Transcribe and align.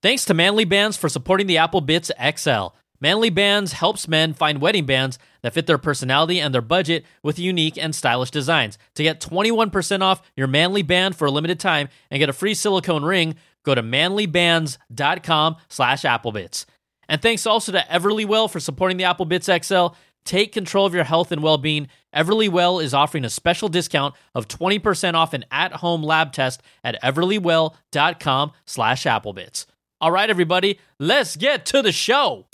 Thanks 0.00 0.24
to 0.26 0.34
Manly 0.34 0.64
Bands 0.64 0.96
for 0.96 1.08
supporting 1.08 1.48
the 1.48 1.58
Apple 1.58 1.80
Bits 1.80 2.12
XL. 2.36 2.68
Manly 3.00 3.30
Bands 3.30 3.72
helps 3.72 4.06
men 4.06 4.32
find 4.32 4.60
wedding 4.60 4.86
bands 4.86 5.18
that 5.42 5.54
fit 5.54 5.66
their 5.66 5.78
personality 5.78 6.38
and 6.38 6.54
their 6.54 6.62
budget 6.62 7.04
with 7.22 7.38
unique 7.38 7.76
and 7.76 7.92
stylish 7.92 8.30
designs. 8.30 8.78
To 8.94 9.02
get 9.02 9.20
21% 9.20 10.02
off 10.02 10.22
your 10.36 10.46
Manly 10.46 10.82
Band 10.82 11.16
for 11.16 11.26
a 11.26 11.32
limited 11.32 11.58
time 11.58 11.88
and 12.12 12.20
get 12.20 12.28
a 12.28 12.32
free 12.32 12.54
silicone 12.54 13.04
ring, 13.04 13.34
go 13.64 13.74
to 13.74 13.82
manlybands.com 13.82 15.56
slash 15.68 16.02
applebits. 16.02 16.64
And 17.08 17.20
thanks 17.20 17.44
also 17.44 17.72
to 17.72 17.84
Everlywell 17.90 18.50
for 18.50 18.60
supporting 18.60 18.98
the 18.98 19.04
Apple 19.04 19.26
Bits 19.26 19.48
XL. 19.62 19.88
Take 20.24 20.52
control 20.52 20.86
of 20.86 20.94
your 20.94 21.04
health 21.04 21.32
and 21.32 21.42
well-being. 21.42 21.88
Everlywell 22.14 22.82
is 22.82 22.94
offering 22.94 23.24
a 23.24 23.30
special 23.30 23.68
discount 23.68 24.14
of 24.34 24.46
20% 24.46 25.14
off 25.14 25.32
an 25.34 25.44
at-home 25.50 26.04
lab 26.04 26.32
test 26.32 26.62
at 26.84 27.00
everlywell.com 27.02 28.52
slash 28.64 29.04
applebits. 29.04 29.66
All 30.00 30.12
right, 30.12 30.30
everybody, 30.30 30.78
let's 31.00 31.34
get 31.34 31.66
to 31.66 31.82
the 31.82 31.90
show. 31.90 32.46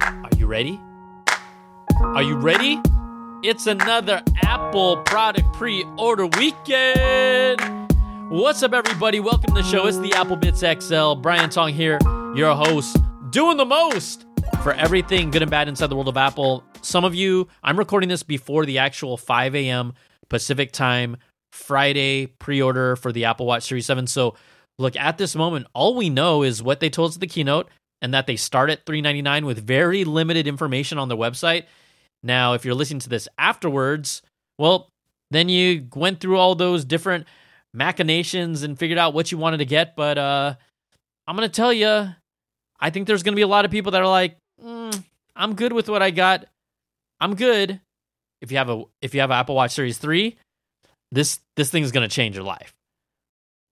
Are 0.00 0.30
you 0.36 0.46
ready? 0.46 0.80
Are 2.00 2.22
you 2.22 2.36
ready? 2.36 2.80
It's 3.42 3.66
another 3.66 4.22
Apple 4.42 4.98
product 4.98 5.52
pre 5.54 5.82
order 5.98 6.26
weekend. 6.26 7.60
What's 8.28 8.62
up, 8.62 8.72
everybody? 8.72 9.18
Welcome 9.18 9.52
to 9.52 9.62
the 9.62 9.68
show. 9.68 9.88
It's 9.88 9.98
the 9.98 10.12
Apple 10.12 10.36
Bits 10.36 10.60
XL. 10.60 11.14
Brian 11.14 11.50
Tong 11.50 11.72
here, 11.72 11.98
your 12.36 12.54
host, 12.54 12.98
doing 13.30 13.56
the 13.56 13.64
most 13.64 14.26
for 14.62 14.74
everything 14.74 15.32
good 15.32 15.42
and 15.42 15.50
bad 15.50 15.66
inside 15.66 15.88
the 15.88 15.96
world 15.96 16.06
of 16.06 16.16
Apple. 16.16 16.62
Some 16.82 17.04
of 17.04 17.16
you, 17.16 17.48
I'm 17.64 17.76
recording 17.76 18.08
this 18.08 18.22
before 18.22 18.64
the 18.64 18.78
actual 18.78 19.16
5 19.16 19.56
a.m. 19.56 19.92
Pacific 20.28 20.70
time 20.70 21.16
Friday 21.52 22.26
pre 22.26 22.60
order 22.62 22.96
for 22.96 23.12
the 23.12 23.24
Apple 23.24 23.46
Watch 23.46 23.64
Series 23.64 23.86
7. 23.86 24.06
So, 24.06 24.34
look, 24.78 24.96
at 24.96 25.18
this 25.18 25.34
moment, 25.34 25.66
all 25.74 25.94
we 25.94 26.10
know 26.10 26.42
is 26.42 26.62
what 26.62 26.80
they 26.80 26.90
told 26.90 27.10
us 27.10 27.16
at 27.16 27.20
the 27.20 27.26
keynote 27.26 27.68
and 28.02 28.14
that 28.14 28.26
they 28.26 28.36
start 28.36 28.70
at 28.70 28.86
399 28.86 29.46
with 29.46 29.64
very 29.64 30.04
limited 30.04 30.46
information 30.46 30.98
on 30.98 31.08
their 31.08 31.18
website. 31.18 31.64
Now, 32.22 32.54
if 32.54 32.64
you're 32.64 32.74
listening 32.74 33.00
to 33.00 33.08
this 33.08 33.28
afterwards, 33.38 34.22
well, 34.58 34.88
then 35.30 35.48
you 35.48 35.86
went 35.94 36.20
through 36.20 36.38
all 36.38 36.54
those 36.54 36.84
different 36.84 37.26
machinations 37.72 38.62
and 38.62 38.78
figured 38.78 38.98
out 38.98 39.14
what 39.14 39.30
you 39.30 39.38
wanted 39.38 39.58
to 39.58 39.64
get. 39.64 39.96
But 39.96 40.18
uh, 40.18 40.54
I'm 41.26 41.36
going 41.36 41.48
to 41.48 41.54
tell 41.54 41.72
you, 41.72 42.08
I 42.78 42.90
think 42.90 43.06
there's 43.06 43.22
going 43.22 43.32
to 43.32 43.36
be 43.36 43.42
a 43.42 43.48
lot 43.48 43.64
of 43.64 43.70
people 43.70 43.92
that 43.92 44.02
are 44.02 44.08
like, 44.08 44.36
mm, 44.62 45.04
I'm 45.36 45.54
good 45.54 45.72
with 45.72 45.88
what 45.88 46.02
I 46.02 46.10
got. 46.10 46.46
I'm 47.20 47.34
good. 47.34 47.80
If 48.40 48.50
you 48.50 48.58
have 48.58 48.70
a 48.70 48.84
if 49.02 49.14
you 49.14 49.20
have 49.20 49.30
Apple 49.30 49.54
Watch 49.54 49.72
Series 49.72 49.98
3, 49.98 50.36
this 51.12 51.40
this 51.56 51.70
thing 51.70 51.82
is 51.82 51.92
going 51.92 52.08
to 52.08 52.14
change 52.14 52.36
your 52.36 52.44
life. 52.44 52.74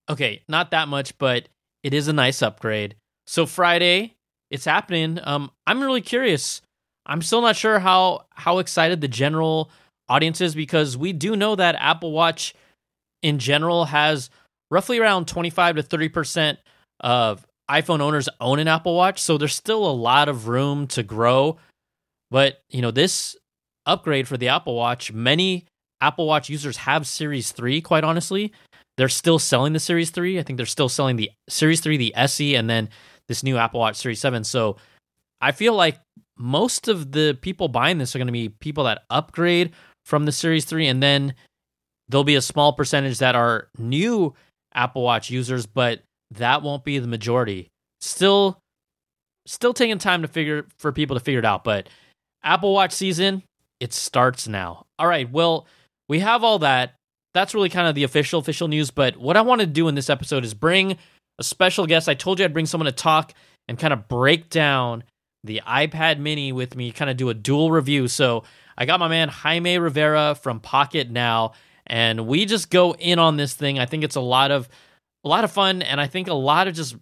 Okay, 0.09 0.43
not 0.49 0.71
that 0.71 0.89
much, 0.89 1.17
but 1.19 1.49
it 1.83 1.95
is 1.95 2.09
a 2.09 2.13
nice 2.13 2.43
upgrade. 2.43 2.97
So 3.27 3.47
Friday, 3.47 4.15
it's 4.51 4.65
happening. 4.65 5.19
Um, 5.23 5.51
I'm 5.67 5.81
really 5.81 6.01
curious. 6.01 6.63
I'm 7.07 7.23
still 7.23 7.43
not 7.43 7.57
sure 7.57 7.79
how 7.79 8.27
how 8.31 8.59
excited 8.59 9.01
the 9.01 9.09
general 9.09 9.71
audience 10.09 10.41
is 10.41 10.55
because 10.55 10.97
we 10.97 11.13
do 11.13 11.37
know 11.37 11.55
that 11.57 11.77
Apple 11.79 12.13
Watch 12.13 12.55
in 13.23 13.39
general 13.39 13.87
has 13.87 14.31
roughly 14.71 14.99
around 14.99 15.29
25 15.29 15.77
to 15.77 15.83
30 15.83 16.09
percent 16.09 16.59
of 17.01 17.47
iPhone 17.71 18.01
owners 18.01 18.29
own 18.41 18.59
an 18.59 18.69
Apple 18.69 18.95
Watch, 18.95 19.21
so 19.21 19.37
there's 19.37 19.55
still 19.55 19.87
a 19.87 19.93
lot 19.93 20.29
of 20.29 20.49
room 20.49 20.87
to 20.89 21.03
grow. 21.03 21.59
But 22.31 22.63
you 22.71 22.83
know, 22.83 22.91
this 22.91 23.37
upgrade 23.87 24.27
for 24.27 24.37
the 24.37 24.49
Apple 24.49 24.75
Watch, 24.75 25.13
many 25.13 25.67
Apple 26.01 26.27
Watch 26.27 26.49
users 26.49 26.77
have 26.79 27.07
Series 27.07 27.53
3, 27.53 27.81
quite 27.81 28.05
honestly. 28.05 28.53
They're 28.97 29.09
still 29.09 29.39
selling 29.39 29.73
the 29.73 29.81
Series 29.81 30.11
3. 30.11 30.39
I 30.39 30.43
think 30.43 30.57
they're 30.57 30.67
still 30.67 30.89
selling 30.89 31.17
the 31.17 31.31
Series 31.49 31.81
3, 31.81 31.97
the 31.97 32.15
SE, 32.17 32.55
and 32.55 32.69
then 32.69 32.89
this 33.29 33.43
new 33.43 33.57
Apple 33.57 33.81
Watch 33.81 33.97
Series 33.97 34.21
7. 34.21 34.45
So 34.45 34.77
I 35.41 35.53
feel 35.53 35.75
like 35.75 35.99
most 36.37 36.89
of 36.89 37.13
the 37.13 37.39
people 37.41 37.69
buying 37.69 37.99
this 37.99 38.15
are 38.15 38.19
going 38.19 38.27
to 38.27 38.33
be 38.33 38.49
people 38.49 38.85
that 38.85 39.03
upgrade 39.11 39.73
from 40.05 40.25
the 40.25 40.33
Series 40.33 40.65
3, 40.65 40.89
and 40.89 41.03
then 41.03 41.35
there'll 42.09 42.25
be 42.25 42.37
a 42.37 42.43
small 42.43 42.73
percentage 42.73 43.19
that 43.19 43.35
are 43.35 43.69
new 43.77 44.35
Apple 44.75 45.03
Watch 45.03 45.31
users, 45.31 45.67
but 45.67 46.03
that 46.33 46.63
won't 46.63 46.85
be 46.85 46.99
the 46.99 47.09
majority. 47.09 47.69
Still, 48.01 48.59
still 49.47 49.75
taking 49.75 49.99
time 49.99 50.23
to 50.23 50.29
figure 50.29 50.67
for 50.79 50.93
people 50.93 51.17
to 51.17 51.25
figure 51.25 51.41
it 51.41 51.45
out. 51.45 51.65
But 51.65 51.89
Apple 52.43 52.73
Watch 52.73 52.93
season, 52.93 53.43
it 53.81 53.93
starts 53.93 54.49
now. 54.49 54.87
All 54.99 55.07
right, 55.07 55.31
well, 55.31 55.67
we 56.09 56.21
have 56.21 56.45
all 56.45 56.59
that. 56.61 56.95
That's 57.35 57.55
really 57.55 57.69
kind 57.69 57.87
of 57.87 57.95
the 57.95 58.05
official 58.05 58.41
official 58.41 58.69
news. 58.69 58.91
But 58.91 59.17
what 59.17 59.37
I 59.37 59.43
want 59.43 59.61
to 59.61 59.67
do 59.67 59.89
in 59.89 59.95
this 59.95 60.11
episode 60.11 60.45
is 60.45 60.55
bring 60.55 60.97
a 61.39 61.45
special 61.45 61.87
guest. 61.87 62.09
I 62.09 62.15
told 62.15 62.39
you 62.39 62.45
I'd 62.45 62.53
bring 62.53 62.67
someone 62.67 62.87
to 62.87 62.93
talk 62.93 63.35
and 63.69 63.79
kind 63.79 63.93
of 63.93 64.09
break 64.09 64.49
down 64.49 65.05
the 65.45 65.63
iPad 65.67 66.19
Mini 66.19 66.53
with 66.53 66.75
me, 66.75 66.91
kind 66.91 67.11
of 67.11 67.17
do 67.17 67.29
a 67.29 67.35
dual 67.35 67.71
review. 67.71 68.09
So 68.09 68.45
I 68.77 68.87
got 68.87 69.01
my 69.01 69.09
man 69.09 69.29
Jaime 69.29 69.79
Rivera 69.79 70.35
from 70.35 70.61
Pocket 70.61 71.11
Now, 71.11 71.53
and 71.87 72.27
we 72.27 72.45
just 72.45 72.71
go 72.71 72.95
in 72.95 73.19
on 73.19 73.37
this 73.37 73.55
thing. 73.55 73.79
I 73.79 73.87
think 73.87 74.05
it's 74.05 74.17
a 74.17 74.21
lot 74.21 74.51
of 74.51 74.69
a 75.25 75.29
lot 75.29 75.45
of 75.45 75.51
fun, 75.51 75.83
and 75.83 76.01
I 76.01 76.07
think 76.07 76.29
a 76.29 76.35
lot 76.35 76.69
of 76.69 76.75
just 76.75 76.97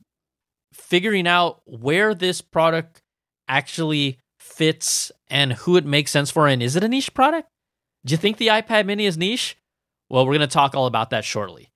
figuring 0.72 1.26
out 1.26 1.60
where 1.64 2.14
this 2.14 2.40
product 2.40 3.00
actually 3.48 4.18
fits 4.40 5.12
and 5.28 5.52
who 5.52 5.76
it 5.76 5.84
makes 5.84 6.10
sense 6.10 6.30
for, 6.30 6.46
and 6.46 6.62
is 6.62 6.76
it 6.76 6.84
a 6.84 6.88
niche 6.88 7.14
product? 7.14 7.48
Do 8.06 8.12
you 8.12 8.18
think 8.18 8.36
the 8.36 8.48
iPad 8.48 8.86
mini 8.86 9.04
is 9.04 9.18
niche? 9.18 9.58
Well, 10.08 10.24
we're 10.24 10.36
going 10.36 10.48
to 10.48 10.54
talk 10.54 10.76
all 10.76 10.86
about 10.86 11.10
that 11.10 11.24
shortly. 11.24 11.72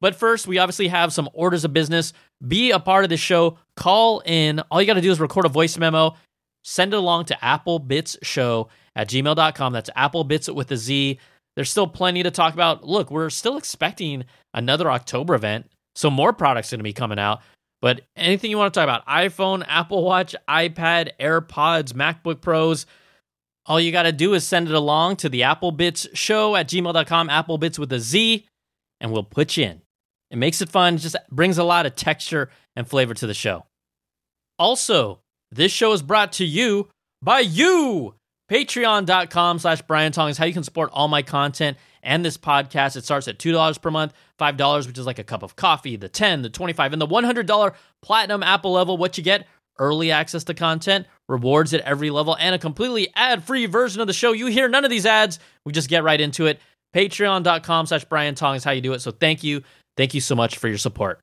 But 0.00 0.14
first, 0.14 0.46
we 0.46 0.58
obviously 0.58 0.88
have 0.88 1.12
some 1.12 1.28
orders 1.34 1.64
of 1.64 1.72
business. 1.72 2.12
Be 2.46 2.70
a 2.70 2.78
part 2.78 3.02
of 3.02 3.10
the 3.10 3.16
show. 3.16 3.58
Call 3.76 4.22
in. 4.24 4.60
All 4.70 4.80
you 4.80 4.86
got 4.86 4.94
to 4.94 5.00
do 5.00 5.10
is 5.10 5.18
record 5.18 5.44
a 5.44 5.48
voice 5.48 5.76
memo, 5.76 6.14
send 6.62 6.94
it 6.94 6.98
along 6.98 7.24
to 7.26 7.38
applebitsshow 7.42 8.68
at 8.94 9.08
gmail.com. 9.08 9.72
That's 9.72 9.90
applebits 9.90 10.54
with 10.54 10.70
a 10.70 10.76
Z. 10.76 11.18
There's 11.56 11.70
still 11.70 11.88
plenty 11.88 12.22
to 12.22 12.30
talk 12.30 12.54
about. 12.54 12.84
Look, 12.84 13.10
we're 13.10 13.30
still 13.30 13.56
expecting 13.56 14.24
another 14.52 14.88
October 14.90 15.34
event, 15.34 15.66
so 15.96 16.10
more 16.10 16.32
products 16.32 16.72
are 16.72 16.76
going 16.76 16.80
to 16.80 16.84
be 16.84 16.92
coming 16.92 17.18
out. 17.18 17.40
But 17.80 18.02
anything 18.16 18.50
you 18.50 18.58
want 18.58 18.72
to 18.72 18.78
talk 18.78 18.84
about 18.84 19.06
iPhone, 19.06 19.64
Apple 19.66 20.04
Watch, 20.04 20.36
iPad, 20.48 21.10
AirPods, 21.18 21.92
MacBook 21.92 22.40
Pros, 22.40 22.86
all 23.66 23.80
you 23.80 23.92
got 23.92 24.02
to 24.02 24.12
do 24.12 24.34
is 24.34 24.46
send 24.46 24.68
it 24.68 24.74
along 24.74 25.16
to 25.16 25.28
the 25.28 25.42
Applebits 25.42 26.08
show 26.14 26.54
at 26.56 26.68
gmail.com, 26.68 27.28
Applebits 27.28 27.78
with 27.78 27.92
a 27.92 27.98
Z, 27.98 28.46
and 29.00 29.12
we'll 29.12 29.22
put 29.24 29.56
you 29.56 29.64
in. 29.64 29.82
It 30.30 30.36
makes 30.36 30.60
it 30.60 30.68
fun, 30.68 30.98
just 30.98 31.16
brings 31.30 31.58
a 31.58 31.64
lot 31.64 31.86
of 31.86 31.94
texture 31.94 32.50
and 32.76 32.88
flavor 32.88 33.14
to 33.14 33.26
the 33.26 33.34
show. 33.34 33.66
Also, 34.58 35.20
this 35.50 35.72
show 35.72 35.92
is 35.92 36.02
brought 36.02 36.32
to 36.34 36.44
you 36.44 36.88
by 37.22 37.40
you. 37.40 38.14
Patreon.com 38.50 39.58
slash 39.58 39.80
Brian 39.82 40.12
Tong 40.12 40.28
is 40.28 40.36
how 40.36 40.44
you 40.44 40.52
can 40.52 40.64
support 40.64 40.90
all 40.92 41.08
my 41.08 41.22
content 41.22 41.78
and 42.02 42.22
this 42.24 42.36
podcast. 42.36 42.96
It 42.96 43.04
starts 43.04 43.26
at 43.26 43.38
$2 43.38 43.80
per 43.80 43.90
month, 43.90 44.12
$5, 44.38 44.86
which 44.86 44.98
is 44.98 45.06
like 45.06 45.18
a 45.18 45.24
cup 45.24 45.42
of 45.42 45.56
coffee, 45.56 45.96
the 45.96 46.10
10, 46.10 46.42
the 46.42 46.50
25, 46.50 46.92
and 46.92 47.00
the 47.00 47.06
$100 47.06 47.74
platinum 48.02 48.42
Apple 48.42 48.72
level. 48.72 48.98
What 48.98 49.16
you 49.16 49.24
get? 49.24 49.46
Early 49.78 50.10
access 50.10 50.44
to 50.44 50.54
content, 50.54 51.06
rewards 51.28 51.72
at 51.74 51.80
every 51.80 52.10
level, 52.10 52.36
and 52.38 52.54
a 52.54 52.58
completely 52.58 53.08
ad-free 53.14 53.66
version 53.66 54.00
of 54.00 54.06
the 54.06 54.12
show. 54.12 54.32
You 54.32 54.46
hear 54.46 54.68
none 54.68 54.84
of 54.84 54.90
these 54.90 55.06
ads. 55.06 55.38
We 55.64 55.72
just 55.72 55.88
get 55.88 56.04
right 56.04 56.20
into 56.20 56.46
it. 56.46 56.60
Patreon.com 56.94 57.86
slash 57.86 58.04
Brian 58.04 58.34
Tong 58.34 58.56
is 58.56 58.64
how 58.64 58.70
you 58.70 58.80
do 58.80 58.92
it. 58.92 59.00
So 59.00 59.10
thank 59.10 59.42
you. 59.42 59.62
Thank 59.96 60.14
you 60.14 60.20
so 60.20 60.34
much 60.34 60.58
for 60.58 60.68
your 60.68 60.78
support. 60.78 61.20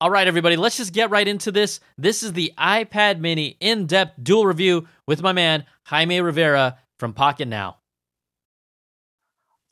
All 0.00 0.10
right, 0.10 0.26
everybody, 0.26 0.56
let's 0.56 0.76
just 0.76 0.92
get 0.92 1.10
right 1.10 1.26
into 1.26 1.50
this. 1.52 1.80
This 1.96 2.22
is 2.22 2.32
the 2.32 2.52
iPad 2.58 3.20
mini 3.20 3.56
in 3.60 3.86
depth 3.86 4.22
dual 4.22 4.46
review 4.46 4.86
with 5.06 5.22
my 5.22 5.32
man, 5.32 5.64
Jaime 5.86 6.20
Rivera 6.20 6.78
from 6.98 7.12
Pocket 7.12 7.48
Now. 7.48 7.78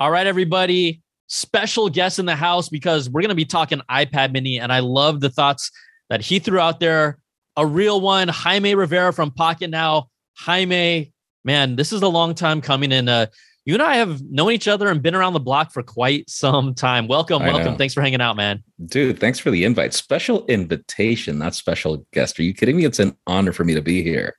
All 0.00 0.10
right, 0.10 0.27
everybody, 0.27 1.03
special 1.28 1.89
guest 1.89 2.19
in 2.19 2.27
the 2.27 2.37
house 2.37 2.69
because 2.69 3.10
we're 3.10 3.21
going 3.21 3.31
to 3.31 3.34
be 3.34 3.44
talking 3.44 3.83
iPad 3.91 4.33
mini, 4.33 4.59
and 4.59 4.72
I 4.72 4.78
love 4.80 5.21
the 5.21 5.30
thoughts 5.30 5.71
that 6.09 6.21
he 6.21 6.39
threw 6.39 6.59
out 6.59 6.80
there 6.80 7.19
a 7.57 7.66
real 7.66 8.01
one. 8.01 8.28
Jaime 8.28 8.75
Rivera 8.75 9.13
from 9.13 9.31
Pocketnow. 9.31 10.07
Jaime, 10.37 11.13
man, 11.45 11.77
this 11.77 11.93
is 11.93 12.03
a 12.03 12.09
long 12.09 12.34
time 12.34 12.60
coming. 12.60 12.93
And 12.93 13.09
uh, 13.09 13.27
you 13.65 13.75
and 13.75 13.83
I 13.83 13.97
have 13.97 14.22
known 14.22 14.53
each 14.53 14.69
other 14.69 14.89
and 14.89 15.03
been 15.03 15.15
around 15.15 15.34
the 15.34 15.41
block 15.41 15.72
for 15.72 15.83
quite 15.83 16.28
some 16.28 16.75
time. 16.75 17.07
Welcome, 17.07 17.43
I 17.43 17.49
welcome. 17.49 17.72
know. 17.72 17.78
Thanks 17.78 17.95
for 17.95 18.03
hanging 18.03 18.21
out, 18.21 18.37
man. 18.37 18.63
Dude, 18.87 19.21
thanks 19.21 19.39
for 19.39 19.51
the 19.51 19.65
invite. 19.65 19.95
Special 19.95 20.45
invitation, 20.47 21.39
not 21.39 21.54
special 21.54 22.07
guest. 22.13 22.39
Are 22.39 22.43
you 22.43 22.54
kidding 22.54 22.77
me? 22.77 22.84
It's 22.84 22.99
an 22.99 23.16
honor 23.27 23.53
for 23.53 23.65
me 23.65 23.75
to 23.75 23.83
be 23.83 24.03
here. 24.03 24.37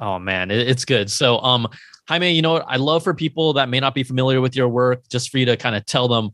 Oh 0.00 0.18
man, 0.18 0.50
it's 0.50 0.84
good. 0.84 1.10
So, 1.10 1.38
um, 1.40 1.68
Jaime, 2.08 2.32
you 2.32 2.42
know 2.42 2.54
what? 2.54 2.64
I 2.66 2.76
love 2.76 3.04
for 3.04 3.14
people 3.14 3.52
that 3.52 3.68
may 3.68 3.78
not 3.78 3.94
be 3.94 4.02
familiar 4.02 4.40
with 4.40 4.56
your 4.56 4.68
work, 4.68 5.08
just 5.08 5.30
for 5.30 5.38
you 5.38 5.46
to 5.46 5.56
kind 5.56 5.76
of 5.76 5.86
tell 5.86 6.08
them 6.08 6.30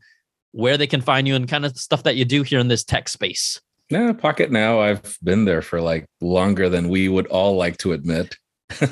where 0.53 0.79
they 0.79 0.87
can 0.87 1.03
find 1.03 1.29
you 1.29 1.35
and 1.35 1.47
kind 1.47 1.67
of 1.67 1.77
stuff 1.77 2.05
that 2.05 2.17
you 2.17 2.25
do 2.25 2.43
here 2.43 2.61
in 2.61 2.69
this 2.69 2.85
tech 2.85 3.09
space. 3.09 3.61
Nah, 3.90 4.12
Pocket 4.12 4.50
now. 4.50 4.81
I've 4.81 5.17
been 5.23 5.44
there 5.44 5.62
for 5.62 5.81
like 5.81 6.06
longer 6.20 6.69
than 6.69 6.88
we 6.88 7.08
would 7.08 7.26
all 7.29 7.56
like 7.56 7.79
to 7.79 7.93
admit. 7.93 8.37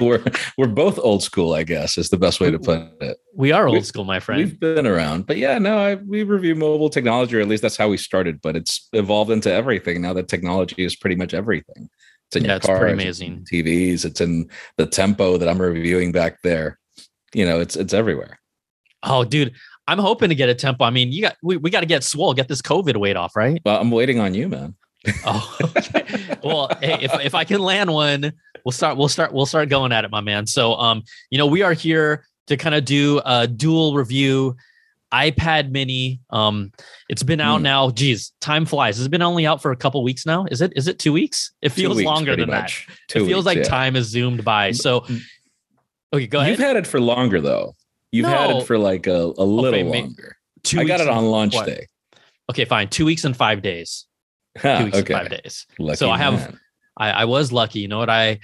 we're 0.00 0.24
we're 0.58 0.66
both 0.66 0.98
old 0.98 1.22
school, 1.22 1.54
I 1.54 1.62
guess, 1.62 1.96
is 1.96 2.08
the 2.10 2.16
best 2.16 2.40
way 2.40 2.50
to 2.50 2.58
put 2.58 2.82
it. 3.00 3.16
We 3.36 3.52
are 3.52 3.68
old 3.68 3.76
We- 3.76 3.82
school, 3.82 4.04
my 4.04 4.18
friend. 4.18 4.40
We've 4.40 4.58
been 4.58 4.88
around, 4.88 5.26
but 5.26 5.36
yeah, 5.36 5.56
no, 5.58 5.78
I, 5.78 5.94
we 5.94 6.24
review 6.24 6.56
mobile 6.56 6.90
technology, 6.90 7.36
or 7.36 7.40
at 7.40 7.46
least 7.46 7.62
that's 7.62 7.76
how 7.76 7.88
we 7.88 7.96
started. 7.96 8.40
But 8.42 8.56
it's 8.56 8.88
evolved 8.92 9.30
into 9.30 9.52
everything 9.52 10.02
now. 10.02 10.12
That 10.14 10.26
technology 10.26 10.84
is 10.84 10.96
pretty 10.96 11.14
much 11.16 11.32
everything. 11.32 11.88
It's 12.28 12.36
in 12.36 12.44
Yeah, 12.44 12.54
your 12.54 12.60
car, 12.60 12.86
amazing. 12.88 13.46
TVs. 13.52 14.04
It's 14.04 14.20
in 14.20 14.50
the 14.78 14.86
tempo 14.86 15.36
that 15.36 15.48
I'm 15.48 15.62
reviewing 15.62 16.10
back 16.10 16.42
there. 16.42 16.80
You 17.32 17.44
know, 17.46 17.60
it's 17.60 17.76
it's 17.76 17.94
everywhere. 17.94 18.40
Oh, 19.04 19.24
dude, 19.24 19.54
I'm 19.90 19.98
hoping 19.98 20.28
to 20.28 20.36
get 20.36 20.48
a 20.48 20.54
tempo. 20.54 20.84
I 20.84 20.90
mean, 20.90 21.10
you 21.10 21.22
got 21.22 21.36
we, 21.42 21.56
we 21.56 21.68
got 21.68 21.80
to 21.80 21.86
get 21.86 22.04
swole, 22.04 22.32
get 22.32 22.46
this 22.46 22.62
COVID 22.62 22.96
weight 22.96 23.16
off, 23.16 23.34
right? 23.34 23.60
Well, 23.64 23.80
I'm 23.80 23.90
waiting 23.90 24.20
on 24.20 24.34
you, 24.34 24.48
man. 24.48 24.74
Oh, 25.24 25.56
okay. 25.76 26.36
well, 26.44 26.70
hey, 26.80 26.98
if 27.00 27.12
if 27.24 27.34
I 27.34 27.42
can 27.44 27.60
land 27.60 27.92
one, 27.92 28.32
we'll 28.64 28.72
start. 28.72 28.96
We'll 28.96 29.08
start. 29.08 29.32
We'll 29.32 29.46
start 29.46 29.68
going 29.68 29.90
at 29.92 30.04
it, 30.04 30.10
my 30.10 30.20
man. 30.20 30.46
So, 30.46 30.74
um, 30.74 31.02
you 31.30 31.38
know, 31.38 31.46
we 31.46 31.62
are 31.62 31.72
here 31.72 32.24
to 32.46 32.56
kind 32.56 32.74
of 32.74 32.84
do 32.84 33.20
a 33.24 33.48
dual 33.48 33.94
review. 33.94 34.56
iPad 35.12 35.72
Mini. 35.72 36.20
Um, 36.30 36.70
it's 37.08 37.24
been 37.24 37.40
out 37.40 37.56
Hmm. 37.56 37.62
now. 37.64 37.90
Geez, 37.90 38.32
time 38.40 38.64
flies. 38.66 38.98
It's 39.00 39.06
it 39.06 39.10
been 39.10 39.22
only 39.22 39.44
out 39.44 39.60
for 39.60 39.72
a 39.72 39.76
couple 39.76 40.04
weeks 40.04 40.24
now? 40.24 40.46
Is 40.50 40.60
it? 40.60 40.72
Is 40.76 40.86
it 40.86 41.00
two 41.00 41.12
weeks? 41.12 41.50
It 41.62 41.70
feels 41.70 41.96
weeks, 41.96 42.06
longer 42.06 42.36
than 42.36 42.48
that. 42.50 42.62
much. 42.62 42.86
It 43.08 43.24
feels 43.24 43.26
weeks, 43.26 43.44
like 43.46 43.56
yeah. 43.58 43.64
time 43.64 43.96
is 43.96 44.06
zoomed 44.06 44.44
by. 44.44 44.70
So, 44.70 45.04
okay, 46.12 46.28
go 46.28 46.38
ahead. 46.38 46.50
You've 46.50 46.60
had 46.60 46.76
it 46.76 46.86
for 46.86 47.00
longer 47.00 47.40
though. 47.40 47.74
You've 48.12 48.26
had 48.26 48.50
it 48.50 48.66
for 48.66 48.78
like 48.78 49.06
a, 49.06 49.32
a 49.38 49.44
little 49.44 49.84
ma- 49.84 49.98
longer. 50.00 50.36
Two 50.62 50.80
I 50.80 50.84
got 50.84 51.00
it 51.00 51.08
on 51.08 51.24
launch 51.26 51.54
what? 51.54 51.66
day. 51.66 51.86
Okay, 52.50 52.64
fine. 52.64 52.88
Two 52.88 53.04
weeks 53.04 53.24
and 53.24 53.36
five 53.36 53.62
days. 53.62 54.06
Ha, 54.58 54.68
ah, 54.74 54.78
Two 54.78 54.84
weeks 54.86 54.98
okay. 54.98 55.14
and 55.14 55.22
five 55.22 55.42
days. 55.42 55.66
Lucky 55.78 55.96
So 55.96 56.10
I 56.10 56.18
have-. 56.18 56.56
I, 56.96 57.10
I 57.10 57.24
was 57.24 57.52
lucky. 57.52 57.80
You 57.80 57.88
know 57.88 57.98
what? 57.98 58.10
I, 58.10 58.40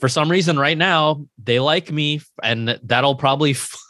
for 0.00 0.08
some 0.08 0.30
reason, 0.30 0.58
right 0.58 0.76
now 0.76 1.26
they 1.42 1.60
like 1.60 1.92
me, 1.92 2.20
and 2.42 2.78
that'll 2.82 3.14
probably 3.16 3.52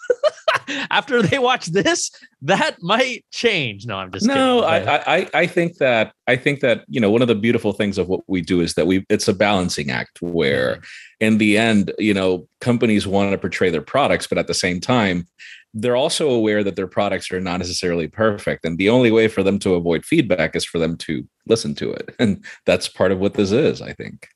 after 0.91 1.23
they 1.23 1.39
watch 1.39 1.67
this, 1.67 2.11
that 2.43 2.77
might 2.81 3.25
change. 3.31 3.87
No, 3.87 3.97
I'm 3.97 4.13
just 4.13 4.27
no, 4.27 4.63
kidding. 4.63 4.89
I, 4.89 5.03
I 5.07 5.31
I 5.35 5.47
think 5.47 5.77
that 5.79 6.13
I 6.27 6.37
think 6.37 6.61
that 6.61 6.85
you 6.89 7.01
know 7.01 7.11
one 7.11 7.23
of 7.23 7.29
the 7.29 7.35
beautiful 7.35 7.73
things 7.73 7.99
of 7.99 8.09
what 8.09 8.21
we 8.27 8.41
do 8.41 8.61
is 8.61 8.75
that 8.75 8.87
we 8.87 9.05
it's 9.09 9.29
a 9.29 9.35
balancing 9.35 9.91
act 9.91 10.21
where 10.23 10.69
Mm-hmm. 10.69 11.25
in 11.27 11.39
the 11.39 11.59
end 11.59 11.93
you 11.99 12.15
know 12.15 12.47
companies 12.61 13.07
want 13.07 13.33
to 13.33 13.39
portray 13.39 13.71
their 13.71 13.83
products, 13.83 14.27
but 14.27 14.39
at 14.39 14.47
the 14.47 14.55
same 14.55 14.81
time 14.81 15.27
they're 15.75 15.97
also 15.97 16.31
aware 16.31 16.65
that 16.65 16.77
their 16.77 16.87
products 16.87 17.31
are 17.31 17.41
not 17.41 17.59
necessarily 17.59 18.09
perfect, 18.09 18.65
and 18.65 18.79
the 18.79 18.89
only 18.89 19.11
way 19.11 19.29
for 19.29 19.43
them 19.43 19.59
to 19.61 19.75
avoid 19.75 20.05
feedback 20.05 20.57
is 20.57 20.65
for 20.65 20.79
them 20.79 20.97
to 20.97 21.27
listen 21.47 21.75
to 21.77 21.93
it, 21.93 22.15
and 22.19 22.45
that's 22.67 22.89
part 22.89 23.13
of 23.13 23.19
what 23.19 23.35
this 23.35 23.53
is. 23.53 23.83
I 23.83 23.93
think. 23.93 24.29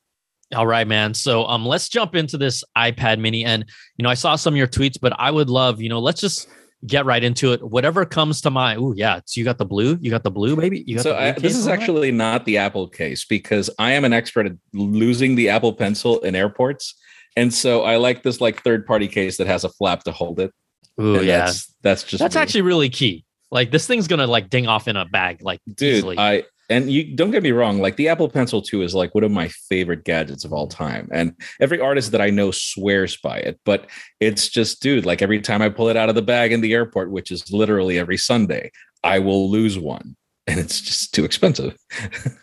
All 0.54 0.66
right, 0.66 0.86
man. 0.86 1.14
So 1.14 1.46
um 1.46 1.64
let's 1.66 1.88
jump 1.88 2.14
into 2.14 2.38
this 2.38 2.64
iPad 2.76 3.18
mini. 3.18 3.44
And 3.44 3.64
you 3.96 4.02
know, 4.02 4.10
I 4.10 4.14
saw 4.14 4.36
some 4.36 4.54
of 4.54 4.58
your 4.58 4.68
tweets, 4.68 4.98
but 5.00 5.12
I 5.18 5.30
would 5.30 5.50
love, 5.50 5.80
you 5.80 5.88
know, 5.88 6.00
let's 6.00 6.20
just 6.20 6.48
get 6.86 7.04
right 7.04 7.22
into 7.22 7.52
it. 7.52 7.62
Whatever 7.62 8.04
comes 8.04 8.40
to 8.42 8.50
mind. 8.50 8.80
Oh, 8.82 8.92
yeah. 8.92 9.20
So 9.24 9.40
you 9.40 9.44
got 9.44 9.58
the 9.58 9.64
blue. 9.64 9.96
You 10.00 10.10
got 10.10 10.24
the 10.24 10.30
blue, 10.30 10.56
baby. 10.56 10.84
You 10.86 10.96
got 10.96 11.02
so 11.02 11.16
I, 11.16 11.32
this 11.32 11.56
is 11.56 11.66
on 11.66 11.72
that? 11.72 11.80
actually 11.80 12.10
not 12.10 12.44
the 12.44 12.58
Apple 12.58 12.88
case 12.88 13.24
because 13.24 13.70
I 13.78 13.92
am 13.92 14.04
an 14.04 14.12
expert 14.12 14.46
at 14.46 14.52
losing 14.72 15.34
the 15.34 15.48
Apple 15.48 15.72
Pencil 15.72 16.20
in 16.20 16.34
airports, 16.34 16.94
and 17.36 17.52
so 17.52 17.82
I 17.82 17.96
like 17.96 18.22
this 18.22 18.40
like 18.40 18.62
third 18.62 18.86
party 18.86 19.08
case 19.08 19.36
that 19.36 19.46
has 19.46 19.64
a 19.64 19.68
flap 19.68 20.04
to 20.04 20.12
hold 20.12 20.40
it. 20.40 20.52
Ooh, 21.00 21.16
and 21.16 21.26
yeah. 21.26 21.46
that's 21.46 21.74
that's 21.82 22.04
just 22.04 22.20
That's 22.20 22.34
me. 22.34 22.40
actually 22.40 22.62
really 22.62 22.90
key. 22.90 23.24
Like 23.50 23.70
this 23.70 23.86
thing's 23.86 24.08
gonna 24.08 24.26
like 24.26 24.50
ding 24.50 24.66
off 24.66 24.88
in 24.88 24.96
a 24.96 25.04
bag, 25.04 25.42
like 25.42 25.60
dude. 25.66 25.96
easily. 25.96 26.18
I 26.18 26.44
and 26.72 26.90
you 26.90 27.14
don't 27.14 27.30
get 27.30 27.42
me 27.42 27.52
wrong, 27.52 27.78
like 27.78 27.96
the 27.96 28.08
Apple 28.08 28.28
Pencil 28.28 28.62
2 28.62 28.82
is 28.82 28.94
like 28.94 29.14
one 29.14 29.24
of 29.24 29.30
my 29.30 29.48
favorite 29.68 30.04
gadgets 30.04 30.44
of 30.44 30.52
all 30.52 30.66
time, 30.66 31.08
and 31.12 31.34
every 31.60 31.80
artist 31.80 32.12
that 32.12 32.20
I 32.20 32.30
know 32.30 32.50
swears 32.50 33.16
by 33.18 33.38
it. 33.38 33.60
But 33.64 33.86
it's 34.20 34.48
just, 34.48 34.82
dude, 34.82 35.06
like 35.06 35.22
every 35.22 35.40
time 35.40 35.62
I 35.62 35.68
pull 35.68 35.88
it 35.88 35.96
out 35.96 36.08
of 36.08 36.14
the 36.14 36.22
bag 36.22 36.52
in 36.52 36.60
the 36.62 36.72
airport, 36.72 37.10
which 37.10 37.30
is 37.30 37.52
literally 37.52 37.98
every 37.98 38.16
Sunday, 38.16 38.70
I 39.04 39.18
will 39.18 39.50
lose 39.50 39.78
one, 39.78 40.16
and 40.46 40.58
it's 40.58 40.80
just 40.80 41.14
too 41.14 41.24
expensive. 41.24 41.76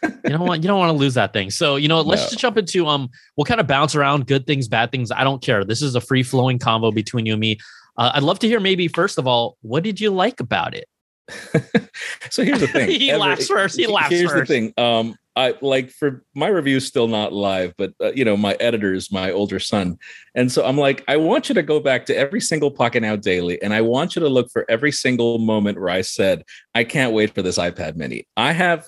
you 0.04 0.30
don't 0.30 0.40
want 0.48 0.64
you 0.64 0.68
don't 0.68 0.80
want 0.80 0.90
to 0.92 0.98
lose 0.98 1.16
that 1.16 1.34
thing. 1.34 1.50
So 1.50 1.76
you 1.76 1.88
know, 1.88 2.02
let's 2.02 2.22
No. 2.24 2.28
just 2.30 2.40
jump 2.40 2.58
into 2.58 2.88
um. 2.88 3.10
We'll 3.36 3.46
kind 3.46 3.60
of 3.60 3.68
bounce 3.68 3.96
around 3.96 4.28
good 4.28 4.46
things, 4.48 4.68
bad 4.68 4.92
things. 4.92 5.12
I 5.12 5.24
don't 5.24 5.42
care. 5.42 5.66
This 5.66 5.82
is 5.82 5.96
a 5.96 6.02
free 6.02 6.24
flowing 6.24 6.60
combo 6.60 6.92
between 6.92 7.26
you 7.26 7.34
and 7.34 7.40
me. 7.42 7.58
Uh, 7.98 8.12
I'd 8.14 8.24
love 8.24 8.40
to 8.40 8.48
hear 8.48 8.60
maybe 8.60 8.88
first 8.88 9.18
of 9.18 9.28
all, 9.28 9.58
what 9.62 9.84
did 9.84 10.00
you 10.00 10.10
like 10.12 10.40
about 10.40 10.74
it? 10.76 10.88
so 12.30 12.44
here's 12.44 12.60
the 12.60 12.68
thing. 12.72 12.90
He 12.90 13.14
laughs 13.16 13.48
first. 13.48 13.78
He 13.78 13.88
laughs 13.88 14.10
Here's 14.10 14.32
first. 14.32 14.48
the 14.48 14.54
thing. 14.54 14.74
Um, 14.78 15.16
I 15.36 15.56
like 15.62 15.90
for 15.90 16.24
my 16.36 16.48
review's 16.48 16.86
still 16.86 17.08
not 17.08 17.32
live, 17.32 17.74
but 17.78 17.94
uh, 18.02 18.12
you 18.14 18.26
know, 18.26 18.36
my 18.36 18.54
editor 18.60 18.94
is 18.94 19.12
my 19.12 19.32
older 19.32 19.60
son, 19.60 19.98
and 20.36 20.52
so 20.52 20.66
I'm 20.66 20.78
like, 20.78 21.04
I 21.08 21.18
want 21.18 21.50
you 21.50 21.56
to 21.56 21.64
go 21.64 21.80
back 21.80 22.06
to 22.08 22.18
every 22.18 22.42
single 22.42 22.72
Pocket 22.72 23.02
Now 23.02 23.16
Daily, 23.16 23.62
and 23.62 23.74
I 23.74 23.82
want 23.82 24.16
you 24.16 24.22
to 24.22 24.30
look 24.30 24.50
for 24.52 24.66
every 24.70 24.92
single 24.92 25.38
moment 25.38 25.80
where 25.80 25.90
I 25.90 26.02
said, 26.02 26.44
I 26.76 26.84
can't 26.84 27.14
wait 27.14 27.34
for 27.34 27.42
this 27.42 27.58
iPad 27.58 27.96
Mini. 27.96 28.28
I 28.36 28.52
have. 28.52 28.88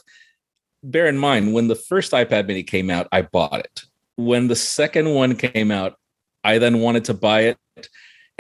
Bear 0.83 1.05
in 1.05 1.15
mind, 1.15 1.53
when 1.53 1.67
the 1.67 1.75
first 1.75 2.11
iPad 2.11 2.47
Mini 2.47 2.63
came 2.63 2.89
out, 2.89 3.07
I 3.11 3.21
bought 3.21 3.59
it. 3.59 3.83
When 4.15 4.47
the 4.47 4.55
second 4.55 5.13
one 5.13 5.35
came 5.35 5.69
out, 5.69 5.93
I 6.43 6.57
then 6.57 6.79
wanted 6.79 7.05
to 7.05 7.13
buy 7.13 7.41
it. 7.41 7.57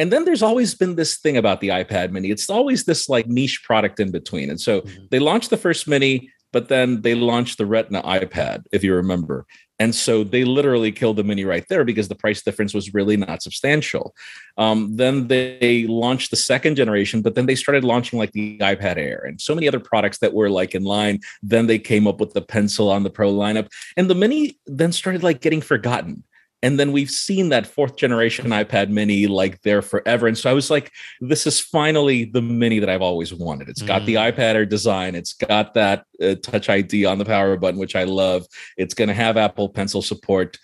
And 0.01 0.11
then 0.11 0.25
there's 0.25 0.41
always 0.41 0.73
been 0.73 0.95
this 0.95 1.19
thing 1.19 1.37
about 1.37 1.61
the 1.61 1.67
iPad 1.67 2.09
mini. 2.09 2.31
It's 2.31 2.49
always 2.49 2.85
this 2.85 3.07
like 3.07 3.27
niche 3.27 3.61
product 3.63 3.99
in 3.99 4.09
between. 4.09 4.49
And 4.49 4.59
so 4.59 4.81
Mhm. 4.81 5.09
they 5.11 5.19
launched 5.19 5.51
the 5.51 5.57
first 5.57 5.87
mini, 5.87 6.31
but 6.51 6.69
then 6.69 7.03
they 7.03 7.13
launched 7.13 7.59
the 7.59 7.67
Retina 7.67 8.01
iPad, 8.01 8.63
if 8.71 8.83
you 8.83 8.95
remember. 8.95 9.45
And 9.77 9.93
so 9.93 10.23
they 10.23 10.43
literally 10.43 10.91
killed 10.91 11.17
the 11.17 11.23
mini 11.23 11.45
right 11.45 11.65
there 11.69 11.83
because 11.83 12.07
the 12.07 12.15
price 12.23 12.41
difference 12.41 12.73
was 12.73 12.95
really 12.95 13.15
not 13.15 13.43
substantial. 13.43 14.15
Um, 14.57 14.95
then 14.95 15.27
they 15.27 15.85
launched 15.87 16.31
the 16.31 16.35
second 16.35 16.77
generation, 16.77 17.21
but 17.21 17.35
then 17.35 17.45
they 17.45 17.55
started 17.55 17.83
launching 17.83 18.17
like 18.17 18.31
the 18.31 18.57
iPad 18.57 18.97
Air 18.97 19.23
and 19.27 19.39
so 19.39 19.53
many 19.53 19.67
other 19.67 19.79
products 19.79 20.17
that 20.19 20.33
were 20.33 20.49
like 20.49 20.73
in 20.73 20.83
line. 20.83 21.19
Then 21.43 21.67
they 21.67 21.79
came 21.79 22.07
up 22.07 22.19
with 22.19 22.33
the 22.33 22.41
pencil 22.41 22.89
on 22.89 23.03
the 23.03 23.11
Pro 23.11 23.31
lineup, 23.31 23.67
and 23.97 24.09
the 24.09 24.15
mini 24.15 24.57
then 24.65 24.91
started 24.91 25.21
like 25.21 25.41
getting 25.41 25.61
forgotten. 25.61 26.23
And 26.63 26.79
then 26.79 26.91
we've 26.91 27.09
seen 27.09 27.49
that 27.49 27.65
fourth 27.65 27.95
generation 27.95 28.45
iPad 28.49 28.89
mini 28.89 29.27
like 29.27 29.61
there 29.61 29.81
forever. 29.81 30.27
And 30.27 30.37
so 30.37 30.49
I 30.49 30.53
was 30.53 30.69
like, 30.69 30.91
this 31.19 31.47
is 31.47 31.59
finally 31.59 32.25
the 32.25 32.41
mini 32.41 32.79
that 32.79 32.89
I've 32.89 33.01
always 33.01 33.33
wanted. 33.33 33.67
It's 33.69 33.81
got 33.81 34.05
the 34.05 34.15
Mm. 34.15 34.31
iPad 34.31 34.55
Air 34.55 34.65
design, 34.65 35.15
it's 35.15 35.33
got 35.33 35.73
that 35.73 36.05
uh, 36.21 36.35
touch 36.35 36.69
ID 36.69 37.05
on 37.05 37.17
the 37.17 37.25
power 37.25 37.57
button, 37.57 37.79
which 37.79 37.95
I 37.95 38.03
love. 38.03 38.45
It's 38.77 38.93
going 38.93 39.07
to 39.07 39.13
have 39.15 39.37
Apple 39.37 39.69
Pencil 39.69 40.01
support. 40.01 40.57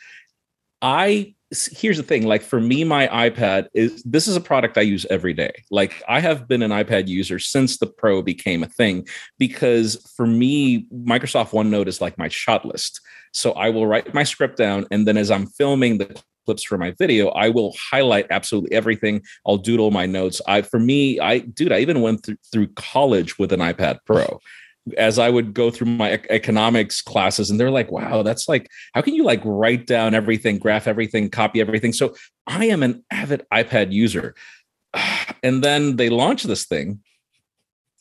I 0.82 1.34
here's 1.72 1.96
the 1.96 2.04
thing 2.04 2.28
like 2.28 2.42
for 2.42 2.60
me 2.60 2.84
my 2.84 3.08
ipad 3.08 3.68
is 3.74 4.04
this 4.04 4.28
is 4.28 4.36
a 4.36 4.42
product 4.42 4.78
i 4.78 4.82
use 4.82 5.06
every 5.10 5.34
day 5.34 5.64
like 5.72 6.04
i 6.10 6.20
have 6.20 6.46
been 6.46 6.62
an 6.62 6.72
ipad 6.72 7.08
user 7.08 7.40
since 7.40 7.78
the 7.78 7.88
pro 7.88 8.22
became 8.22 8.64
a 8.64 8.68
thing 8.68 9.08
because 9.40 9.96
for 10.18 10.28
me 10.28 10.86
microsoft 10.94 11.52
onenote 11.52 11.88
is 11.88 12.02
like 12.02 12.18
my 12.18 12.28
shot 12.28 12.66
list 12.66 13.00
so 13.34 13.52
i 13.54 13.70
will 13.70 13.88
write 13.88 14.14
my 14.14 14.24
script 14.24 14.58
down 14.58 14.86
and 14.92 15.08
then 15.08 15.18
as 15.18 15.32
i'm 15.32 15.46
filming 15.46 15.98
the 15.98 16.22
clips 16.46 16.64
for 16.64 16.78
my 16.78 16.94
video 16.98 17.30
i 17.30 17.50
will 17.50 17.74
highlight 17.92 18.26
absolutely 18.30 18.72
everything 18.72 19.22
i'll 19.46 19.58
doodle 19.58 19.92
my 19.92 20.06
notes 20.06 20.42
i 20.48 20.62
for 20.62 20.80
me 20.80 21.20
i 21.20 21.40
dude 21.40 21.72
i 21.72 21.80
even 21.80 22.02
went 22.02 22.24
through, 22.26 22.38
through 22.52 22.68
college 22.76 23.38
with 23.38 23.52
an 23.52 23.60
ipad 23.60 23.98
pro 24.06 24.40
as 24.98 25.20
I 25.20 25.30
would 25.30 25.54
go 25.54 25.70
through 25.70 25.88
my 25.88 26.12
ec- 26.12 26.28
economics 26.30 27.02
classes, 27.02 27.50
and 27.50 27.60
they're 27.60 27.72
like, 27.72 27.92
wow, 27.92 28.24
that's 28.24 28.48
like, 28.48 28.70
how 28.94 29.02
can 29.02 29.16
you 29.16 29.24
like 29.24 29.42
write 29.44 29.88
down 29.88 30.16
everything, 30.16 30.58
graph 30.58 30.88
everything, 30.88 31.30
copy 31.30 31.60
everything? 31.60 31.94
So 31.94 32.16
I 32.46 32.66
am 32.66 32.84
an 32.84 33.04
avid 33.12 33.46
iPad 33.54 33.92
user. 33.92 34.36
And 35.44 35.64
then 35.64 35.98
they 35.98 36.10
launch 36.10 36.44
this 36.44 36.66
thing. 36.66 37.00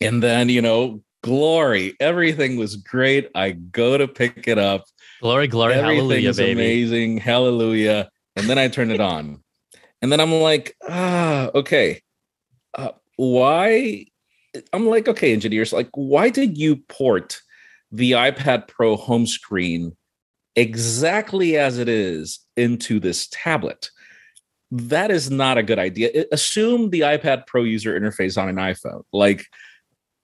And 0.01 0.23
then, 0.23 0.49
you 0.49 0.63
know, 0.63 1.03
glory, 1.27 1.97
everything 1.99 2.57
was 2.57 2.77
great. 2.77 3.29
I 3.35 3.51
go 3.51 3.99
to 3.99 4.07
pick 4.07 4.47
it 4.47 4.59
up. 4.59 4.85
Glory, 5.21 5.49
glory, 5.49 5.75
Everything 5.75 5.97
hallelujah, 5.97 6.31
is 6.31 6.37
baby. 6.37 6.53
amazing. 6.53 7.17
Hallelujah. 7.19 8.09
And 8.37 8.49
then 8.49 8.59
I 8.59 8.69
turn 8.69 8.93
it 8.93 9.01
on. 9.01 9.43
And 10.01 10.13
then 10.13 10.21
I'm 10.21 10.33
like, 10.33 10.77
ah, 10.89 11.51
okay. 11.53 12.01
Uh, 12.79 12.93
why? 13.17 14.07
I'm 14.73 14.87
like, 14.87 15.09
okay, 15.09 15.33
engineers, 15.33 15.73
like, 15.73 15.91
why 15.95 16.31
did 16.31 16.57
you 16.57 16.77
port 16.77 17.41
the 17.91 18.13
iPad 18.13 18.69
Pro 18.69 18.95
home 18.95 19.27
screen 19.27 19.97
exactly 20.55 21.57
as 21.57 21.79
it 21.79 21.89
is 21.89 22.39
into 22.57 23.01
this 23.01 23.27
tablet? 23.33 23.91
That 24.71 25.11
is 25.11 25.29
not 25.29 25.59
a 25.59 25.63
good 25.65 25.81
idea. 25.81 26.25
Assume 26.31 26.91
the 26.91 27.01
iPad 27.01 27.49
Pro 27.49 27.65
user 27.65 27.99
interface 27.99 28.41
on 28.41 28.49
an 28.49 28.57
iPhone. 28.57 29.03
Like, 29.13 29.47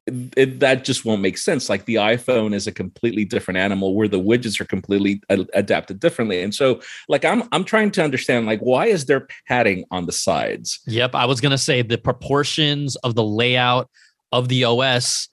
it, 0.07 0.59
that 0.61 0.85
just 0.85 1.05
won't 1.05 1.23
make 1.23 1.39
sense. 1.39 1.69
Like 1.69 1.85
the 1.85 1.95
iPhone 1.97 2.55
is 2.55 2.67
a 2.67 2.73
completely 2.73 3.25
different 3.25 3.59
animal 3.59 3.95
where 3.95 4.09
the 4.09 4.19
widgets 4.21 4.61
are 4.61 4.65
completely 4.65 5.23
a- 5.29 5.47
adapted 5.55 6.01
differently. 6.01 6.43
And 6.43 6.55
so, 6.55 6.81
like, 7.09 7.25
I'm 7.25 7.45
I'm 7.53 7.65
trying 7.65 7.91
to 7.93 8.03
understand, 8.03 8.47
like, 8.47 8.61
why 8.61 8.87
is 8.87 9.05
there 9.07 9.29
padding 9.47 9.85
on 9.91 10.07
the 10.07 10.13
sides? 10.13 10.81
Yep, 10.87 11.15
I 11.15 11.27
was 11.27 11.41
gonna 11.41 11.59
say 11.59 11.83
the 11.83 11.99
proportions 11.99 12.97
of 12.97 13.15
the 13.15 13.23
layout 13.25 13.89
of 14.33 14.49
the 14.49 14.65
OS. 14.65 15.29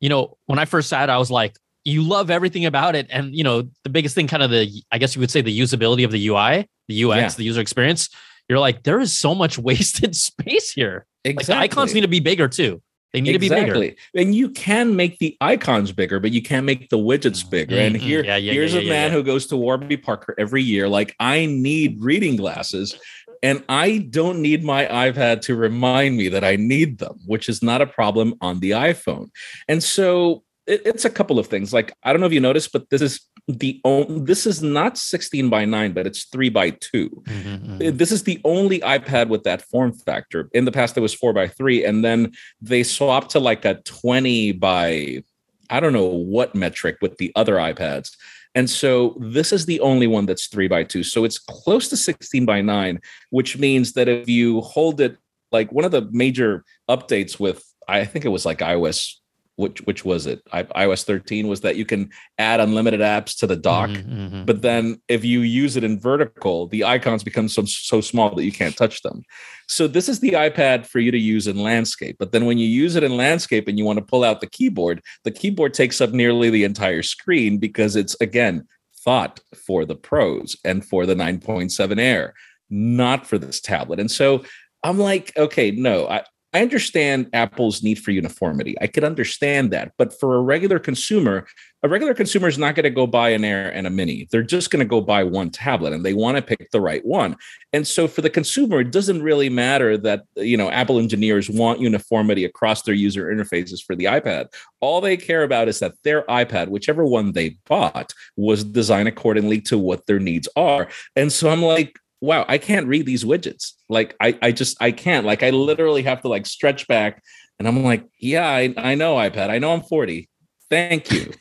You 0.00 0.08
know, 0.08 0.36
when 0.46 0.58
I 0.58 0.64
first 0.64 0.88
sat, 0.88 1.10
I 1.10 1.18
was 1.18 1.30
like, 1.30 1.56
you 1.84 2.02
love 2.02 2.30
everything 2.30 2.66
about 2.66 2.96
it. 2.96 3.06
And 3.10 3.34
you 3.36 3.44
know, 3.44 3.68
the 3.84 3.90
biggest 3.90 4.14
thing, 4.14 4.26
kind 4.26 4.42
of 4.42 4.50
the 4.50 4.82
I 4.90 4.98
guess 4.98 5.14
you 5.14 5.20
would 5.20 5.30
say 5.30 5.40
the 5.42 5.56
usability 5.56 6.04
of 6.04 6.10
the 6.10 6.26
UI, 6.28 6.68
the 6.88 7.04
UX, 7.04 7.16
Yeah. 7.20 7.28
the 7.36 7.44
user 7.44 7.60
experience. 7.60 8.08
You're 8.48 8.58
like, 8.58 8.82
there 8.82 8.98
is 8.98 9.16
so 9.16 9.34
much 9.34 9.58
wasted 9.68 10.16
space 10.16 10.72
here. 10.72 11.06
Like 11.24 11.44
the 11.44 11.54
icons 11.56 11.92
need 11.94 12.00
to 12.00 12.08
be 12.08 12.20
bigger 12.20 12.48
too. 12.48 12.82
They 13.12 13.20
need 13.20 13.32
to 13.32 13.38
be 13.38 13.48
bigger. 13.48 13.60
exactly. 13.62 13.96
And 14.14 14.34
you 14.34 14.50
can 14.50 14.94
make 14.94 15.18
the 15.18 15.36
icons 15.40 15.92
bigger, 15.92 16.20
but 16.20 16.30
you 16.30 16.42
can't 16.42 16.66
make 16.66 16.90
the 16.90 16.98
widgets 16.98 17.48
bigger. 17.48 17.76
And 17.76 17.96
Mhm. 17.96 18.00
here, 18.00 18.24
Yeah, 18.24 18.36
yeah, 18.36 18.52
here's 18.52 18.74
yeah, 18.74 18.80
a 18.80 18.88
man 18.88 19.12
who 19.12 19.22
goes 19.22 19.46
to 19.46 19.56
Warby 19.56 19.96
Parker 19.96 20.34
every 20.38 20.62
year. 20.62 20.88
Like, 20.88 21.14
I 21.18 21.46
need 21.46 21.96
reading 22.00 22.36
glasses, 22.36 22.96
and 23.42 23.62
I 23.68 23.98
don't 24.10 24.42
need 24.42 24.62
my 24.62 24.84
iPad 24.86 25.40
to 25.42 25.54
remind 25.56 26.16
me 26.18 26.28
that 26.28 26.44
I 26.44 26.56
need 26.56 26.98
them, 26.98 27.18
which 27.26 27.48
is 27.48 27.62
not 27.62 27.80
a 27.80 27.86
problem 27.86 28.34
on 28.40 28.60
the 28.60 28.72
iPhone. 28.72 29.28
And 29.68 29.82
so 29.82 30.44
it- 30.66 30.82
it's 30.84 31.06
a 31.06 31.10
couple 31.10 31.38
of 31.38 31.46
things. 31.46 31.72
Like, 31.72 31.92
I 32.02 32.12
don't 32.12 32.20
know 32.20 32.26
if 32.26 32.32
you 32.34 32.40
noticed, 32.40 32.72
but 32.72 32.90
this 32.90 33.00
is 33.00 33.20
the 33.48 33.80
only, 33.84 34.20
this 34.20 34.46
is 34.46 34.62
not 34.62 34.98
16 34.98 35.48
by 35.48 35.64
9, 35.64 35.92
but 35.92 36.06
it's 36.06 36.24
3 36.24 36.50
by 36.50 36.70
2 36.70 37.08
Mhm, 37.26 37.78
mhm. 37.78 37.98
this 37.98 38.12
is 38.12 38.24
the 38.24 38.40
only 38.44 38.80
iPad 38.80 39.28
with 39.28 39.42
that 39.44 39.62
form 39.62 39.92
factor. 39.92 40.50
In 40.52 40.66
the 40.66 40.72
past, 40.72 40.96
it 40.96 41.00
was 41.00 41.14
four 41.14 41.32
by 41.32 41.48
three, 41.48 41.84
and 41.84 42.04
then 42.04 42.32
they 42.60 42.82
swapped 42.82 43.30
to 43.30 43.40
like 43.40 43.64
a 43.64 43.80
20 43.84 44.52
by 44.52 45.22
I 45.70 45.80
don't 45.80 45.92
know 45.92 46.06
what 46.06 46.54
metric 46.54 46.96
with 47.02 47.18
the 47.18 47.30
other 47.36 47.56
iPads. 47.56 48.16
And 48.54 48.70
so 48.70 49.16
this 49.20 49.52
is 49.52 49.66
the 49.66 49.80
only 49.80 50.06
one 50.06 50.24
that's 50.24 50.46
three 50.46 50.66
by 50.66 50.82
two. 50.82 51.02
So 51.02 51.24
it's 51.24 51.38
close 51.38 51.88
to 51.88 51.96
16 51.96 52.46
by 52.46 52.62
nine, 52.62 53.00
which 53.30 53.58
means 53.58 53.92
that 53.92 54.08
if 54.08 54.28
you 54.28 54.62
hold 54.62 55.00
it 55.00 55.18
like 55.52 55.70
one 55.70 55.84
of 55.84 55.90
the 55.90 56.08
major 56.10 56.64
updates 56.88 57.38
with, 57.38 57.62
I 57.86 58.04
think 58.06 58.24
it 58.24 58.30
was 58.30 58.46
like 58.46 58.58
iOS, 58.58 59.14
which 59.58 59.80
which 59.82 60.04
was 60.04 60.26
it? 60.26 60.40
I, 60.52 60.62
iOS 60.62 61.04
13 61.04 61.48
was 61.48 61.62
that 61.62 61.74
you 61.74 61.84
can 61.84 62.10
add 62.38 62.60
unlimited 62.60 63.00
apps 63.00 63.36
to 63.38 63.46
the 63.46 63.56
dock. 63.56 63.90
Mhm, 63.90 64.30
mhm. 64.30 64.46
But 64.46 64.62
then 64.62 65.02
if 65.08 65.24
you 65.24 65.40
use 65.40 65.76
it 65.76 65.82
in 65.82 65.98
vertical, 65.98 66.68
the 66.68 66.84
icons 66.84 67.24
become 67.24 67.48
so, 67.48 67.64
so 67.64 68.00
small 68.00 68.32
that 68.36 68.44
you 68.44 68.52
can't 68.52 68.76
touch 68.76 69.02
them. 69.02 69.24
So 69.66 69.88
this 69.88 70.08
is 70.08 70.20
the 70.20 70.30
iPad 70.32 70.86
for 70.86 71.00
you 71.00 71.10
to 71.10 71.18
use 71.18 71.48
in 71.48 71.58
landscape. 71.58 72.16
But 72.20 72.30
then 72.30 72.46
when 72.46 72.58
you 72.58 72.68
use 72.68 72.94
it 72.94 73.02
in 73.02 73.16
landscape 73.16 73.66
and 73.66 73.76
you 73.76 73.84
want 73.84 73.98
to 73.98 74.04
pull 74.04 74.22
out 74.22 74.40
the 74.40 74.46
keyboard, 74.46 75.02
the 75.24 75.32
keyboard 75.32 75.74
takes 75.74 76.00
up 76.00 76.12
nearly 76.12 76.50
the 76.50 76.62
entire 76.62 77.02
screen 77.02 77.58
because 77.58 77.96
it's 77.96 78.16
again 78.20 78.64
thought 79.04 79.40
for 79.66 79.84
the 79.84 79.96
pros 79.96 80.56
and 80.64 80.84
for 80.84 81.04
the 81.04 81.14
9.7 81.16 81.98
Air, 81.98 82.34
not 82.70 83.26
for 83.26 83.38
this 83.38 83.60
tablet. 83.60 83.98
And 83.98 84.10
so 84.10 84.44
I'm 84.84 85.00
like, 85.00 85.32
okay, 85.36 85.72
no, 85.72 86.06
I, 86.06 86.22
I 86.58 86.62
understand 86.62 87.30
Apple's 87.34 87.84
need 87.84 88.00
for 88.00 88.10
uniformity. 88.10 88.74
I 88.80 88.88
could 88.88 89.04
understand 89.04 89.70
that. 89.70 89.92
But 89.96 90.18
for 90.18 90.34
a 90.34 90.42
regular 90.42 90.80
consumer, 90.80 91.46
a 91.84 91.88
regular 91.88 92.14
consumer 92.14 92.48
is 92.48 92.58
not 92.58 92.74
going 92.74 92.82
to 92.82 92.90
go 92.90 93.06
buy 93.06 93.28
an 93.28 93.44
Air 93.44 93.72
and 93.72 93.86
a 93.86 93.90
Mini. 93.90 94.26
They're 94.32 94.42
just 94.42 94.72
going 94.72 94.80
to 94.80 94.88
go 94.88 95.00
buy 95.00 95.22
one 95.22 95.50
tablet 95.50 95.92
and 95.92 96.04
they 96.04 96.14
want 96.14 96.36
to 96.36 96.42
pick 96.42 96.68
the 96.72 96.80
right 96.80 97.04
one. 97.06 97.36
And 97.72 97.86
so 97.86 98.08
for 98.08 98.22
the 98.22 98.28
consumer, 98.28 98.80
it 98.80 98.90
doesn't 98.90 99.22
really 99.22 99.48
matter 99.48 99.96
that, 99.98 100.24
you 100.34 100.56
know, 100.56 100.68
Apple 100.68 100.98
engineers 100.98 101.48
want 101.48 101.78
uniformity 101.78 102.44
across 102.44 102.82
their 102.82 102.94
user 102.94 103.32
interfaces 103.32 103.80
for 103.80 103.94
the 103.94 104.06
iPad. 104.06 104.46
All 104.80 105.00
they 105.00 105.16
care 105.16 105.44
about 105.44 105.68
is 105.68 105.78
that 105.78 105.94
their 106.02 106.22
iPad, 106.22 106.70
whichever 106.70 107.04
one 107.04 107.34
they 107.34 107.56
bought, 107.66 108.12
was 108.36 108.64
designed 108.64 109.06
accordingly 109.06 109.60
to 109.60 109.78
what 109.78 110.06
their 110.06 110.18
needs 110.18 110.48
are. 110.56 110.88
And 111.14 111.32
so 111.32 111.50
I'm 111.50 111.62
like, 111.62 112.00
wow, 112.20 112.44
I 112.48 112.58
can't 112.58 112.86
read 112.86 113.06
these 113.06 113.24
widgets. 113.24 113.72
Like 113.88 114.16
I, 114.20 114.38
I 114.42 114.52
just 114.52 114.76
I 114.80 114.92
can't. 114.92 115.26
Like 115.26 115.42
I 115.42 115.50
literally 115.50 116.02
have 116.02 116.22
to 116.22 116.28
like 116.28 116.46
stretch 116.46 116.86
back 116.88 117.22
and 117.58 117.66
I'm 117.66 117.82
like, 117.82 118.04
yeah, 118.18 118.48
I, 118.48 118.72
I 118.76 118.94
know 118.94 119.16
iPad. 119.16 119.50
I 119.50 119.58
know 119.58 119.72
I'm 119.72 119.82
40. 119.82 120.28
Thank 120.70 121.10
you. 121.10 121.32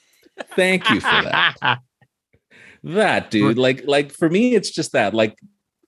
Thank 0.55 0.89
you 0.89 0.99
for 0.99 1.21
that. 1.23 1.79
That 2.83 3.31
dude. 3.31 3.57
Like, 3.57 3.83
like 3.85 4.13
for 4.13 4.29
me, 4.29 4.55
it's 4.55 4.69
just 4.69 4.93
that. 4.93 5.13
Like 5.13 5.37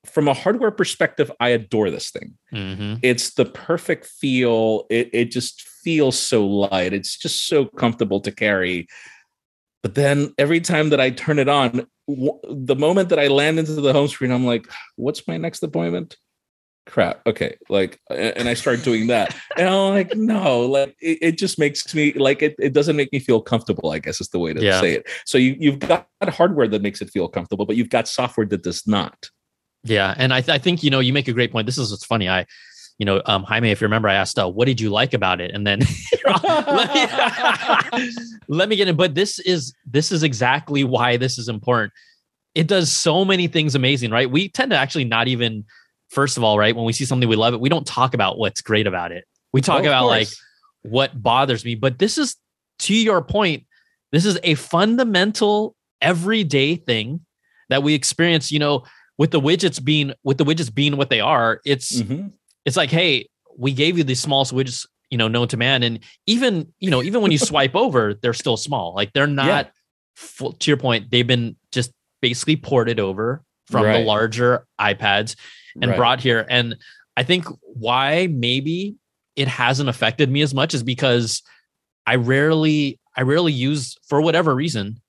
from 0.06 0.28
a 0.28 0.34
hardware 0.34 0.72
perspective, 0.72 1.32
I 1.40 1.50
adore 1.50 1.92
this 1.92 2.10
thing. 2.10 2.34
Mhm. 2.52 3.00
It's 3.02 3.36
the 3.36 3.46
perfect 3.46 4.06
feel. 4.06 4.86
It 4.90 5.10
it 5.14 5.26
just 5.26 5.62
feels 5.62 6.18
so 6.18 6.46
light. 6.46 6.92
It's 6.92 7.18
just 7.18 7.48
so 7.48 7.66
comfortable 7.66 8.20
to 8.22 8.32
carry. 8.32 8.88
But 9.82 9.96
then 9.96 10.34
every 10.38 10.60
time 10.60 10.90
that 10.90 11.00
I 11.00 11.12
turn 11.12 11.40
it 11.40 11.48
on, 11.48 11.86
the 12.50 12.76
moment 12.76 13.10
that 13.10 13.20
I 13.20 13.28
land 13.28 13.60
into 13.60 13.74
the 13.74 13.94
home 13.94 14.08
screen, 14.08 14.32
I'm 14.32 14.46
like, 14.46 14.68
what's 14.96 15.28
my 15.28 15.38
next 15.38 15.62
appointment? 15.64 16.18
Crap. 16.88 17.22
Okay. 17.28 17.56
Like, 17.70 18.00
and 18.10 18.50
I 18.50 18.56
start 18.56 18.84
doing 18.84 19.08
that. 19.08 19.36
And 19.58 19.70
I'm 19.70 19.94
like, 19.94 20.16
no, 20.16 20.62
like 20.62 20.96
it, 21.02 21.20
it 21.22 21.38
just 21.38 21.60
makes 21.60 21.94
me 21.94 22.14
like 22.14 22.42
it, 22.42 22.56
it 22.58 22.74
doesn't 22.74 22.96
make 22.96 23.14
me 23.14 23.20
feel 23.20 23.42
comfortable, 23.42 23.92
I 23.92 24.00
guess 24.00 24.20
is 24.22 24.30
the 24.30 24.40
way 24.40 24.54
to 24.54 24.64
Yeah. 24.64 24.82
say 24.82 24.94
it. 24.94 25.08
So 25.26 25.38
you, 25.38 25.56
you've 25.60 25.80
got 25.80 26.08
hardware 26.30 26.68
that 26.68 26.82
makes 26.82 27.02
it 27.02 27.12
feel 27.12 27.28
comfortable, 27.28 27.66
but 27.66 27.76
you've 27.76 27.90
got 27.90 28.08
software 28.08 28.48
that 28.48 28.64
does 28.64 28.88
not. 28.88 29.30
Yeah, 29.84 30.14
and 30.18 30.34
I, 30.34 30.42
th- 30.42 30.54
I 30.54 30.58
think 30.58 30.84
you 30.84 30.90
know 30.90 31.00
you 31.00 31.14
make 31.14 31.28
a 31.30 31.34
great 31.34 31.52
point. 31.52 31.66
This 31.66 31.78
is 31.78 31.92
what's 31.92 32.06
funny. 32.06 32.28
I, 32.28 32.46
you 33.00 33.06
know, 33.06 33.22
um, 33.26 33.44
Jaime, 33.44 33.72
if 33.72 33.80
you 33.82 33.86
remember, 33.86 34.10
I 34.10 34.14
asked, 34.14 34.38
uh, 34.38 34.48
"What 34.48 34.66
did 34.66 34.80
you 34.80 34.90
like 34.90 35.14
about 35.14 35.40
it?" 35.42 35.52
And 35.54 35.66
then 35.66 35.80
let, 36.68 36.94
me, 37.94 38.12
let 38.48 38.70
me 38.70 38.76
get 38.76 38.88
it. 38.88 38.98
But 38.98 39.16
this 39.16 39.40
is 39.40 39.74
this 39.90 40.12
is 40.12 40.22
exactly 40.22 40.84
why 40.84 41.18
this 41.18 41.38
is 41.38 41.50
important. 41.50 41.94
It 42.56 42.68
does 42.68 42.92
so 42.92 43.24
many 43.26 43.48
things 43.48 43.74
amazing, 43.74 44.12
right? 44.12 44.30
We 44.30 44.50
tend 44.50 44.72
to 44.72 44.78
actually 44.78 45.06
not 45.06 45.28
even, 45.28 45.64
first 46.10 46.36
of 46.38 46.44
all, 46.44 46.58
right, 46.60 46.76
when 46.76 46.86
we 46.86 46.94
see 46.94 47.06
something 47.06 47.30
we 47.30 47.36
love 47.36 47.54
it, 47.54 47.60
we 47.62 47.70
don't 47.70 47.88
talk 47.88 48.14
about 48.14 48.38
what's 48.38 48.62
great 48.62 48.86
about 48.88 49.12
it. 49.12 49.26
We 49.54 49.62
talk 49.62 49.80
Of 49.80 49.86
about 49.86 50.08
like 50.08 50.28
what 50.82 51.22
bothers 51.22 51.64
me. 51.64 51.76
But 51.76 52.00
this 52.00 52.18
is, 52.18 52.36
to 52.80 52.94
your 52.94 53.22
point, 53.22 53.64
this 54.12 54.26
is 54.26 54.38
a 54.44 54.56
fundamental 54.56 55.76
everyday 56.02 56.76
thing 56.76 57.22
that 57.70 57.82
we 57.84 57.94
experience. 57.94 58.52
You 58.52 58.60
know, 58.60 58.84
with 59.18 59.32
the 59.32 59.40
widgets 59.40 59.82
being 59.84 60.14
with 60.24 60.38
the 60.38 60.46
widgets 60.46 60.74
being 60.74 60.98
what 60.98 61.10
they 61.10 61.22
are, 61.22 61.62
it's 61.66 62.02
Mhm. 62.02 62.34
It's 62.66 62.78
like, 62.78 62.90
hey, 62.90 63.28
we 63.58 63.74
gave 63.74 63.98
you 63.98 64.04
the 64.04 64.16
smallest 64.16 64.54
widgets, 64.54 64.88
you 65.10 65.18
know, 65.18 65.28
known 65.28 65.48
to 65.50 65.58
man, 65.58 65.84
and 65.84 66.00
even 66.28 66.72
you 66.80 66.90
know, 66.90 67.02
even 67.04 67.22
when 67.22 67.32
you 67.32 67.38
swipe 67.52 67.76
over, 67.76 68.14
they're 68.14 68.34
still 68.34 68.58
small. 68.58 68.94
Like 68.96 69.14
they're 69.14 69.28
not. 69.28 69.72
Full, 70.16 70.52
to 70.52 70.70
your 70.70 70.78
point, 70.78 71.12
they've 71.12 71.26
been 71.26 71.56
just 71.72 71.94
basically 72.22 72.58
ported 72.58 73.00
over 73.00 73.42
from 73.68 73.84
the 73.94 74.00
larger 74.00 74.66
iPads 74.80 75.38
and 75.82 75.92
Right. 75.92 75.96
brought 75.98 76.20
here. 76.20 76.46
And 76.50 76.76
I 77.16 77.24
think 77.24 77.46
why 77.62 78.28
maybe 78.30 78.96
it 79.38 79.48
hasn't 79.48 79.88
affected 79.88 80.30
me 80.30 80.42
as 80.42 80.54
much 80.54 80.74
is 80.74 80.84
because 80.84 81.42
I 82.06 82.16
rarely, 82.16 83.00
I 83.16 83.22
rarely 83.22 83.54
use 83.54 83.96
for 84.08 84.22
whatever 84.22 84.54
reason, 84.54 85.00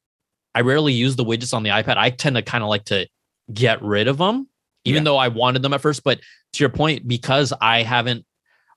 I 0.55 0.61
rarely 0.61 0.93
use 0.93 1.17
the 1.17 1.25
widgets 1.25 1.55
on 1.55 1.63
the 1.65 1.71
iPad. 1.71 1.97
I 1.97 2.11
tend 2.11 2.37
to 2.37 2.43
kind 2.43 2.63
of 2.63 2.69
like 2.71 2.85
to 2.85 3.09
get 3.53 3.83
rid 3.83 4.07
of 4.07 4.19
them, 4.19 4.47
even 4.85 5.03
Yeah. 5.03 5.05
though 5.05 5.17
I 5.19 5.29
wanted 5.29 5.63
them 5.63 5.73
at 5.73 5.81
first. 5.81 6.03
But 6.05 6.21
to 6.55 6.63
your 6.63 6.71
point, 6.71 7.07
because 7.07 7.53
I 7.61 7.83
haven't, 7.83 8.25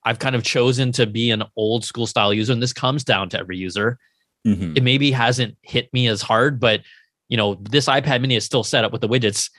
I've 0.06 0.20
kind 0.20 0.36
of 0.36 0.44
chosen 0.44 0.92
to 0.94 1.06
be 1.08 1.32
an 1.32 1.44
old 1.56 1.86
school 1.86 2.08
style 2.08 2.34
user, 2.34 2.54
and 2.54 2.62
this 2.62 2.74
comes 2.74 3.04
down 3.04 3.30
to 3.30 3.40
every 3.40 3.58
user. 3.58 3.98
Mhm. 4.46 4.76
It 4.78 4.84
maybe 4.84 5.12
hasn't 5.12 5.58
hit 5.62 5.92
me 5.94 6.08
as 6.08 6.22
hard, 6.22 6.60
but 6.60 6.82
you 7.30 7.38
know, 7.38 7.56
this 7.56 7.86
iPad 7.88 8.22
mini 8.22 8.36
is 8.36 8.44
still 8.46 8.64
set 8.64 8.84
up 8.84 8.92
with 8.92 9.02
the 9.02 9.08
widgets, 9.08 9.50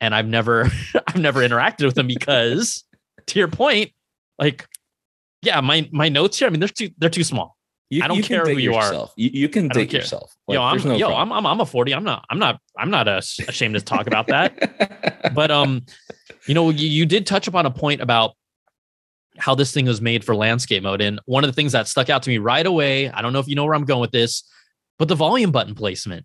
and 0.00 0.14
I've 0.14 0.28
never, 0.28 0.64
I've 1.06 1.16
never 1.16 1.40
interacted 1.40 1.86
with 1.86 1.94
them 1.94 2.06
because, 2.06 2.84
to 3.28 3.38
your 3.38 3.48
point, 3.48 3.92
like, 4.38 4.66
yeah, 5.42 5.60
my 5.62 5.88
my 5.92 6.08
notes 6.10 6.38
here. 6.38 6.46
I 6.46 6.50
mean, 6.50 6.60
they're 6.60 6.68
too 6.68 6.90
they're 6.98 7.08
too 7.10 7.24
small. 7.24 7.55
You, 7.88 8.02
I 8.02 8.08
don't 8.08 8.16
you 8.16 8.22
care 8.24 8.44
who 8.44 8.56
you 8.56 8.74
are. 8.74 8.84
yourself. 8.84 9.12
You, 9.16 9.30
you 9.32 9.48
can 9.48 9.70
I 9.70 9.86
care. 9.86 10.00
yourself. 10.00 10.34
yo, 10.48 10.60
I'm 10.60 10.82
no 10.82 10.96
yo. 10.96 11.14
I'm, 11.14 11.32
I'm 11.32 11.46
I'm 11.46 11.60
a 11.60 11.66
40. 11.66 11.94
I'm 11.94 12.02
not 12.02 12.24
I'm 12.30 12.38
not 12.38 12.60
I'm 12.76 12.90
not 12.90 13.06
uh, 13.06 13.20
ashamed 13.46 13.74
to 13.74 13.80
talk 13.80 14.06
about 14.06 14.26
that. 14.28 15.12
But 15.34 15.50
um, 15.50 15.84
you 16.46 16.54
know, 16.54 16.70
you, 16.70 16.88
you 16.88 17.04
did 17.06 17.26
touch 17.26 17.46
upon 17.48 17.66
a 17.66 17.70
point 17.70 18.00
about 18.00 18.32
how 19.38 19.54
this 19.54 19.72
thing 19.72 19.86
was 19.86 20.00
made 20.00 20.24
for 20.24 20.34
landscape 20.34 20.82
mode, 20.82 21.00
and 21.00 21.20
one 21.26 21.44
of 21.44 21.48
the 21.48 21.52
things 21.54 21.72
that 21.72 21.88
stuck 21.88 22.08
out 22.10 22.22
to 22.24 22.30
me 22.30 22.38
right 22.38 22.64
away. 22.66 23.10
I 23.10 23.22
don't 23.22 23.32
know 23.32 23.38
if 23.40 23.48
you 23.48 23.54
know 23.54 23.64
where 23.64 23.74
I'm 23.74 23.84
going 23.84 24.00
with 24.00 24.12
this, 24.12 24.44
but 24.98 25.08
the 25.08 25.14
volume 25.14 25.52
button 25.52 25.74
placement. 25.74 26.24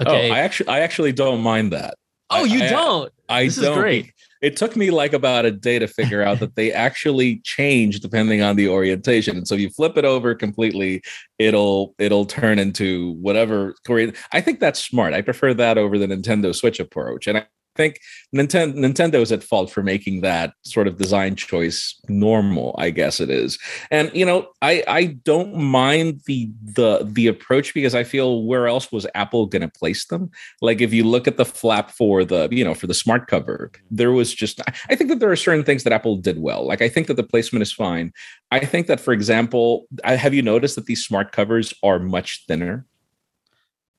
Okay. 0.00 0.30
Oh, 0.30 0.34
I 0.34 0.38
actually, 0.40 0.68
I 0.68 0.80
actually 0.80 1.12
don't 1.12 1.40
mind 1.40 1.72
that. 1.72 1.94
oh, 2.30 2.42
I- 2.42 2.46
you 2.46 2.62
I- 2.62 2.68
don't. 2.68 3.12
I 3.28 3.44
This 3.44 3.56
don't. 3.56 3.78
great. 3.78 4.12
It 4.42 4.56
took 4.56 4.76
me 4.76 4.90
like 4.90 5.12
about 5.12 5.44
a 5.44 5.52
day 5.52 5.78
to 5.78 5.86
figure 5.86 6.22
out 6.22 6.40
that 6.40 6.56
they 6.56 6.72
actually 6.72 7.40
change 7.44 8.00
depending 8.00 8.42
on 8.42 8.56
the 8.56 8.68
orientation. 8.68 9.36
And 9.36 9.46
so 9.46 9.54
if 9.54 9.60
you 9.60 9.70
flip 9.70 9.96
it 9.96 10.04
over 10.04 10.34
completely, 10.34 11.02
it'll 11.38 11.94
it'll 11.98 12.26
turn 12.26 12.58
into 12.58 13.12
whatever 13.14 13.74
Korean. 13.86 14.12
I 14.32 14.40
think 14.40 14.60
that's 14.60 14.84
smart. 14.84 15.14
I 15.14 15.22
prefer 15.22 15.54
that 15.54 15.78
over 15.78 15.96
the 15.96 16.06
Nintendo 16.08 16.54
Switch 16.54 16.80
approach. 16.80 17.26
And 17.28 17.38
I 17.38 17.46
think 17.76 18.00
Nintendo 18.34 18.74
Nintendo 18.74 19.20
is 19.20 19.32
at 19.32 19.42
fault 19.42 19.70
for 19.70 19.82
making 19.82 20.20
that 20.22 20.54
sort 20.62 20.88
of 20.88 20.98
design 20.98 21.36
choice 21.36 22.00
normal, 22.08 22.74
I 22.78 22.90
guess 22.90 23.20
it 23.20 23.30
is. 23.30 23.58
And 23.90 24.10
you 24.14 24.26
know, 24.26 24.48
I 24.60 24.82
I 24.86 25.04
don't 25.24 25.56
mind 25.56 26.22
the 26.26 26.50
the 26.62 27.06
the 27.10 27.26
approach 27.26 27.74
because 27.74 27.94
I 27.94 28.04
feel 28.04 28.44
where 28.44 28.66
else 28.66 28.92
was 28.92 29.06
Apple 29.14 29.46
going 29.46 29.62
to 29.62 29.68
place 29.68 30.06
them? 30.06 30.30
like 30.60 30.80
if 30.80 30.92
you 30.92 31.04
look 31.04 31.26
at 31.28 31.36
the 31.36 31.44
flap 31.44 31.90
for 31.90 32.24
the 32.24 32.48
you 32.50 32.64
know 32.64 32.74
for 32.74 32.86
the 32.86 32.94
smart 32.94 33.26
cover 33.26 33.70
there 33.90 34.12
was 34.12 34.32
just 34.34 34.60
i 34.88 34.94
think 34.94 35.10
that 35.10 35.18
there 35.18 35.30
are 35.30 35.36
certain 35.36 35.64
things 35.64 35.84
that 35.84 35.92
apple 35.92 36.16
did 36.16 36.40
well 36.40 36.66
like 36.66 36.82
i 36.82 36.88
think 36.88 37.06
that 37.06 37.14
the 37.14 37.22
placement 37.22 37.62
is 37.62 37.72
fine 37.72 38.12
i 38.50 38.60
think 38.60 38.86
that 38.86 39.00
for 39.00 39.12
example 39.12 39.86
I, 40.04 40.16
have 40.16 40.34
you 40.34 40.42
noticed 40.42 40.76
that 40.76 40.86
these 40.86 41.04
smart 41.04 41.32
covers 41.32 41.74
are 41.82 41.98
much 41.98 42.44
thinner 42.46 42.86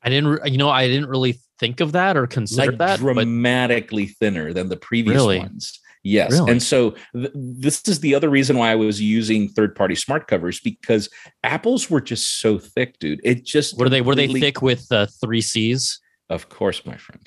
I 0.05 0.09
didn't, 0.09 0.45
you 0.51 0.57
know, 0.57 0.69
I 0.69 0.85
didn't 0.87 1.07
really 1.07 1.39
think 1.59 1.79
of 1.79 1.91
that 1.93 2.17
or 2.17 2.27
consider 2.27 2.71
like 2.71 2.79
that. 2.79 2.99
but 2.99 3.13
dramatically 3.13 4.07
thinner 4.07 4.53
than 4.53 4.69
the 4.69 4.77
previous 4.77 5.15
Really? 5.15 5.39
ones. 5.39 5.79
Yes. 6.03 6.33
Really? 6.33 6.51
And 6.51 6.61
so 6.63 6.95
th- 7.15 7.31
this 7.33 7.81
is 7.87 8.01
the 8.01 8.13
other 8.13 8.29
reason 8.29 8.57
why 8.57 8.71
I 8.71 8.75
was 8.75 8.99
using 9.01 9.47
third 9.47 9.73
party 9.73 9.95
smart 9.95 10.27
covers 10.27 10.59
because 10.59 11.09
apples 11.43 11.89
were 11.89 12.01
just 12.01 12.41
so 12.41 12.59
thick, 12.59 12.99
dude. 12.99 13.21
It 13.23 13.45
just 13.45 13.77
were 13.77 13.87
they 13.87 14.01
were 14.01 14.15
they 14.15 14.27
thick 14.27 14.61
with 14.61 14.85
uh, 14.91 15.07
three 15.21 15.39
C's? 15.41 16.01
Of 16.29 16.49
course, 16.49 16.85
my 16.85 16.97
friend. 16.97 17.25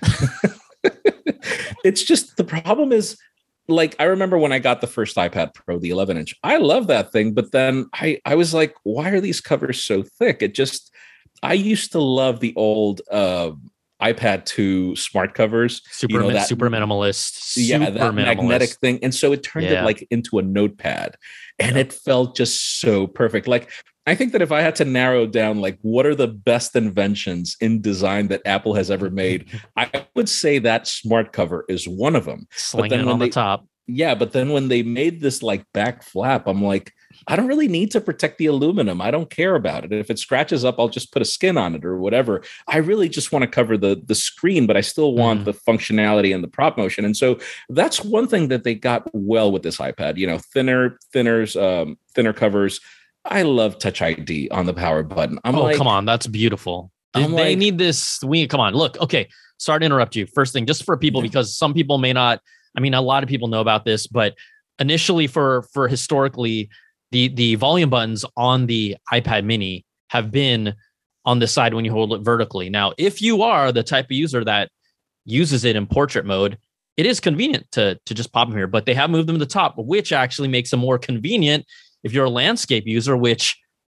it's 1.85 2.03
just 2.03 2.37
the 2.37 2.45
problem 2.45 2.93
is 2.93 3.17
like 3.69 3.97
I 3.99 4.05
remember 4.05 4.39
when 4.39 4.53
I 4.53 4.59
got 4.59 4.81
the 4.81 4.87
first 4.87 5.17
iPad 5.17 5.55
Pro, 5.55 5.79
the 5.79 5.91
11 5.91 6.19
inch. 6.19 6.35
I 6.43 6.59
love 6.59 6.87
that 6.89 7.13
thing, 7.13 7.33
but 7.33 7.53
then 7.53 7.87
I 7.95 8.21
I 8.25 8.35
was 8.35 8.53
like, 8.53 8.75
why 8.85 9.09
are 9.11 9.21
these 9.21 9.41
covers 9.41 9.83
so 9.83 10.03
thick? 10.03 10.43
It 10.43 10.55
just 10.55 10.93
I 11.43 11.55
used 11.55 11.93
to 11.93 12.01
love 12.01 12.41
the 12.41 12.55
old 12.57 13.01
uh, 13.11 13.53
iPad 14.03 14.45
2 14.45 14.95
smart 14.97 15.35
covers. 15.35 15.81
Super 15.91 16.21
know, 16.21 16.31
that- 16.31 16.47
super 16.49 16.69
minimalist. 16.69 17.55
yeah, 17.57 17.79
super 17.87 17.91
that 17.99 18.15
magnetic 18.15 18.71
thing. 18.81 18.99
And 19.03 19.15
so 19.15 19.33
it 19.33 19.43
turned 19.43 19.67
Yeah. 19.67 19.83
it 19.83 19.85
like 19.85 20.07
into 20.11 20.39
a 20.39 20.43
notepad. 20.43 21.17
And 21.59 21.77
it 21.79 21.93
felt 21.93 22.37
just 22.37 22.81
so 22.81 23.07
perfect. 23.07 23.49
Like 23.49 23.71
I 24.09 24.15
think 24.15 24.33
that 24.33 24.43
if 24.43 24.53
I 24.53 24.61
had 24.61 24.77
to 24.77 24.85
narrow 24.85 25.27
down 25.27 25.61
like 25.61 25.79
what 25.83 26.07
are 26.07 26.15
the 26.15 26.29
best 26.29 26.77
inventions 26.77 27.57
in 27.61 27.81
design 27.81 28.29
that 28.29 28.43
Apple 28.45 28.75
has 28.75 28.91
ever 28.91 29.11
made, 29.11 29.47
I 29.77 30.07
would 30.15 30.29
say 30.29 30.59
that 30.61 30.87
smart 30.87 31.33
cover 31.33 31.65
is 31.69 31.89
one 31.89 32.15
of 32.15 32.25
them. 32.25 32.47
slinging 32.53 32.91
then 32.91 33.01
it 33.01 33.05
when 33.07 33.13
on 33.15 33.19
the 33.19 33.29
top. 33.31 33.67
Yeah, 33.89 34.15
but 34.15 34.33
then 34.33 34.51
when 34.51 34.69
they 34.69 34.83
made 34.83 35.21
this 35.21 35.43
like 35.43 35.65
back 35.73 36.03
flap, 36.03 36.47
I'm 36.47 36.63
like, 36.63 36.93
I 37.29 37.35
don't 37.35 37.49
really 37.49 37.67
need 37.69 37.91
to 37.91 38.01
protect 38.01 38.39
the 38.39 38.47
aluminum. 38.47 39.01
I 39.01 39.11
don't 39.11 39.29
care 39.31 39.57
about 39.57 39.85
it. 39.85 39.93
If 39.93 40.11
it 40.11 40.19
scratches 40.19 40.65
up, 40.65 40.77
I'll 40.79 40.89
just 40.89 41.13
put 41.13 41.23
a 41.23 41.25
skin 41.25 41.57
on 41.59 41.75
it 41.75 41.85
or 41.85 41.99
whatever. 41.99 42.43
I 42.69 42.77
really 42.79 43.09
just 43.09 43.33
want 43.33 43.43
to 43.43 43.49
cover 43.49 43.77
the 43.77 44.01
the 44.05 44.15
screen, 44.15 44.67
but 44.67 44.77
I 44.77 44.81
still 44.81 45.15
want 45.15 45.41
Mhm. 45.41 45.45
the 45.47 45.53
functionality 45.55 46.35
and 46.35 46.45
the 46.45 46.49
prop 46.49 46.77
motion. 46.79 47.05
And 47.05 47.17
so 47.17 47.39
that's 47.69 48.05
one 48.05 48.29
thing 48.29 48.49
that 48.49 48.63
they 48.65 48.75
got 48.75 49.09
well 49.13 49.51
with 49.51 49.63
this 49.63 49.79
iPad. 49.79 50.17
You 50.19 50.27
know, 50.29 50.39
thinner, 50.39 50.99
thinners, 51.15 51.61
um, 51.61 51.99
thinner 52.15 52.33
covers. 52.33 52.81
I 53.25 53.43
love 53.43 53.79
Touch 53.79 54.01
ID 54.03 54.49
on 54.51 54.67
the 54.67 54.75
power 54.75 55.03
button. 55.03 55.41
I'm 55.45 55.57
oh, 55.57 55.63
like, 55.65 55.77
come 55.77 55.89
on, 55.89 56.05
that's 56.05 56.29
beautiful. 56.29 56.93
They, 57.13 57.25
I'm 57.25 57.33
they 57.33 57.51
like- 57.51 57.59
need 57.59 57.79
this. 57.79 58.21
We 58.23 58.47
come 58.47 58.61
on. 58.61 58.75
Look, 58.75 59.01
okay. 59.01 59.29
Sorry 59.59 59.81
to 59.81 59.87
interrupt 59.87 60.15
you. 60.15 60.27
First 60.27 60.53
thing, 60.53 60.67
just 60.67 60.85
for 60.85 60.97
people 60.97 61.23
because 61.23 61.57
some 61.57 61.75
people 61.75 61.99
may 61.99 62.13
not. 62.13 62.41
I 62.77 62.81
mean, 62.81 62.93
a 62.95 63.01
lot 63.01 63.23
of 63.23 63.29
people 63.29 63.49
know 63.49 63.63
about 63.63 63.85
this, 63.87 64.07
but 64.07 64.35
initially, 64.79 65.27
for 65.27 65.63
for 65.73 65.89
historically, 65.89 66.69
the 67.13 67.29
the 67.29 67.55
volume 67.57 67.91
buttons 67.91 68.25
on 68.37 68.67
the 68.67 68.97
iPad 69.13 69.45
Mini 69.45 69.85
have 70.11 70.31
been 70.31 70.75
on 71.25 71.39
the 71.41 71.47
side 71.47 71.75
when 71.75 71.85
you 71.85 71.91
hold 71.93 72.13
it 72.13 72.21
vertically. 72.21 72.71
Now, 72.71 72.93
if 72.99 73.21
you 73.21 73.43
are 73.43 73.73
the 73.73 73.83
type 73.83 74.07
of 74.07 74.13
user 74.13 74.45
that 74.45 74.71
uses 75.25 75.65
it 75.65 75.75
in 75.77 75.87
portrait 75.87 76.25
mode, 76.25 76.57
it 76.97 77.07
is 77.07 77.21
convenient 77.21 77.71
to 77.73 77.99
to 78.07 78.15
just 78.15 78.33
pop 78.33 78.49
them 78.49 78.57
here. 78.57 78.67
But 78.67 78.87
they 78.87 78.95
have 78.95 79.11
moved 79.11 79.29
them 79.29 79.37
to 79.37 79.45
the 79.45 79.47
top, 79.47 79.75
which 79.77 80.13
actually 80.13 80.49
makes 80.49 80.71
them 80.71 80.81
more 80.81 80.99
convenient 80.99 81.65
if 82.03 82.13
you're 82.13 82.27
a 82.27 82.31
landscape 82.31 82.85
user, 82.87 83.17
which 83.17 83.57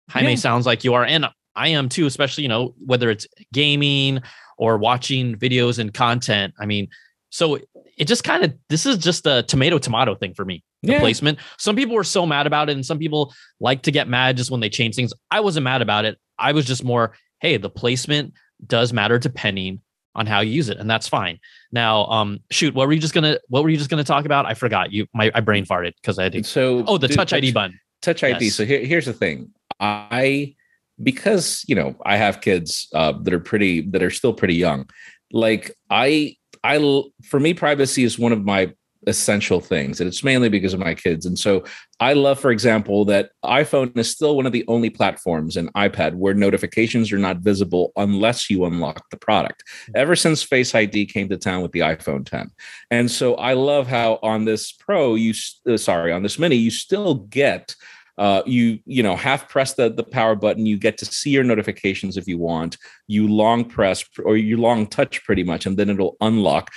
Jaime 0.10 0.32
Yeah. 0.32 0.36
sounds 0.36 0.66
like 0.66 0.84
you 0.84 0.94
are, 0.96 1.06
and 1.06 1.28
I 1.56 1.70
am 1.70 1.90
too, 1.90 2.06
especially, 2.08 2.44
you 2.44 2.48
know, 2.48 2.74
whether 2.86 3.10
it's 3.10 3.28
gaming 3.54 4.22
or 4.58 4.78
watching 4.78 5.36
videos 5.36 5.78
and 5.78 5.94
content. 5.94 6.54
I 6.60 6.66
mean, 6.66 6.88
so 7.30 7.60
it 7.98 8.06
just 8.08 8.24
kind 8.24 8.44
of 8.44 8.54
this 8.70 8.86
is 8.86 8.98
just 8.98 9.28
a 9.28 9.44
tomato 9.44 9.78
tomato 9.78 10.16
thing 10.16 10.34
for 10.34 10.46
me. 10.46 10.64
The 10.84 10.94
Yeah. 10.94 11.00
placement. 11.00 11.40
Some 11.58 11.76
people 11.76 11.96
were 11.96 12.04
so 12.04 12.26
mad 12.26 12.48
about 12.48 12.70
it, 12.70 12.74
and 12.74 12.86
some 12.86 13.00
people 13.00 13.34
like 13.60 13.82
to 13.84 13.92
get 13.92 14.08
mad 14.08 14.38
just 14.38 14.50
when 14.52 14.62
they 14.62 14.70
change 14.70 14.96
things. 14.96 15.14
I 15.30 15.42
wasn't 15.42 15.66
mad 15.66 15.82
about 15.82 16.06
it. 16.06 16.18
I 16.38 16.54
was 16.54 16.66
just 16.66 16.84
more, 16.84 17.16
hey, 17.42 17.58
the 17.58 17.70
placement 17.70 18.34
does 18.66 18.94
matter 18.94 19.20
depending 19.20 19.82
on 20.16 20.26
how 20.26 20.40
you 20.42 20.52
use 20.52 20.70
it, 20.70 20.78
and 20.78 20.90
that's 20.90 21.08
fine. 21.08 21.38
Now, 21.72 22.06
um, 22.06 22.40
shoot, 22.50 22.74
what 22.74 22.88
were 22.88 22.94
you 22.94 23.00
just 23.00 23.14
gonna 23.14 23.40
what 23.50 23.64
were 23.64 23.70
you 23.70 23.78
just 23.78 23.90
gonna 23.90 24.04
talk 24.04 24.26
about? 24.26 24.46
I 24.46 24.54
forgot. 24.54 24.92
You 24.92 25.06
my 25.14 25.32
I 25.36 25.42
brain 25.42 25.66
farted 25.66 25.94
because 26.02 26.18
I 26.18 26.30
did. 26.30 26.46
so 26.46 26.84
Oh, 26.88 26.98
the 26.98 27.08
dude, 27.08 27.18
touch 27.18 27.34
ID 27.34 27.52
button. 27.52 27.80
touch 28.02 28.24
id 28.24 28.44
Yes. 28.46 28.56
so 28.56 28.66
here, 28.66 28.84
here's 28.86 29.06
the 29.06 29.14
thing 29.14 29.52
i 29.82 30.56
because 31.04 31.64
you 31.68 31.76
know 31.76 31.96
i 32.06 32.16
have 32.18 32.40
kids 32.42 32.88
uh, 32.94 33.12
that 33.24 33.34
are 33.34 33.40
pretty 33.40 33.82
that 33.82 34.02
are 34.04 34.10
still 34.10 34.34
pretty 34.34 34.56
young 34.56 34.90
like 35.32 35.72
I, 35.90 36.36
I 36.64 37.04
for 37.24 37.40
me 37.40 37.54
privacy 37.54 38.04
is 38.04 38.18
one 38.18 38.32
of 38.32 38.44
my 38.44 38.74
essential 39.08 39.62
things 39.62 40.00
and 40.02 40.08
it's 40.08 40.24
mainly 40.24 40.50
because 40.50 40.74
of 40.74 40.80
my 40.80 40.94
kids 40.94 41.26
and 41.26 41.40
so 41.40 41.64
i 42.02 42.12
love 42.12 42.38
for 42.38 42.52
example 42.52 43.06
that 43.06 43.32
iphone 43.46 43.98
is 43.98 44.12
still 44.12 44.36
one 44.36 44.46
of 44.46 44.52
the 44.52 44.66
only 44.68 44.90
platforms 44.90 45.56
and 45.56 45.74
ipad 45.74 46.16
where 46.16 46.34
notifications 46.34 47.12
are 47.14 47.18
not 47.18 47.38
visible 47.38 47.94
unless 47.96 48.50
you 48.50 48.66
unlock 48.66 49.10
the 49.10 49.18
product 49.18 49.64
ever 49.96 50.16
since 50.16 50.44
face 50.44 50.76
id 50.76 51.06
came 51.06 51.30
to 51.30 51.38
town 51.38 51.62
with 51.62 51.72
the 51.72 51.80
iphone 51.80 52.26
10 52.26 52.52
and 52.92 53.10
so 53.10 53.36
I 53.36 53.54
love 53.54 53.88
how 53.88 54.20
on 54.22 54.46
this 54.46 54.72
Pro, 54.72 55.16
you 55.16 55.34
uh, 55.68 55.78
sorry, 55.78 56.12
on 56.12 56.24
this 56.24 56.40
Mini, 56.40 56.56
you 56.56 56.72
still 56.72 57.16
get 57.16 57.76
uh, 58.18 58.42
you 58.46 58.80
you 58.86 59.02
know 59.02 59.16
half 59.16 59.48
press 59.48 59.76
the 59.76 59.90
the 59.90 60.04
power 60.04 60.36
button. 60.36 60.66
You 60.66 60.78
get 60.78 60.98
to 61.00 61.06
see 61.06 61.30
your 61.30 61.44
notifications 61.44 62.18
if 62.18 62.28
you 62.28 62.38
want. 62.38 62.78
You 63.08 63.28
long 63.28 63.66
press 63.66 64.04
or 64.24 64.38
you 64.38 64.58
long 64.58 64.88
touch 64.88 65.24
pretty 65.24 65.44
much, 65.44 65.66
and 65.66 65.78
then 65.78 65.90
it'll 65.90 66.18
unlock. 66.22 66.72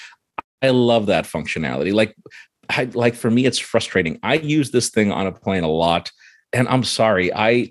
I 0.62 0.70
love 0.70 1.06
that 1.06 1.24
functionality. 1.24 1.92
Like, 1.92 2.14
I, 2.68 2.84
like 2.94 3.14
for 3.14 3.30
me, 3.30 3.44
it's 3.46 3.58
frustrating. 3.58 4.18
I 4.22 4.34
use 4.34 4.70
this 4.70 4.90
thing 4.90 5.10
on 5.12 5.26
a 5.26 5.32
plane 5.32 5.64
a 5.64 5.68
lot, 5.68 6.10
and 6.52 6.68
I'm 6.68 6.84
sorry, 6.84 7.32
I. 7.34 7.70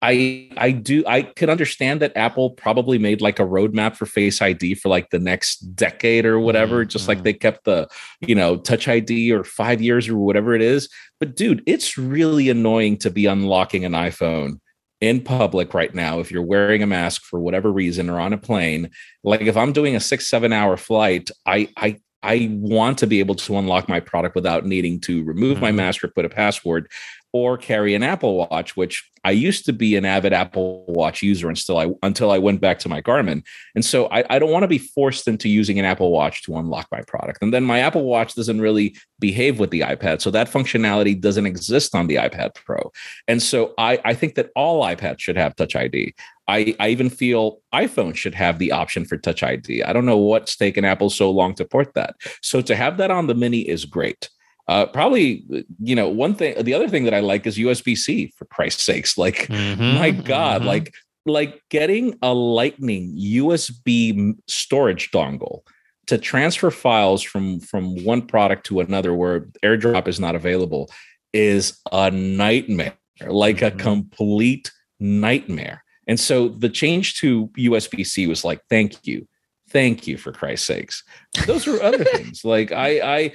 I 0.00 0.48
I 0.56 0.70
do 0.70 1.02
I 1.08 1.22
could 1.22 1.50
understand 1.50 1.98
that 2.02 2.16
Apple 2.16 2.50
probably 2.50 2.98
made 2.98 3.20
like 3.20 3.40
a 3.40 3.44
roadmap 3.44 3.96
for 3.96 4.06
Face 4.06 4.40
ID 4.40 4.76
for 4.76 4.88
like 4.88 5.10
the 5.10 5.18
next 5.18 5.74
decade 5.74 6.24
or 6.24 6.38
whatever, 6.38 6.84
just 6.84 7.08
like 7.08 7.18
Mhm. 7.18 7.22
they 7.24 7.32
kept 7.32 7.64
the 7.64 7.88
you 8.20 8.36
know 8.36 8.56
Touch 8.58 8.86
ID 8.86 9.32
or 9.32 9.42
five 9.42 9.82
years 9.82 10.08
or 10.08 10.16
whatever 10.16 10.54
it 10.54 10.62
is. 10.62 10.88
But 11.18 11.34
dude, 11.34 11.64
it's 11.66 11.98
really 11.98 12.48
annoying 12.48 12.98
to 12.98 13.10
be 13.10 13.26
unlocking 13.26 13.84
an 13.84 13.90
iPhone 13.90 14.60
in 15.00 15.20
public 15.20 15.74
right 15.74 15.92
now 15.92 16.20
if 16.20 16.30
you're 16.30 16.42
wearing 16.46 16.80
a 16.80 16.86
mask 16.86 17.22
for 17.24 17.40
whatever 17.40 17.72
reason 17.72 18.08
or 18.08 18.20
on 18.20 18.32
a 18.32 18.38
plane. 18.38 18.90
Like 19.24 19.40
if 19.40 19.56
I'm 19.56 19.72
doing 19.72 19.96
a 19.96 20.00
six 20.00 20.28
seven 20.28 20.52
hour 20.52 20.76
flight, 20.76 21.28
I 21.44 21.70
I 21.76 21.96
I 22.22 22.48
want 22.52 22.98
to 22.98 23.06
be 23.06 23.20
able 23.20 23.36
to 23.36 23.58
unlock 23.58 23.88
my 23.88 24.00
product 24.00 24.34
without 24.34 24.66
needing 24.66 25.00
to 25.02 25.22
remove 25.24 25.60
my 25.60 25.70
Mhm. 25.70 25.76
mask 25.76 26.04
or 26.04 26.08
put 26.08 26.24
a 26.24 26.28
password 26.28 26.90
or 27.32 27.58
carry 27.58 27.94
an 27.94 28.02
Apple 28.02 28.48
Watch, 28.50 28.74
which 28.74 29.08
I 29.22 29.32
used 29.32 29.66
to 29.66 29.72
be 29.74 29.96
an 29.96 30.06
avid 30.06 30.32
Apple 30.32 30.86
Watch 30.88 31.22
user 31.22 31.48
until 31.50 31.76
I 31.76 31.88
until 32.02 32.30
I 32.30 32.38
went 32.38 32.60
back 32.60 32.78
to 32.80 32.88
my 32.88 33.02
Garmin. 33.02 33.42
And 33.74 33.84
so 33.84 34.06
I, 34.06 34.24
I 34.30 34.38
don't 34.38 34.50
want 34.50 34.62
to 34.62 34.68
be 34.68 34.78
forced 34.78 35.28
into 35.28 35.48
using 35.48 35.78
an 35.78 35.84
Apple 35.84 36.10
Watch 36.10 36.42
to 36.44 36.56
unlock 36.56 36.88
my 36.90 37.02
product. 37.02 37.42
And 37.42 37.52
then 37.52 37.64
my 37.64 37.80
Apple 37.80 38.04
Watch 38.04 38.34
doesn't 38.34 38.60
really 38.60 38.96
behave 39.20 39.58
with 39.58 39.70
the 39.70 39.80
iPad. 39.80 40.22
So 40.22 40.30
that 40.30 40.50
functionality 40.50 41.20
doesn't 41.20 41.44
exist 41.46 41.94
on 41.94 42.06
the 42.06 42.16
iPad 42.16 42.54
Pro. 42.54 42.90
And 43.26 43.42
so 43.42 43.74
I, 43.76 44.00
I 44.04 44.14
think 44.14 44.34
that 44.36 44.48
all 44.56 44.82
iPads 44.82 45.20
should 45.20 45.36
have 45.36 45.54
Touch 45.54 45.76
ID. 45.76 46.14
I, 46.48 46.74
I 46.80 46.88
even 46.88 47.10
feel 47.10 47.60
iPhone 47.74 48.14
should 48.16 48.34
have 48.34 48.58
the 48.58 48.72
option 48.72 49.04
for 49.04 49.16
Touch 49.18 49.42
ID. 49.42 49.82
I 49.82 49.92
don't 49.92 50.06
know 50.06 50.16
what's 50.16 50.56
taken 50.56 50.84
Apple 50.84 51.10
so 51.10 51.30
long 51.30 51.54
to 51.56 51.64
port 51.64 51.92
that. 51.94 52.16
So 52.42 52.60
to 52.62 52.74
have 52.74 52.96
that 52.96 53.10
on 53.10 53.26
the 53.26 53.34
Mini 53.34 53.60
is 53.68 53.84
great. 53.84 54.30
Uh, 54.66 54.86
probably, 54.86 55.44
you 55.80 55.94
know, 55.94 56.08
one 56.08 56.34
thing. 56.34 56.62
The 56.62 56.74
other 56.74 56.88
thing 56.88 57.04
that 57.04 57.14
I 57.14 57.20
like 57.20 57.46
is 57.46 57.56
USB 57.58 57.96
C. 57.96 58.32
For 58.36 58.44
Christ's 58.46 58.82
sakes, 58.84 59.16
like 59.16 59.48
my 59.50 60.12
Mhm, 60.12 60.24
God, 60.24 60.62
mhm. 60.62 60.66
like 60.66 60.94
like 61.26 61.60
getting 61.68 62.16
a 62.22 62.32
Lightning 62.32 63.14
USB 63.16 64.34
storage 64.46 65.10
dongle 65.10 65.60
to 66.06 66.16
transfer 66.16 66.70
files 66.70 67.22
from 67.22 67.60
from 67.60 68.02
one 68.04 68.22
product 68.22 68.64
to 68.66 68.80
another 68.80 69.12
where 69.14 69.48
AirDrop 69.62 70.08
is 70.08 70.18
not 70.18 70.34
available 70.34 70.90
is 71.34 71.78
a 71.92 72.10
nightmare. 72.10 72.94
Like 73.26 73.62
a 73.62 73.70
Mhm. 73.70 73.78
complete 73.78 74.70
nightmare. 75.00 75.82
And 76.08 76.18
so 76.18 76.48
the 76.48 76.68
change 76.70 77.14
to 77.20 77.48
USB 77.58 78.04
C 78.06 78.26
was 78.26 78.44
like, 78.44 78.60
thank 78.70 79.06
you, 79.06 79.28
thank 79.70 80.06
you 80.06 80.16
for 80.16 80.32
Christ's 80.32 80.66
sakes. 80.66 81.04
Those 81.46 81.66
were 81.66 81.82
other 81.82 82.02
things. 82.16 82.44
Like 82.44 82.72
I, 82.72 83.00
I, 83.18 83.32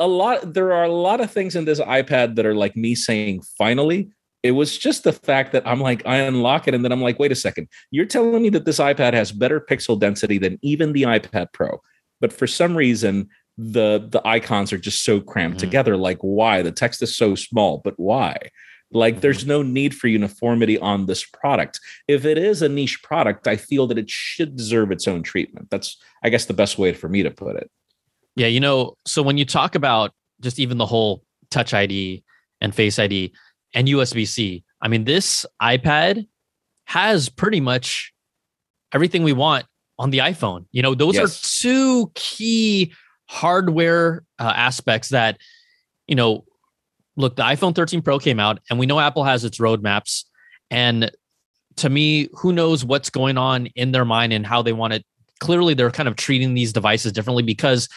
a, 0.00 0.06
lot. 0.06 0.54
There 0.54 0.72
are 0.72 0.84
a 0.84 0.92
lot 0.92 1.20
of 1.20 1.30
things 1.30 1.54
in 1.54 1.66
this 1.66 1.80
iPad 1.80 2.36
that 2.36 2.46
are 2.46 2.54
like 2.54 2.74
me 2.76 2.94
saying, 2.94 3.42
finally. 3.58 4.10
It 4.42 4.50
was 4.52 4.76
just 4.76 5.04
the 5.04 5.12
fact 5.12 5.52
that 5.52 5.66
I'm 5.66 5.80
like, 5.80 6.02
I 6.06 6.16
unlock 6.16 6.68
it, 6.68 6.74
and 6.74 6.84
then 6.84 6.92
I'm 6.92 7.00
like, 7.00 7.18
wait 7.18 7.32
a 7.32 7.34
second, 7.34 7.66
you're 7.90 8.04
telling 8.04 8.42
me 8.42 8.50
that 8.50 8.66
this 8.66 8.78
iPad 8.78 9.14
has 9.14 9.32
better 9.32 9.58
pixel 9.58 9.98
density 9.98 10.36
than 10.36 10.58
even 10.60 10.92
the 10.92 11.04
iPad 11.04 11.46
Pro, 11.54 11.80
but 12.20 12.30
for 12.30 12.46
some 12.46 12.76
reason 12.76 13.28
the 13.56 14.06
the 14.10 14.20
icons 14.26 14.70
are 14.72 14.78
just 14.78 15.02
so 15.04 15.18
crammed 15.20 15.54
Mhm. 15.54 15.60
together. 15.60 15.96
Like, 15.96 16.18
why? 16.20 16.60
The 16.60 16.72
text 16.72 17.02
is 17.02 17.16
so 17.16 17.34
small, 17.34 17.80
but 17.84 17.94
why? 17.96 18.36
Like, 18.92 19.20
there's 19.20 19.44
no 19.44 19.62
need 19.62 19.94
for 19.94 20.06
uniformity 20.08 20.78
on 20.78 21.06
this 21.06 21.24
product. 21.24 21.80
If 22.06 22.24
it 22.24 22.38
is 22.38 22.62
a 22.62 22.68
niche 22.68 23.02
product, 23.02 23.48
I 23.48 23.56
feel 23.56 23.86
that 23.88 23.98
it 23.98 24.08
should 24.08 24.56
deserve 24.56 24.92
its 24.92 25.08
own 25.08 25.22
treatment. 25.22 25.68
That's, 25.70 25.96
I 26.22 26.28
guess, 26.28 26.44
the 26.44 26.54
best 26.54 26.78
way 26.78 26.92
for 26.92 27.08
me 27.08 27.22
to 27.22 27.30
put 27.30 27.56
it. 27.56 27.70
Yeah, 28.36 28.46
you 28.46 28.60
know, 28.60 28.96
so 29.04 29.22
when 29.22 29.38
you 29.38 29.44
talk 29.44 29.74
about 29.74 30.12
just 30.40 30.58
even 30.58 30.78
the 30.78 30.86
whole 30.86 31.22
Touch 31.50 31.74
ID 31.74 32.24
and 32.60 32.74
Face 32.74 32.98
ID 32.98 33.32
and 33.74 33.88
USB 33.88 34.26
C, 34.26 34.64
I 34.80 34.88
mean, 34.88 35.04
this 35.04 35.46
iPad 35.60 36.26
has 36.84 37.28
pretty 37.28 37.60
much 37.60 38.12
everything 38.92 39.22
we 39.22 39.32
want 39.32 39.66
on 39.98 40.10
the 40.10 40.18
iPhone. 40.18 40.66
You 40.72 40.82
know, 40.82 40.94
those 40.94 41.14
yes. 41.14 41.24
are 41.24 41.62
two 41.62 42.12
key 42.14 42.92
hardware 43.28 44.24
uh, 44.38 44.52
aspects 44.54 45.08
that, 45.10 45.38
you 46.06 46.14
know, 46.14 46.44
look, 47.16 47.36
the 47.36 47.42
iPhone 47.42 47.74
13 47.74 48.02
Pro 48.02 48.18
came 48.18 48.40
out 48.40 48.60
and 48.68 48.78
we 48.78 48.86
know 48.86 48.98
Apple 49.00 49.24
has 49.24 49.44
its 49.44 49.58
roadmaps. 49.58 50.24
And 50.70 51.10
to 51.76 51.88
me, 51.88 52.28
who 52.34 52.52
knows 52.52 52.84
what's 52.84 53.10
going 53.10 53.38
on 53.38 53.66
in 53.74 53.92
their 53.92 54.04
mind 54.04 54.32
and 54.32 54.46
how 54.46 54.62
they 54.62 54.72
want 54.72 54.94
it. 54.94 55.04
Clearly, 55.40 55.74
they're 55.74 55.90
kind 55.90 56.08
of 56.08 56.16
treating 56.16 56.54
these 56.54 56.72
devices 56.72 57.12
differently 57.12 57.42
because 57.42 57.88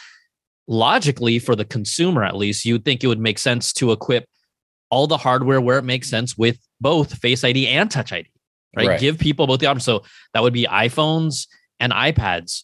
logically, 0.68 1.40
for 1.40 1.56
the 1.56 1.66
consumer 1.66 2.24
at 2.24 2.36
least, 2.36 2.66
you'd 2.66 2.84
think 2.84 3.04
it 3.04 3.08
would 3.08 3.20
make 3.20 3.40
sense 3.40 3.72
to 3.74 3.92
equip 3.92 4.26
all 4.90 5.08
the 5.08 5.18
hardware 5.18 5.62
where 5.62 5.78
it 5.78 5.84
makes 5.84 6.10
sense 6.10 6.38
with 6.38 6.58
both 6.82 7.14
Face 7.20 7.44
ID 7.44 7.68
and 7.68 7.90
Touch 7.90 8.12
ID, 8.12 8.30
right? 8.76 8.88
right. 8.88 9.00
Give 9.00 9.18
people 9.18 9.48
both 9.48 9.60
the 9.60 9.68
options. 9.68 9.86
So 9.86 10.04
that 10.34 10.42
would 10.42 10.54
be 10.54 10.66
iPhones 10.66 11.48
and 11.80 11.94
iPads, 11.94 12.64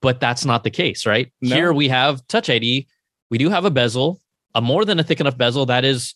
but 0.00 0.20
that's 0.20 0.44
not 0.44 0.64
the 0.64 0.70
case, 0.70 1.06
right? 1.06 1.32
No. 1.40 1.54
Here 1.54 1.72
we 1.72 1.88
have 1.88 2.26
Touch 2.26 2.48
ID. 2.48 2.86
We 3.30 3.38
do 3.38 3.50
have 3.50 3.64
a 3.64 3.70
bezel, 3.70 4.20
a 4.54 4.60
more 4.60 4.84
than 4.84 4.98
a 4.98 5.04
thick 5.04 5.20
enough 5.20 5.36
bezel 5.36 5.66
that 5.66 5.84
is, 5.84 6.14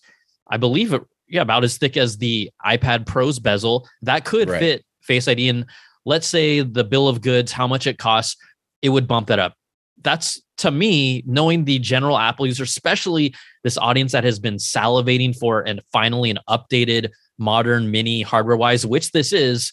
I 0.48 0.56
believe, 0.56 0.94
yeah, 1.28 1.42
about 1.42 1.64
as 1.64 1.78
thick 1.78 1.96
as 1.96 2.18
the 2.18 2.50
iPad 2.64 3.06
Pro's 3.06 3.38
bezel. 3.38 3.88
That 4.02 4.24
could 4.24 4.48
right. 4.48 4.58
fit 4.58 4.84
Face 5.02 5.28
ID. 5.28 5.48
And 5.48 5.66
let's 6.04 6.26
say 6.26 6.60
the 6.60 6.84
bill 6.84 7.08
of 7.08 7.20
goods, 7.20 7.52
how 7.52 7.66
much 7.66 7.86
it 7.86 7.98
costs, 7.98 8.36
it 8.82 8.90
would 8.90 9.08
bump 9.08 9.28
that 9.28 9.38
up. 9.38 9.54
That's 10.02 10.40
to 10.58 10.70
me, 10.70 11.22
knowing 11.26 11.64
the 11.64 11.78
general 11.78 12.18
Apple 12.18 12.46
user, 12.46 12.64
especially 12.64 13.34
this 13.64 13.78
audience 13.78 14.12
that 14.12 14.24
has 14.24 14.38
been 14.38 14.56
salivating 14.56 15.36
for 15.36 15.66
and 15.66 15.80
finally 15.92 16.30
an 16.30 16.38
updated 16.48 17.10
modern 17.38 17.90
mini 17.90 18.22
hardware 18.22 18.56
wise, 18.56 18.84
which 18.84 19.12
this 19.12 19.32
is, 19.32 19.72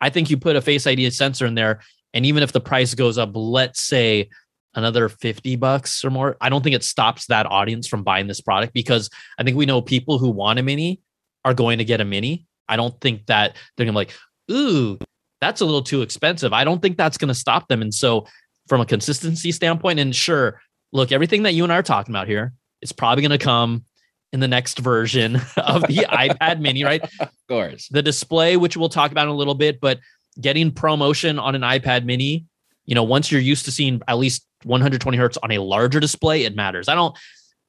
I 0.00 0.10
think 0.10 0.30
you 0.30 0.36
put 0.36 0.56
a 0.56 0.60
Face 0.60 0.86
ID 0.86 1.10
sensor 1.10 1.46
in 1.46 1.54
there, 1.54 1.80
and 2.14 2.24
even 2.24 2.42
if 2.42 2.52
the 2.52 2.60
price 2.60 2.94
goes 2.94 3.18
up, 3.18 3.30
let's 3.34 3.80
say 3.80 4.28
another 4.76 5.08
50 5.08 5.56
bucks 5.56 6.04
or 6.04 6.10
more, 6.10 6.36
I 6.40 6.48
don't 6.48 6.62
think 6.62 6.76
it 6.76 6.84
stops 6.84 7.26
that 7.26 7.46
audience 7.46 7.88
from 7.88 8.04
buying 8.04 8.26
this 8.26 8.40
product 8.40 8.74
because 8.74 9.10
I 9.38 9.42
think 9.42 9.56
we 9.56 9.66
know 9.66 9.82
people 9.82 10.18
who 10.18 10.30
want 10.30 10.58
a 10.58 10.62
mini 10.62 11.00
are 11.44 11.54
going 11.54 11.78
to 11.78 11.84
get 11.84 12.00
a 12.00 12.04
mini. 12.04 12.46
I 12.68 12.76
don't 12.76 13.00
think 13.00 13.26
that 13.26 13.56
they're 13.76 13.86
gonna 13.86 13.94
be 13.94 14.06
like, 14.06 14.14
ooh, 14.50 14.98
that's 15.40 15.60
a 15.60 15.64
little 15.64 15.82
too 15.82 16.02
expensive. 16.02 16.52
I 16.52 16.64
don't 16.64 16.80
think 16.80 16.96
that's 16.96 17.18
gonna 17.18 17.34
stop 17.34 17.68
them. 17.68 17.82
And 17.82 17.94
so 17.94 18.26
from 18.68 18.80
a 18.80 18.86
consistency 18.86 19.52
standpoint, 19.52 19.98
and 19.98 20.14
sure, 20.14 20.60
look, 20.92 21.12
everything 21.12 21.44
that 21.44 21.54
you 21.54 21.64
and 21.64 21.72
I 21.72 21.76
are 21.76 21.82
talking 21.82 22.12
about 22.12 22.28
here 22.28 22.52
is 22.82 22.92
probably 22.92 23.22
gonna 23.22 23.38
come 23.38 23.84
in 24.32 24.40
the 24.40 24.48
next 24.48 24.80
version 24.80 25.36
of 25.56 25.82
the 25.82 26.06
iPad 26.08 26.60
mini, 26.60 26.84
right? 26.84 27.02
Of 27.20 27.30
course. 27.48 27.86
The 27.92 28.02
display, 28.02 28.56
which 28.56 28.76
we'll 28.76 28.88
talk 28.88 29.12
about 29.12 29.22
in 29.22 29.28
a 29.28 29.36
little 29.36 29.54
bit, 29.54 29.80
but 29.80 30.00
getting 30.40 30.72
ProMotion 30.72 31.40
on 31.40 31.54
an 31.54 31.62
iPad 31.62 32.04
mini, 32.04 32.44
you 32.86 32.96
know, 32.96 33.04
once 33.04 33.30
you're 33.30 33.40
used 33.40 33.64
to 33.66 33.70
seeing 33.70 34.02
at 34.08 34.18
least 34.18 34.44
120 34.66 35.16
hertz 35.16 35.38
on 35.38 35.52
a 35.52 35.58
larger 35.58 36.00
display, 36.00 36.44
it 36.44 36.54
matters. 36.54 36.88
I 36.88 36.94
don't, 36.94 37.16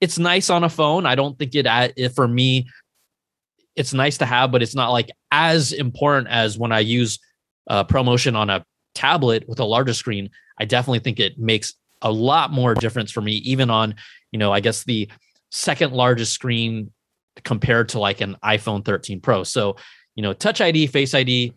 it's 0.01 0.17
nice 0.17 0.49
on 0.49 0.63
a 0.63 0.69
phone. 0.69 1.05
I 1.05 1.15
don't 1.15 1.38
think 1.38 1.55
it, 1.55 1.65
it 1.95 2.10
for 2.10 2.27
me, 2.27 2.67
it's 3.75 3.93
nice 3.93 4.17
to 4.17 4.25
have, 4.25 4.51
but 4.51 4.62
it's 4.62 4.75
not 4.75 4.91
like 4.91 5.12
as 5.31 5.71
important 5.71 6.27
as 6.29 6.57
when 6.57 6.71
I 6.71 6.79
use 6.79 7.19
uh, 7.69 7.83
ProMotion 7.83 8.36
on 8.36 8.49
a 8.49 8.65
tablet 8.95 9.47
with 9.47 9.60
a 9.60 9.65
larger 9.65 9.93
screen. 9.93 10.29
I 10.60 10.65
definitely 10.65 10.99
think 10.99 11.19
it 11.19 11.38
makes 11.38 11.73
a 12.01 12.12
lot 12.12 12.51
more 12.51 12.73
difference 12.73 13.12
for 13.12 13.21
me, 13.21 13.33
even 13.33 13.69
on, 13.69 13.95
you 14.31 14.39
know, 14.39 14.51
I 14.51 14.60
guess 14.60 14.83
the 14.83 15.10
second 15.51 15.93
largest 15.93 16.33
screen 16.33 16.91
compared 17.43 17.89
to 17.89 17.99
like 17.99 18.21
an 18.21 18.36
iPhone 18.43 18.83
13 18.83 19.21
Pro. 19.21 19.43
So, 19.43 19.77
you 20.15 20.23
know, 20.23 20.33
Touch 20.33 20.62
ID, 20.62 20.88
Face 20.88 21.13
ID. 21.13 21.53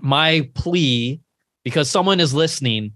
my 0.00 0.48
plea, 0.54 1.20
because 1.64 1.90
someone 1.90 2.20
is 2.20 2.34
listening 2.34 2.92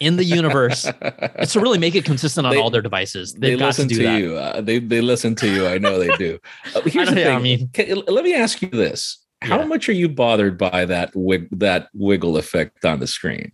in 0.00 0.16
the 0.16 0.24
universe, 0.24 0.82
to 0.82 1.60
really 1.60 1.78
make 1.78 1.94
it 1.94 2.04
consistent 2.04 2.46
on 2.46 2.52
they, 2.52 2.60
all 2.60 2.70
their 2.70 2.82
devices. 2.82 3.34
They've 3.34 3.58
they 3.58 3.64
listen 3.64 3.88
to, 3.88 3.94
to 3.94 4.18
you. 4.18 4.36
Uh, 4.36 4.60
they 4.60 4.78
they 4.78 5.00
listen 5.00 5.34
to 5.36 5.48
you. 5.48 5.66
I 5.66 5.78
know 5.78 5.98
they 5.98 6.14
do. 6.16 6.38
Uh, 6.74 6.80
here's 6.82 7.08
the 7.08 7.14
thing. 7.14 7.36
I 7.36 7.38
mean, 7.38 7.68
Can, 7.72 8.02
let 8.06 8.24
me 8.24 8.34
ask 8.34 8.62
you 8.62 8.68
this: 8.68 9.24
How 9.42 9.58
yeah. 9.58 9.66
much 9.66 9.88
are 9.88 9.92
you 9.92 10.08
bothered 10.08 10.58
by 10.58 10.84
that 10.86 11.14
wig, 11.14 11.48
that 11.58 11.88
wiggle 11.94 12.36
effect 12.36 12.84
on 12.84 13.00
the 13.00 13.06
screen? 13.06 13.52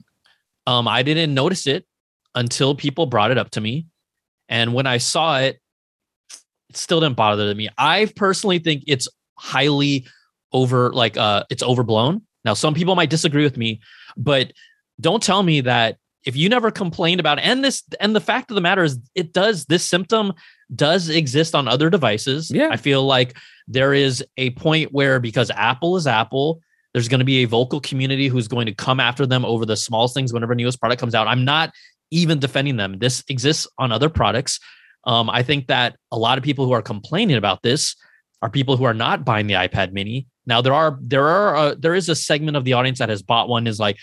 Um, 0.67 0.87
I 0.87 1.03
didn't 1.03 1.35
notice 1.35 1.67
it 1.67 1.85
until 2.35 2.75
people 2.75 3.07
brought 3.07 3.31
it 3.31 3.39
up 3.39 3.51
to 3.51 3.61
me. 3.61 3.87
And 4.49 4.75
when 4.75 4.87
I 4.87 4.99
saw 4.99 5.39
it, 5.39 5.61
it 6.69 6.77
still 6.77 7.01
didn't 7.01 7.17
bother 7.17 7.55
me. 7.55 7.69
I 7.77 8.07
personally 8.17 8.59
think 8.59 8.85
it's 8.87 9.09
highly 9.39 10.07
over, 10.53 10.93
like 10.93 11.17
uh, 11.17 11.45
it's 11.51 11.63
overblown. 11.63 12.23
Now, 12.45 12.55
some 12.55 12.75
people 12.75 12.95
might 12.95 13.11
disagree 13.11 13.45
with 13.45 13.57
me, 13.57 13.81
but 14.17 14.53
don't 15.01 15.23
tell 15.23 15.43
me 15.43 15.63
that 15.63 15.97
if 16.25 16.37
you 16.37 16.49
never 16.49 16.71
complained 16.71 17.21
about 17.21 17.39
and 17.39 17.65
this 17.65 17.83
and 17.99 18.15
the 18.15 18.21
fact 18.21 18.51
of 18.51 18.55
the 18.55 18.61
matter 18.61 18.83
is 18.83 18.99
it 19.15 19.33
does 19.33 19.65
this 19.67 19.85
symptom 19.85 20.33
does 20.75 21.09
exist 21.09 21.55
on 21.55 21.67
other 21.67 21.91
devices. 21.91 22.51
Yeah. 22.51 22.69
I 22.71 22.77
feel 22.77 23.03
like 23.05 23.37
there 23.67 23.93
is 23.95 24.25
a 24.37 24.51
point 24.51 24.93
where 24.93 25.19
because 25.19 25.51
Apple 25.51 25.97
is 25.97 26.07
Apple, 26.07 26.61
there's 26.93 27.09
going 27.09 27.21
to 27.21 27.25
be 27.25 27.43
a 27.43 27.47
vocal 27.47 27.81
community 27.81 28.29
who's 28.29 28.49
going 28.49 28.67
to 28.67 28.75
come 28.75 29.01
after 29.01 29.27
them 29.27 29.45
over 29.45 29.67
the 29.67 29.77
smallest 29.77 30.15
things 30.15 30.33
whenever 30.33 30.55
newest 30.55 30.81
product 30.81 31.01
comes 31.01 31.15
out. 31.15 31.27
I'm 31.27 31.45
not 31.45 31.73
even 32.11 32.39
defending 32.39 32.77
them. 32.77 32.99
This 32.99 33.25
exists 33.29 33.67
on 33.79 33.93
other 33.93 34.09
products. 34.09 34.61
Um, 35.05 35.31
I 35.31 35.43
think 35.43 35.69
that 35.69 35.97
a 36.13 36.19
lot 36.19 36.39
of 36.39 36.45
people 36.45 36.67
who 36.67 36.73
are 36.73 36.83
complaining 36.83 37.37
about 37.37 37.63
this 37.63 37.97
are 38.43 38.51
people 38.51 38.77
who 38.77 38.85
are 38.85 38.95
not 38.95 39.25
buying 39.25 39.47
the 39.47 39.55
iPad 39.55 39.93
Mini. 39.93 40.27
Now 40.47 40.61
there 40.61 40.75
are 40.75 40.99
there 41.01 41.27
are 41.27 41.57
uh, 41.57 41.75
there 41.79 41.95
is 41.95 42.09
a 42.09 42.15
segment 42.15 42.57
of 42.57 42.65
the 42.65 42.73
audience 42.73 42.99
that 42.99 43.09
has 43.09 43.23
bought 43.23 43.49
one 43.49 43.67
is 43.67 43.79
like, 43.79 43.97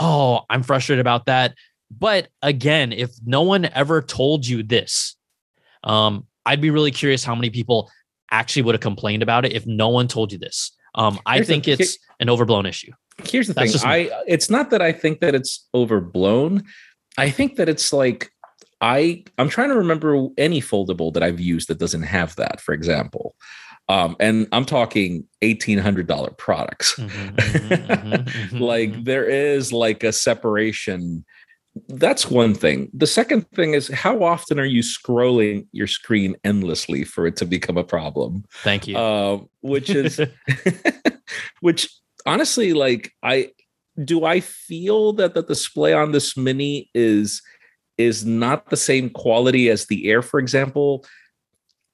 oh, 0.00 0.40
I'm 0.50 0.64
frustrated 0.64 1.00
about 1.00 1.26
that. 1.26 1.54
But 1.96 2.28
again, 2.42 2.92
if 2.92 3.10
no 3.24 3.42
one 3.42 3.66
ever 3.66 4.00
told 4.00 4.46
you 4.46 4.62
this, 4.62 5.16
um, 5.84 6.26
I'd 6.46 6.60
be 6.60 6.70
really 6.70 6.90
curious 6.90 7.22
how 7.22 7.34
many 7.34 7.50
people 7.50 7.90
actually 8.30 8.62
would 8.62 8.74
have 8.74 8.80
complained 8.80 9.22
about 9.22 9.44
it 9.44 9.52
if 9.52 9.66
no 9.66 9.88
one 9.88 10.08
told 10.08 10.32
you 10.32 10.38
this. 10.38 10.72
Um, 10.94 11.20
I 11.26 11.42
think 11.42 11.64
the, 11.64 11.72
it's 11.72 11.98
an 12.18 12.30
overblown 12.30 12.66
issue. 12.66 12.92
Here's 13.24 13.46
the 13.46 13.54
That's 13.54 13.80
thing: 13.82 13.90
I 13.90 14.10
it's 14.26 14.50
not 14.50 14.70
that 14.70 14.80
I 14.80 14.92
think 14.92 15.20
that 15.20 15.34
it's 15.34 15.68
overblown. 15.74 16.64
I 17.18 17.30
think 17.30 17.56
that 17.56 17.68
it's 17.68 17.92
like 17.92 18.30
I 18.80 19.24
I'm 19.36 19.48
trying 19.48 19.68
to 19.68 19.76
remember 19.76 20.28
any 20.38 20.60
foldable 20.60 21.12
that 21.12 21.22
I've 21.22 21.40
used 21.40 21.68
that 21.68 21.78
doesn't 21.78 22.02
have 22.02 22.34
that, 22.36 22.60
for 22.60 22.72
example. 22.72 23.34
Um, 23.90 24.14
and 24.20 24.46
I'm 24.52 24.64
talking 24.64 25.26
eighteen 25.42 25.78
hundred 25.78 26.06
dollar 26.06 26.30
products. 26.30 26.94
Mm-hmm, 26.94 27.28
mm-hmm, 27.36 28.12
mm-hmm, 28.14 28.58
like 28.58 28.90
mm-hmm. 28.90 29.02
there 29.02 29.24
is 29.24 29.72
like 29.72 30.04
a 30.04 30.12
separation. 30.12 31.24
That's 31.88 32.30
one 32.30 32.54
thing. 32.54 32.88
The 32.94 33.08
second 33.08 33.50
thing 33.50 33.74
is 33.74 33.88
how 33.88 34.22
often 34.22 34.60
are 34.60 34.64
you 34.64 34.82
scrolling 34.82 35.66
your 35.72 35.88
screen 35.88 36.36
endlessly 36.44 37.02
for 37.02 37.26
it 37.26 37.34
to 37.36 37.46
become 37.46 37.76
a 37.76 37.84
problem? 37.84 38.44
Thank 38.62 38.86
you. 38.86 38.96
Uh, 38.96 39.40
which 39.60 39.90
is, 39.90 40.20
which 41.60 41.90
honestly, 42.24 42.72
like 42.72 43.12
I 43.24 43.50
do 44.04 44.24
I 44.24 44.38
feel 44.38 45.14
that 45.14 45.34
the 45.34 45.42
display 45.42 45.94
on 45.94 46.12
this 46.12 46.36
mini 46.36 46.90
is 46.94 47.42
is 47.98 48.24
not 48.24 48.70
the 48.70 48.76
same 48.76 49.10
quality 49.10 49.68
as 49.68 49.86
the 49.86 50.08
Air, 50.08 50.22
for 50.22 50.38
example? 50.38 51.04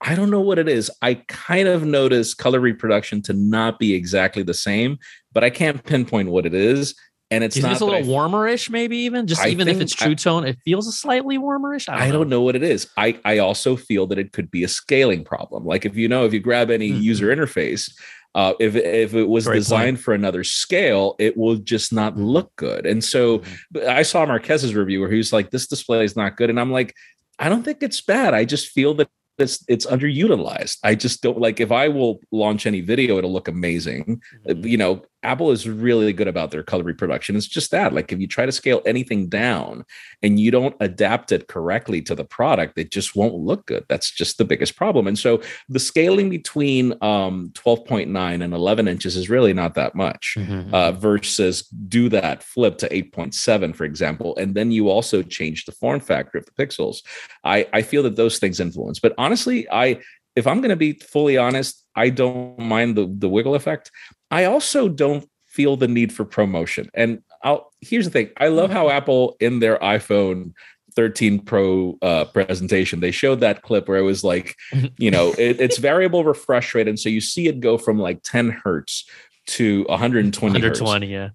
I 0.00 0.14
don't 0.14 0.30
know 0.30 0.40
what 0.40 0.58
it 0.58 0.68
is. 0.68 0.90
I 1.02 1.14
kind 1.28 1.68
of 1.68 1.84
notice 1.84 2.34
color 2.34 2.60
reproduction 2.60 3.22
to 3.22 3.32
not 3.32 3.78
be 3.78 3.94
exactly 3.94 4.42
the 4.42 4.54
same, 4.54 4.98
but 5.32 5.42
I 5.42 5.50
can't 5.50 5.82
pinpoint 5.82 6.30
what 6.30 6.46
it 6.46 6.54
is. 6.54 6.94
And 7.30 7.42
it's 7.42 7.56
not 7.56 7.80
a 7.80 7.84
little 7.84 8.02
warmerish, 8.02 8.70
maybe 8.70 8.98
even 8.98 9.26
just 9.26 9.42
I 9.42 9.48
even 9.48 9.66
if 9.66 9.80
it's 9.80 9.94
true 9.94 10.14
tone, 10.14 10.46
it 10.46 10.58
feels 10.64 10.86
a 10.86 10.92
slightly 10.92 11.38
warmerish. 11.38 11.88
I, 11.88 11.94
don't, 11.94 12.02
I 12.02 12.06
know. 12.06 12.12
don't, 12.12 12.28
know. 12.28 12.42
what 12.42 12.54
it 12.54 12.62
is. 12.62 12.88
I 12.96 13.18
I 13.24 13.38
also 13.38 13.74
feel 13.74 14.06
that 14.08 14.18
it 14.18 14.32
could 14.32 14.48
be 14.48 14.62
a 14.62 14.68
scaling 14.68 15.24
problem. 15.24 15.64
Like 15.64 15.84
if 15.84 15.96
you 15.96 16.06
know, 16.06 16.24
if 16.24 16.32
you 16.32 16.38
grab 16.38 16.70
any 16.70 16.90
mm-hmm. 16.90 17.00
user 17.00 17.34
interface, 17.34 17.90
uh, 18.36 18.52
if 18.60 18.76
if 18.76 19.14
it 19.14 19.24
was 19.24 19.46
Great 19.46 19.56
designed 19.56 19.96
point. 19.96 20.04
for 20.04 20.14
another 20.14 20.44
scale, 20.44 21.16
it 21.18 21.36
will 21.36 21.56
just 21.56 21.92
not 21.92 22.12
mm-hmm. 22.12 22.26
look 22.26 22.54
good. 22.54 22.86
And 22.86 23.02
so 23.02 23.40
mm-hmm. 23.40 23.88
I 23.88 24.02
saw 24.02 24.24
Marques's 24.24 24.76
review 24.76 25.00
where 25.00 25.10
he 25.10 25.16
was 25.16 25.32
like, 25.32 25.50
"This 25.50 25.66
display 25.66 26.04
is 26.04 26.14
not 26.14 26.36
good," 26.36 26.48
and 26.48 26.60
I'm 26.60 26.70
like, 26.70 26.94
"I 27.40 27.48
don't 27.48 27.64
think 27.64 27.82
it's 27.82 28.02
bad. 28.02 28.34
I 28.34 28.44
just 28.44 28.68
feel 28.68 28.94
that 28.94 29.08
it's 29.38 29.64
it's 29.68 29.86
underutilized. 29.86 30.78
I 30.82 30.94
just 30.94 31.22
don't 31.22 31.38
like 31.38 31.60
if 31.60 31.72
I 31.72 31.88
will 31.88 32.20
launch 32.32 32.66
any 32.66 32.80
video, 32.80 33.18
it'll 33.18 33.32
look 33.32 33.48
amazing. 33.48 34.22
Mm-hmm. 34.48 34.66
You 34.66 34.76
know, 34.76 35.02
Apple 35.26 35.50
is 35.50 35.68
really 35.68 36.12
good 36.12 36.28
about 36.28 36.52
their 36.52 36.62
color 36.62 36.84
reproduction. 36.84 37.34
It's 37.36 37.48
just 37.48 37.72
that, 37.72 37.92
like, 37.92 38.12
if 38.12 38.20
you 38.20 38.28
try 38.28 38.46
to 38.46 38.52
scale 38.52 38.80
anything 38.86 39.28
down 39.28 39.84
and 40.22 40.38
you 40.38 40.50
don't 40.50 40.76
adapt 40.80 41.32
it 41.32 41.48
correctly 41.48 42.00
to 42.02 42.14
the 42.14 42.24
product, 42.24 42.78
it 42.78 42.92
just 42.92 43.16
won't 43.16 43.34
look 43.34 43.66
good. 43.66 43.84
That's 43.88 44.10
just 44.10 44.38
the 44.38 44.44
biggest 44.44 44.76
problem. 44.76 45.06
And 45.06 45.18
so 45.18 45.42
the 45.68 45.80
scaling 45.80 46.30
between 46.30 46.92
um, 47.02 47.50
12.9 47.54 48.44
and 48.44 48.54
11 48.54 48.88
inches 48.88 49.16
is 49.16 49.28
really 49.28 49.52
not 49.52 49.74
that 49.74 49.96
much 49.96 50.36
mm-hmm. 50.38 50.72
uh, 50.72 50.92
versus 50.92 51.62
do 51.88 52.08
that 52.10 52.44
flip 52.44 52.78
to 52.78 52.88
8.7, 52.88 53.74
for 53.74 53.84
example. 53.84 54.36
And 54.36 54.54
then 54.54 54.70
you 54.70 54.88
also 54.88 55.22
change 55.22 55.64
the 55.64 55.72
form 55.72 55.98
factor 55.98 56.38
of 56.38 56.46
the 56.46 56.52
pixels. 56.52 56.98
I, 57.42 57.66
I 57.72 57.82
feel 57.82 58.04
that 58.04 58.16
those 58.16 58.38
things 58.38 58.60
influence. 58.60 59.00
But 59.00 59.14
honestly, 59.18 59.66
I 59.70 60.00
if 60.36 60.46
I'm 60.46 60.60
going 60.60 60.70
to 60.70 60.76
be 60.76 60.92
fully 60.92 61.38
honest, 61.38 61.82
I 61.96 62.10
don't 62.10 62.58
mind 62.58 62.96
the 62.96 63.12
the 63.18 63.28
wiggle 63.28 63.54
effect. 63.54 63.90
I 64.30 64.44
also 64.44 64.88
don't 64.88 65.28
feel 65.46 65.76
the 65.76 65.88
need 65.88 66.12
for 66.12 66.24
ProMotion. 66.24 66.88
And 66.94 67.22
I'll 67.42 67.72
here's 67.80 68.04
the 68.04 68.10
thing. 68.10 68.30
I 68.38 68.48
love 68.48 68.70
how 68.70 68.90
Apple 68.90 69.36
in 69.40 69.60
their 69.60 69.78
iPhone 69.78 70.52
13 70.96 71.40
Pro 71.40 71.96
uh, 72.02 72.24
presentation, 72.26 73.00
they 73.00 73.10
showed 73.10 73.40
that 73.40 73.62
clip 73.62 73.88
where 73.88 73.98
it 73.98 74.02
was 74.02 74.24
like, 74.24 74.56
you 74.98 75.10
know, 75.10 75.34
it, 75.38 75.60
it's 75.60 75.78
variable 75.78 76.24
refresh 76.24 76.74
rate, 76.74 76.88
and 76.88 76.98
so 76.98 77.08
you 77.08 77.20
see 77.20 77.46
it 77.46 77.60
go 77.60 77.78
from 77.78 77.98
like 77.98 78.22
10 78.22 78.50
hertz 78.50 79.04
to 79.48 79.84
120. 79.88 80.52
120, 80.52 81.06
hertz. 81.06 81.10
yeah. 81.10 81.30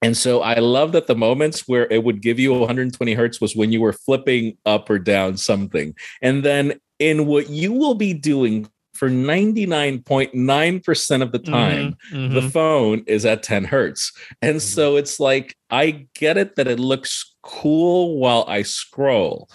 And 0.00 0.16
so 0.16 0.42
I 0.42 0.58
love 0.58 0.92
that 0.92 1.08
the 1.08 1.16
moments 1.16 1.66
where 1.66 1.90
it 1.90 2.04
would 2.04 2.22
give 2.22 2.38
you 2.38 2.52
120 2.54 3.14
hertz 3.14 3.40
was 3.40 3.56
when 3.56 3.72
you 3.72 3.80
were 3.80 3.92
flipping 3.92 4.56
up 4.64 4.88
or 4.88 4.98
down 4.98 5.36
something. 5.36 5.94
And 6.22 6.44
then 6.44 6.80
in 7.00 7.26
what 7.26 7.50
you 7.50 7.72
will 7.72 7.94
be 7.94 8.14
doing 8.14 8.68
for 8.98 9.08
99.9% 9.08 11.22
of 11.22 11.32
the 11.32 11.38
time, 11.38 11.92
mm-hmm, 11.92 12.16
mm-hmm. 12.16 12.34
the 12.34 12.42
phone 12.42 13.04
is 13.06 13.24
at 13.24 13.44
10 13.44 13.64
hertz. 13.64 14.12
And 14.42 14.56
mm-hmm. 14.56 14.58
so 14.58 14.96
it's 14.96 15.18
like, 15.20 15.56
I 15.70 16.08
get 16.14 16.36
it 16.36 16.56
that 16.56 16.66
it 16.66 16.80
looks 16.80 17.36
cool 17.42 18.18
while 18.18 18.44
I 18.48 18.62
scroll, 18.62 19.48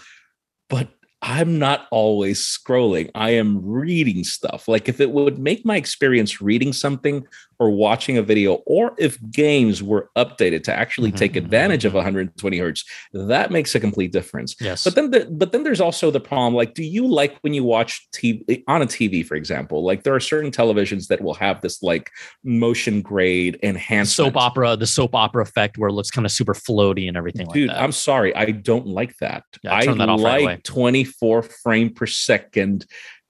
but 0.69 0.87
I'm 1.21 1.59
not 1.59 1.87
always 1.91 2.39
scrolling. 2.41 3.11
I 3.15 3.31
am 3.31 3.65
reading 3.65 4.23
stuff. 4.23 4.67
Like 4.67 4.87
if 4.89 4.99
it 4.99 5.11
would 5.11 5.39
make 5.39 5.65
my 5.65 5.77
experience 5.77 6.41
reading 6.41 6.73
something 6.73 7.25
or 7.63 7.69
watching 7.71 8.17
a 8.17 8.21
video, 8.21 8.55
or 8.65 8.93
if 8.97 9.17
games 9.31 9.81
were 9.81 10.09
updated 10.17 10.63
to 10.63 10.73
actually 10.73 11.09
mm-hmm, 11.09 11.17
take 11.17 11.35
advantage 11.37 11.81
mm-hmm. 11.81 11.87
of 11.87 11.93
120 11.93 12.57
hertz, 12.57 12.83
that 13.13 13.51
makes 13.51 13.73
a 13.73 13.79
complete 13.79 14.11
difference. 14.11 14.55
Yes. 14.59 14.83
But 14.83 14.95
then, 14.95 15.11
the, 15.11 15.27
but 15.31 15.53
then 15.53 15.63
there's 15.63 15.79
also 15.79 16.11
the 16.11 16.19
problem. 16.19 16.53
Like, 16.53 16.73
do 16.73 16.83
you 16.83 17.07
like 17.07 17.37
when 17.39 17.53
you 17.53 17.63
watch 17.63 18.05
TV 18.11 18.63
on 18.67 18.81
a 18.81 18.85
TV, 18.85 19.25
for 19.25 19.35
example? 19.35 19.85
Like, 19.85 20.03
there 20.03 20.13
are 20.13 20.19
certain 20.19 20.51
televisions 20.51 21.07
that 21.07 21.21
will 21.21 21.35
have 21.35 21.61
this 21.61 21.81
like 21.81 22.11
motion 22.43 23.01
grade 23.01 23.55
enhanced 23.63 24.17
soap 24.17 24.35
opera, 24.35 24.75
the 24.75 24.85
soap 24.85 25.15
opera 25.15 25.41
effect 25.41 25.77
where 25.77 25.87
it 25.87 25.93
looks 25.93 26.11
kind 26.11 26.25
of 26.25 26.33
super 26.33 26.53
floaty 26.53 27.07
and 27.07 27.15
everything. 27.15 27.47
Dude, 27.53 27.69
like 27.69 27.77
I'm 27.77 27.93
sorry, 27.93 28.35
I 28.35 28.51
don't 28.51 28.87
like 28.87 29.15
that. 29.19 29.45
Yeah, 29.63 29.73
I 29.73 29.85
that 29.85 30.07
like 30.07 30.45
right 30.45 30.63
24 30.65 31.43
frame 31.43 31.93
per 31.93 32.07
second 32.07 32.85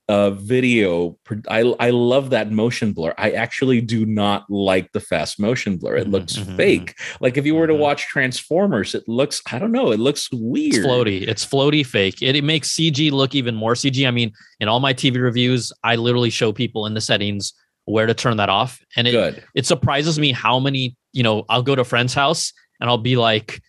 uh, 0.10 0.32
video. 0.32 1.18
I, 1.50 1.62
I 1.80 1.90
love 1.92 2.32
that 2.32 2.52
motion 2.52 2.92
blur. 2.92 3.14
I 3.18 3.32
actually 3.32 3.82
do 3.82 4.06
not 4.06 4.46
like 4.50 4.92
the 4.92 5.00
fast 5.00 5.40
motion 5.40 5.78
blur. 5.78 5.96
It 5.96 6.04
mm-hmm, 6.04 6.12
looks 6.12 6.34
mm-hmm, 6.34 6.56
fake. 6.58 6.96
Mm-hmm. 6.96 7.24
Like 7.24 7.38
if 7.38 7.46
you 7.46 7.56
were 7.56 7.68
to 7.68 7.74
mm-hmm. 7.74 7.82
watch 7.82 8.08
Transformers, 8.08 8.96
it 8.96 9.08
looks, 9.08 9.42
I 9.52 9.60
don't 9.60 9.72
know, 9.72 9.92
it 9.92 10.00
looks 10.00 10.30
weird. 10.32 10.76
It's 10.76 10.86
floaty. 10.86 11.28
It's 11.28 11.46
floaty 11.46 11.86
fake. 11.86 12.22
It, 12.22 12.36
it 12.36 12.44
makes 12.44 12.76
CG 12.76 13.12
look 13.12 13.34
even 13.34 13.56
more 13.56 13.74
CG. 13.74 14.06
I 14.08 14.12
mean, 14.12 14.34
in 14.60 14.68
all 14.68 14.80
my 14.80 14.94
TV 14.94 15.22
reviews, 15.22 15.72
I 15.84 15.96
literally 15.96 16.30
show 16.30 16.52
people 16.52 16.86
in 16.86 16.94
the 16.94 17.02
settings 17.02 17.54
where 17.86 18.06
to 18.06 18.14
turn 18.14 18.38
that 18.38 18.50
off. 18.50 18.82
And 18.96 19.08
it, 19.08 19.12
Good. 19.12 19.44
it 19.56 19.66
surprises 19.66 20.20
me 20.20 20.32
how 20.32 20.60
many, 20.60 20.96
you 21.14 21.24
know, 21.24 21.46
I'll 21.50 21.64
go 21.64 21.76
to 21.76 21.82
a 21.82 21.86
friend's 21.86 22.14
house 22.14 22.54
and 22.80 22.90
I'll 22.90 22.98
be 22.98 23.16
like, 23.16 23.62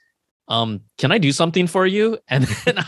um, 0.48 0.82
can 0.98 1.10
I 1.10 1.18
do 1.18 1.32
something 1.32 1.66
for 1.66 1.86
you? 1.86 2.18
And 2.28 2.44
then 2.44 2.78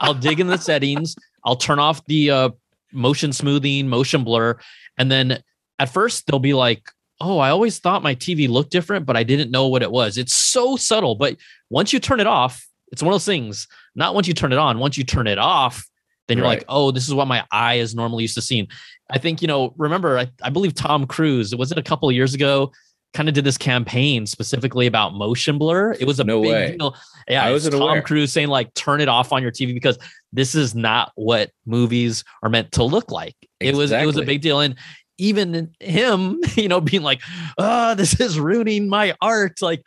I'll 0.00 0.14
dig 0.14 0.40
in 0.40 0.46
the 0.46 0.58
settings. 0.58 1.14
I'll 1.44 1.56
turn 1.56 1.78
off 1.78 2.04
the 2.06 2.30
uh, 2.30 2.50
motion 2.94 3.32
smoothing, 3.32 3.88
motion 3.88 4.24
blur. 4.24 4.58
And 4.96 5.10
then 5.10 5.42
at 5.78 5.90
first 5.90 6.26
they'll 6.26 6.38
be 6.38 6.54
like, 6.54 6.88
oh, 7.20 7.38
I 7.38 7.50
always 7.50 7.78
thought 7.78 8.02
my 8.02 8.14
TV 8.14 8.48
looked 8.48 8.70
different, 8.70 9.06
but 9.06 9.16
I 9.16 9.22
didn't 9.22 9.50
know 9.50 9.68
what 9.68 9.82
it 9.82 9.90
was. 9.90 10.18
It's 10.18 10.34
so 10.34 10.76
subtle. 10.76 11.14
But 11.14 11.36
once 11.70 11.92
you 11.92 12.00
turn 12.00 12.20
it 12.20 12.26
off, 12.26 12.66
it's 12.92 13.02
one 13.02 13.12
of 13.12 13.14
those 13.14 13.26
things, 13.26 13.66
not 13.94 14.14
once 14.14 14.28
you 14.28 14.34
turn 14.34 14.52
it 14.52 14.58
on, 14.58 14.78
once 14.78 14.96
you 14.96 15.04
turn 15.04 15.26
it 15.26 15.38
off, 15.38 15.84
then 16.28 16.38
you're 16.38 16.46
right. 16.46 16.58
like, 16.60 16.64
oh, 16.68 16.90
this 16.90 17.06
is 17.06 17.14
what 17.14 17.28
my 17.28 17.44
eye 17.50 17.74
is 17.74 17.94
normally 17.94 18.22
used 18.22 18.34
to 18.34 18.42
seeing. 18.42 18.68
I 19.10 19.18
think, 19.18 19.42
you 19.42 19.48
know, 19.48 19.74
remember, 19.76 20.18
I, 20.18 20.28
I 20.42 20.50
believe 20.50 20.74
Tom 20.74 21.06
Cruise, 21.06 21.54
was 21.54 21.70
it 21.70 21.78
a 21.78 21.82
couple 21.82 22.08
of 22.08 22.14
years 22.14 22.34
ago, 22.34 22.72
kind 23.14 23.28
of 23.28 23.34
did 23.34 23.44
this 23.44 23.56
campaign 23.56 24.26
specifically 24.26 24.86
about 24.86 25.14
motion 25.14 25.56
blur. 25.56 25.92
It 25.92 26.04
was 26.04 26.20
a 26.20 26.24
no 26.24 26.42
big 26.42 26.50
way. 26.50 26.76
deal. 26.76 26.96
Yeah, 27.28 27.44
I 27.44 27.52
was 27.52 27.66
Tom 27.68 27.80
aware. 27.80 28.02
Cruise 28.02 28.32
saying 28.32 28.48
like 28.48 28.74
turn 28.74 29.00
it 29.00 29.08
off 29.08 29.32
on 29.32 29.40
your 29.40 29.52
TV 29.52 29.72
because 29.72 29.98
this 30.32 30.54
is 30.54 30.74
not 30.74 31.12
what 31.14 31.50
movies 31.64 32.24
are 32.42 32.50
meant 32.50 32.72
to 32.72 32.82
look 32.82 33.10
like. 33.10 33.36
Exactly. 33.60 33.68
It 33.68 33.74
was 33.76 33.92
it 33.92 34.06
was 34.06 34.16
a 34.16 34.22
big 34.22 34.42
deal. 34.42 34.60
And 34.60 34.76
even 35.16 35.70
him, 35.80 36.40
you 36.56 36.68
know, 36.68 36.80
being 36.80 37.02
like, 37.02 37.22
oh, 37.56 37.94
this 37.94 38.20
is 38.20 38.38
ruining 38.38 38.88
my 38.88 39.14
art. 39.22 39.62
Like 39.62 39.82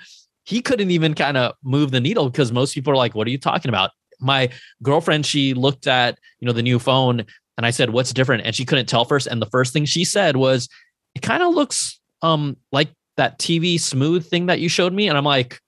he 0.45 0.61
couldn't 0.61 0.91
even 0.91 1.13
kind 1.13 1.37
of 1.37 1.53
move 1.63 1.91
the 1.91 1.99
needle 1.99 2.29
because 2.29 2.51
most 2.51 2.73
people 2.73 2.93
are 2.93 2.97
like, 2.97 3.13
what 3.13 3.27
are 3.27 3.31
you 3.31 3.37
talking 3.37 3.69
about? 3.69 3.91
My 4.19 4.49
girlfriend, 4.81 5.25
she 5.25 5.53
looked 5.53 5.85
at, 5.85 6.17
you 6.39 6.47
know, 6.47 6.53
the 6.53 6.63
new 6.63 6.79
phone 6.79 7.25
and 7.57 7.65
I 7.65 7.71
said, 7.71 7.89
what's 7.89 8.13
different? 8.13 8.45
And 8.45 8.55
she 8.55 8.65
couldn't 8.65 8.87
tell 8.87 9.03
first. 9.05 9.27
And 9.27 9.41
the 9.41 9.47
first 9.47 9.73
thing 9.73 9.85
she 9.85 10.05
said 10.05 10.37
was, 10.37 10.69
it 11.13 11.21
kind 11.21 11.43
of 11.43 11.53
looks 11.53 11.99
um 12.23 12.57
like 12.71 12.89
that 13.17 13.39
TV 13.39 13.79
smooth 13.79 14.25
thing 14.25 14.45
that 14.45 14.59
you 14.59 14.69
showed 14.69 14.93
me. 14.93 15.09
And 15.09 15.17
I'm 15.17 15.25
like, 15.25 15.59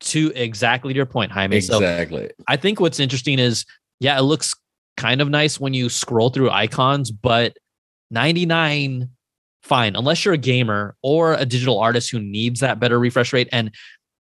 to 0.00 0.32
exactly 0.34 0.94
your 0.94 1.06
point, 1.06 1.30
Jaime. 1.30 1.56
Exactly. 1.56 2.26
So 2.26 2.44
I 2.48 2.56
think 2.56 2.80
what's 2.80 3.00
interesting 3.00 3.38
is, 3.38 3.64
yeah, 4.00 4.18
it 4.18 4.22
looks 4.22 4.54
kind 4.96 5.20
of 5.20 5.28
nice 5.28 5.60
when 5.60 5.74
you 5.74 5.88
scroll 5.88 6.30
through 6.30 6.50
icons, 6.50 7.10
but 7.10 7.56
99 8.10 9.08
fine 9.62 9.94
unless 9.94 10.24
you're 10.24 10.34
a 10.34 10.38
gamer 10.38 10.96
or 11.02 11.34
a 11.34 11.44
digital 11.44 11.78
artist 11.78 12.10
who 12.10 12.18
needs 12.18 12.60
that 12.60 12.80
better 12.80 12.98
refresh 12.98 13.32
rate 13.32 13.48
and 13.52 13.70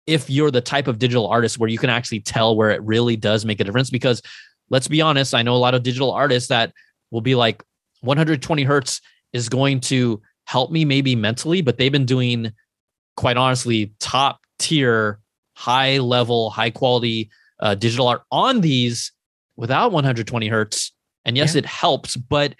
if 0.06 0.30
you're 0.30 0.50
the 0.50 0.62
type 0.62 0.88
of 0.88 0.98
digital 0.98 1.26
artist 1.26 1.58
where 1.58 1.68
you 1.68 1.78
can 1.78 1.90
actually 1.90 2.20
tell 2.20 2.56
where 2.56 2.70
it 2.70 2.82
really 2.82 3.16
does 3.16 3.44
make 3.44 3.60
a 3.60 3.64
difference 3.64 3.90
because 3.90 4.22
let's 4.70 4.88
be 4.88 5.02
honest 5.02 5.34
i 5.34 5.42
know 5.42 5.54
a 5.54 5.58
lot 5.58 5.74
of 5.74 5.82
digital 5.82 6.10
artists 6.10 6.48
that 6.48 6.72
will 7.10 7.20
be 7.20 7.34
like 7.34 7.62
120 8.00 8.62
hertz 8.62 9.00
is 9.34 9.48
going 9.48 9.78
to 9.78 10.20
help 10.46 10.70
me 10.70 10.84
maybe 10.84 11.14
mentally, 11.14 11.60
but 11.60 11.76
they've 11.76 11.92
been 11.92 12.06
doing 12.06 12.52
quite 13.16 13.36
honestly 13.36 13.92
top 13.98 14.40
tier, 14.58 15.20
high 15.54 15.98
level, 15.98 16.50
high 16.50 16.70
quality 16.70 17.30
uh, 17.60 17.74
digital 17.74 18.08
art 18.08 18.22
on 18.30 18.60
these 18.60 19.12
without 19.56 19.92
120 19.92 20.48
hertz. 20.48 20.92
And 21.24 21.36
yes, 21.36 21.54
yeah. 21.54 21.60
it 21.60 21.66
helps, 21.66 22.16
but 22.16 22.54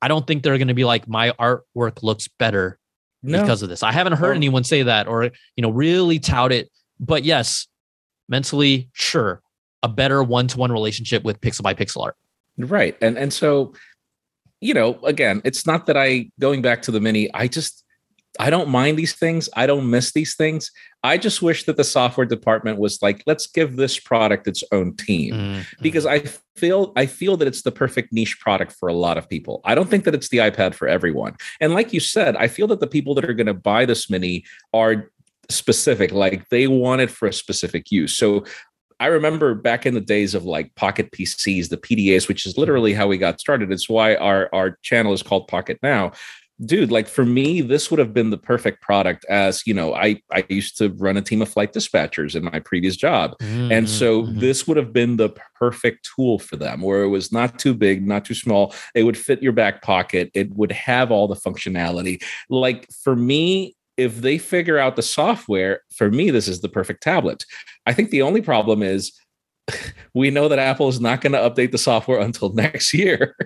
I 0.00 0.08
don't 0.08 0.26
think 0.26 0.42
they're 0.42 0.58
going 0.58 0.68
to 0.68 0.74
be 0.74 0.84
like 0.84 1.06
my 1.06 1.30
artwork 1.32 2.02
looks 2.02 2.28
better 2.38 2.78
no. 3.22 3.40
because 3.40 3.62
of 3.62 3.68
this. 3.68 3.82
I 3.82 3.92
haven't 3.92 4.14
heard 4.14 4.36
anyone 4.36 4.64
say 4.64 4.82
that 4.82 5.06
or 5.06 5.24
you 5.24 5.62
know 5.62 5.70
really 5.70 6.18
tout 6.18 6.52
it. 6.52 6.70
But 6.98 7.24
yes, 7.24 7.66
mentally, 8.28 8.88
sure, 8.92 9.42
a 9.82 9.88
better 9.88 10.22
one-to-one 10.22 10.72
relationship 10.72 11.24
with 11.24 11.40
pixel 11.42 11.62
by 11.62 11.74
pixel 11.74 12.04
art. 12.04 12.16
Right. 12.56 12.96
And 13.02 13.18
and 13.18 13.32
so 13.32 13.74
you 14.66 14.74
know, 14.74 14.98
again, 15.04 15.40
it's 15.44 15.64
not 15.64 15.86
that 15.86 15.96
I 15.96 16.30
going 16.40 16.60
back 16.60 16.82
to 16.82 16.90
the 16.90 17.00
mini, 17.00 17.32
I 17.32 17.46
just 17.46 17.84
I 18.38 18.50
don't 18.50 18.68
mind 18.68 18.98
these 18.98 19.14
things. 19.14 19.48
I 19.56 19.66
don't 19.66 19.88
miss 19.88 20.12
these 20.12 20.34
things. 20.34 20.70
I 21.02 21.16
just 21.16 21.40
wish 21.40 21.64
that 21.64 21.76
the 21.76 21.84
software 21.84 22.26
department 22.26 22.78
was 22.78 23.00
like, 23.00 23.22
let's 23.26 23.46
give 23.46 23.76
this 23.76 23.98
product 23.98 24.46
its 24.46 24.62
own 24.72 24.94
team 24.96 25.34
mm-hmm. 25.34 25.60
because 25.80 26.04
I 26.04 26.24
feel 26.56 26.92
I 26.96 27.06
feel 27.06 27.36
that 27.38 27.48
it's 27.48 27.62
the 27.62 27.72
perfect 27.72 28.12
niche 28.12 28.38
product 28.40 28.72
for 28.72 28.88
a 28.88 28.92
lot 28.92 29.16
of 29.16 29.28
people. 29.28 29.60
I 29.64 29.74
don't 29.74 29.88
think 29.88 30.04
that 30.04 30.14
it's 30.14 30.28
the 30.28 30.38
iPad 30.38 30.74
for 30.74 30.88
everyone. 30.88 31.36
And 31.60 31.72
like 31.72 31.92
you 31.92 32.00
said, 32.00 32.36
I 32.36 32.48
feel 32.48 32.66
that 32.66 32.80
the 32.80 32.86
people 32.86 33.14
that 33.14 33.24
are 33.24 33.34
going 33.34 33.46
to 33.46 33.54
buy 33.54 33.86
this 33.86 34.10
mini 34.10 34.44
are 34.74 35.10
specific 35.48 36.10
like 36.12 36.48
they 36.48 36.66
want 36.66 37.00
it 37.00 37.10
for 37.10 37.28
a 37.28 37.32
specific 37.32 37.92
use 37.92 38.16
so 38.16 38.44
I 38.98 39.06
remember 39.06 39.54
back 39.54 39.84
in 39.84 39.94
the 39.94 40.00
days 40.00 40.34
of 40.34 40.44
like 40.44 40.74
pocket 40.74 41.10
PCs, 41.12 41.68
the 41.68 41.76
PDAs, 41.76 42.28
which 42.28 42.46
is 42.46 42.56
literally 42.56 42.94
how 42.94 43.06
we 43.06 43.18
got 43.18 43.40
started. 43.40 43.70
It's 43.70 43.88
why 43.88 44.14
our 44.16 44.48
our 44.52 44.78
channel 44.82 45.12
is 45.12 45.22
called 45.22 45.48
Pocket 45.48 45.78
Now. 45.82 46.12
Dude, 46.64 46.90
like 46.90 47.06
for 47.06 47.26
me, 47.26 47.60
this 47.60 47.90
would 47.90 47.98
have 47.98 48.14
been 48.14 48.30
the 48.30 48.38
perfect 48.38 48.80
product 48.80 49.26
as 49.28 49.62
you 49.66 49.74
know, 49.74 49.94
I 49.94 50.22
I 50.32 50.44
used 50.48 50.78
to 50.78 50.88
run 50.88 51.18
a 51.18 51.22
team 51.22 51.42
of 51.42 51.50
flight 51.50 51.74
dispatchers 51.74 52.34
in 52.34 52.44
my 52.44 52.60
previous 52.60 52.96
job. 52.96 53.36
Mm-hmm. 53.40 53.72
And 53.72 53.88
so 53.88 54.22
mm-hmm. 54.22 54.38
this 54.38 54.66
would 54.66 54.78
have 54.78 54.90
been 54.94 55.18
the 55.18 55.28
perfect 55.54 56.08
tool 56.16 56.38
for 56.38 56.56
them 56.56 56.80
where 56.80 57.02
it 57.02 57.08
was 57.08 57.30
not 57.30 57.58
too 57.58 57.74
big, 57.74 58.06
not 58.06 58.24
too 58.24 58.34
small. 58.34 58.74
It 58.94 59.02
would 59.02 59.18
fit 59.18 59.42
your 59.42 59.52
back 59.52 59.82
pocket. 59.82 60.30
It 60.32 60.54
would 60.54 60.72
have 60.72 61.10
all 61.10 61.28
the 61.28 61.36
functionality. 61.36 62.22
Like 62.48 62.90
for 62.90 63.14
me, 63.14 63.76
if 63.96 64.16
they 64.16 64.38
figure 64.38 64.78
out 64.78 64.96
the 64.96 65.02
software, 65.02 65.80
for 65.94 66.10
me, 66.10 66.30
this 66.30 66.48
is 66.48 66.60
the 66.60 66.68
perfect 66.68 67.02
tablet. 67.02 67.44
I 67.86 67.92
think 67.92 68.10
the 68.10 68.22
only 68.22 68.42
problem 68.42 68.82
is 68.82 69.12
we 70.14 70.30
know 70.30 70.48
that 70.48 70.58
Apple 70.58 70.88
is 70.88 71.00
not 71.00 71.20
going 71.20 71.32
to 71.32 71.38
update 71.38 71.72
the 71.72 71.78
software 71.78 72.20
until 72.20 72.52
next 72.54 72.92
year. 72.94 73.36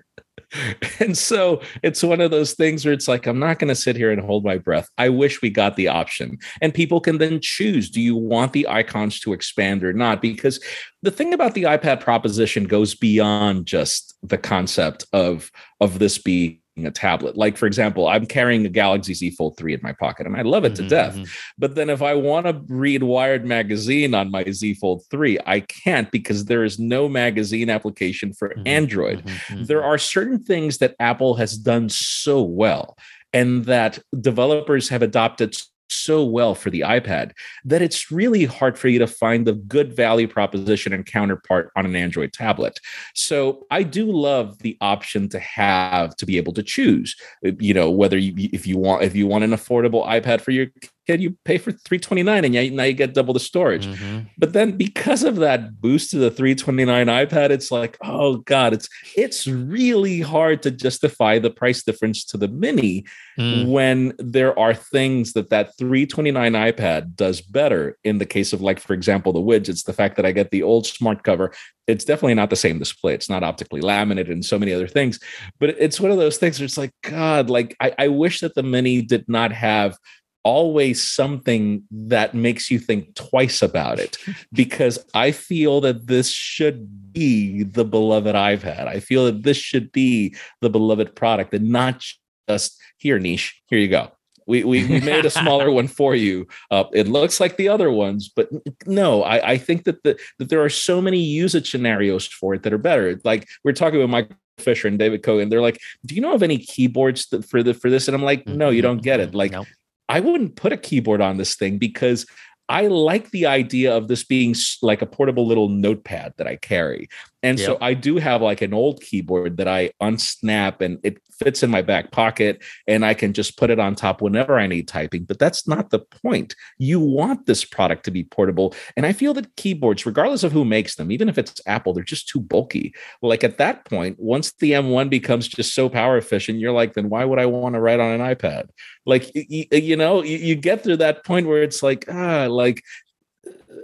and 1.00 1.16
so 1.16 1.60
it's 1.82 2.02
one 2.02 2.20
of 2.20 2.30
those 2.30 2.54
things 2.54 2.84
where 2.84 2.94
it's 2.94 3.08
like, 3.08 3.26
I'm 3.26 3.38
not 3.38 3.58
going 3.58 3.68
to 3.68 3.74
sit 3.74 3.96
here 3.96 4.10
and 4.10 4.20
hold 4.20 4.44
my 4.44 4.58
breath. 4.58 4.88
I 4.98 5.08
wish 5.08 5.42
we 5.42 5.50
got 5.50 5.76
the 5.76 5.88
option. 5.88 6.38
And 6.60 6.74
people 6.74 7.00
can 7.00 7.18
then 7.18 7.40
choose 7.40 7.90
do 7.90 8.00
you 8.00 8.16
want 8.16 8.52
the 8.52 8.66
icons 8.68 9.20
to 9.20 9.32
expand 9.32 9.84
or 9.84 9.92
not? 9.92 10.20
Because 10.20 10.62
the 11.02 11.10
thing 11.10 11.32
about 11.32 11.54
the 11.54 11.64
iPad 11.64 12.00
proposition 12.00 12.64
goes 12.64 12.94
beyond 12.94 13.66
just 13.66 14.14
the 14.22 14.38
concept 14.38 15.06
of, 15.12 15.50
of 15.80 15.98
this 15.98 16.18
being 16.18 16.59
a 16.86 16.90
tablet. 16.90 17.36
Like, 17.36 17.56
for 17.56 17.66
example, 17.66 18.08
I'm 18.08 18.26
carrying 18.26 18.64
a 18.66 18.68
Galaxy 18.68 19.14
Z 19.14 19.30
Fold 19.32 19.56
3 19.56 19.74
in 19.74 19.80
my 19.82 19.92
pocket 19.92 20.26
and 20.26 20.36
I 20.36 20.42
love 20.42 20.64
it 20.64 20.74
mm-hmm, 20.74 20.82
to 20.84 20.88
death. 20.88 21.14
Mm-hmm. 21.14 21.24
But 21.58 21.74
then 21.74 21.90
if 21.90 22.02
I 22.02 22.14
want 22.14 22.46
to 22.46 22.60
read 22.68 23.02
Wired 23.02 23.44
Magazine 23.44 24.14
on 24.14 24.30
my 24.30 24.44
Z 24.50 24.74
Fold 24.74 25.04
3, 25.10 25.38
I 25.46 25.60
can't 25.60 26.10
because 26.10 26.46
there 26.46 26.64
is 26.64 26.78
no 26.78 27.08
magazine 27.08 27.70
application 27.70 28.32
for 28.32 28.50
mm-hmm, 28.50 28.66
Android. 28.66 29.18
Mm-hmm, 29.18 29.54
mm-hmm. 29.54 29.64
There 29.64 29.84
are 29.84 29.98
certain 29.98 30.42
things 30.42 30.78
that 30.78 30.96
Apple 30.98 31.34
has 31.34 31.56
done 31.56 31.88
so 31.88 32.42
well 32.42 32.96
and 33.32 33.64
that 33.66 33.98
developers 34.20 34.88
have 34.88 35.02
adopted 35.02 35.56
so 35.90 36.24
well 36.24 36.54
for 36.54 36.70
the 36.70 36.80
iPad 36.80 37.32
that 37.64 37.82
it's 37.82 38.10
really 38.10 38.44
hard 38.44 38.78
for 38.78 38.88
you 38.88 38.98
to 38.98 39.06
find 39.06 39.46
the 39.46 39.54
good 39.54 39.94
value 39.94 40.28
proposition 40.28 40.92
and 40.92 41.06
counterpart 41.06 41.70
on 41.76 41.84
an 41.84 41.96
Android 41.96 42.32
tablet. 42.32 42.78
So 43.14 43.66
I 43.70 43.82
do 43.82 44.10
love 44.10 44.58
the 44.58 44.76
option 44.80 45.28
to 45.30 45.38
have 45.38 46.16
to 46.16 46.26
be 46.26 46.36
able 46.36 46.52
to 46.54 46.62
choose, 46.62 47.16
you 47.42 47.74
know, 47.74 47.90
whether 47.90 48.16
you 48.16 48.32
if 48.52 48.66
you 48.66 48.78
want 48.78 49.02
if 49.02 49.14
you 49.14 49.26
want 49.26 49.44
an 49.44 49.50
affordable 49.50 50.06
iPad 50.06 50.40
for 50.40 50.50
your 50.50 50.68
kid, 51.10 51.22
you 51.22 51.36
pay 51.44 51.58
for 51.58 51.72
329 51.72 52.44
and 52.44 52.76
now 52.76 52.82
you 52.84 52.92
get 52.92 53.14
double 53.14 53.34
the 53.34 53.40
storage. 53.40 53.86
Mm-hmm. 53.86 54.20
But 54.38 54.52
then 54.52 54.76
because 54.76 55.24
of 55.24 55.36
that 55.36 55.80
boost 55.80 56.10
to 56.12 56.18
the 56.18 56.30
329 56.30 57.06
iPad, 57.06 57.50
it's 57.50 57.70
like, 57.70 57.96
oh 58.02 58.38
God, 58.38 58.72
it's 58.72 58.88
it's 59.16 59.46
really 59.46 60.20
hard 60.20 60.62
to 60.62 60.70
justify 60.70 61.38
the 61.38 61.50
price 61.50 61.82
difference 61.82 62.24
to 62.26 62.36
the 62.36 62.48
mini 62.48 63.04
mm. 63.38 63.68
when 63.68 64.12
there 64.18 64.58
are 64.58 64.74
things 64.74 65.32
that 65.32 65.50
that 65.50 65.76
329 65.78 66.52
iPad 66.52 67.16
does 67.16 67.40
better. 67.40 67.96
In 68.04 68.18
the 68.18 68.26
case 68.26 68.52
of 68.52 68.60
like, 68.60 68.78
for 68.78 68.94
example, 68.94 69.32
the 69.32 69.40
widgets, 69.40 69.84
the 69.84 69.92
fact 69.92 70.16
that 70.16 70.26
I 70.26 70.32
get 70.32 70.50
the 70.50 70.62
old 70.62 70.86
smart 70.86 71.24
cover, 71.24 71.52
it's 71.86 72.04
definitely 72.04 72.34
not 72.34 72.50
the 72.50 72.56
same 72.56 72.78
display. 72.78 73.14
It's 73.14 73.28
not 73.28 73.42
optically 73.42 73.80
laminated 73.80 74.32
and 74.32 74.44
so 74.44 74.58
many 74.58 74.72
other 74.72 74.86
things. 74.86 75.18
But 75.58 75.70
it's 75.70 76.00
one 76.00 76.12
of 76.12 76.18
those 76.18 76.38
things 76.38 76.58
where 76.58 76.64
it's 76.64 76.78
like, 76.78 76.92
God, 77.02 77.50
like 77.50 77.76
I, 77.80 77.94
I 77.98 78.08
wish 78.08 78.40
that 78.40 78.54
the 78.54 78.62
mini 78.62 79.02
did 79.02 79.28
not 79.28 79.52
have 79.52 79.96
always 80.42 81.02
something 81.02 81.82
that 81.90 82.34
makes 82.34 82.70
you 82.70 82.78
think 82.78 83.14
twice 83.14 83.62
about 83.62 83.98
it 83.98 84.16
because 84.52 84.98
I 85.14 85.32
feel 85.32 85.80
that 85.82 86.06
this 86.06 86.30
should 86.30 87.12
be 87.12 87.64
the 87.64 87.84
beloved 87.84 88.34
I've 88.34 88.62
had. 88.62 88.88
I 88.88 89.00
feel 89.00 89.26
that 89.26 89.42
this 89.42 89.56
should 89.56 89.92
be 89.92 90.34
the 90.60 90.70
beloved 90.70 91.14
product 91.14 91.54
and 91.54 91.70
not 91.70 92.04
just 92.48 92.80
here, 92.98 93.18
niche, 93.18 93.60
here 93.66 93.78
you 93.78 93.88
go. 93.88 94.12
We, 94.46 94.64
we, 94.64 94.84
we 94.84 95.00
made 95.00 95.24
a 95.24 95.30
smaller 95.30 95.70
one 95.80 95.86
for 95.86 96.16
you. 96.16 96.48
Uh, 96.72 96.84
it 96.92 97.06
looks 97.06 97.38
like 97.38 97.56
the 97.56 97.68
other 97.68 97.90
ones, 97.90 98.28
but 98.34 98.48
no, 98.84 99.22
I, 99.22 99.52
I 99.52 99.58
think 99.58 99.84
that 99.84 100.02
the, 100.02 100.18
that 100.38 100.48
there 100.48 100.64
are 100.64 100.68
so 100.70 101.00
many 101.00 101.20
usage 101.20 101.70
scenarios 101.70 102.26
for 102.26 102.54
it 102.54 102.64
that 102.64 102.72
are 102.72 102.78
better. 102.78 103.20
Like 103.22 103.48
we're 103.62 103.72
talking 103.72 104.00
about 104.00 104.10
Mike 104.10 104.32
Fisher 104.58 104.88
and 104.88 104.98
David 104.98 105.22
Cohen. 105.22 105.50
They're 105.50 105.60
like, 105.60 105.80
"Do 106.04 106.14
you 106.14 106.20
know 106.20 106.34
of 106.34 106.42
any 106.42 106.58
keyboards 106.58 107.26
for 107.48 107.62
the 107.62 107.74
for 107.74 107.90
this?" 107.90 108.08
And 108.08 108.14
I'm 108.14 108.22
like, 108.22 108.46
"No, 108.46 108.70
you 108.70 108.82
don't 108.82 109.02
get 109.02 109.20
it." 109.20 109.34
Like 109.34 109.52
nope. 109.52 109.66
I 110.10 110.18
wouldn't 110.18 110.56
put 110.56 110.72
a 110.72 110.76
keyboard 110.76 111.20
on 111.20 111.36
this 111.36 111.54
thing 111.54 111.78
because 111.78 112.26
I 112.68 112.88
like 112.88 113.30
the 113.30 113.46
idea 113.46 113.96
of 113.96 114.08
this 114.08 114.24
being 114.24 114.56
like 114.82 115.02
a 115.02 115.06
portable 115.06 115.46
little 115.46 115.68
notepad 115.68 116.34
that 116.36 116.48
I 116.48 116.56
carry. 116.56 117.08
And 117.42 117.58
yep. 117.58 117.66
so 117.66 117.78
I 117.80 117.94
do 117.94 118.16
have 118.16 118.42
like 118.42 118.60
an 118.60 118.74
old 118.74 119.00
keyboard 119.00 119.56
that 119.56 119.68
I 119.68 119.92
unsnap 120.02 120.80
and 120.80 120.98
it 121.02 121.18
fits 121.38 121.62
in 121.62 121.70
my 121.70 121.80
back 121.80 122.10
pocket 122.10 122.62
and 122.86 123.04
I 123.04 123.14
can 123.14 123.32
just 123.32 123.56
put 123.56 123.70
it 123.70 123.78
on 123.78 123.94
top 123.94 124.20
whenever 124.20 124.58
I 124.58 124.66
need 124.66 124.88
typing. 124.88 125.24
But 125.24 125.38
that's 125.38 125.66
not 125.66 125.88
the 125.88 126.00
point. 126.00 126.54
You 126.78 127.00
want 127.00 127.46
this 127.46 127.64
product 127.64 128.04
to 128.04 128.10
be 128.10 128.24
portable. 128.24 128.74
And 128.96 129.06
I 129.06 129.12
feel 129.12 129.32
that 129.34 129.56
keyboards, 129.56 130.04
regardless 130.04 130.42
of 130.42 130.52
who 130.52 130.64
makes 130.64 130.96
them, 130.96 131.10
even 131.10 131.28
if 131.28 131.38
it's 131.38 131.60
Apple, 131.66 131.94
they're 131.94 132.04
just 132.04 132.28
too 132.28 132.40
bulky. 132.40 132.94
Like 133.22 133.42
at 133.42 133.56
that 133.58 133.86
point, 133.86 134.16
once 134.18 134.52
the 134.52 134.72
M1 134.72 135.08
becomes 135.08 135.48
just 135.48 135.74
so 135.74 135.88
power 135.88 136.18
efficient, 136.18 136.58
you're 136.58 136.72
like, 136.72 136.92
then 136.92 137.08
why 137.08 137.24
would 137.24 137.38
I 137.38 137.46
want 137.46 137.74
to 137.74 137.80
write 137.80 138.00
on 138.00 138.20
an 138.20 138.34
iPad? 138.34 138.68
Like, 139.06 139.30
you, 139.34 139.64
you 139.72 139.96
know, 139.96 140.22
you, 140.22 140.54
get 140.60 140.82
through 140.82 140.98
that 140.98 141.24
point 141.24 141.46
where 141.46 141.62
it's 141.62 141.82
like, 141.82 142.04
ah, 142.12 142.46
like, 142.50 142.82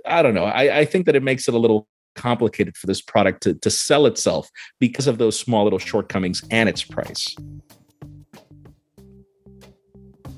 I 0.05 0.23
don't 0.23 0.35
know. 0.35 0.45
I, 0.45 0.81
I 0.81 0.85
think 0.85 1.07
that 1.07 1.17
it 1.17 1.23
makes 1.23 1.49
it 1.49 1.55
a 1.55 1.59
little 1.59 1.89
complicated 2.17 2.77
for 2.77 2.87
this 2.87 3.01
product 3.01 3.43
to, 3.45 3.55
to 3.55 3.71
sell 3.71 4.07
itself 4.07 4.51
because 4.81 5.07
of 5.07 5.19
those 5.19 5.39
small 5.39 5.65
little 5.65 5.79
shortcomings 5.79 6.43
and 6.51 6.69
its 6.69 6.83
price. 6.83 7.35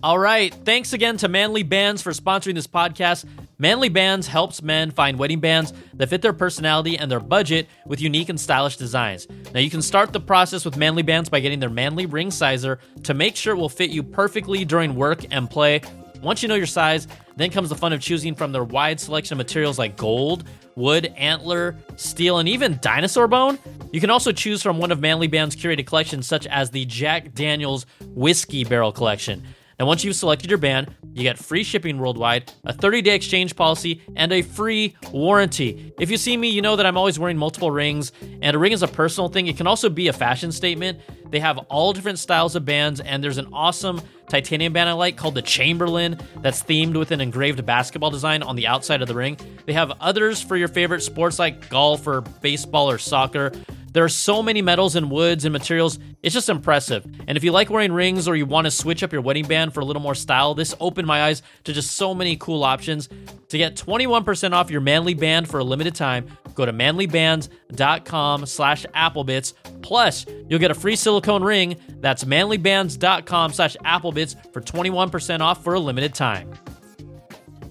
All 0.01 0.19
right. 0.19 0.55
Thanks 0.65 0.93
again 0.93 1.17
to 1.17 1.29
Manly 1.29 1.65
Bands 1.65 2.03
for 2.03 2.13
sponsoring 2.13 2.55
this 2.55 2.69
podcast. 2.69 3.25
Manly 3.59 3.89
Bands 3.89 4.29
helps 4.29 4.63
men 4.63 4.93
find 4.93 5.19
wedding 5.19 5.41
bands 5.41 5.73
that 5.95 6.09
fit 6.09 6.23
their 6.23 6.33
personality 6.33 6.97
and 6.97 7.11
their 7.11 7.19
budget 7.19 7.67
with 7.85 8.01
unique 8.01 8.29
and 8.29 8.39
stylish 8.39 8.77
designs. 8.77 9.27
Now, 9.53 9.59
you 9.59 9.71
can 9.71 9.83
start 9.83 10.13
the 10.13 10.21
process 10.21 10.65
with 10.65 10.77
Manly 10.77 11.03
Bands 11.03 11.29
by 11.29 11.41
getting 11.41 11.59
their 11.59 11.69
Manly 11.69 12.07
ring 12.07 12.31
sizer 12.31 12.79
to 13.03 13.15
make 13.15 13.35
sure 13.35 13.55
it 13.55 13.59
will 13.59 13.69
fit 13.69 13.91
you 13.91 14.05
perfectly 14.05 14.65
during 14.65 14.95
work 14.95 15.25
and 15.33 15.51
play. 15.51 15.81
Once 16.23 16.43
you 16.43 16.49
know 16.49 16.55
your 16.55 16.67
size, 16.67 17.09
then 17.35 17.51
comes 17.51 17.69
the 17.69 17.75
fun 17.75 17.93
of 17.93 18.01
choosing 18.01 18.37
from 18.37 18.53
their 18.53 18.65
wide 18.65 19.01
selection 19.01 19.35
of 19.35 19.39
materials 19.39 19.81
like 19.81 19.97
gold, 19.97 20.45
wood, 20.79 21.13
antler, 21.17 21.77
steel, 21.97 22.39
and 22.39 22.49
even 22.49 22.79
dinosaur 22.81 23.29
bone. 23.29 23.59
You 23.93 24.01
can 24.01 24.11
also 24.11 24.33
choose 24.33 24.63
from 24.63 24.79
one 24.79 24.93
of 24.93 25.01
Manly 25.01 25.27
Band's 25.27 25.57
curated 25.57 25.87
collections, 25.87 26.27
such 26.27 26.47
as 26.47 26.71
the 26.71 26.85
Jack 26.85 27.35
Daniels 27.35 27.85
Whiskey 28.15 28.65
Barrel 28.65 28.93
Collection. 28.93 29.43
Now, 29.79 29.87
once 29.87 30.03
you've 30.03 30.17
selected 30.17 30.51
your 30.51 30.59
band, 30.59 30.93
you 31.13 31.23
get 31.23 31.39
free 31.39 31.63
shipping 31.63 31.99
worldwide, 31.99 32.53
a 32.65 32.73
30 32.73 33.03
day 33.03 33.15
exchange 33.15 33.55
policy, 33.55 34.03
and 34.17 34.33
a 34.33 34.43
free 34.43 34.97
warranty. 35.13 35.93
If 36.01 36.11
you 36.11 36.17
see 36.17 36.37
me, 36.37 36.49
you 36.49 36.63
know 36.63 36.75
that 36.75 36.85
I'm 36.85 36.97
always 36.97 37.17
wearing 37.17 37.39
multiple 37.39 37.71
rings, 37.71 38.11
and 38.43 38.57
a 38.57 38.59
ring 38.59 38.73
is 38.73 38.83
a 38.83 38.89
personal 38.89 39.29
thing. 39.29 39.47
It 39.47 39.57
can 39.57 39.69
also 39.69 39.89
be 39.89 40.09
a 40.09 40.13
fashion 40.13 40.51
statement. 40.51 40.99
They 41.31 41.39
have 41.39 41.59
all 41.69 41.93
different 41.93 42.19
styles 42.19 42.57
of 42.57 42.65
bands, 42.65 42.99
and 42.99 43.23
there's 43.23 43.39
an 43.39 43.49
awesome 43.53 44.01
titanium 44.29 44.73
band 44.73 44.89
I 44.89 44.95
like 44.95 45.17
called 45.17 45.37
the 45.37 45.43
Chamberlain 45.43 46.19
that's 46.43 46.63
themed 46.63 46.99
with 46.99 47.13
an 47.13 47.21
engraved 47.21 47.65
basketball 47.65 48.11
design 48.11 48.43
on 48.43 48.57
the 48.57 48.67
outside 48.67 49.01
of 49.01 49.07
the 49.07 49.15
ring. 49.15 49.39
They 49.67 49.75
have 49.75 49.93
others 50.01 50.43
for 50.43 50.57
your 50.57 50.69
favorite 50.69 51.03
sports 51.03 51.39
like 51.39 51.69
golf 51.69 52.07
or 52.07 52.23
baseball 52.23 52.91
or 52.91 52.99
soccer. 52.99 53.53
There 53.99 54.05
are 54.05 54.09
so 54.09 54.45
many 54.45 54.63
metals 54.63 54.95
and 54.95 55.11
woods 55.11 55.45
and 55.45 55.53
materials. 55.53 55.99
It's 56.23 56.33
just 56.33 56.49
impressive. 56.49 57.05
And 57.27 57.37
if 57.37 57.43
you 57.43 57.51
like 57.51 57.69
wearing 57.69 57.91
rings 57.91 58.29
or 58.29 58.37
you 58.37 58.47
want 58.47 58.67
to 58.67 58.71
switch 58.71 59.03
up 59.03 59.13
your 59.13 59.23
wedding 59.23 59.45
band 59.49 59.75
for 59.75 59.81
a 59.81 59.85
little 59.85 60.01
more 60.01 60.15
style, 60.15 60.55
this 60.55 60.73
opened 60.79 61.09
my 61.09 61.25
eyes 61.25 61.43
to 61.65 61.73
just 61.73 61.97
so 61.97 62.15
many 62.15 62.37
cool 62.37 62.63
options. 62.63 63.09
To 63.49 63.59
get 63.59 63.75
21% 63.75 64.53
off 64.53 64.71
your 64.71 64.81
manly 64.81 65.15
band 65.15 65.49
for 65.49 65.59
a 65.59 65.65
limited 65.65 65.97
time, 65.97 66.29
go 66.55 66.65
to 66.65 66.73
manlybands.com 66.73 68.47
slash 68.47 68.87
applebits. 68.95 69.55
Plus, 69.83 70.25
you'll 70.49 70.61
get 70.61 70.71
a 70.71 70.75
free 70.75 70.95
silicone 70.95 71.43
ring. 71.43 71.75
That's 71.99 72.23
manlybands.com 72.23 73.53
slash 73.53 73.77
applebits 73.79 74.53
for 74.53 74.61
21% 74.61 75.41
off 75.41 75.65
for 75.65 75.75
a 75.75 75.81
limited 75.81 76.15
time. 76.15 76.53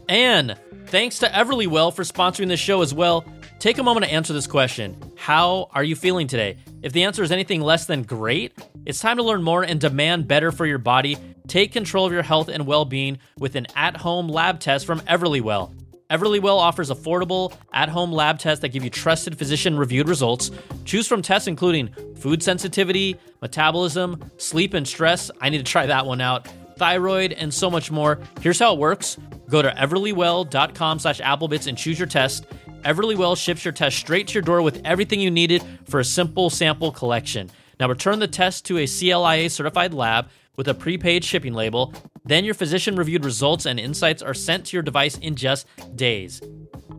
And 0.09 0.59
thanks 0.87 1.19
to 1.19 1.27
Everlywell 1.27 1.93
for 1.93 2.03
sponsoring 2.03 2.49
this 2.49 2.59
show 2.59 2.81
as 2.81 2.93
well. 2.93 3.25
Take 3.59 3.79
a 3.79 3.83
moment 3.83 4.05
to 4.05 4.11
answer 4.11 4.33
this 4.33 4.45
question 4.45 4.95
How 5.15 5.69
are 5.73 5.83
you 5.83 5.95
feeling 5.95 6.27
today? 6.27 6.57
If 6.83 6.93
the 6.93 7.03
answer 7.03 7.23
is 7.23 7.31
anything 7.31 7.61
less 7.61 7.85
than 7.85 8.03
great, 8.03 8.53
it's 8.85 8.99
time 8.99 9.17
to 9.17 9.23
learn 9.23 9.41
more 9.41 9.63
and 9.63 9.79
demand 9.79 10.27
better 10.27 10.51
for 10.51 10.65
your 10.65 10.77
body. 10.77 11.17
Take 11.47 11.71
control 11.71 12.05
of 12.05 12.13
your 12.13 12.21
health 12.21 12.49
and 12.49 12.67
well 12.67 12.85
being 12.85 13.17
with 13.39 13.55
an 13.55 13.65
at 13.75 13.97
home 13.97 14.27
lab 14.27 14.59
test 14.59 14.85
from 14.85 14.99
Everlywell. 15.01 15.73
Everlywell 16.11 16.57
offers 16.57 16.91
affordable 16.91 17.51
at 17.73 17.89
home 17.89 18.11
lab 18.11 18.37
tests 18.37 18.61
that 18.61 18.69
give 18.69 18.83
you 18.83 18.91
trusted 18.91 19.37
physician 19.37 19.77
reviewed 19.77 20.07
results. 20.07 20.51
Choose 20.85 21.07
from 21.07 21.23
tests 21.23 21.47
including 21.47 21.89
food 22.15 22.43
sensitivity, 22.43 23.19
metabolism, 23.41 24.31
sleep 24.37 24.75
and 24.75 24.87
stress. 24.87 25.31
I 25.41 25.49
need 25.49 25.57
to 25.57 25.63
try 25.63 25.87
that 25.87 26.05
one 26.05 26.21
out. 26.21 26.47
Thyroid, 26.77 27.33
and 27.33 27.51
so 27.51 27.71
much 27.71 27.89
more. 27.89 28.19
Here's 28.39 28.59
how 28.59 28.73
it 28.73 28.79
works. 28.79 29.17
Go 29.49 29.63
to 29.63 29.71
everlywell.com 29.71 30.99
slash 30.99 31.19
applebits 31.21 31.65
and 31.65 31.75
choose 31.75 31.97
your 31.97 32.07
test. 32.07 32.45
Everlywell 32.83 33.37
ships 33.37 33.65
your 33.65 33.71
test 33.71 33.97
straight 33.97 34.27
to 34.27 34.33
your 34.35 34.43
door 34.43 34.61
with 34.61 34.81
everything 34.85 35.19
you 35.19 35.31
needed 35.31 35.63
for 35.85 35.99
a 35.99 36.05
simple 36.05 36.49
sample 36.49 36.91
collection. 36.91 37.49
Now, 37.79 37.89
return 37.89 38.19
the 38.19 38.27
test 38.27 38.65
to 38.65 38.77
a 38.77 38.87
CLIA 38.87 39.49
certified 39.49 39.93
lab 39.93 40.29
with 40.55 40.67
a 40.67 40.73
prepaid 40.73 41.23
shipping 41.23 41.53
label. 41.53 41.93
Then, 42.25 42.43
your 42.43 42.53
physician 42.53 42.95
reviewed 42.95 43.23
results 43.23 43.65
and 43.65 43.79
insights 43.79 44.21
are 44.21 44.33
sent 44.33 44.65
to 44.67 44.77
your 44.77 44.83
device 44.83 45.17
in 45.17 45.35
just 45.35 45.67
days. 45.95 46.41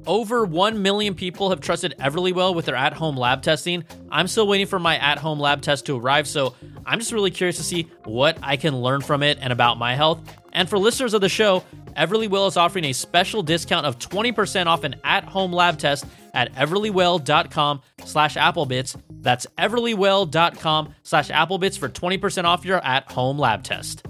Over 0.07 0.45
1 0.47 0.81
million 0.81 1.14
people 1.14 1.51
have 1.51 1.61
trusted 1.61 1.95
Everlywell 1.99 2.55
with 2.55 2.64
their 2.64 2.77
at 2.77 2.95
home 2.95 3.17
lab 3.17 3.43
testing. 3.43 3.85
I'm 4.11 4.27
still 4.27 4.47
waiting 4.47 4.67
for 4.67 4.79
my 4.79 4.97
at 4.97 5.19
home 5.19 5.38
lab 5.38 5.61
test 5.61 5.85
to 5.87 5.99
arrive, 5.99 6.27
so 6.27 6.55
I'm 6.87 6.99
just 6.99 7.12
really 7.12 7.31
curious 7.31 7.59
to 7.59 7.62
see 7.62 7.91
what 8.05 8.38
I 8.43 8.57
can 8.57 8.81
learn 8.81 9.03
from 9.03 9.23
it 9.23 9.37
and 9.41 9.53
about 9.53 9.77
my 9.77 9.95
health. 9.95 10.21
And 10.55 10.67
for 10.69 10.79
listeners 10.79 11.12
of 11.12 11.21
the 11.21 11.29
show, 11.29 11.62
Everlywell 11.99 12.47
is 12.47 12.57
offering 12.57 12.85
a 12.85 12.93
special 12.93 13.43
discount 13.43 13.85
of 13.85 13.99
20% 13.99 14.67
off 14.67 14.85
an 14.85 14.95
at-home 15.03 15.53
lab 15.53 15.79
test 15.79 16.07
at 16.33 16.55
everlywell.com 16.55 17.83
slash 18.05 18.37
applebits. 18.37 18.99
That's 19.11 19.47
everlywell.com 19.59 20.95
slash 21.03 21.29
applebits 21.31 21.77
for 21.77 21.89
20% 21.89 22.45
off 22.45 22.64
your 22.64 22.79
at-home 22.85 23.37
lab 23.37 23.64
test. 23.64 24.07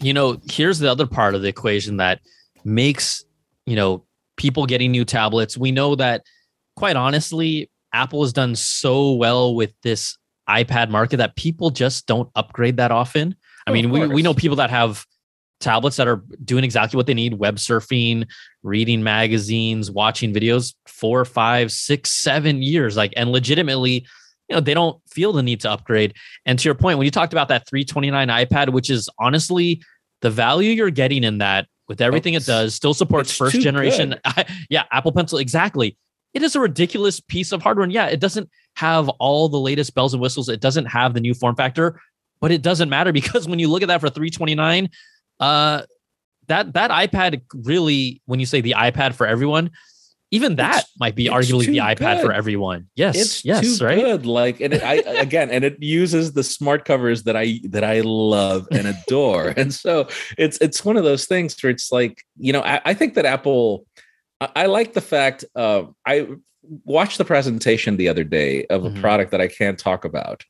You 0.00 0.12
know, 0.12 0.40
here's 0.50 0.80
the 0.80 0.90
other 0.90 1.06
part 1.06 1.36
of 1.36 1.42
the 1.42 1.48
equation 1.48 1.98
that 1.98 2.20
makes, 2.64 3.24
you 3.64 3.76
know, 3.76 4.04
people 4.36 4.66
getting 4.66 4.90
new 4.90 5.04
tablets. 5.04 5.56
We 5.56 5.70
know 5.70 5.94
that, 5.94 6.24
quite 6.74 6.96
honestly, 6.96 7.70
Apple 7.92 8.24
has 8.24 8.32
done 8.32 8.56
so 8.56 9.12
well 9.12 9.54
with 9.54 9.72
this 9.82 10.18
iPad 10.48 10.90
market 10.90 11.18
that 11.18 11.36
people 11.36 11.70
just 11.70 12.08
don't 12.08 12.28
upgrade 12.34 12.78
that 12.78 12.90
often. 12.90 13.36
I 13.68 13.70
oh, 13.70 13.72
mean, 13.72 13.90
we, 13.90 14.06
we 14.08 14.20
know 14.20 14.34
people 14.34 14.56
that 14.56 14.70
have 14.70 15.06
tablets 15.64 15.96
that 15.96 16.06
are 16.06 16.22
doing 16.44 16.64
exactly 16.64 16.96
what 16.96 17.06
they 17.06 17.14
need 17.14 17.34
web 17.34 17.56
surfing 17.56 18.26
reading 18.62 19.02
magazines 19.02 19.90
watching 19.90 20.32
videos 20.32 20.74
four 20.86 21.24
five 21.24 21.72
six 21.72 22.12
seven 22.12 22.62
years 22.62 22.96
like 22.96 23.12
and 23.16 23.30
legitimately 23.30 24.06
you 24.48 24.54
know 24.54 24.60
they 24.60 24.74
don't 24.74 25.00
feel 25.08 25.32
the 25.32 25.42
need 25.42 25.60
to 25.60 25.70
upgrade 25.70 26.14
and 26.46 26.58
to 26.58 26.68
your 26.68 26.74
point 26.74 26.98
when 26.98 27.04
you 27.04 27.10
talked 27.10 27.32
about 27.32 27.48
that 27.48 27.66
329 27.68 28.28
ipad 28.28 28.72
which 28.72 28.90
is 28.90 29.08
honestly 29.18 29.82
the 30.20 30.30
value 30.30 30.70
you're 30.70 30.90
getting 30.90 31.24
in 31.24 31.38
that 31.38 31.66
with 31.88 32.00
everything 32.00 32.34
it 32.34 32.46
does 32.46 32.74
still 32.74 32.94
supports 32.94 33.36
first 33.36 33.60
generation. 33.60 34.14
yeah, 34.70 34.84
Apple 34.90 35.12
Pencil 35.12 35.38
exactly. 35.38 35.96
It 36.32 36.42
is 36.42 36.56
a 36.56 36.60
ridiculous 36.60 37.20
piece 37.20 37.52
of 37.52 37.62
hardware. 37.62 37.84
And 37.84 37.92
yeah, 37.92 38.06
it 38.06 38.20
doesn't 38.20 38.48
have 38.76 39.08
all 39.08 39.48
the 39.48 39.60
latest 39.60 39.94
bells 39.94 40.14
and 40.14 40.20
whistles. 40.20 40.48
It 40.48 40.60
doesn't 40.60 40.86
have 40.86 41.14
the 41.14 41.20
new 41.20 41.34
form 41.34 41.54
factor, 41.54 42.00
but 42.40 42.50
it 42.50 42.62
doesn't 42.62 42.88
matter 42.88 43.12
because 43.20 43.46
when 43.46 43.58
you 43.58 43.68
look 43.68 43.82
at 43.82 43.88
that 43.88 44.00
for 44.00 44.08
329, 44.08 44.88
uh 45.40 45.82
that 46.48 46.72
that 46.74 46.90
iPad 46.90 47.40
really 47.54 48.20
when 48.26 48.38
you 48.40 48.46
say 48.46 48.60
the 48.60 48.74
iPad 48.76 49.14
for 49.14 49.26
everyone, 49.26 49.70
even 50.30 50.56
that 50.56 50.74
It's- 50.74 50.90
might 51.00 51.14
be 51.14 51.26
arguably 51.28 51.66
the 51.66 51.78
iPad 51.78 52.20
for 52.20 52.32
everyone. 52.32 52.88
Yes. 52.96 53.16
it's 53.16 53.44
yes, 53.44 53.80
right? 53.80 53.98
good 53.98 54.26
like 54.26 54.60
and 54.60 54.74
it, 54.74 54.82
i 54.82 54.94
again 55.26 55.50
and 55.50 55.64
it 55.64 55.82
uses 55.82 56.32
the 56.34 56.44
smart 56.44 56.84
covers 56.84 57.22
that 57.24 57.36
i 57.36 57.60
that 57.70 57.82
i 57.84 58.00
love 58.00 58.68
and 58.70 58.86
adore 58.86 59.54
and 59.56 59.72
so 59.72 60.06
it's 60.36 60.58
it's 60.60 60.84
one 60.84 60.96
of 60.96 61.04
those 61.04 61.24
things 61.26 61.56
where 61.62 61.70
it's 61.70 61.90
like 61.90 62.22
you 62.36 62.52
know 62.52 62.62
i, 62.62 62.80
I 62.84 62.94
think 62.94 63.14
that 63.14 63.24
apple 63.24 63.86
I, 64.40 64.48
I 64.56 64.66
like 64.66 64.92
the 64.92 65.00
fact 65.00 65.44
uh, 65.56 65.84
i 66.06 66.26
watched 66.84 67.18
the 67.18 67.24
presentation 67.24 67.96
the 67.96 68.08
other 68.08 68.24
day 68.24 68.64
of 68.66 68.84
a 68.84 68.90
Mhm. 68.90 69.00
product 69.00 69.30
that 69.32 69.40
i 69.40 69.48
can't 69.48 69.78
talk 69.78 70.04
about 70.04 70.44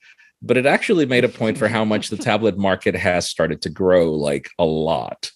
but 0.46 0.56
it 0.56 0.66
actually 0.66 1.06
made 1.06 1.24
a 1.24 1.28
point 1.28 1.56
for 1.58 1.68
how 1.68 1.84
much 1.84 2.08
the 2.10 2.16
tablet 2.16 2.56
market 2.58 2.94
has 2.94 3.28
started 3.28 3.62
to 3.62 3.70
grow 3.70 4.12
like 4.12 4.50
a 4.58 4.64
lot. 4.64 5.30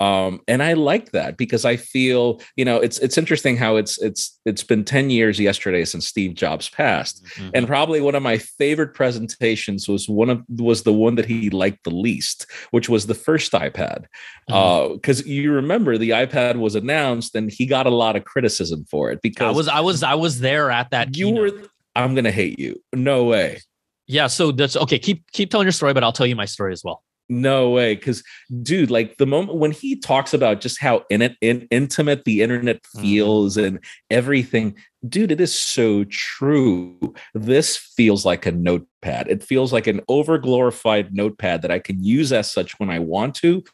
Um 0.00 0.40
and 0.48 0.60
i 0.60 0.72
like 0.72 1.12
that 1.12 1.36
because 1.36 1.64
i 1.64 1.76
feel 1.76 2.40
you 2.56 2.64
know 2.64 2.78
it's 2.78 2.98
it's 2.98 3.16
interesting 3.16 3.56
how 3.56 3.76
it's 3.76 3.96
it's 4.02 4.40
it's 4.44 4.64
been 4.64 4.84
10 4.84 5.08
years 5.08 5.38
yesterday 5.38 5.84
since 5.84 6.08
steve 6.08 6.34
jobs 6.34 6.68
passed. 6.68 7.24
Mhm. 7.36 7.50
and 7.54 7.66
probably 7.68 8.00
one 8.00 8.16
of 8.16 8.22
my 8.30 8.38
favorite 8.38 8.92
presentations 8.94 9.86
was 9.86 10.08
one 10.08 10.30
of 10.30 10.42
was 10.58 10.82
the 10.82 10.92
one 10.92 11.14
that 11.14 11.26
he 11.26 11.48
liked 11.48 11.84
the 11.84 11.94
least 11.94 12.46
which 12.72 12.88
was 12.88 13.06
the 13.06 13.14
first 13.14 13.52
ipad. 13.52 14.06
Because 14.48 15.24
you 15.26 15.52
remember 15.52 15.96
the 15.96 16.10
ipad 16.10 16.56
was 16.56 16.74
announced 16.74 17.36
and 17.36 17.48
he 17.50 17.64
got 17.64 17.86
a 17.86 17.90
lot 18.04 18.16
of 18.16 18.24
criticism 18.24 18.84
for 18.90 19.12
it 19.12 19.20
because 19.22 19.46
I 19.46 19.56
was 19.56 19.68
I 19.68 19.80
was 19.80 20.02
I 20.02 20.14
was 20.16 20.40
there 20.40 20.72
at 20.72 20.90
that 20.90 21.16
you 21.16 21.26
keynote. 21.26 21.54
were 21.54 21.68
i'm 21.94 22.16
gonna 22.16 22.32
hate 22.42 22.58
you. 22.58 22.82
No 22.92 23.24
way 23.24 23.60
Yeah, 24.06 24.26
so 24.26 24.52
that's 24.52 24.76
okay. 24.76 24.98
Keep 24.98 25.30
keep 25.32 25.50
telling 25.50 25.66
your 25.66 25.72
story, 25.72 25.94
but 25.94 26.04
I'll 26.04 26.12
tell 26.12 26.26
you 26.26 26.36
my 26.36 26.44
story 26.44 26.72
as 26.72 26.82
well. 26.84 27.02
No 27.30 27.70
way. 27.70 27.94
Because, 27.94 28.22
dude, 28.62 28.90
like 28.90 29.16
the 29.16 29.24
moment 29.26 29.58
when 29.58 29.70
he 29.70 29.96
talks 29.96 30.34
about 30.34 30.60
just 30.60 30.78
how 30.78 31.04
in 31.08 31.22
it, 31.22 31.36
in, 31.40 31.66
intimate 31.70 32.24
the 32.24 32.42
internet 32.42 32.82
Mhm. 32.94 33.00
feels 33.00 33.56
and 33.56 33.78
everything, 34.10 34.76
dude, 35.08 35.32
it 35.32 35.40
is 35.40 35.54
so 35.54 36.04
true. 36.10 37.14
This 37.32 37.78
feels 37.78 38.26
like 38.26 38.44
a 38.44 38.52
notepad. 38.52 39.28
It 39.30 39.42
feels 39.42 39.72
like 39.72 39.86
an 39.86 40.00
overglorified 40.10 41.12
notepad 41.12 41.62
that 41.62 41.70
I 41.70 41.78
can 41.78 42.04
use 42.04 42.30
as 42.30 42.50
such 42.50 42.78
when 42.78 42.90
I 42.90 42.98
want 42.98 43.34
to. 43.36 43.64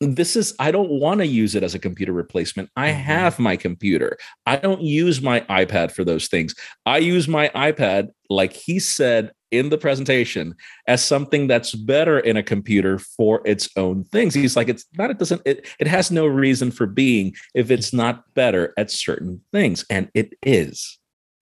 This 0.00 0.36
is, 0.36 0.54
I 0.60 0.70
don't 0.70 0.90
want 0.90 1.18
to 1.18 1.26
use 1.26 1.56
it 1.56 1.64
as 1.64 1.74
a 1.74 1.78
computer 1.78 2.12
replacement. 2.12 2.70
I 2.76 2.90
Mhm. 2.90 3.02
have 3.02 3.38
my 3.40 3.56
computer. 3.56 4.16
I 4.46 4.56
don't 4.56 4.80
use 4.80 5.20
my 5.20 5.40
iPad 5.42 5.90
for 5.90 6.04
those 6.04 6.28
things. 6.28 6.54
I 6.86 6.98
use 6.98 7.26
my 7.26 7.48
iPad, 7.54 8.10
like 8.30 8.52
he 8.52 8.78
said 8.78 9.32
in 9.50 9.70
the 9.70 9.78
presentation, 9.78 10.54
as 10.86 11.02
something 11.02 11.48
that's 11.48 11.74
better 11.74 12.20
in 12.20 12.36
a 12.36 12.42
computer 12.44 12.98
for 12.98 13.40
its 13.44 13.68
own 13.76 14.04
things. 14.04 14.34
He's 14.34 14.54
like, 14.54 14.68
it's 14.68 14.84
not, 14.96 15.10
it 15.10 15.18
doesn't, 15.18 15.42
it, 15.44 15.66
it 15.80 15.88
has 15.88 16.12
no 16.12 16.26
reason 16.26 16.70
for 16.70 16.86
being 16.86 17.34
if 17.54 17.70
it's 17.70 17.92
not 17.92 18.22
better 18.34 18.74
at 18.76 18.92
certain 18.92 19.40
things. 19.52 19.84
And 19.90 20.10
it 20.14 20.34
is. 20.44 20.98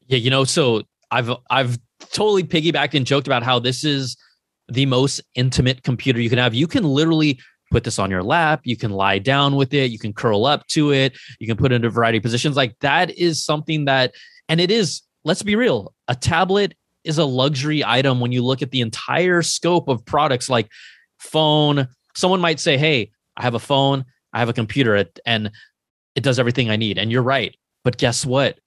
Yeah, 0.06 0.18
you 0.18 0.30
know, 0.30 0.44
so 0.44 0.82
I've 1.10 1.30
I've 1.50 1.78
totally 2.12 2.44
piggybacked 2.44 2.94
and 2.94 3.04
joked 3.04 3.26
about 3.26 3.42
how 3.42 3.58
this 3.58 3.84
is 3.84 4.16
the 4.68 4.86
most 4.86 5.20
intimate 5.34 5.82
computer 5.82 6.20
you 6.20 6.30
can 6.30 6.38
have. 6.38 6.54
You 6.54 6.66
can 6.68 6.84
literally 6.84 7.38
put 7.70 7.84
this 7.84 7.98
on 7.98 8.10
your 8.10 8.22
lap, 8.22 8.60
you 8.64 8.76
can 8.76 8.90
lie 8.90 9.18
down 9.18 9.56
with 9.56 9.74
it, 9.74 9.90
you 9.90 9.98
can 9.98 10.12
curl 10.12 10.46
up 10.46 10.66
to 10.68 10.92
it, 10.92 11.16
you 11.40 11.46
can 11.46 11.56
put 11.56 11.72
it 11.72 11.76
in 11.76 11.84
a 11.84 11.90
variety 11.90 12.18
of 12.18 12.22
positions. 12.22 12.56
Like 12.56 12.76
that 12.80 13.10
is 13.18 13.44
something 13.44 13.86
that 13.86 14.14
and 14.48 14.60
it 14.60 14.70
is, 14.70 15.02
let's 15.24 15.42
be 15.42 15.56
real, 15.56 15.92
a 16.08 16.14
tablet 16.14 16.74
is 17.04 17.18
a 17.18 17.24
luxury 17.24 17.84
item 17.84 18.20
when 18.20 18.32
you 18.32 18.44
look 18.44 18.62
at 18.62 18.70
the 18.70 18.80
entire 18.80 19.42
scope 19.42 19.88
of 19.88 20.04
products 20.04 20.50
like 20.50 20.68
phone. 21.18 21.88
Someone 22.14 22.40
might 22.40 22.60
say, 22.60 22.76
"Hey, 22.76 23.10
I 23.36 23.42
have 23.42 23.54
a 23.54 23.60
phone, 23.60 24.04
I 24.32 24.40
have 24.40 24.48
a 24.48 24.52
computer, 24.52 25.04
and 25.24 25.50
it 26.14 26.22
does 26.22 26.38
everything 26.38 26.70
I 26.70 26.76
need." 26.76 26.98
And 26.98 27.10
you're 27.12 27.22
right. 27.22 27.56
But 27.84 27.96
guess 27.96 28.26
what? 28.26 28.58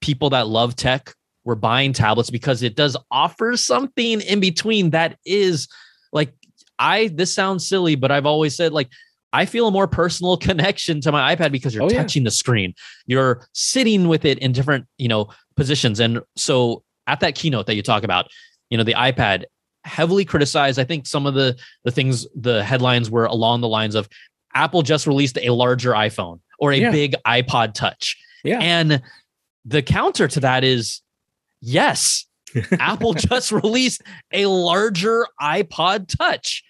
People 0.00 0.30
that 0.30 0.48
love 0.48 0.74
tech 0.74 1.14
were 1.44 1.54
buying 1.54 1.92
tablets 1.92 2.30
because 2.30 2.62
it 2.62 2.74
does 2.74 2.96
offer 3.10 3.56
something 3.56 4.20
in 4.20 4.40
between 4.40 4.90
that 4.90 5.18
is 5.24 5.68
like 6.12 6.34
I 6.78 7.08
this 7.08 7.34
sounds 7.34 7.66
silly, 7.68 7.94
but 7.94 8.10
I've 8.10 8.26
always 8.26 8.56
said 8.56 8.72
like 8.72 8.88
I 9.32 9.46
feel 9.46 9.66
a 9.66 9.70
more 9.70 9.88
personal 9.88 10.36
connection 10.48 11.00
to 11.02 11.12
my 11.12 11.34
iPad 11.34 11.52
because 11.52 11.74
you're 11.74 11.84
Oh, 11.84 11.90
yeah. 11.90 12.02
touching 12.02 12.24
the 12.24 12.30
screen. 12.30 12.74
You're 13.06 13.46
sitting 13.52 14.06
with 14.08 14.24
it 14.24 14.38
in 14.38 14.52
different, 14.52 14.86
you 14.98 15.08
know, 15.08 15.28
positions. 15.56 15.98
And 16.00 16.20
so 16.36 16.82
at 17.06 17.20
that 17.20 17.34
keynote 17.34 17.66
that 17.66 17.74
you 17.74 17.82
talk 17.82 18.04
about, 18.04 18.28
you 18.70 18.78
know, 18.78 18.84
the 18.84 18.94
iPad 18.94 19.44
heavily 19.84 20.24
criticized. 20.24 20.78
I 20.78 20.84
think 20.84 21.06
some 21.06 21.26
of 21.26 21.34
the 21.34 21.56
the 21.84 21.90
things 21.90 22.26
the 22.34 22.64
headlines 22.64 23.10
were 23.10 23.26
along 23.26 23.60
the 23.60 23.68
lines 23.68 23.94
of 23.94 24.08
Apple 24.54 24.82
just 24.82 25.06
released 25.06 25.36
a 25.38 25.50
larger 25.50 25.90
iPhone 25.92 26.40
or 26.58 26.72
a 26.72 26.76
Yeah. 26.78 26.90
big 26.90 27.14
iPod 27.26 27.74
touch. 27.74 28.16
Yeah. 28.44 28.60
And 28.60 29.02
the 29.64 29.82
counter 29.82 30.28
to 30.28 30.40
that 30.40 30.64
is 30.64 31.02
yes, 31.60 32.26
Apple 32.72 33.14
just 33.14 33.52
released 33.52 34.02
a 34.32 34.46
larger 34.46 35.26
iPod 35.40 36.06
touch. 36.08 36.62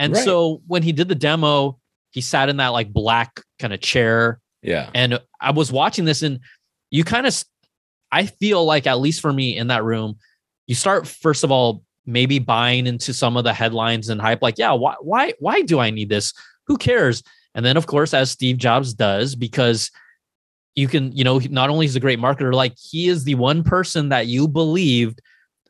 And 0.00 0.14
Right. 0.14 0.24
so 0.24 0.62
when 0.66 0.82
he 0.82 0.92
did 0.92 1.08
the 1.08 1.14
demo, 1.14 1.78
he 2.10 2.22
sat 2.22 2.48
in 2.48 2.56
that 2.56 2.68
like 2.68 2.92
black 2.92 3.40
kind 3.60 3.72
of 3.72 3.80
chair 3.80 4.40
Yeah. 4.62 4.90
and 4.94 5.20
I 5.40 5.52
was 5.52 5.70
watching 5.70 6.06
this, 6.06 6.22
and 6.22 6.40
you 6.90 7.04
kind 7.04 7.26
of, 7.26 7.44
I 8.10 8.26
feel 8.26 8.64
like, 8.64 8.86
at 8.86 8.98
least 8.98 9.20
for 9.20 9.32
me 9.32 9.56
in 9.56 9.68
that 9.68 9.84
room, 9.84 10.16
you 10.66 10.74
start, 10.74 11.06
first 11.06 11.44
of 11.44 11.52
all, 11.52 11.84
maybe 12.06 12.38
buying 12.38 12.86
into 12.86 13.12
some 13.14 13.36
of 13.36 13.44
the 13.44 13.52
headlines 13.52 14.08
and 14.08 14.20
hype, 14.20 14.42
like, 14.42 14.58
yeah, 14.58 14.72
why, 14.72 14.96
why, 15.00 15.34
why 15.38 15.62
do 15.62 15.78
I 15.78 15.90
need 15.90 16.08
this? 16.08 16.32
Who 16.66 16.76
cares? 16.76 17.22
And 17.54 17.64
then, 17.64 17.76
of 17.76 17.86
course, 17.86 18.14
as 18.14 18.30
Steve 18.30 18.56
Jobs 18.56 18.94
does, 18.94 19.34
because 19.36 19.90
you 20.74 20.88
can, 20.88 21.12
you 21.12 21.24
know, 21.24 21.38
not 21.50 21.68
only 21.70 21.86
is 21.86 21.94
a 21.96 22.00
great 22.00 22.18
marketer, 22.18 22.54
like 22.54 22.74
he 22.78 23.08
is 23.08 23.24
the 23.24 23.34
one 23.34 23.62
person 23.62 24.08
that 24.08 24.26
you 24.28 24.48
believed 24.48 25.20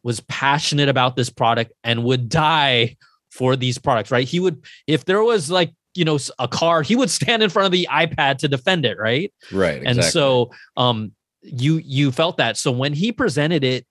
was 0.02 0.20
passionate 0.20 0.88
about 0.88 1.16
this 1.16 1.30
product 1.30 1.72
and 1.84 2.04
would 2.04 2.28
die 2.28 2.96
for 3.30 3.56
these 3.56 3.78
products, 3.78 4.10
right? 4.10 4.26
He 4.26 4.40
would, 4.40 4.62
if 4.86 5.04
there 5.04 5.22
was 5.22 5.50
like, 5.50 5.72
you 5.94 6.04
know, 6.04 6.18
a 6.38 6.46
car, 6.48 6.82
he 6.82 6.96
would 6.96 7.10
stand 7.20 7.42
in 7.42 7.50
front 7.50 7.66
of 7.66 7.72
the 7.72 7.88
iPad 7.90 8.38
to 8.38 8.48
defend 8.48 8.84
it, 8.84 8.98
right? 8.98 9.32
Right. 9.52 9.82
And 9.84 9.98
so 10.04 10.50
um 10.76 11.12
you 11.42 11.78
you 11.84 12.12
felt 12.12 12.36
that. 12.36 12.56
So 12.56 12.70
when 12.70 12.92
he 12.92 13.12
presented 13.12 13.64
it 13.64 13.86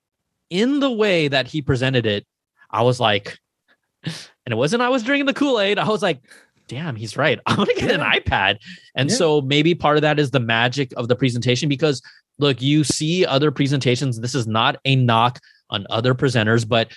in 0.49 0.79
the 0.79 0.91
way 0.91 1.27
that 1.27 1.47
he 1.47 1.61
presented 1.61 2.05
it, 2.05 2.25
I 2.69 2.83
was 2.83 2.99
like, 2.99 3.37
and 4.03 4.13
it 4.47 4.55
wasn't 4.55 4.81
I 4.81 4.89
was 4.89 5.03
drinking 5.03 5.25
the 5.25 5.33
Kool-Aid. 5.33 5.77
I 5.79 5.87
was 5.87 6.01
like, 6.03 6.21
damn, 6.67 6.95
he's 6.95 7.17
right. 7.17 7.39
I'm 7.45 7.57
gonna 7.57 7.73
get 7.75 7.91
an 7.91 8.01
iPad. 8.01 8.57
And 8.95 9.09
Yeah. 9.09 9.15
so 9.15 9.41
maybe 9.41 9.73
part 9.75 9.97
of 9.97 10.01
that 10.03 10.19
is 10.19 10.31
the 10.31 10.39
magic 10.39 10.93
of 10.95 11.07
the 11.07 11.15
presentation 11.15 11.67
because 11.69 12.01
look, 12.37 12.61
you 12.61 12.83
see 12.85 13.25
other 13.25 13.51
presentations. 13.51 14.19
This 14.21 14.35
is 14.35 14.47
not 14.47 14.77
a 14.85 14.95
knock 14.95 15.39
on 15.69 15.85
other 15.89 16.15
presenters, 16.15 16.65
but 16.67 16.91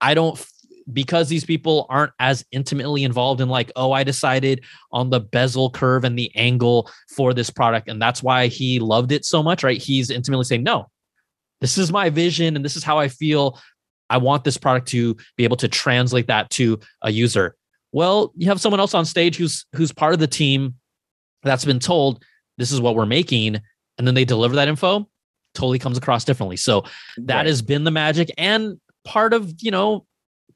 I 0.00 0.14
don't 0.14 0.38
because 0.92 1.28
these 1.28 1.44
people 1.44 1.86
aren't 1.88 2.12
as 2.20 2.44
intimately 2.52 3.04
involved 3.04 3.40
in 3.40 3.48
like, 3.48 3.72
oh, 3.76 3.92
I 3.92 4.04
decided 4.04 4.64
on 4.92 5.10
the 5.10 5.20
bezel 5.20 5.70
curve 5.70 6.04
and 6.04 6.18
the 6.18 6.30
angle 6.36 6.90
for 7.16 7.34
this 7.34 7.50
product. 7.50 7.88
And 7.88 8.00
that's 8.00 8.22
why 8.22 8.46
he 8.46 8.78
loved 8.78 9.12
it 9.12 9.24
so 9.24 9.42
much, 9.42 9.64
right? 9.64 9.80
He's 9.80 10.10
intimately 10.10 10.44
saying, 10.44 10.62
no, 10.62 10.88
this 11.60 11.76
is 11.78 11.90
my 11.90 12.10
vision 12.10 12.54
and 12.56 12.64
this 12.64 12.76
is 12.76 12.84
how 12.84 12.98
I 12.98 13.08
feel. 13.08 13.58
I 14.08 14.18
want 14.18 14.44
this 14.44 14.56
product 14.56 14.86
to 14.88 15.16
be 15.36 15.42
able 15.44 15.56
to 15.56 15.68
translate 15.68 16.28
that 16.28 16.50
to 16.50 16.78
a 17.02 17.10
user. 17.10 17.56
Well, 17.92 18.32
you 18.36 18.46
have 18.48 18.60
someone 18.60 18.78
else 18.78 18.94
on 18.94 19.04
stage 19.04 19.36
who's 19.36 19.64
who's 19.74 19.90
part 19.90 20.12
of 20.14 20.20
the 20.20 20.26
team 20.28 20.74
that's 21.42 21.64
been 21.64 21.80
told 21.80 22.24
this 22.58 22.70
is 22.70 22.80
what 22.80 22.94
we're 22.94 23.06
making, 23.06 23.60
and 23.98 24.06
then 24.06 24.14
they 24.14 24.24
deliver 24.24 24.54
that 24.56 24.68
info, 24.68 25.08
totally 25.54 25.78
comes 25.78 25.98
across 25.98 26.24
differently. 26.24 26.56
So 26.56 26.84
that 27.16 27.36
Right. 27.38 27.46
has 27.46 27.62
been 27.62 27.84
the 27.84 27.90
magic 27.90 28.30
and 28.38 28.78
part 29.04 29.32
of 29.32 29.52
you 29.60 29.70
know 29.70 30.06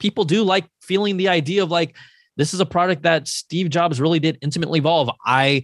people 0.00 0.24
do 0.24 0.42
like 0.42 0.66
feeling 0.82 1.16
the 1.16 1.28
idea 1.28 1.62
of 1.62 1.70
like 1.70 1.96
this 2.36 2.52
is 2.52 2.60
a 2.60 2.66
product 2.66 3.02
that 3.02 3.28
steve 3.28 3.70
jobs 3.70 4.00
really 4.00 4.18
did 4.18 4.38
intimately 4.42 4.78
evolve 4.78 5.10
i 5.24 5.62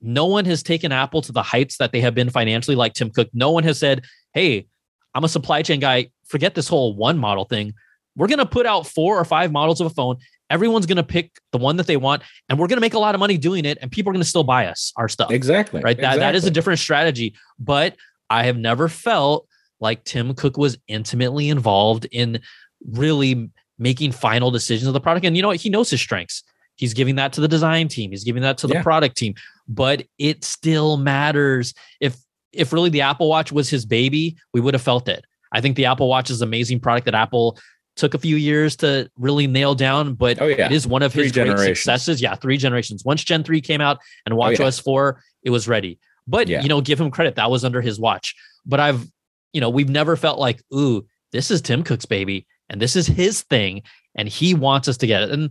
no 0.00 0.26
one 0.26 0.44
has 0.44 0.62
taken 0.62 0.92
apple 0.92 1.22
to 1.22 1.32
the 1.32 1.42
heights 1.42 1.78
that 1.78 1.92
they 1.92 2.00
have 2.00 2.14
been 2.14 2.30
financially 2.30 2.76
like 2.76 2.94
tim 2.94 3.10
cook 3.10 3.28
no 3.32 3.50
one 3.50 3.64
has 3.64 3.78
said 3.78 4.04
hey 4.32 4.66
i'm 5.14 5.24
a 5.24 5.28
supply 5.28 5.62
chain 5.62 5.80
guy 5.80 6.08
forget 6.26 6.54
this 6.54 6.68
whole 6.68 6.94
one 6.96 7.18
model 7.18 7.44
thing 7.44 7.72
we're 8.16 8.28
going 8.28 8.38
to 8.38 8.46
put 8.46 8.64
out 8.64 8.86
four 8.86 9.18
or 9.18 9.24
five 9.24 9.52
models 9.52 9.80
of 9.80 9.86
a 9.86 9.90
phone 9.90 10.16
everyone's 10.50 10.86
going 10.86 10.96
to 10.96 11.02
pick 11.02 11.32
the 11.52 11.58
one 11.58 11.76
that 11.76 11.86
they 11.86 11.96
want 11.96 12.22
and 12.48 12.58
we're 12.58 12.66
going 12.66 12.76
to 12.76 12.80
make 12.80 12.94
a 12.94 12.98
lot 12.98 13.14
of 13.14 13.18
money 13.18 13.36
doing 13.36 13.64
it 13.64 13.78
and 13.80 13.90
people 13.90 14.10
are 14.10 14.12
going 14.12 14.22
to 14.22 14.28
still 14.28 14.44
buy 14.44 14.66
us 14.66 14.92
our 14.96 15.08
stuff 15.08 15.30
exactly. 15.30 15.80
right? 15.82 16.00
That 16.00 16.18
that 16.18 16.34
is 16.34 16.44
a 16.44 16.50
different 16.50 16.78
strategy. 16.78 17.34
But 17.58 17.96
I 18.30 18.44
have 18.44 18.56
never 18.56 18.88
felt 18.88 19.46
like 19.80 20.04
Tim 20.04 20.34
Cook 20.34 20.56
was 20.56 20.78
intimately 20.88 21.48
involved 21.48 22.06
in 22.10 22.40
really 22.86 23.50
making 23.78 24.12
final 24.12 24.50
decisions 24.50 24.86
of 24.86 24.94
the 24.94 25.00
product. 25.00 25.26
And 25.26 25.36
you 25.36 25.42
know 25.42 25.48
what? 25.48 25.56
He 25.60 25.70
knows 25.70 25.90
his 25.90 26.00
strengths. 26.00 26.42
he's 26.78 26.92
giving 26.92 27.14
that 27.14 27.32
to 27.32 27.40
the 27.40 27.48
design 27.48 27.88
team, 27.88 28.10
he's 28.10 28.22
giving 28.22 28.42
that 28.42 28.58
to 28.58 28.66
the 28.66 28.74
Yeah. 28.74 28.82
product 28.82 29.16
team, 29.16 29.32
but 29.66 30.02
it 30.18 30.44
still 30.44 30.98
matters. 30.98 31.72
If 32.00 32.16
if 32.52 32.70
really 32.72 32.90
the 32.90 33.00
Apple 33.00 33.28
Watch 33.30 33.50
was 33.50 33.70
his 33.70 33.86
baby, 33.86 34.36
we 34.52 34.60
would 34.60 34.74
have 34.74 34.82
felt 34.82 35.08
it. 35.08 35.24
I 35.52 35.60
think 35.62 35.76
the 35.76 35.86
Apple 35.86 36.06
Watch 36.08 36.28
is 36.30 36.42
an 36.42 36.48
amazing 36.48 36.80
product 36.80 37.06
that 37.06 37.14
Apple 37.14 37.58
took 37.96 38.12
a 38.12 38.18
few 38.18 38.36
years 38.36 38.76
to 38.76 39.10
really 39.18 39.46
nail 39.46 39.74
down, 39.74 40.12
but 40.14 40.38
Oh, 40.40 40.46
yeah. 40.46 40.66
it 40.66 40.72
is 40.72 40.86
one 40.86 41.02
of 41.02 41.14
his 41.14 41.32
Three 41.32 41.44
great 41.44 41.58
successes. 41.76 42.20
Yeah, 42.20 42.34
three 42.34 42.58
generations. 42.58 43.04
Once 43.06 43.24
Gen 43.24 43.42
3 43.42 43.60
came 43.62 43.80
out 43.80 43.98
and 44.26 44.34
oh, 44.34 44.36
Watch 44.36 44.60
Oh, 44.60 44.64
yeah. 44.64 44.68
OS 44.68 44.78
4, 44.78 45.18
it 45.44 45.50
was 45.50 45.66
ready. 45.66 45.98
But 46.26 46.46
Yeah. 46.48 46.60
you 46.62 46.68
know, 46.68 46.82
give 46.82 47.00
him 47.00 47.10
credit. 47.10 47.36
That 47.36 47.50
was 47.50 47.64
under 47.64 47.80
his 47.80 47.98
watch. 47.98 48.34
But 48.66 48.80
I've, 48.80 49.06
you 49.54 49.62
know, 49.62 49.70
we've 49.70 49.88
never 49.88 50.14
felt 50.16 50.38
like, 50.38 50.60
ooh, 50.74 51.06
this 51.32 51.50
is 51.50 51.62
Tim 51.62 51.82
Cook's 51.82 52.04
baby 52.06 52.46
and 52.68 52.80
this 52.80 52.96
is 52.96 53.06
his 53.06 53.42
thing 53.42 53.82
and 54.14 54.28
he 54.28 54.54
wants 54.54 54.88
us 54.88 54.96
to 54.98 55.06
get 55.06 55.22
it. 55.22 55.30
And 55.30 55.50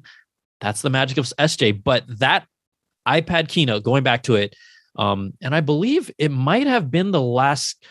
that's 0.61 0.82
the 0.82 0.89
magic 0.89 1.18
of 1.18 1.26
SJ. 1.39 1.84
But 1.84 2.03
that 2.20 2.45
iPad 3.07 3.47
keynote, 3.47 3.84
going 3.84 4.03
back 4.03 4.24
to 4.24 4.36
it, 4.36 4.55
um, 4.97 5.34
and 5.41 5.53
I 5.53 5.59
believe 5.61 6.09
it 6.18 6.32
might 6.32 6.68
have 6.68 6.89
been 6.89 7.11
the 7.11 7.22
last 7.22 7.84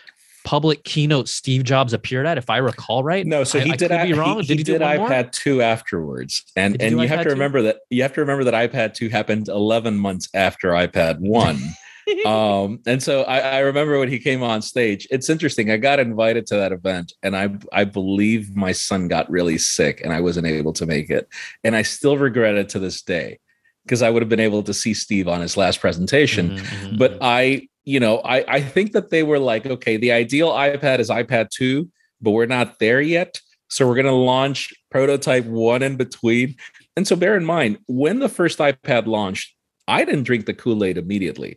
public 0.45 0.85
keynote 0.85 1.27
Steve 1.29 1.65
Jobs 1.65 1.93
appeared 1.93 2.27
at, 2.27 2.37
if 2.37 2.51
I 2.51 2.59
recall 2.59 3.03
right. 3.05 3.27
No, 3.27 3.45
so 3.45 3.59
I- 3.59 3.63
he 3.63 3.73
I 3.73 3.77
did. 3.77 3.91
could 3.91 4.03
be 4.03 4.13
i- 4.15 4.17
wrong. 4.17 4.41
He, 4.41 4.47
Did 4.47 4.53
he 4.55 4.57
he 4.59 4.65
did 4.65 4.81
iPad 4.83 5.33
two 5.33 5.63
afterwards, 5.63 6.45
and 6.57 6.81
and 6.83 7.01
you 7.01 7.09
have 7.09 7.19
to 7.21 7.25
2? 7.25 7.31
remember 7.31 7.63
that 7.63 7.77
you 7.91 8.03
have 8.03 8.13
to 8.15 8.21
remember 8.21 8.45
that 8.45 8.55
iPad 8.55 8.95
two 8.95 9.09
happened 9.09 9.49
eleven 9.49 9.97
months 9.97 10.29
after 10.35 10.71
iPad 10.71 11.19
one. 11.21 11.59
um, 12.27 12.81
and 12.87 13.03
so 13.03 13.23
I, 13.23 13.39
I 13.39 13.59
remember 13.61 13.99
when 13.99 14.09
he 14.09 14.19
came 14.19 14.43
on 14.43 14.63
stage. 14.63 15.07
It's 15.11 15.31
interesting. 15.31 15.71
I 15.71 15.77
got 15.77 15.99
invited 15.99 16.47
to 16.49 16.57
that 16.57 16.73
event, 16.73 17.13
and 17.23 17.37
I 17.37 17.57
I 17.73 17.85
believe 17.85 18.55
my 18.57 18.73
son 18.73 19.09
got 19.09 19.31
really 19.31 19.59
sick, 19.59 20.01
and 20.03 20.13
I 20.13 20.21
wasn't 20.21 20.47
able 20.47 20.73
to 20.75 20.87
make 20.87 21.11
it, 21.11 21.29
and 21.63 21.75
I 21.77 21.83
still 21.83 22.19
regret 22.19 22.57
it 22.57 22.69
to 22.71 22.79
this 22.79 23.03
day 23.03 23.39
because 23.85 24.03
I 24.03 24.11
would 24.11 24.23
have 24.23 24.29
been 24.29 24.41
able 24.41 24.63
to 24.63 24.75
see 24.75 24.95
Steve 24.95 25.29
on 25.29 25.41
his 25.41 25.57
last 25.57 25.81
presentation 25.81 26.51
Mhm, 26.51 26.59
mhm, 26.59 26.99
but 26.99 27.13
mhm. 27.13 27.19
I, 27.21 27.69
you 27.85 28.01
know, 28.01 28.19
I 28.19 28.45
I 28.49 28.61
think 28.61 28.93
that 28.93 29.11
they 29.11 29.23
were 29.23 29.39
like, 29.39 29.67
okay, 29.67 29.97
the 29.97 30.13
ideal 30.13 30.51
iPad 30.51 30.99
is 30.99 31.11
iPad 31.11 31.51
2, 31.51 31.89
but 32.21 32.31
we're 32.31 32.47
not 32.47 32.79
there 32.79 33.01
yet. 33.01 33.41
So 33.69 33.89
we're 33.89 33.95
going 33.95 34.07
to 34.07 34.13
launch 34.13 34.73
prototype 34.91 35.47
1 35.47 35.83
in 35.83 35.97
between. 35.97 36.55
And 36.97 37.09
so 37.09 37.17
bear 37.17 37.37
in 37.37 37.45
mind, 37.45 37.79
when 37.89 38.21
the 38.21 38.29
first 38.29 38.59
iPad 38.59 39.07
launched, 39.07 39.55
I 39.89 40.05
didn't 40.05 40.25
drink 40.25 40.47
the 40.47 40.55
Kool-Aid 40.55 40.97
immediately. 40.97 41.57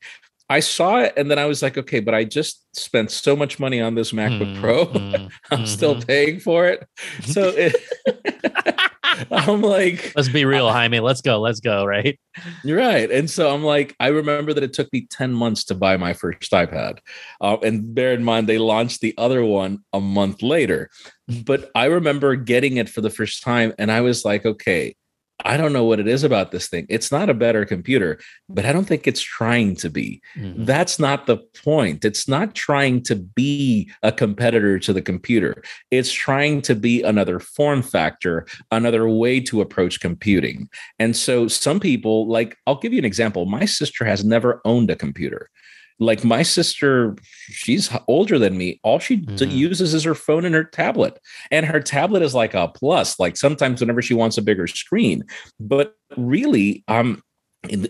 I 0.49 0.59
saw 0.61 0.99
it 0.99 1.13
and 1.17 1.29
then 1.29 1.39
I 1.39 1.45
was 1.45 1.61
like, 1.61 1.77
okay, 1.77 1.99
but 1.99 2.13
I 2.13 2.23
just 2.23 2.65
spent 2.75 3.11
so 3.11 3.35
much 3.35 3.59
money 3.59 3.81
on 3.81 3.95
this 3.95 4.11
MacBook 4.13 4.55
Mhm, 4.55 4.59
Pro. 4.61 4.85
mhm, 4.87 5.29
I'm 5.51 5.65
still 5.65 5.95
mhm. 5.95 6.07
paying 6.07 6.39
for 6.39 6.67
it. 6.67 6.87
So 7.23 7.49
it, 7.49 7.75
I'm 9.31 9.61
like, 9.61 10.13
Let's 10.15 10.29
be 10.29 10.45
real, 10.45 10.69
Jaime. 10.71 10.99
Let's 10.99 11.21
go. 11.21 11.39
Let's 11.39 11.59
go. 11.59 11.85
Right. 11.85 12.19
You're 12.63 12.77
right. 12.77 13.09
And 13.09 13.29
so 13.29 13.53
I'm 13.53 13.63
like, 13.63 13.95
I 13.99 14.07
remember 14.07 14.53
that 14.53 14.63
it 14.63 14.73
took 14.73 14.91
me 14.93 15.07
10 15.09 15.33
months 15.33 15.63
to 15.65 15.75
buy 15.75 15.97
my 15.97 16.13
first 16.13 16.51
iPad. 16.51 16.99
Uh, 17.41 17.57
and 17.63 17.93
bear 17.95 18.13
in 18.13 18.23
mind, 18.23 18.47
they 18.47 18.57
launched 18.57 19.01
the 19.01 19.13
other 19.17 19.43
one 19.43 19.79
a 19.93 19.99
month 19.99 20.41
later. 20.43 20.89
But 21.45 21.71
I 21.75 21.85
remember 21.85 22.35
getting 22.35 22.77
it 22.77 22.89
for 22.89 23.01
the 23.01 23.09
first 23.09 23.43
time 23.43 23.73
and 23.79 23.91
I 23.91 24.01
was 24.01 24.23
like, 24.23 24.45
okay, 24.45 24.95
I 25.45 25.55
don't 25.55 25.71
know 25.73 25.83
what 25.83 25.99
it 25.99 26.07
is 26.07 26.23
about 26.23 26.51
this 26.51 26.67
thing. 26.67 26.87
It's 26.89 27.11
not 27.11 27.29
a 27.29 27.33
better 27.33 27.63
computer, 27.63 28.19
but 28.49 28.65
I 28.65 28.73
don't 28.73 28.85
think 28.85 29.05
it's 29.05 29.21
trying 29.21 29.75
to 29.77 29.89
be. 29.89 30.21
Mhm. 30.35 30.65
That's 30.65 30.97
not 30.97 31.27
the 31.27 31.37
point. 31.37 32.03
It's 32.03 32.27
not 32.27 32.55
trying 32.55 33.03
to 33.03 33.15
be 33.15 33.89
a 34.01 34.11
competitor 34.11 34.79
to 34.79 34.93
the 34.93 35.01
computer. 35.01 35.61
It's 35.91 36.11
trying 36.11 36.63
to 36.63 36.75
be 36.75 37.03
another 37.03 37.39
form 37.39 37.83
factor, 37.83 38.47
another 38.71 39.07
way 39.07 39.39
to 39.41 39.61
approach 39.61 39.99
computing. 39.99 40.69
And 40.97 41.15
so 41.15 41.47
some 41.47 41.79
people, 41.79 42.27
like, 42.27 42.57
I'll 42.65 42.79
give 42.79 42.93
you 42.93 42.99
an 42.99 43.05
example. 43.05 43.45
My 43.45 43.65
sister 43.65 44.05
has 44.05 44.25
never 44.25 44.59
owned 44.65 44.89
a 44.89 44.95
computer. 44.95 45.49
Like 45.99 46.23
my 46.23 46.43
sister, 46.43 47.15
she's 47.49 47.89
older 48.07 48.37
than 48.37 48.57
me. 48.57 48.79
All 48.83 48.99
she 48.99 49.17
Mhm. 49.17 49.51
uses 49.51 49.93
is 49.93 50.03
her 50.03 50.15
phone 50.15 50.45
and 50.45 50.53
her 50.53 50.63
tablet. 50.63 51.19
And 51.51 51.65
her 51.65 51.79
tablet 51.79 52.21
is 52.21 52.35
like 52.35 52.53
a 52.53 52.67
plus. 52.67 53.19
Like 53.19 53.35
sometimes 53.37 53.81
whenever 53.81 54.01
she 54.01 54.13
wants 54.13 54.37
a 54.37 54.41
bigger 54.43 54.67
screen, 54.67 55.23
but 55.59 55.95
really, 56.15 56.83
um, 56.87 57.23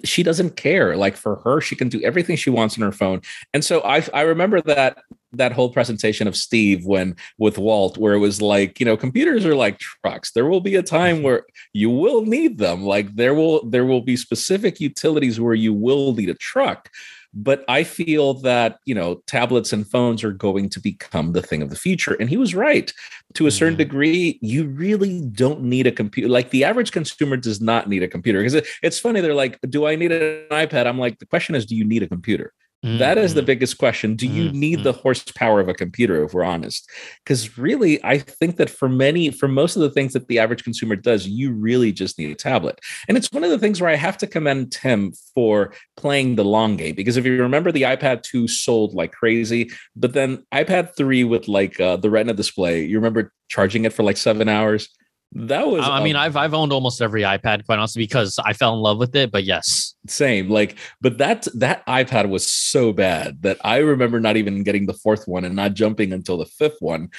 she 0.03 0.23
doesn't 0.23 0.55
care. 0.55 0.95
Like 0.95 1.15
for 1.17 1.35
her, 1.43 1.59
she 1.61 1.75
can 1.75 1.89
do 1.89 2.01
everything 2.01 2.35
she 2.37 2.49
wants 2.49 2.77
on 2.77 2.83
her 2.83 2.91
phone. 2.93 3.21
And 3.53 3.63
so 3.63 3.81
I 3.81 4.03
I 4.13 4.21
remember 4.21 4.61
that 4.61 4.97
that 5.33 5.51
whole 5.51 5.69
presentation 5.69 6.27
of 6.27 6.35
Steve 6.37 6.85
when 6.85 7.15
with 7.37 7.57
Walt, 7.57 7.97
where 7.97 8.13
it 8.13 8.19
was 8.19 8.41
like, 8.41 8.79
you 8.79 8.85
know, 8.85 8.95
computers 8.97 9.45
are 9.45 9.53
like 9.53 9.77
trucks. 9.77 10.31
There 10.31 10.45
will 10.47 10.61
be 10.61 10.75
a 10.75 10.81
time 10.81 11.21
where 11.21 11.45
you 11.73 11.89
will 11.91 12.25
need 12.25 12.57
them. 12.57 12.85
Like 12.85 13.13
there 13.15 13.35
will 13.35 13.69
there 13.69 13.85
will 13.85 14.01
be 14.01 14.15
specific 14.15 14.79
utilities 14.79 15.39
where 15.39 15.53
you 15.53 15.73
will 15.73 16.15
need 16.15 16.29
a 16.29 16.35
truck. 16.35 16.89
But 17.33 17.63
I 17.67 17.83
feel 17.83 18.35
that 18.35 18.79
you 18.85 18.95
know 18.95 19.21
tablets 19.27 19.73
and 19.73 19.87
phones 19.87 20.23
are 20.23 20.31
going 20.31 20.69
to 20.69 20.79
become 20.79 21.33
the 21.33 21.41
thing 21.41 21.61
of 21.61 21.69
the 21.69 21.75
future, 21.75 22.15
and 22.19 22.29
he 22.29 22.37
was 22.37 22.55
right 22.55 22.91
to 23.35 23.47
a 23.47 23.51
certain 23.51 23.75
Mhm. 23.75 23.79
degree. 23.79 24.39
You 24.41 24.65
really 24.65 25.21
don't 25.21 25.61
need 25.63 25.87
a 25.87 25.91
computer. 25.91 26.29
Like 26.29 26.49
the 26.49 26.63
average 26.63 26.91
consumer 26.91 27.37
does 27.37 27.61
not 27.61 27.87
need 27.89 28.01
a 28.03 28.07
computer 28.07 28.39
because 28.39 28.55
it, 28.55 28.67
it's 28.81 28.99
funny. 28.99 29.21
They're 29.21 29.33
like, 29.35 29.59
"Do 29.69 29.85
I 29.85 29.95
need 29.95 30.11
an 30.11 30.45
iPad?" 30.51 30.87
I'm 30.87 30.97
like, 30.97 31.19
the 31.19 31.25
question 31.27 31.53
is, 31.55 31.65
do 31.65 31.75
you 31.75 31.85
need 31.85 32.01
a 32.03 32.07
computer? 32.07 32.53
That 32.83 33.17
is 33.17 33.33
the 33.33 33.41
Mhm. 33.41 33.45
biggest 33.47 33.77
question. 33.79 34.15
Do 34.15 34.27
you 34.27 34.49
Mhm, 34.49 34.53
need 34.53 34.83
the 34.83 34.93
horsepower 34.93 35.59
of 35.59 35.67
a 35.67 35.73
computer, 35.73 36.23
if 36.23 36.33
we're 36.33 36.43
honest? 36.43 36.89
Because 37.23 37.57
really, 37.57 38.01
I 38.03 38.19
think 38.19 38.57
that 38.57 38.69
for 38.69 38.87
many, 38.87 39.29
for 39.31 39.47
most 39.47 39.75
of 39.75 39.81
the 39.81 39.89
things 39.89 40.13
that 40.13 40.27
the 40.27 40.39
average 40.39 40.63
consumer 40.63 40.95
does, 40.95 41.27
you 41.27 41.51
really 41.51 41.91
just 41.91 42.17
need 42.19 42.29
a 42.31 42.35
tablet. 42.35 42.79
And 43.07 43.17
it's 43.17 43.31
one 43.31 43.43
of 43.43 43.49
the 43.49 43.57
things 43.59 43.81
where 43.81 43.89
I 43.89 43.95
have 43.95 44.17
to 44.19 44.27
commend 44.27 44.71
Tim 44.71 45.11
for 45.33 45.73
playing 45.97 46.35
the 46.35 46.45
long 46.45 46.77
game. 46.77 46.95
Because 46.95 47.17
if 47.17 47.25
you 47.25 47.41
remember, 47.41 47.71
the 47.71 47.81
iPad 47.81 48.21
2 48.23 48.47
sold 48.47 48.93
like 48.93 49.11
crazy, 49.11 49.69
but 49.95 50.13
then 50.13 50.43
iPad 50.53 50.95
3 50.95 51.23
with 51.23 51.47
like 51.47 51.79
uh, 51.79 51.97
the 51.97 52.09
Retina 52.11 52.33
display, 52.35 52.85
you 52.85 52.97
remember 52.97 53.33
charging 53.49 53.85
it 53.85 53.93
for 53.93 54.03
like 54.03 54.17
seven 54.17 54.47
hours? 54.47 54.89
That 55.33 55.67
was, 55.67 55.85
I 55.85 56.03
mean, 56.03 56.15
a 56.15 56.19
I've 56.19 56.37
I've 56.37 56.53
owned 56.53 56.71
almost 56.71 57.01
every 57.01 57.21
iPad, 57.21 57.65
quite 57.65 57.77
honestly, 57.77 58.03
because 58.03 58.39
I 58.43 58.53
fell 58.53 58.73
in 58.73 58.79
love 58.79 58.97
with 58.97 59.15
it. 59.15 59.31
But 59.31 59.43
yes, 59.43 59.95
same 60.07 60.49
like 60.49 60.77
but 61.01 61.17
that 61.17 61.47
that 61.53 61.85
ipad 61.85 62.29
was 62.29 62.49
so 62.49 62.93
bad 62.93 63.41
that 63.41 63.57
i 63.63 63.77
remember 63.77 64.19
not 64.19 64.37
even 64.37 64.63
getting 64.63 64.85
the 64.85 64.93
fourth 64.93 65.27
one 65.27 65.43
and 65.43 65.55
not 65.55 65.73
jumping 65.73 66.13
until 66.13 66.37
the 66.37 66.45
fifth 66.45 66.77
one 66.79 67.09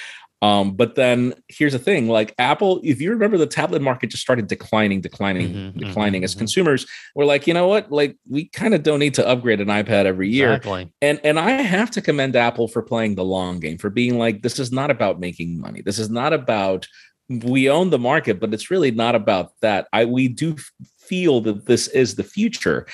um 0.41 0.75
but 0.75 0.95
then 0.95 1.33
here's 1.49 1.73
the 1.73 1.79
thing 1.79 2.07
like 2.07 2.33
apple 2.39 2.79
if 2.83 2.99
you 3.01 3.11
remember 3.11 3.37
the 3.37 3.45
tablet 3.45 3.81
market 3.81 4.09
just 4.09 4.23
started 4.23 4.47
declining 4.47 5.01
declining 5.01 5.49
Mhm, 5.53 5.73
mhm, 5.73 5.79
declining 5.87 6.23
as 6.23 6.33
mhm. 6.33 6.39
consumers 6.39 6.87
we're 7.15 7.25
like 7.25 7.45
you 7.45 7.53
know 7.53 7.67
what 7.67 7.91
like 7.91 8.17
we 8.27 8.45
kind 8.45 8.73
of 8.73 8.83
don't 8.83 8.99
need 8.99 9.13
to 9.15 9.27
upgrade 9.27 9.61
an 9.61 9.67
ipad 9.67 10.05
every 10.05 10.29
year 10.29 10.53
exactly. 10.53 10.91
and 11.01 11.19
and 11.23 11.39
I 11.39 11.51
have 11.51 11.91
to 11.91 12.01
commend 12.01 12.35
Apple 12.35 12.67
for 12.67 12.81
playing 12.81 13.15
the 13.15 13.23
long 13.23 13.59
game, 13.59 13.77
for 13.77 13.89
being 13.89 14.17
like, 14.17 14.41
this 14.41 14.57
is 14.59 14.71
not 14.71 14.89
about 14.89 15.19
making 15.19 15.59
money. 15.59 15.81
This 15.81 15.99
is 15.99 16.09
not 16.09 16.33
about 16.33 16.87
we 17.29 17.69
own 17.69 17.91
the 17.91 17.99
market, 17.99 18.39
but 18.39 18.53
it's 18.53 18.71
really 18.71 18.91
not 18.91 19.15
about 19.15 19.53
that. 19.61 19.87
I 19.93 20.05
we 20.05 20.27
do 20.27 20.55
feel 20.97 21.41
that 21.41 21.65
this 21.65 21.87
is 21.87 22.15
the 22.15 22.23
future. 22.23 22.87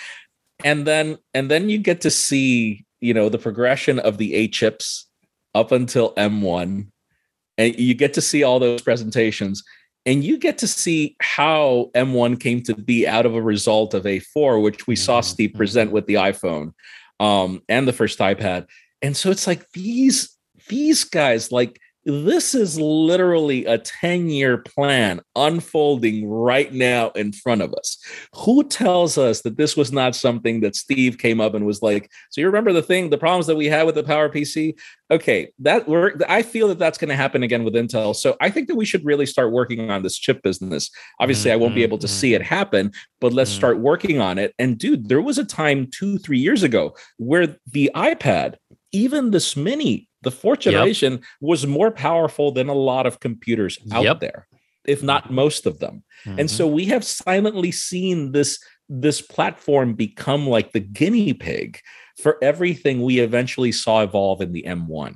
And 0.64 0.86
then 0.86 1.18
and 1.34 1.50
then 1.50 1.70
you 1.70 1.78
get 1.78 2.02
to 2.02 2.12
see, 2.12 2.86
you 3.00 3.14
know, 3.14 3.30
the 3.30 3.38
progression 3.38 4.00
of 4.00 4.18
the 4.18 4.34
A 4.36 4.48
chips 4.48 5.08
up 5.54 5.72
until 5.72 6.14
M1. 6.16 6.88
And 7.58 7.80
you 7.80 7.94
get 7.94 8.14
to 8.16 8.22
see 8.22 8.44
all 8.44 8.60
those 8.60 8.82
presentations. 8.82 9.64
And 10.06 10.24
you 10.24 10.38
get 10.38 10.60
to 10.60 10.68
see 10.68 11.16
how 11.20 11.90
M1 11.96 12.40
came 12.40 12.62
to 12.64 12.76
be 12.76 13.08
out 13.08 13.26
of 13.26 13.34
a 13.34 13.42
result 13.42 13.94
of 13.94 14.04
A4, 14.04 14.62
which 14.62 14.86
we 14.86 14.96
saw 14.96 15.22
Mhm, 15.22 15.24
Steve 15.24 15.54
present 15.56 15.92
with 15.92 16.06
the 16.06 16.16
iPhone 16.16 16.74
um, 17.20 17.64
and 17.70 17.88
the 17.88 17.94
first 17.94 18.20
iPad. 18.20 18.68
And 19.02 19.16
so 19.18 19.32
it's 19.32 19.48
like 19.48 19.70
these 19.72 20.38
these 20.68 21.04
guys, 21.04 21.52
like 21.52 21.80
this 22.06 22.54
is 22.54 22.80
literally 22.80 23.66
a 23.66 23.78
10 23.80 24.30
year 24.30 24.60
plan 24.60 25.22
unfolding 25.36 26.28
right 26.30 26.72
now 26.72 27.10
in 27.12 27.32
front 27.32 27.62
of 27.62 27.74
us. 27.74 27.98
Who 28.36 28.64
tells 28.64 29.18
us 29.18 29.42
that 29.42 29.58
this 29.58 29.76
was 29.76 29.92
not 29.92 30.16
something 30.16 30.62
that 30.62 30.76
Steve 30.76 31.18
came 31.18 31.42
up 31.42 31.56
and 31.56 31.66
was 31.66 31.82
like, 31.82 32.12
so 32.30 32.42
you 32.42 32.48
remember 32.48 32.74
the 32.74 32.84
thing, 32.84 33.10
the 33.10 33.18
problems 33.18 33.48
that 33.48 33.56
we 33.56 33.66
had 33.66 33.86
with 33.86 33.96
the 33.96 34.04
Power 34.04 34.30
PC? 34.30 34.78
Okay, 35.12 35.50
that 35.60 35.88
we're 35.88 36.14
I 36.28 36.42
feel 36.42 36.68
that 36.70 36.80
that's 36.80 36.98
going 36.98 37.10
to 37.10 37.16
happen 37.16 37.44
again 37.44 37.64
with 37.64 37.76
Intel. 37.76 38.16
So 38.16 38.36
I 38.40 38.50
think 38.50 38.68
that 38.68 38.76
we 38.76 38.86
should 38.86 39.06
really 39.06 39.26
start 39.26 39.52
working 39.52 39.90
on 39.92 40.04
this 40.04 40.18
chip 40.18 40.42
business. 40.44 40.90
Obviously, 41.20 41.52
I 41.52 41.56
won't 41.56 41.76
be 41.76 41.84
able 41.84 42.00
to 42.00 42.08
see 42.08 42.34
it 42.34 42.42
happen, 42.42 42.92
but 43.22 43.34
let's 43.34 43.52
Mhm. 43.52 43.58
start 43.58 43.80
working 43.80 44.20
on 44.20 44.38
it. 44.38 44.54
And 44.60 44.78
dude, 44.78 45.10
there 45.10 45.22
was 45.22 45.38
a 45.38 45.46
time 45.46 45.88
two, 45.92 46.18
three 46.18 46.40
years 46.40 46.64
ago 46.64 46.96
where 47.18 47.56
the 47.72 47.92
iPad, 47.96 48.56
even 48.92 49.32
this 49.32 49.56
mini, 49.56 50.08
the 50.26 50.32
fourth 50.32 50.66
Yep. 50.66 50.74
generation, 50.74 51.22
was 51.40 51.66
more 51.66 51.90
powerful 51.92 52.52
than 52.52 52.68
a 52.68 52.74
lot 52.74 53.06
of 53.06 53.22
computers 53.22 53.80
out 53.94 54.04
Yep. 54.04 54.20
there, 54.20 54.48
if 54.86 55.02
not 55.02 55.32
most 55.32 55.66
of 55.66 55.80
them. 55.80 56.04
And 56.26 56.50
Mhm. 56.50 56.50
so 56.50 56.68
we 56.68 56.86
have 56.86 57.04
silently 57.06 57.72
seen 57.72 58.34
this 58.34 58.60
this 58.88 59.20
platform 59.20 59.96
become 59.96 60.46
like 60.48 60.72
the 60.72 60.80
guinea 60.80 61.34
pig 61.34 61.80
for 62.22 62.38
everything 62.44 63.02
we 63.02 63.18
eventually 63.20 63.72
saw 63.72 64.04
evolve 64.04 64.42
in 64.42 64.52
the 64.52 64.64
M1. 64.68 65.16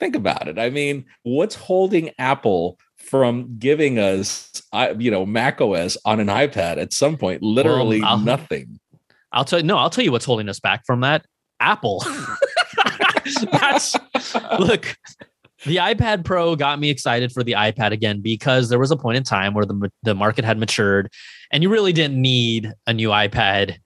Think 0.00 0.16
about 0.16 0.48
it. 0.48 0.58
I 0.58 0.70
mean, 0.70 1.04
what's 1.22 1.54
holding 1.54 2.12
Apple 2.18 2.78
from 2.96 3.56
giving 3.58 3.98
us, 3.98 4.50
you 4.98 5.10
know, 5.10 5.26
Mac 5.26 5.60
OS 5.60 5.98
on 6.06 6.18
an 6.18 6.28
iPad 6.28 6.78
at 6.78 6.94
some 6.94 7.18
point. 7.18 7.42
Literally 7.42 8.00
Well, 8.00 8.10
I'll- 8.12 8.18
nothing. 8.18 8.80
I'll 9.32 9.44
tell 9.44 9.58
you. 9.60 9.66
No, 9.66 9.76
I'll 9.76 9.90
tell 9.90 10.04
you 10.04 10.10
what's 10.12 10.24
holding 10.24 10.48
us 10.48 10.58
back 10.58 10.86
from 10.86 11.00
that. 11.02 11.26
Apple. 11.60 12.02
That's 13.52 13.96
look. 14.58 14.96
The 15.64 15.76
iPad 15.76 16.24
Pro 16.24 16.56
got 16.56 16.80
me 16.80 16.90
excited 16.90 17.30
for 17.30 17.44
the 17.44 17.52
iPad 17.52 17.92
again 17.92 18.20
because 18.20 18.68
there 18.68 18.80
was 18.80 18.90
a 18.90 18.96
point 18.96 19.16
in 19.16 19.22
time 19.22 19.54
where 19.54 19.64
the 19.64 19.90
the 20.02 20.14
market 20.14 20.44
had 20.44 20.58
matured, 20.58 21.10
and 21.52 21.62
you 21.62 21.68
really 21.68 21.92
didn't 21.92 22.20
need 22.20 22.72
a 22.86 22.92
new 22.92 23.10
iPad 23.10 23.76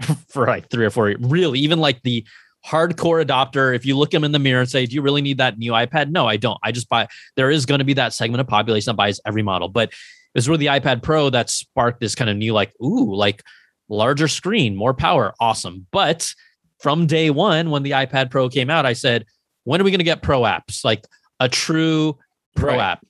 for 0.28 0.46
like 0.46 0.70
three 0.70 0.86
or 0.86 0.90
four. 0.90 1.14
Really, 1.20 1.60
even 1.60 1.80
like 1.80 2.02
the 2.02 2.26
hardcore 2.66 3.24
adopter, 3.24 3.74
if 3.74 3.84
you 3.86 3.96
look 3.96 4.10
them 4.10 4.24
in 4.24 4.32
the 4.32 4.38
mirror 4.38 4.60
and 4.60 4.70
say, 4.70 4.86
"Do 4.86 4.94
you 4.94 5.02
really 5.02 5.22
need 5.22 5.38
that 5.38 5.58
new 5.58 5.72
iPad?" 5.72 6.10
No, 6.10 6.26
I 6.26 6.36
don't. 6.36 6.58
I 6.62 6.72
just 6.72 6.88
buy. 6.88 7.08
There 7.36 7.50
is 7.50 7.66
going 7.66 7.80
to 7.80 7.84
be 7.84 7.94
that 7.94 8.14
segment 8.14 8.40
of 8.40 8.46
population 8.46 8.90
that 8.90 8.96
buys 8.96 9.20
every 9.26 9.42
model, 9.42 9.68
but 9.68 9.90
it 9.90 9.94
was 10.34 10.48
really 10.48 10.66
the 10.66 10.80
iPad 10.80 11.02
Pro 11.02 11.30
that 11.30 11.50
sparked 11.50 12.00
this 12.00 12.14
kind 12.14 12.30
of 12.30 12.36
new, 12.36 12.52
like, 12.52 12.72
ooh, 12.82 13.14
like 13.14 13.42
larger 13.88 14.28
screen, 14.28 14.76
more 14.76 14.94
power, 14.94 15.34
awesome. 15.40 15.86
But 15.90 16.32
from 16.78 17.06
day 17.06 17.30
one, 17.30 17.70
when 17.70 17.82
the 17.82 17.92
iPad 17.92 18.30
Pro 18.30 18.48
came 18.48 18.70
out, 18.70 18.86
I 18.86 18.92
said, 18.92 19.24
when 19.64 19.80
are 19.80 19.84
we 19.84 19.90
going 19.90 19.98
to 19.98 20.04
get 20.04 20.22
Pro 20.22 20.42
apps? 20.42 20.84
Like 20.84 21.04
a 21.40 21.48
true 21.48 22.18
Pro 22.56 22.74
Right. 22.74 22.80
app 22.80 23.04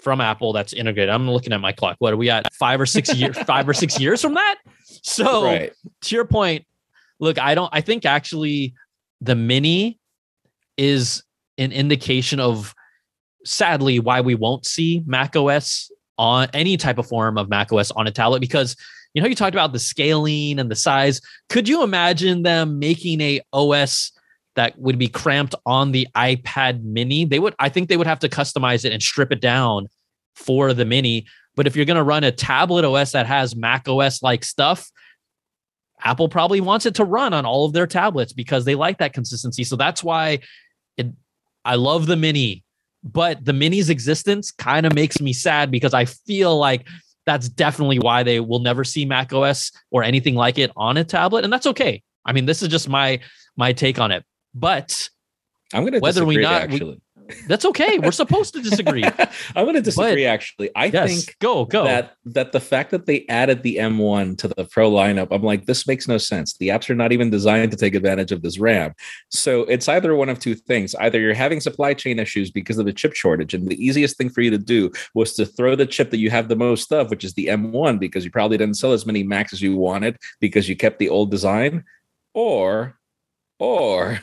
from 0.00 0.20
Apple 0.20 0.52
that's 0.52 0.72
integrated. 0.72 1.10
I'm 1.10 1.28
looking 1.28 1.52
at 1.52 1.60
my 1.60 1.72
clock. 1.72 1.96
What 1.98 2.12
are 2.12 2.16
we 2.16 2.30
at? 2.30 2.52
Five 2.54 2.80
or 2.80 2.86
six 2.86 3.14
years, 3.14 3.36
five 3.46 3.68
or 3.68 3.74
six 3.74 3.98
years 4.00 4.22
from 4.22 4.34
that? 4.34 4.56
So 5.02 5.44
right. 5.44 5.72
to 6.02 6.14
your 6.14 6.24
point, 6.24 6.64
look, 7.20 7.38
I 7.38 7.54
don't 7.54 7.70
I 7.72 7.80
think 7.80 8.06
actually 8.06 8.74
the 9.20 9.34
mini 9.34 9.98
is 10.76 11.22
an 11.58 11.72
indication 11.72 12.38
of 12.38 12.74
sadly 13.44 13.98
why 13.98 14.20
we 14.20 14.34
won't 14.34 14.66
see 14.66 15.02
Mac 15.06 15.34
OS 15.34 15.90
on 16.16 16.48
any 16.54 16.76
type 16.76 16.98
of 16.98 17.06
form 17.06 17.38
of 17.38 17.48
Mac 17.48 17.72
OS 17.72 17.90
on 17.90 18.06
a 18.06 18.10
tablet 18.10 18.40
because 18.40 18.76
you 19.14 19.22
know 19.22 19.28
you 19.28 19.34
talked 19.34 19.54
about 19.54 19.72
the 19.72 19.78
scaling 19.78 20.58
and 20.58 20.70
the 20.70 20.76
size. 20.76 21.20
Could 21.48 21.68
you 21.68 21.82
imagine 21.82 22.42
them 22.42 22.78
making 22.78 23.20
a 23.20 23.40
OS 23.52 24.12
that 24.56 24.78
would 24.78 24.98
be 24.98 25.08
cramped 25.08 25.54
on 25.66 25.92
the 25.92 26.06
iPad 26.16 26.82
mini? 26.82 27.24
They 27.24 27.38
would 27.38 27.54
I 27.58 27.68
think 27.68 27.88
they 27.88 27.96
would 27.96 28.06
have 28.06 28.20
to 28.20 28.28
customize 28.28 28.84
it 28.84 28.92
and 28.92 29.02
strip 29.02 29.32
it 29.32 29.40
down 29.40 29.88
for 30.34 30.72
the 30.72 30.84
mini. 30.84 31.26
But 31.56 31.66
if 31.66 31.74
you're 31.74 31.84
going 31.84 31.96
to 31.96 32.04
run 32.04 32.22
a 32.22 32.30
tablet 32.30 32.84
OS 32.84 33.12
that 33.12 33.26
has 33.26 33.56
Mac 33.56 33.88
OS 33.88 34.22
like 34.22 34.44
stuff, 34.44 34.88
Apple 36.02 36.28
probably 36.28 36.60
wants 36.60 36.86
it 36.86 36.94
to 36.96 37.04
run 37.04 37.34
on 37.34 37.44
all 37.44 37.64
of 37.64 37.72
their 37.72 37.86
tablets 37.86 38.32
because 38.32 38.64
they 38.64 38.74
like 38.74 38.98
that 38.98 39.12
consistency. 39.12 39.64
So 39.64 39.74
that's 39.74 40.04
why 40.04 40.40
it, 40.96 41.08
I 41.64 41.74
love 41.74 42.06
the 42.06 42.16
mini, 42.16 42.62
but 43.02 43.44
the 43.44 43.52
mini's 43.52 43.90
existence 43.90 44.52
kind 44.52 44.86
of 44.86 44.94
makes 44.94 45.20
me 45.20 45.32
sad 45.32 45.70
because 45.70 45.94
I 45.94 46.04
feel 46.04 46.56
like 46.56 46.86
that's 47.28 47.48
definitely 47.50 47.98
why 47.98 48.22
they 48.22 48.40
will 48.40 48.60
never 48.60 48.84
see 48.84 49.04
Mac 49.04 49.34
OS 49.34 49.70
or 49.90 50.02
anything 50.02 50.34
like 50.34 50.56
it 50.58 50.70
on 50.76 50.96
a 50.96 51.04
tablet. 51.04 51.44
And 51.44 51.52
that's 51.52 51.66
okay. 51.66 52.02
I 52.24 52.32
mean, 52.32 52.46
this 52.46 52.62
is 52.62 52.68
just 52.68 52.88
my 52.88 53.20
my 53.56 53.72
take 53.74 53.98
on 53.98 54.10
it. 54.10 54.24
But 54.54 55.10
I'm 55.74 55.82
going 55.82 55.92
to 55.92 55.98
Whether 56.00 56.24
we 56.24 56.38
not- 56.38 56.62
actually, 56.62 57.00
that's 57.46 57.64
okay. 57.64 57.98
We're 57.98 58.12
supposed 58.12 58.54
to 58.54 58.62
disagree. 58.62 59.04
I'm 59.56 59.64
going 59.64 59.74
to 59.74 59.80
disagree. 59.80 60.26
actually, 60.26 60.70
I 60.74 60.86
yes, 60.86 61.24
think 61.24 61.38
go 61.40 61.64
go. 61.64 61.84
that 61.84 62.14
that 62.24 62.52
the 62.52 62.60
fact 62.60 62.90
that 62.90 63.06
they 63.06 63.26
added 63.28 63.62
the 63.62 63.76
M1 63.76 64.38
to 64.38 64.48
the 64.48 64.64
Pro 64.64 64.90
lineup, 64.90 65.28
I'm 65.30 65.42
like, 65.42 65.66
this 65.66 65.86
makes 65.86 66.08
no 66.08 66.18
sense. 66.18 66.56
The 66.58 66.68
apps 66.68 66.88
are 66.90 66.94
not 66.94 67.12
even 67.12 67.30
designed 67.30 67.70
to 67.72 67.76
take 67.76 67.94
advantage 67.94 68.32
of 68.32 68.42
this 68.42 68.58
RAM. 68.58 68.94
So 69.30 69.62
it's 69.62 69.88
either 69.88 70.14
one 70.14 70.28
of 70.28 70.38
two 70.38 70.54
things: 70.54 70.94
either 70.96 71.20
you're 71.20 71.34
having 71.34 71.60
supply 71.60 71.94
chain 71.94 72.18
issues 72.18 72.50
because 72.50 72.78
of 72.78 72.86
the 72.86 72.92
chip 72.92 73.14
shortage, 73.14 73.54
and 73.54 73.68
the 73.68 73.84
easiest 73.84 74.16
thing 74.16 74.30
for 74.30 74.40
you 74.40 74.50
to 74.50 74.58
do 74.58 74.90
was 75.14 75.34
to 75.34 75.46
throw 75.46 75.76
the 75.76 75.86
chip 75.86 76.10
that 76.10 76.18
you 76.18 76.30
have 76.30 76.48
the 76.48 76.56
most 76.56 76.92
of, 76.92 77.10
which 77.10 77.24
is 77.24 77.34
the 77.34 77.46
M1, 77.46 77.98
because 77.98 78.24
you 78.24 78.30
probably 78.30 78.58
didn't 78.58 78.74
sell 78.74 78.92
as 78.92 79.06
many 79.06 79.22
Macs 79.22 79.52
as 79.52 79.62
you 79.62 79.76
wanted 79.76 80.16
because 80.40 80.68
you 80.68 80.76
kept 80.76 80.98
the 80.98 81.08
old 81.08 81.30
design, 81.30 81.84
or 82.34 82.98
or 83.58 84.20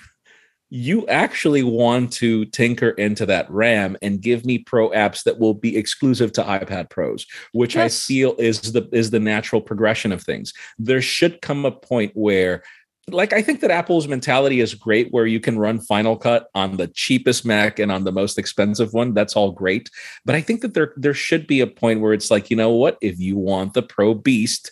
you 0.75 1.07
actually 1.07 1.63
want 1.63 2.11
to 2.11 2.43
tinker 2.47 2.89
into 2.89 3.25
that 3.25 3.49
RAM 3.49 3.95
and 4.01 4.21
give 4.21 4.45
me 4.45 4.57
pro 4.57 4.89
apps 4.89 5.23
that 5.23 5.39
will 5.39 5.53
be 5.53 5.77
exclusive 5.77 6.33
to 6.33 6.43
iPad 6.43 6.89
Pros, 6.89 7.25
which 7.53 7.75
Yes. 7.75 8.03
I 8.03 8.07
feel 8.07 8.35
is 8.37 8.73
the 8.73 8.89
is 8.91 9.09
the 9.09 9.21
natural 9.21 9.61
progression 9.61 10.11
of 10.11 10.21
things. 10.21 10.53
There 10.77 11.01
should 11.01 11.41
come 11.41 11.63
a 11.63 11.71
point 11.71 12.11
where 12.13 12.61
like 13.09 13.31
I 13.31 13.41
think 13.41 13.61
that 13.61 13.71
Apple's 13.71 14.09
mentality 14.09 14.59
is 14.59 14.73
great 14.73 15.13
where 15.13 15.25
you 15.25 15.39
can 15.39 15.57
run 15.57 15.79
Final 15.79 16.17
Cut 16.17 16.47
on 16.53 16.75
the 16.75 16.87
cheapest 16.87 17.45
Mac 17.45 17.79
and 17.79 17.89
on 17.89 18.03
the 18.03 18.11
most 18.11 18.37
expensive 18.37 18.93
one. 18.93 19.13
That's 19.13 19.37
all 19.37 19.51
great. 19.51 19.89
But 20.25 20.35
I 20.35 20.41
think 20.41 20.59
that 20.59 20.73
there 20.73 20.91
there 20.97 21.13
should 21.13 21.47
be 21.47 21.61
a 21.61 21.67
point 21.67 22.01
where 22.01 22.11
it's 22.11 22.29
like, 22.29 22.49
you 22.49 22.57
know 22.57 22.71
what, 22.71 22.97
if 23.01 23.17
you 23.17 23.37
want 23.37 23.75
the 23.75 23.81
Pro 23.81 24.13
Beast, 24.13 24.71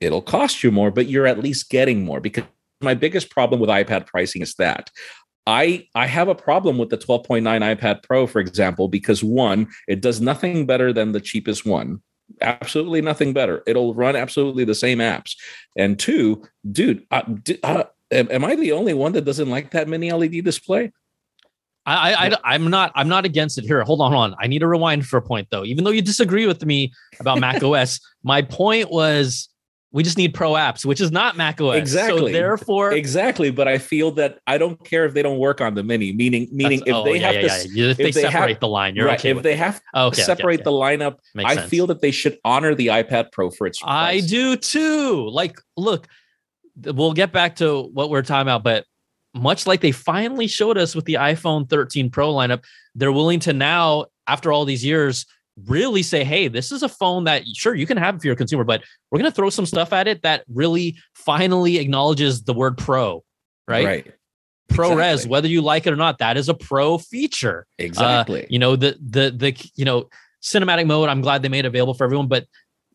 it'll 0.00 0.22
cost 0.22 0.64
you 0.64 0.72
more, 0.72 0.90
but 0.90 1.06
you're 1.06 1.28
at 1.28 1.38
least 1.38 1.70
getting 1.70 2.04
more 2.04 2.20
because 2.20 2.44
my 2.80 2.94
biggest 2.94 3.30
problem 3.30 3.60
with 3.60 3.70
iPad 3.70 4.06
pricing 4.06 4.42
is 4.42 4.54
that 4.54 4.90
I 5.48 5.88
I 5.94 6.06
have 6.06 6.28
a 6.28 6.34
problem 6.34 6.76
with 6.76 6.90
the 6.90 6.98
12.9 6.98 7.42
iPad 7.42 8.02
Pro, 8.02 8.26
for 8.26 8.38
example, 8.38 8.86
because 8.86 9.24
one, 9.24 9.66
it 9.88 10.02
does 10.02 10.20
nothing 10.20 10.66
better 10.66 10.92
than 10.92 11.12
the 11.12 11.22
cheapest 11.22 11.64
one. 11.64 12.02
Absolutely 12.42 13.00
nothing 13.00 13.32
better. 13.32 13.62
It'll 13.66 13.94
run 13.94 14.14
absolutely 14.14 14.64
the 14.64 14.74
same 14.74 14.98
apps. 14.98 15.34
And 15.74 15.98
two, 15.98 16.46
dude, 16.70 17.06
uh, 17.10 17.22
uh, 17.62 17.84
am, 18.10 18.30
am 18.30 18.44
I 18.44 18.56
the 18.56 18.72
only 18.72 18.92
one 18.92 19.12
that 19.12 19.24
doesn't 19.24 19.48
like 19.48 19.70
that 19.70 19.88
mini 19.88 20.12
LED 20.12 20.44
display? 20.44 20.92
I, 21.86 22.26
I, 22.26 22.54
I'm 22.54 22.68
not 22.68 22.92
I'm 22.94 23.08
not 23.08 23.24
against 23.24 23.56
it. 23.56 23.64
Here, 23.64 23.82
hold 23.82 24.02
on, 24.02 24.12
hold 24.12 24.24
on. 24.24 24.36
I 24.38 24.48
need 24.48 24.58
to 24.58 24.68
rewind 24.68 25.06
for 25.06 25.16
a 25.16 25.22
point 25.22 25.48
though. 25.50 25.64
Even 25.64 25.84
though 25.84 25.90
you 25.90 26.02
disagree 26.02 26.46
with 26.46 26.62
me 26.66 26.92
about 27.20 27.40
Mac 27.40 27.62
OS, 27.62 27.98
my 28.22 28.42
point 28.42 28.90
was 28.90 29.48
we 29.90 30.02
just 30.02 30.18
need 30.18 30.34
pro 30.34 30.52
apps, 30.52 30.84
which 30.84 31.00
is 31.00 31.10
not 31.10 31.36
Mac 31.36 31.60
OS. 31.60 31.76
Exactly. 31.76 32.32
So 32.32 32.38
therefore, 32.38 32.92
Exactly, 32.92 33.50
but 33.50 33.66
I 33.66 33.78
feel 33.78 34.10
that 34.12 34.38
I 34.46 34.58
don't 34.58 34.82
care 34.84 35.06
if 35.06 35.14
they 35.14 35.22
don't 35.22 35.38
work 35.38 35.60
on 35.60 35.74
the 35.74 35.82
mini. 35.82 36.12
Meaning, 36.12 36.48
meaning 36.52 36.82
if 36.84 36.94
oh, 36.94 37.04
they 37.04 37.20
yeah, 37.20 37.32
have 37.32 37.34
yeah, 37.34 37.40
to 37.40 37.68
yeah. 37.72 37.90
if 37.90 37.96
they, 37.96 38.08
if 38.08 38.14
they 38.14 38.22
have- 38.22 38.32
separate 38.32 38.60
the 38.60 38.68
line, 38.68 38.94
you're 38.96 39.06
right, 39.06 39.18
okay. 39.18 39.30
if 39.30 39.42
they 39.42 39.54
it. 39.54 39.58
have 39.58 39.80
okay, 39.94 40.06
okay, 40.06 40.22
separate 40.22 40.60
okay. 40.60 40.64
the 40.64 40.72
lineup, 40.72 41.16
Makes 41.34 41.50
I 41.50 41.54
sense. 41.54 41.70
feel 41.70 41.86
that 41.86 42.02
they 42.02 42.10
should 42.10 42.38
honor 42.44 42.74
the 42.74 42.88
iPad 42.88 43.32
Pro 43.32 43.50
for 43.50 43.66
its. 43.66 43.80
I 43.82 44.20
do 44.20 44.56
too. 44.56 45.28
Like, 45.30 45.58
look, 45.76 46.06
we'll 46.84 47.14
get 47.14 47.32
back 47.32 47.56
to 47.56 47.82
what 47.94 48.10
we're 48.10 48.22
talking 48.22 48.42
about, 48.42 48.62
but 48.62 48.84
much 49.34 49.66
like 49.66 49.80
they 49.80 49.92
finally 49.92 50.46
showed 50.46 50.76
us 50.76 50.94
with 50.94 51.06
the 51.06 51.14
iPhone 51.14 51.68
13 51.68 52.10
Pro 52.10 52.32
lineup, 52.32 52.64
they're 52.94 53.12
willing 53.12 53.40
to 53.40 53.52
now, 53.52 54.06
after 54.26 54.52
all 54.52 54.64
these 54.64 54.84
years, 54.84 55.26
really 55.66 56.02
say, 56.02 56.24
hey, 56.24 56.48
this 56.48 56.70
is 56.72 56.82
a 56.82 56.88
phone 56.88 57.24
that 57.24 57.46
sure 57.54 57.74
you 57.74 57.86
can 57.86 57.96
have 57.96 58.16
if 58.16 58.24
you're 58.24 58.34
a 58.34 58.36
consumer, 58.36 58.64
but 58.64 58.82
we're 59.10 59.18
going 59.18 59.30
to 59.30 59.34
throw 59.34 59.50
some 59.50 59.66
stuff 59.66 59.92
at 59.92 60.06
it 60.08 60.22
that 60.22 60.44
really 60.52 60.96
finally 61.14 61.78
acknowledges 61.78 62.42
the 62.42 62.54
word 62.54 62.76
pro, 62.78 63.24
right? 63.66 63.84
Right. 63.84 64.14
ProRes, 64.70 65.12
Exactly. 65.12 65.30
whether 65.30 65.48
you 65.48 65.62
like 65.62 65.86
it 65.86 65.92
or 65.92 65.96
not, 65.96 66.18
that 66.18 66.36
is 66.36 66.48
a 66.48 66.54
pro 66.54 66.98
feature. 66.98 67.66
Uh, 67.80 67.84
exactly. 67.84 68.46
you 68.50 68.58
know 68.58 68.76
the 68.76 68.98
the 69.00 69.30
the 69.30 69.70
you 69.74 69.84
know 69.84 70.08
cinematic 70.42 70.86
mode 70.86 71.08
i'm 71.08 71.20
glad 71.20 71.42
they 71.42 71.48
made 71.48 71.66
available 71.66 71.94
for 71.94 72.04
everyone 72.04 72.28
but 72.28 72.46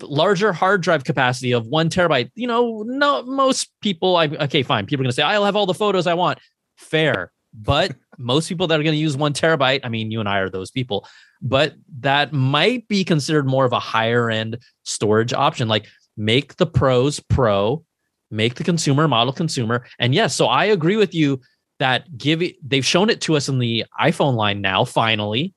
larger 0.01 0.53
hard 0.53 0.82
drive 0.82 1.03
capacity 1.03 1.51
of 1.51 1.68
one 1.68 1.89
terabyte 1.89 2.32
you 2.36 2.47
know 2.47 2.84
no 2.88 3.22
most 3.24 3.70
people 3.82 4.16
i 4.16 4.28
okay 4.28 4.64
fine 4.64 4.86
people 4.86 5.01
are 5.01 5.05
going 5.05 5.09
to 5.09 5.16
say 5.16 5.24
i'll 5.24 5.43
have 5.43 5.55
all 5.55 5.66
the 5.66 5.74
photos 5.74 6.07
i 6.07 6.14
want 6.14 6.39
fair 6.78 7.34
but 7.53 7.93
most 8.18 8.49
people 8.49 8.68
that 8.68 8.80
are 8.80 8.84
going 8.84 8.95
to 8.95 8.99
use 8.99 9.18
one 9.18 9.34
terabyte 9.34 9.82
i 9.84 9.89
mean 9.89 10.11
you 10.11 10.20
and 10.20 10.30
i 10.30 10.38
are 10.39 10.49
those 10.49 10.72
people 10.72 11.05
but 11.43 11.76
that 11.99 12.32
might 12.32 12.88
be 12.88 13.03
considered 13.03 13.45
more 13.45 13.66
of 13.66 13.74
a 13.74 13.80
higher 13.80 14.32
end 14.32 14.57
storage 14.84 15.34
option. 15.34 15.68
Like 15.68 15.86
make 16.16 16.55
the 16.55 16.66
pros 16.66 17.20
pro 17.20 17.84
make 18.32 18.55
the 18.55 18.64
consumer 18.64 19.07
model 19.07 19.34
consumer. 19.34 19.86
And 19.99 20.16
yes 20.16 20.36
so 20.36 20.47
i 20.47 20.66
agree 20.66 20.95
with 20.95 21.14
you 21.14 21.41
that 21.80 22.18
give 22.18 22.41
it 22.41 22.55
they've 22.68 22.86
shown 22.86 23.09
it 23.09 23.22
to 23.22 23.36
us 23.36 23.49
in 23.49 23.59
the 23.59 23.86
iphone 24.01 24.36
line 24.36 24.61
now 24.61 24.86
finally. 24.86 25.53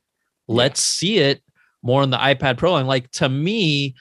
Let's 0.48 0.82
see 0.82 1.18
it 1.18 1.42
more 1.82 2.02
on 2.02 2.10
the 2.10 2.18
ipad 2.18 2.58
pro 2.58 2.76
and 2.76 2.88
like 2.88 3.10
to 3.12 3.28
me 3.28 3.94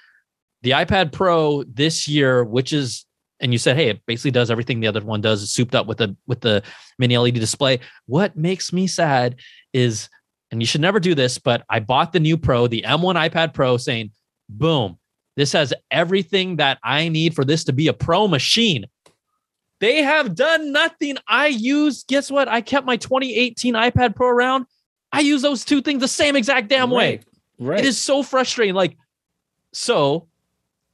the 0.64 0.72
ipad 0.72 1.12
pro 1.12 1.64
this 1.64 2.08
year 2.08 2.44
which 2.44 2.74
is 2.74 3.06
and 3.46 3.54
you 3.54 3.58
said 3.58 3.78
hey 3.78 3.88
it 3.90 4.02
basically 4.06 4.32
does 4.32 4.52
everything 4.52 4.80
the 4.82 4.88
other 4.88 5.02
one 5.02 5.22
does 5.22 5.42
it's 5.42 5.52
souped 5.52 5.76
up 5.76 5.88
with 5.88 6.00
the 6.00 6.16
with 6.28 6.42
the 6.42 6.62
mini 7.00 7.18
led 7.18 7.34
display 7.36 7.80
what 8.08 8.36
makes 8.36 8.74
me 8.74 8.88
sad 8.88 9.36
is 9.72 10.10
and 10.52 10.62
you 10.62 10.66
should 10.66 10.82
never 10.82 11.00
do 11.00 11.16
this 11.16 11.38
but 11.38 11.64
i 11.70 11.80
bought 11.80 12.12
the 12.12 12.20
new 12.20 12.38
pro 12.38 12.68
the 12.68 12.84
m1 12.86 13.16
ipad 13.30 13.54
pro 13.54 13.78
saying 13.78 14.12
boom 14.50 14.98
this 15.38 15.54
has 15.54 15.74
everything 15.92 16.58
that 16.58 16.78
i 16.84 17.08
need 17.08 17.34
for 17.34 17.46
this 17.46 17.64
to 17.64 17.72
be 17.72 17.88
a 17.88 17.94
pro 17.94 18.28
machine 18.28 18.86
they 19.80 20.02
have 20.02 20.36
done 20.36 20.72
nothing 20.72 21.18
i 21.28 21.48
use 21.48 22.04
guess 22.08 22.30
what 22.32 22.48
i 22.48 22.60
kept 22.60 22.86
my 22.86 22.98
2018 22.98 23.74
ipad 23.76 24.16
pro 24.16 24.28
around 24.28 24.66
i 25.12 25.20
use 25.20 25.42
those 25.42 25.64
two 25.64 25.82
things 25.82 26.02
the 26.02 26.08
same 26.08 26.36
exact 26.36 26.68
damn 26.68 26.90
way 26.90 27.12
Right. 27.18 27.26
Right. 27.58 27.80
it 27.80 27.86
is 27.86 27.98
so 27.98 28.22
frustrating. 28.22 28.76
Like, 28.76 28.98
so 29.72 30.28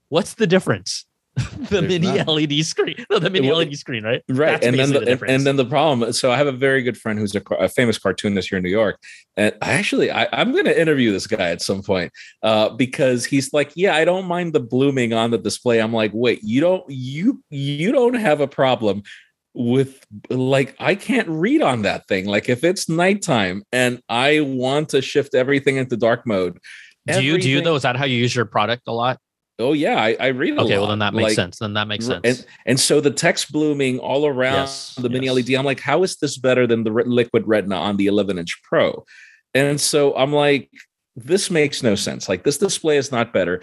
what's 0.10 0.36
the 0.36 0.45
difference? 0.45 1.06
the 1.36 1.80
There's 1.80 1.88
mini 1.88 2.08
not. 2.18 2.28
LED 2.28 2.66
screen. 2.66 3.06
No, 3.10 3.18
the 3.18 3.30
mini 3.30 3.48
Well, 3.48 3.58
LED 3.60 3.78
screen, 3.78 4.04
right? 4.04 4.22
right 4.30 4.52
That's 4.52 4.66
and 4.66 4.78
then 4.78 4.90
basically 4.90 4.94
the, 4.94 4.94
the 4.94 5.00
and, 5.00 5.06
difference. 5.06 5.32
and 5.32 5.48
then 5.48 5.56
the 5.56 5.66
problem 5.66 6.12
so 6.14 6.30
i 6.32 6.36
have 6.38 6.48
a 6.48 6.52
very 6.52 6.82
good 6.84 6.98
friend 6.98 7.18
who's 7.18 7.34
a, 7.36 7.42
a 7.58 7.70
famous 7.70 7.98
cartoonist 7.98 8.50
here 8.50 8.58
in 8.58 8.64
new 8.64 8.70
york 8.70 9.00
and 9.38 9.56
I 9.62 9.74
actually 9.74 10.12
I, 10.12 10.28
i'm 10.34 10.52
going 10.52 10.66
to 10.66 10.78
interview 10.80 11.12
this 11.14 11.28
guy 11.28 11.50
at 11.52 11.62
some 11.62 11.82
point 11.84 12.12
uh, 12.44 12.70
because 12.70 13.24
he's 13.26 13.54
like 13.54 13.72
yeah 13.76 13.96
i 13.96 14.04
don't 14.04 14.26
mind 14.26 14.52
the 14.52 14.60
blooming 14.60 15.14
on 15.14 15.32
the 15.32 15.38
display 15.38 15.80
i'm 15.82 15.94
like 15.94 16.12
wait 16.14 16.42
you 16.44 16.60
don't 16.60 16.84
you 16.90 17.42
you 17.50 17.92
don't 17.94 18.16
have 18.16 18.42
a 18.42 18.48
problem 18.48 19.04
with 19.54 20.06
like 20.30 20.76
i 20.80 20.96
can't 20.96 21.28
read 21.30 21.62
on 21.62 21.84
that 21.84 22.08
thing 22.08 22.26
like 22.26 22.50
if 22.50 22.64
it's 22.66 22.90
nighttime 22.90 23.64
and 23.72 24.02
i 24.10 24.42
want 24.42 24.90
to 24.90 25.02
shift 25.02 25.34
everything 25.34 25.78
into 25.78 25.96
dark 25.96 26.28
mode 26.28 26.58
Do 27.08 27.14
you 27.16 27.20
do 27.20 27.50
you 27.50 27.58
everything- 27.58 27.64
though? 27.64 27.76
Is 27.76 27.84
that 27.84 27.96
how 27.96 28.06
you 28.06 28.18
use 28.18 28.36
your 28.36 28.46
product 28.46 28.84
a 28.88 28.92
lot? 28.94 29.18
Oh 29.62 29.74
yeah 29.74 30.01
i, 30.01 30.16
I 30.20 30.28
read 30.28 30.57
a 30.57 30.62
Okay, 30.62 30.78
well 30.78 30.88
then 30.88 30.99
that 30.99 31.14
makes 31.14 31.30
Like, 31.30 31.36
sense. 31.36 31.59
Then 31.59 31.74
that 31.76 31.88
makes 31.88 32.05
sense. 32.05 32.22
and, 32.24 32.45
and 32.66 32.80
so 32.80 32.99
the 33.01 33.12
text 33.12 33.51
blooming 33.51 33.99
all 33.99 34.26
around 34.26 34.62
Yes, 34.68 34.95
the 34.95 35.09
mini 35.09 35.28
yes. 35.28 35.36
LED, 35.49 35.55
I'm 35.57 35.66
like, 35.66 35.80
how 35.80 36.03
is 36.03 36.18
this 36.18 36.38
better 36.38 36.68
than 36.68 36.84
the 36.84 36.91
liquid 36.91 37.47
retina 37.47 37.76
on 37.76 37.97
the 37.97 38.07
11 38.07 38.38
inch 38.38 38.62
Pro? 38.64 39.05
And 39.53 39.80
so 39.80 40.16
I'm 40.16 40.34
like, 40.34 40.70
this 41.16 41.49
makes 41.51 41.84
no 41.84 41.95
sense. 41.95 42.28
Like 42.30 42.43
this 42.43 42.57
display 42.57 42.97
is 42.97 43.12
not 43.12 43.34
better. 43.34 43.62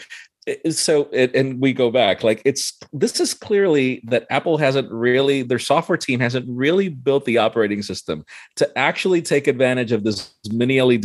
So 0.71 1.09
it, 1.13 1.35
and 1.35 1.61
we 1.61 1.75
go 1.75 1.91
back 1.91 2.25
like 2.25 2.41
it's 2.47 2.79
this 2.91 3.21
is 3.21 3.35
clearly 3.35 4.03
that 4.07 4.27
apple 4.31 4.57
hasn't 4.57 4.91
really 4.91 5.43
their 5.43 5.59
software 5.59 5.99
team 5.99 6.21
hasn't 6.21 6.47
really 6.49 6.89
built 6.89 7.27
the 7.27 7.37
operating 7.37 7.83
system 7.83 8.25
to 8.57 8.79
actually 8.79 9.21
take 9.21 9.47
advantage 9.47 9.93
of 9.93 10.05
this 10.05 10.35
mini 10.51 10.81
led 10.81 11.05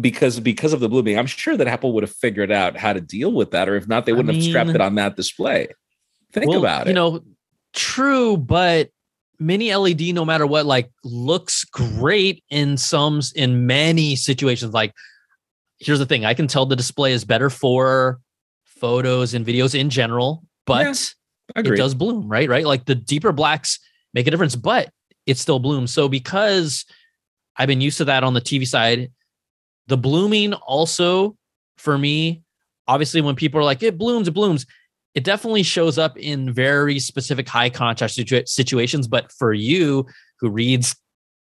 because 0.00 0.40
because 0.40 0.72
of 0.72 0.80
the 0.80 0.88
blooming 0.88 1.18
i'm 1.18 1.26
sure 1.26 1.56
that 1.56 1.68
apple 1.68 1.92
would 1.92 2.02
have 2.02 2.14
figured 2.14 2.50
out 2.50 2.76
how 2.76 2.92
to 2.92 3.00
deal 3.00 3.32
with 3.32 3.52
that 3.52 3.68
or 3.68 3.76
if 3.76 3.86
not 3.86 4.06
they 4.06 4.12
wouldn't 4.12 4.34
have 4.34 4.42
strapped 4.42 4.70
it 4.70 4.80
on 4.80 4.96
that 4.96 5.14
display 5.16 5.68
think 6.32 6.50
Well, 6.50 6.58
about 6.58 6.86
it 6.86 6.90
You 6.90 6.94
know, 6.94 7.22
true, 7.72 8.36
but 8.36 8.90
mini 9.38 9.74
LED, 9.74 10.14
no 10.14 10.24
matter 10.24 10.46
what, 10.46 10.66
like 10.66 10.90
looks 11.04 11.64
great 11.64 12.42
in 12.50 12.76
some 12.76 13.20
in 13.34 13.66
many 13.66 14.16
situations. 14.16 14.72
Like, 14.74 14.92
here's 15.78 15.98
the 15.98 16.06
thing: 16.06 16.24
I 16.24 16.34
can 16.34 16.46
tell 16.46 16.66
the 16.66 16.76
display 16.76 17.12
is 17.12 17.24
better 17.24 17.50
for 17.50 18.20
photos 18.64 19.34
and 19.34 19.46
videos 19.46 19.78
in 19.78 19.90
general, 19.90 20.44
but 20.66 21.14
Yeah, 21.56 21.62
it 21.62 21.76
does 21.76 21.94
bloom, 21.94 22.28
right? 22.28 22.48
Right. 22.48 22.66
Like 22.66 22.84
the 22.84 22.94
deeper 22.94 23.32
blacks 23.32 23.78
make 24.12 24.26
a 24.26 24.30
difference, 24.30 24.56
but 24.56 24.90
it 25.26 25.38
still 25.38 25.58
blooms. 25.58 25.92
So 25.92 26.08
because 26.08 26.84
I've 27.56 27.68
been 27.68 27.80
used 27.80 27.98
to 27.98 28.04
that 28.06 28.24
on 28.24 28.34
the 28.34 28.40
TV 28.40 28.66
side, 28.66 29.10
the 29.86 29.96
blooming 29.96 30.54
also 30.54 31.36
for 31.76 31.98
me, 31.98 32.42
obviously, 32.88 33.20
when 33.20 33.36
people 33.36 33.60
are 33.60 33.64
like, 33.64 33.82
it 33.82 33.98
blooms, 33.98 34.28
it 34.28 34.32
blooms, 34.32 34.66
it 35.14 35.24
definitely 35.24 35.62
shows 35.62 35.98
up 35.98 36.16
in 36.18 36.52
very 36.52 36.98
specific 36.98 37.48
high 37.48 37.70
contrast 37.70 38.18
situa- 38.18 38.48
situations. 38.48 39.06
But 39.06 39.30
for 39.32 39.52
you 39.52 40.06
who 40.40 40.50
reads 40.50 40.96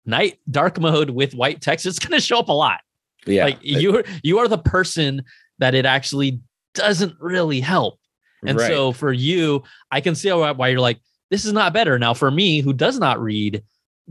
night 0.05 0.39
dark 0.51 0.81
mode 0.81 1.11
with 1.11 1.35
white 1.35 1.61
text, 1.61 1.87
it's 1.87 1.99
going 1.99 2.19
to 2.19 2.25
show 2.25 2.39
up 2.39 2.49
a 2.49 2.53
lot. 2.53 2.81
yeah 3.27 3.45
Like 3.45 3.59
you, 3.63 4.03
you 4.23 4.39
are 4.39 4.49
the 4.49 4.59
person 4.59 5.23
that 5.59 5.75
it 5.75 5.87
actually 5.87 6.41
doesn't 6.75 7.15
really 7.19 7.61
help. 7.61 7.99
And 8.47 8.59
right. 8.59 8.69
so 8.69 8.93
for 8.93 9.13
you, 9.13 9.63
I 9.91 10.01
can 10.01 10.15
see 10.15 10.31
why 10.31 10.53
why 10.53 10.69
you're 10.69 10.81
like, 10.81 11.01
this 11.31 11.45
is 11.45 11.53
not 11.53 11.73
better. 11.73 11.99
Now, 11.99 12.15
for 12.15 12.31
me, 12.31 12.61
who 12.61 12.73
does 12.73 12.99
not 12.99 13.21
read 13.21 13.63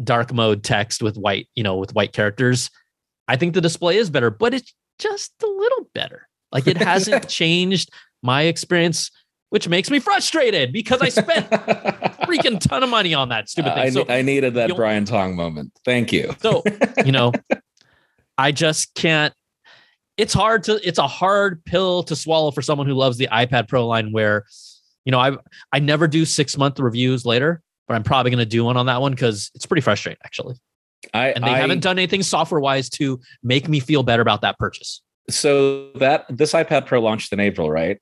dark 0.04 0.34
mode 0.34 0.64
text 0.64 1.02
with 1.02 1.16
white, 1.16 1.48
you 1.56 1.64
know, 1.64 1.78
with 1.78 1.94
white 1.94 2.12
characters, 2.12 2.70
I 3.28 3.36
think 3.36 3.54
the 3.54 3.62
display 3.62 3.98
is 3.98 4.10
better, 4.10 4.30
but 4.30 4.54
it's 4.54 4.74
just 5.00 5.34
a 5.44 5.48
little 5.48 5.90
better. 5.94 6.28
Like 6.52 6.68
it 6.68 6.78
hasn't 6.78 7.28
changed 7.30 7.92
my 8.24 8.44
experience, 8.44 9.12
which 9.50 9.68
makes 9.68 9.90
me 9.90 10.00
frustrated 10.00 10.72
because 10.72 11.02
I 11.02 11.10
spent 11.10 11.48
a 11.52 12.16
freaking 12.26 12.60
ton 12.60 12.84
of 12.84 12.90
money 12.90 13.14
on 13.14 13.30
that 13.30 13.50
stupid 13.50 13.72
uh, 13.72 13.76
I, 13.76 13.84
thing. 13.84 13.94
So, 13.94 14.06
I 14.10 14.22
needed 14.22 14.54
that 14.56 14.70
you'll- 14.70 14.78
Brian 14.78 15.06
Tong 15.06 15.36
moment. 15.36 15.72
Thank 15.84 16.14
you. 16.14 16.36
so 16.40 16.64
you 17.04 17.12
know, 17.12 17.34
I 18.38 18.52
just 18.52 18.94
can't. 18.96 19.34
It's 20.18 20.34
hard 20.34 20.64
to. 20.64 20.80
It's 20.88 21.00
a 21.00 21.08
hard 21.08 21.64
pill 21.66 22.04
to 22.04 22.16
swallow 22.16 22.52
for 22.52 22.62
someone 22.62 22.88
who 22.88 22.94
loves 22.94 23.18
the 23.18 23.28
iPad 23.32 23.68
Pro 23.68 23.86
line. 23.86 24.14
Where, 24.14 24.46
you 25.04 25.12
know, 25.12 25.20
I 25.20 25.38
I 25.74 25.80
never 25.80 26.08
do 26.08 26.24
six 26.24 26.58
month 26.58 26.80
reviews 26.80 27.26
later, 27.26 27.62
but 27.88 27.96
I'm 27.96 28.04
probably 28.04 28.32
going 28.32 28.40
to 28.40 28.46
do 28.46 28.64
one 28.64 28.78
on 28.78 28.86
that 28.86 29.02
one 29.02 29.12
because 29.12 29.52
it's 29.56 29.66
pretty 29.66 29.82
frustrating 29.82 30.20
actually. 30.24 30.56
I, 31.14 31.30
And 31.30 31.44
they 31.44 31.50
I- 31.50 31.58
haven't 31.60 31.82
done 31.82 31.98
anything 32.00 32.24
software 32.24 32.60
wise 32.62 32.90
to 32.92 33.20
make 33.44 33.68
me 33.68 33.80
feel 33.80 34.04
better 34.04 34.22
about 34.22 34.42
that 34.42 34.58
purchase. 34.58 35.02
so 35.30 35.92
that 35.96 36.26
this 36.30 36.54
iPad 36.54 36.86
Pro 36.86 37.00
launched 37.02 37.34
in 37.34 37.40
April, 37.40 37.70
right? 37.72 38.00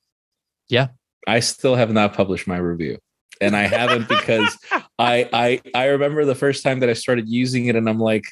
Yeah. 0.70 0.88
I 1.28 1.40
still 1.40 1.76
have 1.76 1.92
not 1.92 2.14
published 2.14 2.48
my 2.48 2.58
review. 2.58 2.98
And 3.42 3.56
I 3.56 3.64
haven't 3.64 4.08
because 4.10 4.58
I 5.00 5.30
I 5.34 5.62
I 5.74 5.86
remember 5.86 6.24
the 6.26 6.36
first 6.36 6.64
time 6.64 6.80
that 6.82 6.90
I 6.90 6.94
started 6.94 7.28
using 7.30 7.66
it 7.68 7.76
and 7.76 7.88
I'm 7.90 8.00
like, 8.00 8.24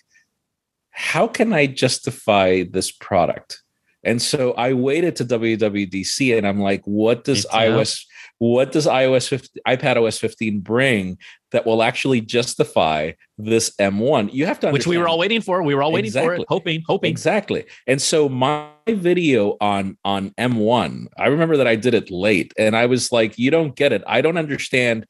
how 0.92 1.28
can 1.28 1.54
I 1.54 1.68
justify 1.68 2.64
this 2.70 2.92
product? 2.92 3.62
And 4.04 4.22
so 4.22 4.54
I 4.54 4.74
waited 4.74 5.16
to 5.18 5.26
WWDC 5.26 6.38
and 6.38 6.48
I'm 6.48 6.60
like, 6.60 6.82
what 6.86 7.24
does 7.24 7.46
iOS 7.48 8.06
what 8.42 8.72
does 8.72 8.88
iOS 8.88 9.28
15, 9.28 9.62
iPad 9.68 10.04
OS 10.04 10.18
15 10.18 10.62
bring 10.62 11.20
that 11.52 11.64
will 11.64 11.84
actually 11.84 12.22
justify 12.22 13.12
this 13.38 13.70
M1? 13.80 14.34
You 14.34 14.48
have 14.48 14.60
to 14.62 14.72
Which 14.72 14.88
we 14.88 14.98
were 14.98 15.08
all 15.08 15.20
waiting 15.20 15.42
for. 15.42 15.62
We 15.62 15.76
were 15.76 15.84
all 15.84 15.92
waiting 15.92 16.12
for 16.12 16.18
Exactly. 16.18 16.42
it, 16.42 16.48
hoping, 16.50 16.84
hoping. 16.88 17.12
Exactly. 17.12 17.66
And 17.86 18.02
so 18.02 18.28
my 18.28 18.68
video 18.88 19.58
on 19.62 19.96
on 20.04 20.32
M1, 20.40 21.06
I 21.20 21.28
remember 21.28 21.56
that 21.58 21.68
I 21.68 21.76
did 21.76 21.94
it 21.94 22.10
late 22.10 22.52
and 22.58 22.76
I 22.76 22.88
was 22.88 23.12
like, 23.12 23.38
you 23.38 23.52
don't 23.52 23.76
get 23.76 23.94
it. 23.94 24.02
I 24.08 24.22
don't 24.22 24.38
understand 24.38 25.06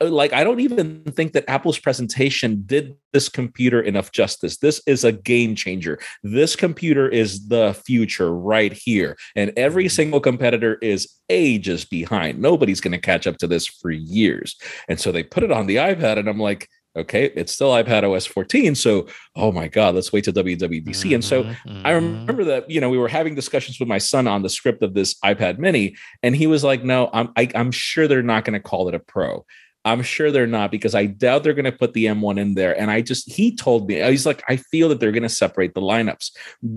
like 0.00 0.32
I 0.32 0.44
don't 0.44 0.60
even 0.60 1.02
think 1.04 1.32
that 1.32 1.48
Apple's 1.48 1.78
presentation 1.78 2.62
did 2.66 2.96
this 3.12 3.28
computer 3.28 3.80
enough 3.80 4.12
justice. 4.12 4.58
This 4.58 4.80
is 4.86 5.02
a 5.04 5.12
game 5.12 5.54
changer. 5.56 5.98
This 6.22 6.54
computer 6.54 7.08
is 7.08 7.48
the 7.48 7.74
future 7.84 8.32
right 8.32 8.72
here. 8.72 9.16
And 9.34 9.52
every 9.56 9.88
single 9.88 10.20
competitor 10.20 10.78
is 10.80 11.08
ages 11.28 11.84
behind. 11.84 12.38
Nobody's 12.38 12.80
going 12.80 12.92
to 12.92 12.98
catch 12.98 13.26
up 13.26 13.38
to 13.38 13.46
this 13.46 13.66
for 13.66 13.90
years. 13.90 14.56
And 14.88 15.00
so 15.00 15.10
they 15.10 15.22
put 15.22 15.42
it 15.42 15.50
on 15.50 15.66
the 15.66 15.76
iPad 15.76 16.18
and 16.18 16.28
I'm 16.28 16.40
like, 16.40 16.68
okay, 16.96 17.26
it's 17.34 17.52
still 17.52 17.70
iPad 17.70 18.02
OS 18.04 18.26
14. 18.26 18.74
So, 18.74 19.06
oh 19.36 19.52
my 19.52 19.68
God, 19.68 19.94
let's 19.94 20.12
wait 20.12 20.24
till 20.24 20.32
WWDC. 20.32 21.14
And 21.14 21.24
so 21.24 21.44
Mhm, 21.44 21.56
I 21.84 21.92
mhm. 21.92 21.94
remember 21.94 22.44
that 22.44 22.70
you 22.70 22.80
know 22.80 22.90
we 22.90 22.98
were 22.98 23.08
having 23.08 23.34
discussions 23.34 23.78
with 23.78 23.88
my 23.88 23.98
son 23.98 24.26
on 24.26 24.42
the 24.42 24.48
script 24.48 24.82
of 24.82 24.94
this 24.94 25.14
iPad 25.24 25.58
Mini, 25.58 25.96
and 26.22 26.34
he 26.34 26.46
was 26.46 26.64
like, 26.64 26.84
"No, 26.84 27.10
I'm 27.12 27.30
I, 27.36 27.48
I'm 27.54 27.70
sure 27.70 28.08
they're 28.08 28.22
not 28.22 28.44
going 28.44 28.54
to 28.54 28.60
call 28.60 28.88
it 28.88 28.94
a 28.94 28.98
Pro. 28.98 29.44
I'm 29.90 30.02
sure 30.02 30.30
they're 30.30 30.46
not 30.46 30.70
because 30.70 30.94
I 30.94 31.06
doubt 31.06 31.42
they're 31.42 31.54
going 31.54 31.64
to 31.64 31.72
put 31.72 31.92
the 31.94 32.06
M1 32.06 32.38
in 32.38 32.54
there." 32.54 32.78
And 32.80 32.90
I 32.90 33.00
just 33.00 33.30
he 33.30 33.54
told 33.54 33.88
me 33.88 34.00
he's 34.02 34.26
like, 34.26 34.42
"I 34.48 34.56
feel 34.56 34.88
that 34.88 35.00
they're 35.00 35.12
going 35.12 35.22
to 35.22 35.28
separate 35.28 35.74
the 35.74 35.80
lineups. 35.80 36.30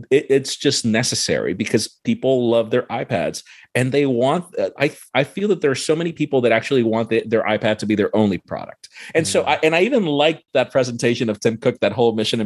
It, 0.10 0.26
it's 0.30 0.56
just 0.56 0.86
necessary 0.86 1.54
because 1.54 1.88
people 2.04 2.50
love 2.50 2.72
their 2.72 2.84
iPads 2.84 3.44
and 3.76 3.92
they 3.92 4.06
want. 4.06 4.46
I 4.78 4.96
I 5.14 5.24
feel 5.24 5.48
that 5.50 5.62
there 5.62 5.72
are 5.72 5.76
so 5.76 5.96
many 5.96 6.12
people 6.12 6.42
that 6.42 6.52
actually 6.52 6.84
want 6.84 7.10
the, 7.10 7.24
their 7.26 7.44
iPad 7.44 7.78
to 7.80 7.86
be 7.86 7.96
their 7.96 8.16
only 8.16 8.38
product, 8.38 8.90
and 9.16 9.28
so 9.28 9.44
Mhm. 9.44 9.48
I 9.48 9.60
and 9.64 9.76
I 9.76 9.82
even 9.82 10.06
liked 10.06 10.44
that 10.54 10.72
presentation 10.72 11.30
of 11.30 11.40
Tim 11.40 11.58
Cook, 11.58 11.80
that 11.82 11.92
whole 11.94 12.14
Mission 12.14 12.42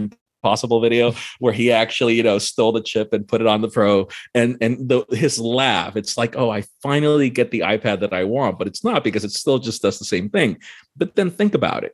Impossible 0.45 0.79
video 0.79 1.11
where 1.39 1.53
he 1.53 1.71
actually 1.71 2.13
you 2.13 2.21
know 2.21 2.37
stole 2.37 2.71
the 2.71 2.79
chip 2.81 3.11
and 3.13 3.27
put 3.27 3.41
it 3.41 3.47
on 3.47 3.61
the 3.61 3.67
pro 3.67 4.07
and 4.35 4.57
and 4.61 4.87
the, 4.87 5.03
his 5.09 5.39
laugh 5.39 5.95
it's 5.95 6.17
like 6.19 6.35
oh 6.37 6.51
i 6.51 6.61
finally 6.83 7.31
get 7.31 7.49
the 7.49 7.61
ipad 7.61 7.99
that 7.99 8.13
i 8.13 8.23
want 8.23 8.59
but 8.59 8.67
it's 8.67 8.83
not 8.83 9.03
because 9.03 9.23
it 9.25 9.31
still 9.31 9.57
just 9.57 9.81
does 9.81 9.97
the 9.97 10.05
same 10.05 10.29
thing 10.29 10.55
but 10.95 11.15
then 11.15 11.31
think 11.31 11.55
about 11.55 11.83
it 11.83 11.93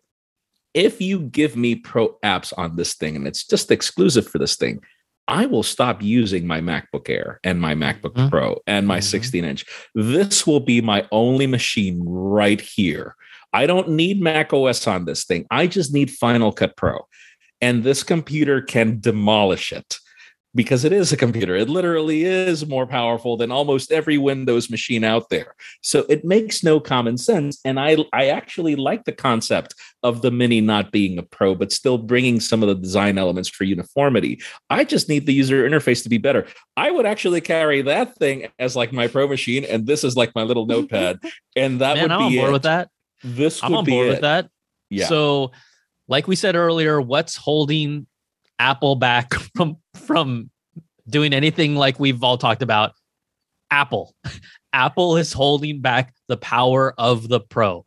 if 0.73 0.99
you 0.99 1.19
give 1.21 1.55
me 1.55 1.75
pro 1.75 2.17
apps 2.25 2.51
on 2.57 2.75
this 2.75 2.93
thing 2.93 3.15
and 3.15 3.25
it's 3.25 3.45
just 3.45 3.71
exclusive 3.71 4.27
for 4.27 4.37
this 4.37 4.57
thing 4.57 4.81
I 5.27 5.45
will 5.45 5.63
stop 5.63 6.01
using 6.01 6.45
my 6.45 6.59
MacBook 6.59 7.07
Air 7.07 7.39
and 7.45 7.61
my 7.61 7.73
MacBook 7.73 8.15
Mhm. 8.15 8.29
Pro 8.29 8.57
and 8.67 8.85
my 8.85 8.97
Mhm. 8.97 9.03
16 9.03 9.45
inch. 9.45 9.63
This 9.95 10.45
will 10.45 10.59
be 10.59 10.81
my 10.81 11.07
only 11.11 11.47
machine 11.47 12.01
right 12.03 12.59
here. 12.59 13.15
I 13.53 13.65
don't 13.65 13.89
need 13.89 14.19
Mac 14.19 14.51
OS 14.51 14.87
on 14.87 15.05
this 15.05 15.23
thing. 15.23 15.45
I 15.49 15.67
just 15.67 15.93
need 15.93 16.09
Final 16.11 16.51
Cut 16.51 16.75
Pro 16.75 17.07
and 17.61 17.83
this 17.83 18.03
computer 18.03 18.61
can 18.61 18.99
demolish 18.99 19.71
it 19.71 19.99
because 20.53 20.83
it 20.83 20.91
is 20.91 21.11
a 21.11 21.17
computer. 21.17 21.55
It 21.55 21.69
literally 21.69 22.23
is 22.25 22.67
more 22.67 22.85
powerful 22.85 23.37
than 23.37 23.51
almost 23.51 23.91
every 23.91 24.17
Windows 24.17 24.69
machine 24.69 25.03
out 25.03 25.29
there. 25.29 25.55
So 25.81 26.05
it 26.09 26.25
makes 26.25 26.63
no 26.63 26.79
common 26.79 27.17
sense. 27.17 27.59
And 27.63 27.79
I, 27.79 27.97
I 28.11 28.27
actually 28.27 28.75
like 28.75 29.05
the 29.05 29.13
concept 29.13 29.75
of 30.03 30.21
the 30.21 30.31
Mini 30.31 30.59
not 30.59 30.91
being 30.91 31.17
a 31.17 31.23
Pro, 31.23 31.55
but 31.55 31.71
still 31.71 31.97
bringing 31.97 32.39
some 32.39 32.61
of 32.63 32.67
the 32.67 32.75
design 32.75 33.17
elements 33.17 33.49
for 33.49 33.63
uniformity. 33.63 34.41
I 34.69 34.83
just 34.83 35.07
need 35.07 35.25
the 35.25 35.33
user 35.33 35.67
interface 35.67 36.03
to 36.03 36.09
be 36.09 36.17
better. 36.17 36.45
I 36.75 36.91
would 36.91 37.05
actually 37.05 37.41
carry 37.41 37.81
that 37.83 38.15
thing 38.17 38.47
as 38.59 38.75
like 38.75 38.91
my 38.91 39.07
Pro 39.07 39.27
machine, 39.27 39.63
and 39.63 39.87
this 39.87 40.03
is 40.03 40.17
like 40.17 40.35
my 40.35 40.43
little 40.43 40.65
notepad, 40.65 41.19
and 41.55 41.79
that 41.79 41.95
Man, 41.95 42.03
would 42.03 42.11
I'm 42.11 42.29
be 42.29 42.39
on 42.39 42.41
board 42.41 42.49
it. 42.49 42.53
with 42.53 42.63
that. 42.63 42.89
This 43.23 43.63
I'm 43.63 43.71
would 43.71 43.77
on 43.79 43.85
be 43.85 43.91
board 43.91 44.07
it. 44.07 44.09
with 44.09 44.21
that. 44.21 44.49
Yeah. 44.89 45.07
So, 45.07 45.51
like 46.11 46.27
we 46.27 46.35
said 46.35 46.55
earlier, 46.55 47.01
what's 47.01 47.37
holding 47.37 48.05
Apple 48.59 48.95
back 48.97 49.33
from 49.55 49.77
from 49.95 50.51
doing 51.09 51.33
anything 51.33 51.75
like 51.75 51.99
we've 51.99 52.23
all 52.23 52.37
talked 52.37 52.61
about? 52.61 52.91
Apple. 53.71 54.13
Apple 54.73 55.17
is 55.17 55.33
holding 55.33 55.81
back 55.81 56.13
the 56.27 56.37
power 56.37 56.93
of 56.97 57.29
the 57.29 57.39
Pro. 57.39 57.85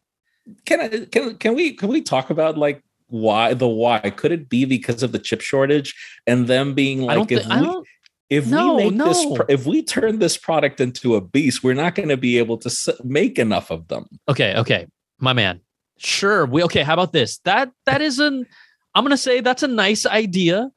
Can 0.67 0.81
I, 0.81 0.89
can 1.07 1.37
can 1.37 1.55
we 1.55 1.75
can 1.75 1.89
we 1.89 2.03
talk 2.03 2.31
about 2.31 2.59
like 2.59 2.83
why 3.09 3.55
the 3.55 3.69
why? 3.69 4.01
Could 4.01 4.33
it 4.33 4.49
be 4.49 4.65
because 4.65 5.03
of 5.03 5.13
the 5.13 5.19
chip 5.19 5.41
shortage 5.41 5.95
and 6.27 6.47
them 6.47 6.75
being 6.75 7.03
like 7.03 7.31
if 7.31 7.47
th- 7.47 7.61
we 7.61 7.83
if 8.31 8.47
no, 8.47 8.77
we 8.77 8.85
make 8.85 8.95
no. 8.95 9.05
this 9.07 9.41
if 9.49 9.67
we 9.67 9.83
turn 9.83 10.19
this 10.19 10.37
product 10.37 10.81
into 10.81 11.15
a 11.15 11.21
beast, 11.21 11.63
we're 11.63 11.75
not 11.75 11.95
going 11.95 12.09
to 12.09 12.17
be 12.17 12.39
able 12.39 12.57
to 12.59 12.97
make 13.05 13.39
enough 13.39 13.71
of 13.71 13.89
them. 13.89 14.07
Okay, 14.29 14.57
okay, 14.57 14.87
my 15.19 15.33
man. 15.33 15.61
Sure, 15.99 16.45
we 16.47 16.63
okay. 16.65 16.83
How 16.83 16.95
about 16.95 17.13
this? 17.13 17.39
That 17.45 17.71
that 17.87 18.03
is 18.03 18.19
an. 18.19 18.47
I'm 18.95 19.05
gonna 19.05 19.17
say 19.17 19.41
that's 19.41 19.63
a 19.63 19.69
nice 19.69 20.07
idea, 20.07 20.71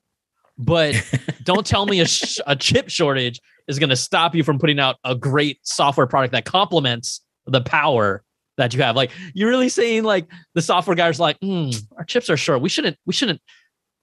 but 0.57 0.95
don't 1.43 1.65
tell 1.65 1.85
me 1.85 1.99
a, 1.99 2.07
sh- 2.07 2.39
a 2.47 2.55
chip 2.55 2.89
shortage 2.89 3.39
is 3.67 3.79
gonna 3.79 3.95
stop 3.95 4.35
you 4.35 4.43
from 4.43 4.59
putting 4.59 4.79
out 4.79 4.97
a 5.03 5.15
great 5.15 5.59
software 5.63 6.07
product 6.07 6.31
that 6.33 6.45
complements 6.45 7.21
the 7.45 7.61
power 7.61 8.23
that 8.57 8.73
you 8.73 8.81
have. 8.81 8.95
Like 8.95 9.11
you're 9.33 9.49
really 9.49 9.69
saying 9.69 10.03
like 10.03 10.27
the 10.55 10.61
software 10.61 10.95
guys 10.95 11.19
are 11.19 11.23
like, 11.23 11.37
"Hmm, 11.41 11.69
our 11.97 12.03
chips 12.05 12.29
are 12.29 12.37
short. 12.37 12.61
We 12.61 12.69
shouldn't 12.69 12.97
we 13.05 13.13
shouldn't 13.13 13.41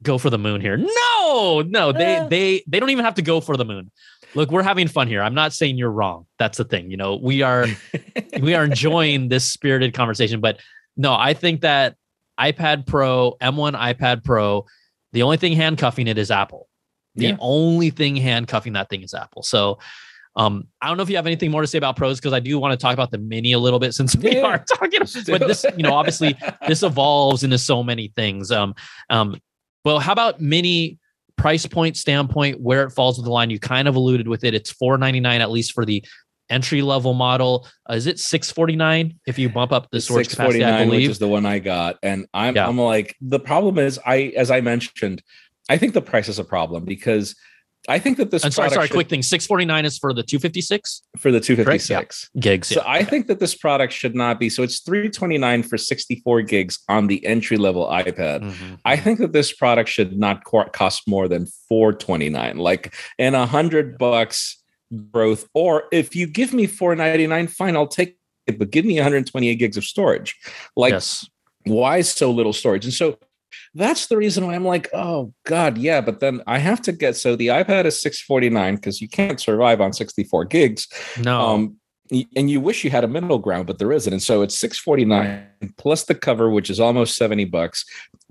go 0.02 0.18
for 0.18 0.30
the 0.30 0.38
moon 0.38 0.60
here. 0.60 0.76
No, 0.76 1.62
no, 1.66 1.92
they 1.92 2.16
Eh. 2.16 2.28
they 2.28 2.64
they 2.66 2.80
don't 2.80 2.90
even 2.90 3.04
have 3.04 3.14
to 3.14 3.22
go 3.22 3.40
for 3.40 3.56
the 3.56 3.64
moon. 3.64 3.90
Look, 4.36 4.50
we're 4.50 4.64
having 4.64 4.88
fun 4.88 5.06
here. 5.06 5.22
I'm 5.22 5.34
not 5.34 5.52
saying 5.52 5.78
you're 5.78 5.90
wrong. 5.92 6.26
That's 6.40 6.58
the 6.58 6.64
thing. 6.64 6.90
You 6.90 6.96
know, 6.96 7.14
we 7.16 7.42
are 7.42 7.66
we 8.40 8.54
are 8.54 8.64
enjoying 8.70 9.28
this 9.28 9.44
spirited 9.44 9.94
conversation. 9.94 10.40
But 10.40 10.58
no, 10.96 11.14
I 11.14 11.34
think 11.34 11.62
that 11.62 11.96
iPad 12.38 12.86
Pro, 12.86 13.36
M1 13.40 13.74
iPad 13.78 14.24
Pro, 14.24 14.66
the 15.12 15.22
only 15.22 15.36
thing 15.36 15.52
handcuffing 15.52 16.06
it 16.08 16.18
is 16.18 16.30
Apple. 16.30 16.68
The 17.14 17.26
Yeah. 17.28 17.36
only 17.40 17.90
thing 17.90 18.16
handcuffing 18.16 18.72
that 18.72 18.88
thing 18.90 19.02
is 19.02 19.14
Apple. 19.14 19.42
So 19.42 19.78
um, 20.36 20.66
I 20.82 20.88
don't 20.88 20.96
know 20.96 21.04
if 21.04 21.10
you 21.10 21.14
have 21.14 21.26
anything 21.28 21.52
more 21.52 21.60
to 21.60 21.66
say 21.68 21.78
about 21.78 21.94
pros 21.96 22.18
because 22.18 22.32
I 22.32 22.40
do 22.40 22.58
want 22.58 22.72
to 22.72 22.76
talk 22.76 22.92
about 22.92 23.12
the 23.12 23.18
mini 23.18 23.52
a 23.52 23.58
little 23.60 23.78
bit 23.78 23.94
since 23.94 24.16
we 24.16 24.32
Yeah. 24.32 24.42
are 24.42 24.58
talking. 24.64 25.00
But 25.28 25.46
this, 25.46 25.64
you 25.76 25.84
know, 25.84 25.94
obviously 25.94 26.36
this 26.66 26.82
evolves 26.82 27.44
into 27.44 27.56
so 27.58 27.84
many 27.84 28.08
things. 28.16 28.50
Um, 28.50 28.74
um, 29.10 29.36
well, 29.84 30.00
how 30.00 30.12
about 30.12 30.40
mini 30.40 30.98
price 31.36 31.66
point 31.66 31.96
standpoint 31.96 32.60
where 32.60 32.82
it 32.82 32.90
falls 32.90 33.16
with 33.16 33.26
the 33.26 33.30
line? 33.30 33.50
You 33.50 33.60
kind 33.60 33.86
of 33.86 33.94
alluded 33.94 34.26
with 34.26 34.42
it. 34.42 34.54
It's 34.54 34.72
four 34.72 34.98
ninety 34.98 35.20
nine 35.20 35.40
at 35.40 35.52
least 35.52 35.72
for 35.72 35.84
the 35.84 36.04
entry 36.50 36.82
level 36.82 37.14
model. 37.14 37.66
Uh, 37.88 37.94
is 37.94 38.06
it 38.06 38.18
six 38.18 38.50
forty 38.50 38.76
nine 38.76 39.14
if 39.26 39.38
you 39.38 39.48
bump 39.48 39.72
up 39.72 39.88
the 39.90 40.00
storage 40.00 40.26
six 40.26 40.34
capacity? 40.36 40.64
I 40.64 40.70
nine, 40.70 40.88
which 40.90 41.08
is 41.08 41.18
the 41.18 41.28
one 41.28 41.46
I 41.46 41.58
got, 41.58 41.98
and 42.02 42.26
I'm 42.34 42.54
Yeah. 42.56 42.68
I'm 42.68 42.78
like 42.78 43.16
the 43.20 43.40
problem 43.40 43.78
is 43.78 43.98
I 44.04 44.32
as 44.36 44.50
I 44.50 44.60
mentioned, 44.60 45.22
I 45.68 45.78
think 45.78 45.94
the 45.94 46.02
price 46.02 46.28
is 46.28 46.38
a 46.38 46.44
problem 46.44 46.84
because 46.84 47.34
I 47.86 47.98
think 47.98 48.16
that 48.16 48.30
this 48.30 48.44
And 48.44 48.54
sorry, 48.54 48.68
product 48.68 48.74
sorry, 48.76 48.86
should- 48.88 48.94
quick 48.94 49.08
thing. 49.10 49.22
Six 49.22 49.46
forty 49.46 49.66
nine 49.66 49.84
is 49.84 49.98
for 49.98 50.14
the 50.14 50.22
two 50.22 50.38
fifty 50.38 50.62
six 50.62 51.02
for 51.18 51.30
the 51.30 51.38
256. 51.40 52.30
gigs. 52.40 52.68
So 52.68 52.80
yeah. 52.82 52.90
I 52.90 53.04
think 53.04 53.26
that 53.26 53.40
this 53.40 53.54
product 53.54 53.92
should 53.92 54.14
not 54.14 54.40
be. 54.40 54.48
So 54.48 54.62
it's 54.62 54.80
329 54.80 55.62
for 55.64 55.76
64 55.76 56.42
gigs 56.42 56.78
on 56.88 57.08
the 57.08 57.24
entry 57.26 57.58
level 57.58 57.86
iPad. 57.86 58.40
Mhm. 58.40 58.78
I 58.86 58.96
think 58.96 59.18
that 59.18 59.32
this 59.34 59.52
product 59.52 59.90
should 59.90 60.18
not 60.18 60.44
cost 60.44 61.02
more 61.06 61.28
than 61.28 61.46
429. 61.68 62.56
Like 62.56 62.94
in 63.18 63.34
a 63.34 63.44
hundred 63.44 63.98
bucks 63.98 64.63
growth, 64.94 65.48
or 65.54 65.84
if 65.92 66.14
you 66.14 66.26
give 66.26 66.52
me 66.52 66.66
499, 66.66 67.48
fine, 67.48 67.76
I'll 67.76 67.86
take 67.86 68.16
it, 68.46 68.58
but 68.58 68.70
give 68.70 68.84
me 68.84 68.94
128 68.96 69.54
gigs 69.56 69.76
of 69.76 69.84
storage. 69.84 70.36
Like 70.76 70.92
yes. 70.92 71.28
why 71.64 72.00
so 72.00 72.30
little 72.30 72.52
storage? 72.52 72.84
And 72.84 72.94
so 72.94 73.18
that's 73.74 74.06
the 74.06 74.16
reason 74.16 74.46
why 74.46 74.54
I'm 74.54 74.64
like, 74.64 74.88
oh 74.92 75.32
God, 75.44 75.78
yeah. 75.78 76.00
But 76.00 76.20
then 76.20 76.42
I 76.46 76.58
have 76.58 76.82
to 76.82 76.92
get 76.92 77.16
so 77.16 77.36
the 77.36 77.48
iPad 77.48 77.84
is 77.84 78.00
649 78.00 78.76
because 78.76 79.00
you 79.00 79.08
can't 79.08 79.40
survive 79.40 79.80
on 79.80 79.92
64 79.92 80.44
gigs. 80.46 80.88
No. 81.22 81.40
Um, 81.40 81.76
and 82.10 82.50
you 82.50 82.60
wish 82.60 82.84
you 82.84 82.90
had 82.90 83.04
a 83.04 83.08
middle 83.08 83.38
ground, 83.38 83.66
but 83.66 83.78
there 83.78 83.92
isn't. 83.92 84.12
And 84.12 84.22
so 84.22 84.42
it's 84.42 84.58
649 84.58 85.46
plus 85.78 86.04
the 86.04 86.14
cover, 86.14 86.50
which 86.50 86.68
is 86.68 86.78
almost 86.78 87.16
70 87.16 87.46
bucks, 87.46 87.84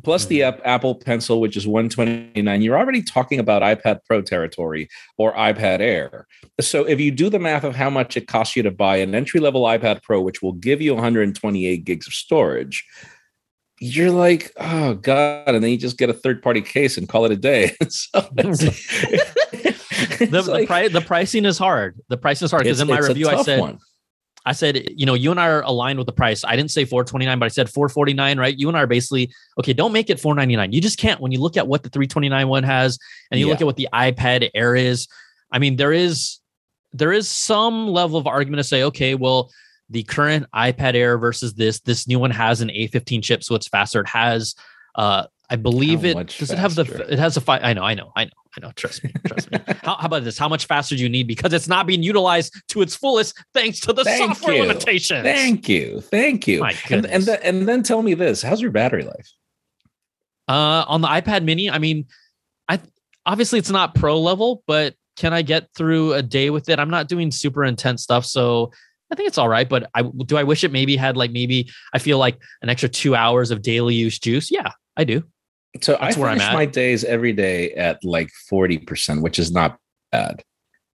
plus 0.04 0.26
the 0.26 0.42
mm-hmm. 0.42 0.60
app, 0.60 0.62
Apple 0.64 0.96
Pencil, 0.96 1.42
which 1.42 1.58
is 1.58 1.66
129. 1.66 2.62
You're 2.62 2.78
already 2.78 3.02
talking 3.02 3.40
about 3.40 3.64
iPad 3.64 4.00
Pro 4.06 4.22
territory 4.22 4.90
or 5.18 5.34
iPad 5.34 5.80
Air. 5.80 6.28
So 6.62 6.84
if 6.84 7.00
you 7.00 7.10
do 7.10 7.30
the 7.30 7.40
math 7.40 7.64
of 7.64 7.76
how 7.76 7.90
much 7.90 8.16
it 8.16 8.28
costs 8.28 8.56
you 8.56 8.62
to 8.64 8.72
buy 8.72 8.98
an 8.98 9.16
entry 9.16 9.40
level 9.40 9.64
iPad 9.64 10.04
Pro, 10.04 10.22
which 10.22 10.44
will 10.44 10.54
give 10.54 10.80
you 10.80 10.94
128 10.94 11.84
gigs 11.84 12.06
of 12.06 12.14
storage, 12.14 12.86
you're 13.80 14.12
like, 14.12 14.52
oh 14.58 14.94
God. 14.94 15.50
And 15.50 15.64
then 15.64 15.72
you 15.72 15.78
just 15.78 15.98
get 15.98 16.10
a 16.10 16.14
third 16.14 16.44
party 16.44 16.62
case 16.62 16.98
and 16.98 17.10
call 17.10 17.26
it 17.26 17.32
a 17.32 17.36
day. 17.36 17.76
so 17.90 18.22
the, 20.32 20.38
it's 20.40 20.48
the, 20.48 20.66
pri- 20.66 20.88
the 20.88 21.02
pricing 21.02 21.46
is 21.46 21.58
hard. 21.58 22.00
The 22.10 22.18
pricing 22.18 22.46
is 22.46 22.52
hard 22.52 22.64
because 22.64 22.80
in 22.80 22.88
my 22.88 23.00
review 23.00 23.28
I 23.28 23.42
said 23.42 23.60
one. 23.60 23.80
I 24.46 24.52
said 24.52 24.90
you 24.96 25.06
know 25.06 25.14
you 25.14 25.32
and 25.32 25.40
I 25.40 25.48
are 25.48 25.62
aligned 25.62 26.00
with 26.00 26.06
the 26.06 26.14
price. 26.14 26.44
I 26.44 26.56
didn't 26.56 26.72
say 26.72 26.86
429, 26.86 27.40
but 27.40 27.46
I 27.46 27.50
said 27.50 27.70
449. 27.70 28.38
Right? 28.38 28.58
You 28.58 28.68
and 28.68 28.78
I 28.78 28.82
are 28.82 28.88
basically 28.88 29.32
okay. 29.60 29.74
Don't 29.74 29.94
make 29.94 30.10
it 30.10 30.20
499. 30.20 30.74
You 30.74 30.82
just 30.82 30.98
can't. 30.98 31.22
When 31.22 31.32
you 31.32 31.40
look 31.40 31.58
at 31.58 31.68
what 31.68 31.84
the 31.84 31.90
329 31.90 32.48
one 32.48 32.64
has, 32.64 33.00
and 33.32 33.40
you 33.40 33.48
look 33.48 33.62
at 33.62 33.66
what 33.66 33.78
the 33.78 33.88
iPad 33.94 34.50
Air 34.54 34.76
is, 34.76 35.08
I 35.52 35.60
mean 35.60 35.78
there 35.78 35.94
is 35.94 36.40
there 36.92 37.14
is 37.14 37.30
some 37.30 37.88
level 37.88 38.18
of 38.18 38.28
argument 38.28 38.60
to 38.60 38.64
say 38.64 38.84
okay, 38.84 39.16
well 39.16 39.50
the 39.90 40.04
current 40.04 40.46
iPad 40.54 40.96
Air 40.96 41.18
versus 41.18 41.54
this 41.54 41.80
this 41.82 42.08
new 42.08 42.20
one 42.20 42.32
has 42.32 42.62
an 42.62 42.70
A15 42.70 43.24
chip, 43.24 43.44
so 43.44 43.56
it's 43.56 43.68
faster. 43.68 44.02
It 44.02 44.10
has 44.10 44.56
uh 44.96 45.26
I 45.50 45.56
believe 45.56 46.02
How 46.02 46.20
it 46.20 46.36
does 46.40 46.52
it 46.52 46.58
have 46.58 46.76
the 46.76 46.84
it 47.12 47.20
has 47.20 47.38
a 47.38 47.42
five 47.42 47.62
I 47.64 47.74
know 47.74 47.84
I 47.84 47.94
know 47.94 48.12
I 48.16 48.26
know 48.26 48.32
I 48.58 48.62
know 48.62 48.72
trust 48.76 49.04
me 49.04 49.14
trust 49.28 49.52
me 49.52 49.60
how, 49.84 49.96
how 49.96 50.06
about 50.06 50.24
this 50.24 50.38
how 50.38 50.48
much 50.48 50.66
faster 50.66 50.96
do 50.96 51.04
you 51.04 51.10
need 51.10 51.28
because 51.28 51.54
it's 51.54 51.68
not 51.68 51.86
being 51.86 52.02
utilized 52.02 52.54
to 52.70 52.82
its 52.82 52.96
fullest 52.96 53.38
thanks 53.54 53.80
to 53.82 53.94
the 53.94 54.04
Thank 54.04 54.36
software 54.36 54.56
you. 54.56 54.62
limitations 54.62 55.24
Thank 55.24 55.68
you. 55.68 56.02
Thank 56.02 56.48
you. 56.48 56.62
My 56.62 56.72
and, 56.72 56.80
goodness. 56.88 57.12
and, 57.12 57.24
then, 57.24 57.40
and 57.44 57.68
then 57.68 57.84
tell 57.84 58.02
me 58.02 58.14
this 58.14 58.42
how's 58.42 58.62
your 58.62 58.72
battery 58.72 59.04
life? 59.04 59.32
uh 60.48 60.86
on 60.88 61.02
the 61.02 61.08
iPad 61.08 61.44
mini 61.44 61.70
I 61.70 61.78
mean 61.78 62.06
I 62.70 62.80
obviously 63.26 63.60
it's 63.60 63.70
not 63.70 63.96
pro 63.96 64.20
level 64.20 64.64
but 64.66 64.96
can 65.18 65.34
I 65.34 65.42
get 65.42 65.68
through 65.76 66.14
a 66.14 66.22
day 66.22 66.50
with 66.50 66.70
it 66.70 66.80
I'm 66.80 66.90
not 66.90 67.08
doing 67.08 67.32
super 67.32 67.64
intense 67.64 68.02
stuff 68.02 68.26
so 68.26 68.72
I 69.12 69.16
think 69.16 69.28
it's 69.28 69.38
all 69.38 69.50
right 69.50 69.68
but 69.68 69.90
I 69.94 70.04
do 70.04 70.38
I 70.38 70.44
wish 70.44 70.64
it 70.64 70.72
maybe 70.72 70.96
had 70.96 71.18
like 71.18 71.32
maybe 71.32 71.70
I 71.94 72.00
feel 72.00 72.18
like 72.18 72.40
an 72.62 72.70
extra 72.70 72.90
2 72.90 73.14
hours 73.14 73.52
of 73.52 73.62
daily 73.62 73.94
use 73.94 74.18
juice 74.18 74.50
yeah 74.50 74.72
I 74.98 75.04
do 75.04 75.24
So 75.82 75.98
That's 76.00 76.18
I 76.18 76.20
where 76.20 76.30
I'm 76.30 76.38
finish 76.38 76.54
my 76.54 76.66
days 76.66 77.04
every 77.04 77.34
day 77.34 77.72
at 77.74 78.04
like 78.04 78.30
40%, 78.52 79.22
which 79.22 79.40
is 79.40 79.52
not 79.52 79.78
bad. 80.12 80.44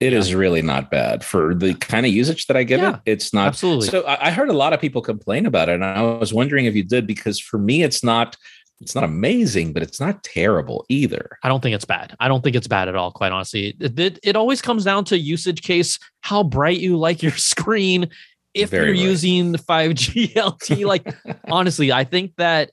It 0.02 0.12
is 0.12 0.32
Yeah. 0.32 0.38
really 0.38 0.62
not 0.62 0.92
bad 0.92 1.24
for 1.24 1.56
the 1.56 1.74
kind 1.76 2.06
of 2.06 2.12
usage 2.12 2.48
that 2.48 2.58
I 2.58 2.64
give 2.64 2.82
Yeah, 2.82 2.96
it. 2.96 3.02
It's 3.06 3.34
not 3.34 3.48
absolutely 3.48 3.88
So 3.88 4.04
I 4.04 4.28
I 4.28 4.32
heard 4.32 4.50
a 4.50 4.54
lot 4.54 4.74
of 4.74 4.82
people 4.82 5.02
complain 5.02 5.46
about 5.46 5.70
it, 5.70 5.76
and 5.76 5.86
I 5.86 6.02
was 6.02 6.34
wondering 6.34 6.66
if 6.66 6.76
you 6.76 6.84
did 6.84 7.08
because 7.08 7.40
for 7.40 7.58
me, 7.58 7.84
it's 7.84 8.04
not 8.04 8.36
it's 8.82 8.94
not 8.94 9.06
amazing, 9.06 9.72
but 9.72 9.82
it's 9.82 10.02
not 10.02 10.22
terrible 10.22 10.86
either. 10.90 11.38
I 11.44 11.48
don't 11.48 11.64
think 11.64 11.74
it's 11.76 11.86
bad. 11.86 12.14
I 12.20 12.28
don't 12.28 12.44
think 12.44 12.58
it's 12.58 12.68
bad 12.68 12.90
at 12.90 12.96
all, 12.98 13.10
quite 13.10 13.32
honestly. 13.32 13.74
It, 13.80 13.98
it, 13.98 14.20
it 14.22 14.36
always 14.36 14.62
comes 14.62 14.84
down 14.84 15.06
to 15.06 15.18
usage 15.18 15.62
case, 15.62 15.98
how 16.20 16.44
bright 16.44 16.80
you 16.80 16.98
like 16.98 17.24
your 17.24 17.32
screen. 17.32 18.10
If 18.54 18.72
Very 18.72 18.88
you're 18.88 18.96
using 18.96 19.54
the 19.54 19.58
5G 19.60 20.34
LTE, 20.34 20.86
like 20.86 21.16
honestly, 21.48 21.94
I 21.94 22.04
think 22.04 22.36
that 22.36 22.72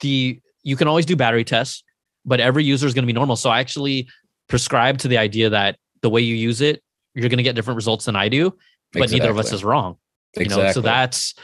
the 0.00 0.40
you 0.64 0.74
can 0.76 0.88
always 0.88 1.06
do 1.06 1.14
battery 1.14 1.44
tests, 1.44 1.84
but 2.24 2.40
every 2.40 2.64
user 2.64 2.86
is 2.86 2.94
going 2.94 3.04
to 3.04 3.06
be 3.06 3.12
normal. 3.12 3.36
So 3.36 3.50
I 3.50 3.60
actually 3.60 4.08
prescribe 4.48 4.98
to 4.98 5.08
the 5.08 5.18
idea 5.18 5.50
that 5.50 5.76
the 6.02 6.10
way 6.10 6.20
you 6.22 6.34
use 6.34 6.60
it, 6.60 6.82
you're 7.14 7.28
going 7.28 7.36
to 7.38 7.42
get 7.44 7.54
different 7.54 7.76
results 7.76 8.06
than 8.06 8.16
I 8.16 8.28
do, 8.28 8.54
but 8.92 9.10
neither 9.10 9.30
of 9.30 9.38
us 9.38 9.52
is 9.52 9.62
wrong. 9.62 9.96
You 10.36 10.46
know, 10.46 10.72
so 10.72 10.80
that's 10.80 11.34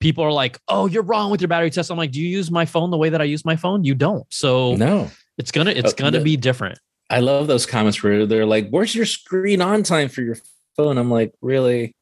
people 0.00 0.22
are 0.22 0.32
like, 0.32 0.58
"Oh, 0.68 0.84
you're 0.86 1.02
wrong 1.02 1.30
with 1.30 1.40
your 1.40 1.48
battery 1.48 1.70
test." 1.70 1.90
I'm 1.90 1.96
like, 1.96 2.10
"Do 2.10 2.20
you 2.20 2.28
use 2.28 2.50
my 2.50 2.66
phone 2.66 2.90
the 2.90 2.98
way 2.98 3.08
that 3.08 3.22
I 3.22 3.24
use 3.24 3.42
my 3.46 3.56
phone? 3.56 3.84
You 3.84 3.94
don't." 3.94 4.26
So 4.30 4.74
no. 4.76 5.10
it's 5.38 5.50
gonna 5.50 5.70
it's 5.70 5.92
Uh, 5.92 5.96
gonna 5.96 6.18
the- 6.18 6.24
be 6.24 6.36
different. 6.36 6.78
I 7.08 7.20
love 7.20 7.46
those 7.46 7.64
comments 7.64 8.02
where 8.02 8.26
they're 8.26 8.44
like, 8.44 8.68
"Where's 8.68 8.94
your 8.94 9.06
screen 9.06 9.62
on 9.62 9.82
time 9.82 10.10
for 10.10 10.20
your 10.20 10.36
phone?" 10.76 10.98
I'm 10.98 11.10
like, 11.10 11.32
"Really? 11.40 11.94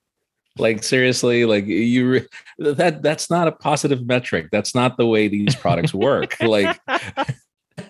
Like 0.58 0.82
seriously? 0.82 1.44
Like 1.44 1.66
you? 1.66 2.10
Re- 2.10 2.28
that 2.58 3.02
that's 3.02 3.30
not 3.30 3.48
a 3.48 3.52
positive 3.52 4.06
metric. 4.06 4.48
That's 4.52 4.74
not 4.74 4.96
the 4.96 5.06
way 5.06 5.28
these 5.28 5.54
products 5.54 5.94
work. 5.94 6.36
like 6.40 6.78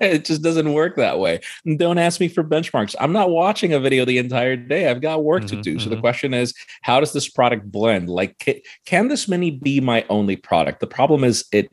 it 0.01 0.25
just 0.25 0.43
doesn't 0.43 0.73
work 0.73 0.97
that 0.97 1.19
way. 1.19 1.41
And 1.65 1.79
don't 1.79 1.99
ask 1.99 2.21
me 2.21 2.29
for 2.29 2.45
benchmarks. 2.45 2.95
I'm 3.01 3.13
not 3.13 3.31
watching 3.31 3.73
a 3.73 3.81
video 3.81 4.05
the 4.05 4.19
entire 4.19 4.57
day. 4.57 4.89
I've 4.89 5.01
got 5.01 5.25
work 5.25 5.47
to 5.47 5.57
Mhm, 5.57 5.63
do. 5.63 5.79
So 5.79 5.91
the 5.91 5.97
mhm. 5.97 6.01
question 6.01 6.35
is, 6.35 6.55
how 6.83 7.01
does 7.01 7.13
this 7.13 7.29
product 7.29 7.71
blend? 7.71 8.09
Like, 8.09 8.37
ca- 8.43 8.63
can 8.87 9.09
this 9.09 9.29
mini 9.29 9.51
be 9.51 9.81
my 9.81 10.05
only 10.09 10.37
product? 10.37 10.81
The 10.81 10.87
problem 10.87 11.25
is 11.25 11.45
it. 11.53 11.71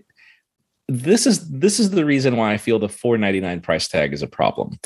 This 0.88 1.28
is 1.28 1.48
this 1.52 1.80
is 1.80 1.92
the 1.92 2.04
reason 2.06 2.36
why 2.36 2.52
I 2.54 2.58
feel 2.58 2.80
the 2.80 2.90
499 2.90 3.62
price 3.62 3.88
tag 3.88 4.12
is 4.12 4.24
a 4.24 4.28
problem. 4.28 4.80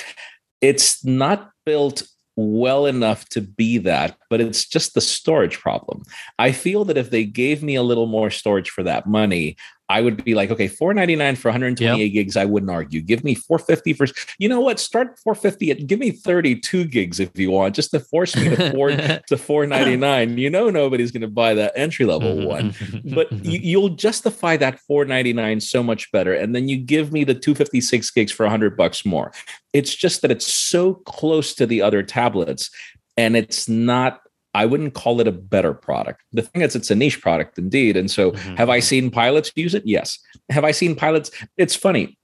It's 0.59 1.03
not 1.05 1.49
built 1.65 2.03
well 2.35 2.85
enough 2.85 3.27
to 3.29 3.41
be 3.41 3.77
that, 3.79 4.17
but 4.29 4.41
it's 4.41 4.65
just 4.65 4.93
the 4.93 5.01
storage 5.01 5.59
problem. 5.59 6.03
I 6.39 6.51
feel 6.51 6.85
that 6.85 6.97
if 6.97 7.09
they 7.09 7.25
gave 7.25 7.63
me 7.63 7.75
a 7.75 7.83
little 7.83 8.07
more 8.07 8.29
storage 8.29 8.69
for 8.69 8.83
that 8.83 9.05
money, 9.05 9.55
I 9.89 10.01
would 10.01 10.23
be 10.23 10.33
like, 10.33 10.49
okay, 10.49 10.67
499 10.67 11.35
for 11.35 11.49
128 11.49 12.03
yep. 12.03 12.13
gigs, 12.13 12.37
I 12.37 12.45
wouldn't 12.45 12.71
argue. 12.71 13.01
Give 13.01 13.23
me 13.23 13.35
450 13.35 13.93
for 13.93 14.07
you 14.39 14.47
know 14.47 14.61
what? 14.61 14.79
Start 14.79 15.19
450 15.19 15.71
at 15.71 15.87
give 15.87 15.99
me 15.99 16.11
32 16.11 16.85
gigs 16.85 17.19
if 17.19 17.37
you 17.37 17.51
want, 17.51 17.75
just 17.75 17.91
to 17.91 17.99
force 17.99 18.35
me 18.35 18.55
to 18.55 18.71
four 18.71 18.89
to 19.27 19.37
499. 19.37 20.37
You 20.37 20.49
know 20.49 20.69
nobody's 20.69 21.11
gonna 21.11 21.27
buy 21.27 21.53
that 21.55 21.73
entry 21.75 22.05
level 22.05 22.35
mm-hmm. 22.35 22.47
one. 22.47 22.73
But 23.13 23.31
you, 23.45 23.59
you'll 23.59 23.89
justify 23.89 24.57
that 24.57 24.79
499 24.79 25.59
so 25.59 25.83
much 25.83 26.11
better. 26.11 26.33
And 26.33 26.55
then 26.55 26.67
you 26.67 26.77
give 26.77 27.11
me 27.11 27.23
the 27.23 27.35
256 27.35 28.09
gigs 28.11 28.31
for 28.31 28.43
100 28.43 28.77
bucks 28.77 29.05
more. 29.05 29.31
It's 29.73 29.93
just 29.93 30.21
that 30.21 30.31
it's 30.31 30.51
so 30.51 30.95
close 30.95 31.53
to 31.55 31.65
the 31.65 31.81
other 31.81 32.01
tablets 32.01 32.71
and 33.17 33.35
it's 33.35 33.69
not 33.69 34.21
I 34.53 34.65
wouldn't 34.65 34.93
call 34.93 35.19
it 35.19 35.27
a 35.27 35.31
better 35.31 35.73
product. 35.73 36.23
The 36.31 36.43
thing 36.43 36.61
is, 36.61 36.75
it's 36.75 36.91
a 36.91 36.95
niche 36.95 37.21
product 37.21 37.57
indeed. 37.57 37.97
And 37.97 38.09
so, 38.09 38.31
mm-hmm. 38.31 38.55
have 38.55 38.69
I 38.69 38.77
mm-hmm. 38.77 38.83
seen 38.83 39.11
pilots 39.11 39.51
use 39.55 39.73
it? 39.73 39.83
Yes. 39.85 40.19
Have 40.49 40.63
I 40.63 40.71
seen 40.71 40.95
pilots? 40.95 41.31
It's 41.57 41.75
funny 41.75 42.17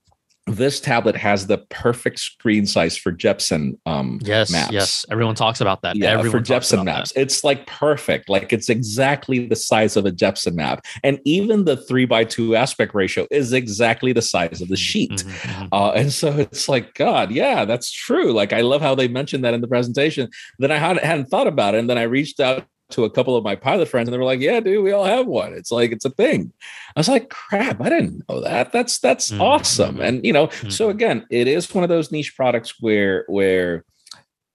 this 0.46 0.80
tablet 0.80 1.16
has 1.16 1.46
the 1.46 1.58
perfect 1.68 2.18
screen 2.18 2.66
size 2.66 2.96
for 2.96 3.12
Jeppesen 3.12 3.78
um 3.86 4.18
yes 4.22 4.50
maps. 4.50 4.72
yes 4.72 5.06
everyone 5.10 5.34
talks 5.34 5.60
about 5.60 5.82
that. 5.82 5.96
Yeah 5.96 6.10
everyone 6.10 6.30
for 6.30 6.40
Jeppesen 6.40 6.84
maps 6.84 7.12
that. 7.12 7.20
it's 7.20 7.44
like 7.44 7.66
perfect. 7.66 8.28
Like 8.28 8.52
it's 8.52 8.68
exactly 8.68 9.46
the 9.46 9.56
size 9.56 9.96
of 9.96 10.06
a 10.06 10.10
Jeppesen 10.10 10.54
map. 10.54 10.84
And 11.04 11.20
even 11.24 11.64
the 11.64 11.76
three 11.76 12.04
by 12.04 12.24
two 12.24 12.56
aspect 12.56 12.94
ratio 12.94 13.26
is 13.30 13.52
exactly 13.52 14.12
the 14.12 14.22
size 14.22 14.60
of 14.60 14.68
the 14.68 14.76
sheet. 14.76 15.10
mm-hmm, 15.10 15.28
mm-hmm. 15.30 15.66
uh, 15.72 15.90
and 15.92 16.12
so 16.12 16.32
it's 16.36 16.68
like 16.68 16.94
god 16.94 17.30
yeah 17.30 17.64
that's 17.64 17.92
true. 17.92 18.32
Like 18.32 18.52
I 18.52 18.62
love 18.62 18.80
how 18.80 18.94
they 18.94 19.08
mentioned 19.08 19.44
that 19.44 19.54
in 19.54 19.60
the 19.60 19.68
presentation. 19.68 20.28
Then 20.58 20.70
I 20.70 20.76
hadn't, 20.76 21.04
hadn't 21.04 21.26
thought 21.26 21.46
about 21.46 21.74
it 21.74 21.78
and 21.78 21.90
then 21.90 21.98
I 21.98 22.02
reached 22.02 22.40
out 22.40 22.64
to 22.92 23.04
a 23.04 23.10
couple 23.10 23.36
of 23.36 23.44
my 23.44 23.56
pilot 23.56 23.88
friends 23.88 24.08
and 24.08 24.14
they 24.14 24.18
were 24.18 24.24
like, 24.24 24.40
"Yeah, 24.40 24.60
dude, 24.60 24.84
we 24.84 24.92
all 24.92 25.04
have 25.04 25.26
one. 25.26 25.52
It's 25.52 25.70
like 25.70 25.92
it's 25.92 26.04
a 26.04 26.10
thing." 26.10 26.52
I 26.96 27.00
was 27.00 27.08
like, 27.08 27.30
"Crap, 27.30 27.80
I 27.80 27.88
didn't 27.88 28.28
know 28.28 28.40
that. 28.40 28.72
That's 28.72 28.98
that's 28.98 29.30
mm-hmm. 29.30 29.40
awesome." 29.40 30.00
And 30.00 30.24
you 30.24 30.32
know, 30.32 30.48
mm-hmm. 30.48 30.70
so 30.70 30.90
again, 30.90 31.26
it 31.30 31.48
is 31.48 31.72
one 31.74 31.84
of 31.84 31.90
those 31.90 32.12
niche 32.12 32.36
products 32.36 32.80
where 32.80 33.24
where 33.28 33.84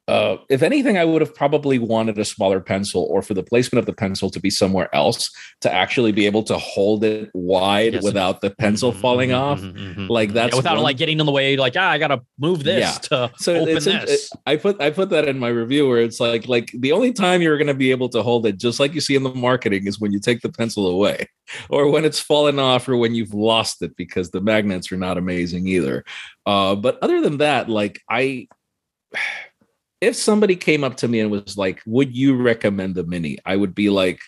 uh, 0.08 0.38
if 0.50 0.62
anything, 0.62 1.00
I 1.00 1.06
would 1.06 1.22
have 1.22 1.34
probably 1.34 1.80
wanted 1.80 2.20
a 2.20 2.26
smaller 2.26 2.60
pencil 2.60 3.08
or 3.10 3.24
for 3.24 3.34
the 3.34 3.42
placement 3.42 3.80
of 3.80 3.88
the 3.88 3.94
pencil 3.94 4.30
to 4.30 4.40
be 4.40 4.52
somewhere 4.52 4.94
else 4.94 5.32
to 5.62 5.74
actually 5.74 6.12
be 6.12 6.28
able 6.28 6.44
to 6.44 6.60
hold 6.60 7.04
it 7.04 7.32
wide 7.34 7.94
yes. 7.94 8.04
without 8.04 8.42
the 8.42 8.52
pencil 8.52 8.92
mm-hmm, 8.92 9.02
falling 9.02 9.30
mm-hmm, 9.32 9.40
off. 9.40 9.62
Mm-hmm, 9.62 10.06
like 10.08 10.34
that's 10.34 10.54
yeah, 10.54 10.58
without 10.58 10.76
one... 10.76 10.84
like 10.84 10.98
getting 10.98 11.20
in 11.20 11.26
the 11.26 11.32
way, 11.32 11.58
like, 11.58 11.74
ah, 11.76 11.90
I 11.90 11.98
gotta 11.98 12.22
move 12.38 12.64
this 12.64 12.82
yeah. 12.82 12.92
to 13.10 13.32
so 13.38 13.56
open 13.56 13.74
this. 13.74 13.86
It, 14.32 14.40
I 14.46 14.58
put 14.58 14.80
I 14.80 14.92
put 14.92 15.10
that 15.10 15.28
in 15.28 15.40
my 15.40 15.48
review 15.48 15.88
where 15.88 16.02
it's 16.02 16.20
like 16.20 16.48
like 16.48 16.72
the 16.78 16.92
only 16.92 17.12
time 17.12 17.42
you're 17.42 17.58
gonna 17.58 17.74
be 17.74 17.90
able 17.90 18.10
to 18.10 18.22
hold 18.22 18.46
it, 18.46 18.58
just 18.58 18.80
like 18.80 18.94
you 18.94 19.02
see 19.02 19.16
in 19.16 19.24
the 19.24 19.34
marketing, 19.34 19.88
is 19.88 20.00
when 20.00 20.12
you 20.12 20.20
take 20.20 20.42
the 20.42 20.52
pencil 20.52 20.86
away 20.86 21.28
or 21.70 21.90
when 21.90 22.06
it's 22.06 22.20
fallen 22.20 22.60
off 22.60 22.88
or 22.88 22.96
when 22.96 23.16
you've 23.16 23.34
lost 23.34 23.82
it 23.82 23.96
because 23.96 24.30
the 24.30 24.42
magnets 24.42 24.92
are 24.92 24.98
not 24.98 25.18
amazing 25.18 25.66
either. 25.66 26.06
Uh, 26.46 26.76
but 26.76 27.00
other 27.02 27.22
than 27.22 27.40
that, 27.40 27.70
like 27.70 28.04
I 28.08 28.48
if 30.06 30.16
somebody 30.16 30.56
came 30.56 30.84
up 30.84 30.98
to 30.98 31.08
me 31.08 31.20
and 31.20 31.32
was 31.32 31.58
like, 31.58 31.82
"Would 31.86 32.16
you 32.16 32.36
recommend 32.36 32.96
the 32.96 33.04
mini?" 33.04 33.38
I 33.46 33.56
would 33.56 33.74
be 33.74 33.90
like, 33.90 34.20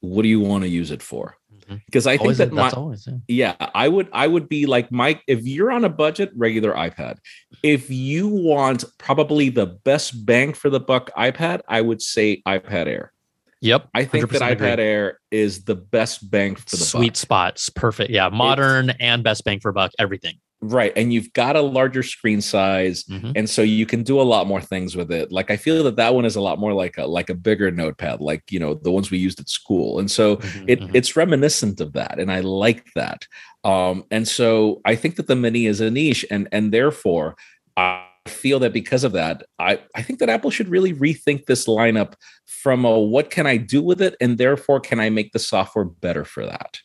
"What 0.00 0.22
do 0.22 0.28
you 0.28 0.40
want 0.40 0.64
to 0.64 0.68
use 0.68 0.90
it 0.90 1.02
for?" 1.02 1.36
Mm-hmm. 1.52 1.76
Because 1.86 2.06
I 2.06 2.16
always, 2.16 2.38
think 2.38 2.50
that 2.50 2.56
my 2.56 2.70
always, 2.70 3.06
yeah. 3.26 3.54
yeah, 3.58 3.70
I 3.74 3.88
would 3.88 4.08
I 4.12 4.26
would 4.26 4.48
be 4.48 4.66
like 4.66 4.92
Mike. 4.92 5.22
If 5.26 5.46
you're 5.46 5.70
on 5.70 5.84
a 5.84 5.88
budget, 5.88 6.30
regular 6.36 6.72
iPad. 6.74 7.18
If 7.62 7.90
you 7.90 8.28
want 8.28 8.84
probably 8.98 9.48
the 9.48 9.66
best 9.66 10.26
bang 10.26 10.52
for 10.52 10.70
the 10.70 10.80
buck 10.80 11.10
iPad, 11.16 11.62
I 11.68 11.80
would 11.80 12.02
say 12.02 12.42
iPad 12.46 12.86
Air. 12.86 13.12
Yep. 13.60 13.88
I 13.94 14.04
think 14.04 14.30
that 14.30 14.42
iPad. 14.42 14.78
Air 14.78 15.18
is 15.30 15.64
the 15.64 15.74
best 15.74 16.30
bang 16.30 16.54
for 16.54 16.64
the 16.70 16.76
sweet 16.76 17.14
buck. 17.14 17.16
spots. 17.16 17.70
Perfect. 17.70 18.10
Yeah. 18.10 18.28
Modern 18.28 18.90
it's, 18.90 18.98
and 19.00 19.24
best 19.24 19.44
bang 19.44 19.60
for 19.60 19.72
buck, 19.72 19.92
everything. 19.98 20.38
Right. 20.60 20.92
And 20.96 21.12
you've 21.12 21.32
got 21.34 21.54
a 21.54 21.60
larger 21.60 22.02
screen 22.02 22.40
size. 22.40 23.04
Mm-hmm. 23.04 23.32
And 23.36 23.48
so 23.48 23.62
you 23.62 23.86
can 23.86 24.02
do 24.02 24.20
a 24.20 24.22
lot 24.22 24.48
more 24.48 24.60
things 24.60 24.96
with 24.96 25.12
it. 25.12 25.30
Like 25.30 25.52
I 25.52 25.56
feel 25.56 25.84
that 25.84 25.96
that 25.96 26.14
one 26.14 26.24
is 26.24 26.34
a 26.34 26.40
lot 26.40 26.58
more 26.58 26.72
like 26.72 26.98
a 26.98 27.06
like 27.06 27.30
a 27.30 27.34
bigger 27.34 27.70
notepad, 27.70 28.20
like 28.20 28.50
you 28.50 28.58
know, 28.58 28.74
the 28.74 28.90
ones 28.90 29.10
we 29.10 29.18
used 29.18 29.38
at 29.38 29.48
school. 29.48 30.00
And 30.00 30.10
so 30.10 30.36
mm-hmm, 30.36 30.64
it 30.68 30.80
mm-hmm. 30.80 30.96
it's 30.96 31.16
reminiscent 31.16 31.80
of 31.80 31.92
that. 31.92 32.18
And 32.18 32.32
I 32.32 32.40
like 32.40 32.92
that. 32.94 33.26
Um, 33.62 34.04
and 34.10 34.26
so 34.26 34.80
I 34.84 34.96
think 34.96 35.14
that 35.16 35.28
the 35.28 35.36
mini 35.36 35.66
is 35.66 35.80
a 35.80 35.90
niche 35.90 36.26
and 36.28 36.48
and 36.50 36.72
therefore 36.72 37.36
I 37.76 38.04
feel 38.26 38.58
that 38.60 38.72
because 38.72 39.04
of 39.04 39.12
that, 39.12 39.44
I, 39.58 39.80
I 39.94 40.02
think 40.02 40.18
that 40.18 40.28
Apple 40.28 40.50
should 40.50 40.68
really 40.68 40.92
rethink 40.92 41.46
this 41.46 41.66
lineup 41.66 42.14
from 42.46 42.84
a 42.84 42.98
what 42.98 43.30
can 43.30 43.46
I 43.46 43.56
do 43.56 43.82
with 43.82 44.02
it? 44.02 44.16
And 44.20 44.38
therefore, 44.38 44.80
can 44.80 45.00
I 45.00 45.10
make 45.10 45.32
the 45.32 45.38
software 45.38 45.84
better 45.84 46.24
for 46.24 46.44
that? 46.44 46.80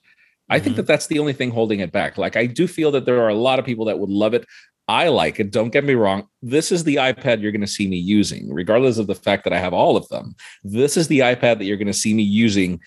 I 0.54 0.60
think 0.60 0.74
mm-hmm. 0.74 0.78
that 0.78 0.88
that's 0.88 1.08
the 1.08 1.18
only 1.18 1.34
thing 1.34 1.50
holding 1.50 1.80
it 1.80 1.92
back. 1.92 2.16
Like, 2.16 2.36
I 2.36 2.46
do 2.46 2.68
feel 2.68 2.92
that 2.92 3.06
there 3.06 3.20
are 3.24 3.30
a 3.30 3.34
lot 3.34 3.58
of 3.58 3.66
people 3.66 3.86
that 3.86 3.98
would 3.98 4.12
love 4.12 4.36
it. 4.36 4.46
I 4.88 5.08
like 5.08 5.40
it. 5.40 5.50
Don't 5.50 5.72
get 5.72 5.84
me 5.84 5.96
wrong. 5.96 6.28
This 6.44 6.72
is 6.72 6.84
the 6.84 6.98
iPad 6.98 7.42
you're 7.42 7.52
going 7.52 7.62
to 7.62 7.68
see 7.68 7.88
me 7.88 7.98
using, 7.98 8.54
regardless 8.54 9.00
of 9.00 9.08
the 9.08 9.16
fact 9.16 9.46
that 9.46 9.54
I 9.54 9.58
have 9.58 9.74
all 9.74 9.98
of 9.98 10.08
them. 10.10 10.36
This 10.64 10.96
is 10.96 11.08
the 11.08 11.20
iPad 11.20 11.58
that 11.58 11.66
you're 11.66 11.78
going 11.78 11.88
to 11.88 11.94
see 11.94 12.14
me 12.14 12.22
using, 12.22 12.80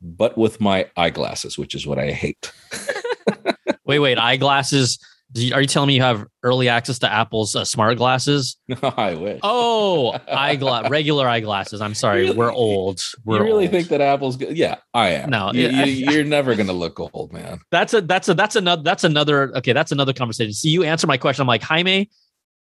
but 0.00 0.36
with 0.36 0.60
my 0.60 0.90
eyeglasses, 0.96 1.56
which 1.56 1.76
is 1.76 1.86
what 1.86 2.00
I 2.00 2.10
hate. 2.10 2.50
wait, 3.84 4.00
wait, 4.00 4.18
eyeglasses 4.18 4.98
are 5.52 5.60
you 5.60 5.66
telling 5.66 5.88
me 5.88 5.94
you 5.94 6.02
have 6.02 6.26
early 6.42 6.68
access 6.68 6.98
to 7.00 7.10
Apple's 7.10 7.56
uh, 7.56 7.64
smart 7.64 7.96
glasses? 7.96 8.56
I 8.82 9.14
wish. 9.14 9.40
Oh, 9.42 10.12
eyeglass, 10.28 10.90
regular 10.90 11.26
eyeglasses. 11.26 11.80
I'm 11.80 11.94
sorry, 11.94 12.22
really, 12.22 12.36
we're 12.36 12.52
old. 12.52 13.00
We're 13.24 13.38
you 13.38 13.44
really 13.44 13.64
old. 13.64 13.72
think 13.72 13.88
that 13.88 14.00
Apple's 14.00 14.36
good? 14.36 14.56
Yeah, 14.56 14.76
I 14.92 15.10
am. 15.10 15.30
No, 15.30 15.52
you, 15.52 15.68
you, 15.68 16.20
are 16.20 16.24
never 16.24 16.54
gonna 16.54 16.72
look 16.72 17.00
old, 17.00 17.32
man. 17.32 17.60
That's 17.70 17.94
a 17.94 18.02
that's 18.02 18.28
a 18.28 18.34
that's 18.34 18.56
another 18.56 18.82
that's 18.82 19.04
another 19.04 19.56
okay. 19.56 19.72
That's 19.72 19.92
another 19.92 20.12
conversation. 20.12 20.52
See, 20.52 20.70
you 20.70 20.84
answer 20.84 21.06
my 21.06 21.16
question. 21.16 21.42
I'm 21.42 21.48
like 21.48 21.62
Jaime. 21.62 22.10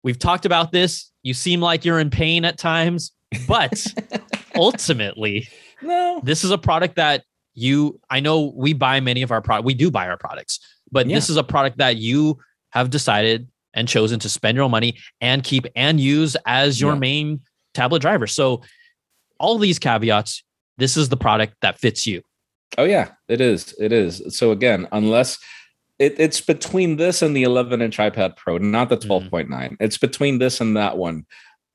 We've 0.03 0.19
talked 0.19 0.45
about 0.45 0.71
this. 0.71 1.11
You 1.23 1.33
seem 1.33 1.59
like 1.59 1.83
you're 1.83 1.99
in 1.99 2.09
pain 2.09 2.45
at 2.45 2.57
times, 2.57 3.11
but 3.47 3.85
ultimately, 4.55 5.47
no. 5.81 6.21
This 6.23 6.43
is 6.43 6.51
a 6.51 6.57
product 6.57 6.95
that 6.95 7.23
you. 7.53 7.99
I 8.09 8.21
know 8.21 8.53
we 8.55 8.73
buy 8.73 8.99
many 9.01 9.23
of 9.23 9.31
our 9.31 9.41
product. 9.41 9.65
We 9.65 9.73
do 9.73 9.91
buy 9.91 10.07
our 10.07 10.17
products 10.17 10.59
but 10.95 11.07
yeah. 11.07 11.15
this 11.17 11.29
is 11.29 11.35
a 11.35 11.43
product 11.43 11.77
that 11.77 11.97
you 11.97 12.39
have 12.69 12.89
decided 12.89 13.49
and 13.73 13.85
chosen 13.85 14.17
to 14.17 14.29
spend 14.29 14.55
your 14.55 14.63
own 14.63 14.71
money 14.71 14.97
and 15.19 15.43
keep 15.43 15.67
and 15.75 15.99
use 15.99 16.37
as 16.45 16.79
your 16.79 16.93
yeah. 16.93 16.99
main 16.99 17.41
tablet 17.73 18.01
driver. 18.01 18.27
So 18.27 18.61
all 19.37 19.57
these 19.57 19.77
caveats, 19.77 20.41
this 20.77 20.95
is 20.95 21.09
the 21.09 21.17
product 21.17 21.55
that 21.61 21.77
fits 21.77 22.07
you. 22.07 22.21
Oh 22.77 22.85
yeah, 22.85 23.09
it 23.27 23.41
is. 23.41 23.75
It 23.77 23.91
is. 23.91 24.21
So 24.29 24.51
again, 24.51 24.87
unless 24.93 25.37
it, 25.99 26.15
it's 26.17 26.39
between 26.39 26.95
this 26.95 27.21
and 27.21 27.35
the 27.35 27.43
11 27.43 27.81
inch 27.81 27.97
iPad 27.97 28.37
Pro, 28.37 28.57
not 28.57 28.87
the 28.87 28.97
12.9. 28.97 29.49
Mm. 29.49 29.75
It's 29.81 29.97
between 29.97 30.39
this 30.39 30.61
and 30.61 30.77
that 30.77 30.97
one, 30.97 31.25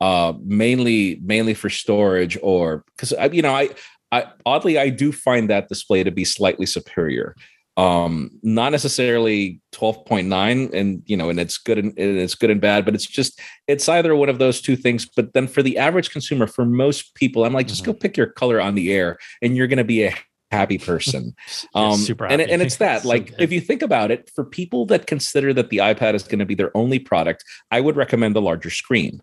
uh, 0.01 0.33
mainly 0.43 1.21
mainly 1.23 1.53
for 1.53 1.69
storage 1.69 2.39
or 2.41 2.85
because 2.97 3.13
you 3.35 3.43
know 3.43 3.55
I, 3.55 3.69
I 4.13 4.29
oddly 4.47 4.79
I 4.79 4.89
do 4.89 5.13
find 5.13 5.51
that 5.51 5.69
display 5.69 6.05
to 6.05 6.11
be 6.11 6.25
slightly 6.25 6.65
superior 6.65 7.37
um 7.81 8.31
not 8.43 8.73
necessarily 8.73 9.59
12.9 9.73 10.75
and 10.75 11.03
you 11.07 11.17
know 11.17 11.31
and 11.31 11.41
it's 11.41 11.57
good 11.57 11.79
and 11.79 11.95
it's 11.97 12.35
good 12.35 12.51
and 12.51 12.61
bad 12.61 12.85
but 12.85 12.95
it's 12.95 13.07
just 13.07 13.41
it's 13.69 13.89
either 13.89 14.15
one 14.15 14.29
of 14.29 14.39
those 14.39 14.61
two 14.61 14.77
things. 14.77 15.07
But 15.07 15.33
then 15.33 15.47
for 15.49 15.63
the 15.63 15.79
average 15.79 16.11
consumer 16.11 16.47
for 16.47 16.67
most 16.67 17.15
people 17.15 17.45
i'm 17.45 17.55
like 17.55 17.69
just 17.69 17.83
mm-hmm. 17.83 17.93
go 17.93 17.99
pick 17.99 18.19
your 18.19 18.27
color 18.27 18.61
on 18.61 18.75
the 18.75 18.93
air 18.93 19.17
and 19.41 19.57
you're 19.57 19.67
going 19.67 19.79
to 19.79 19.85
be 19.85 20.05
a 20.05 20.15
happy 20.51 20.77
person. 20.91 21.35
um 21.75 21.97
super 21.97 22.27
and, 22.27 22.43
and 22.43 22.61
it's 22.61 22.77
that 22.87 23.07
like 23.07 23.33
if 23.39 23.51
you 23.51 23.63
think 23.63 23.81
about 23.81 24.11
it 24.11 24.31
for 24.35 24.45
people 24.45 24.85
that 24.87 25.07
consider 25.07 25.55
that 25.55 25.71
the 25.71 25.79
ipad 25.79 26.13
is 26.13 26.25
going 26.25 26.39
to 26.39 26.47
be 26.47 26.55
their 26.55 26.77
only 26.77 26.99
product 26.99 27.45
i 27.71 27.81
would 27.81 27.97
recommend 27.97 28.37
the 28.37 28.43
larger 28.43 28.71
screen. 28.71 29.23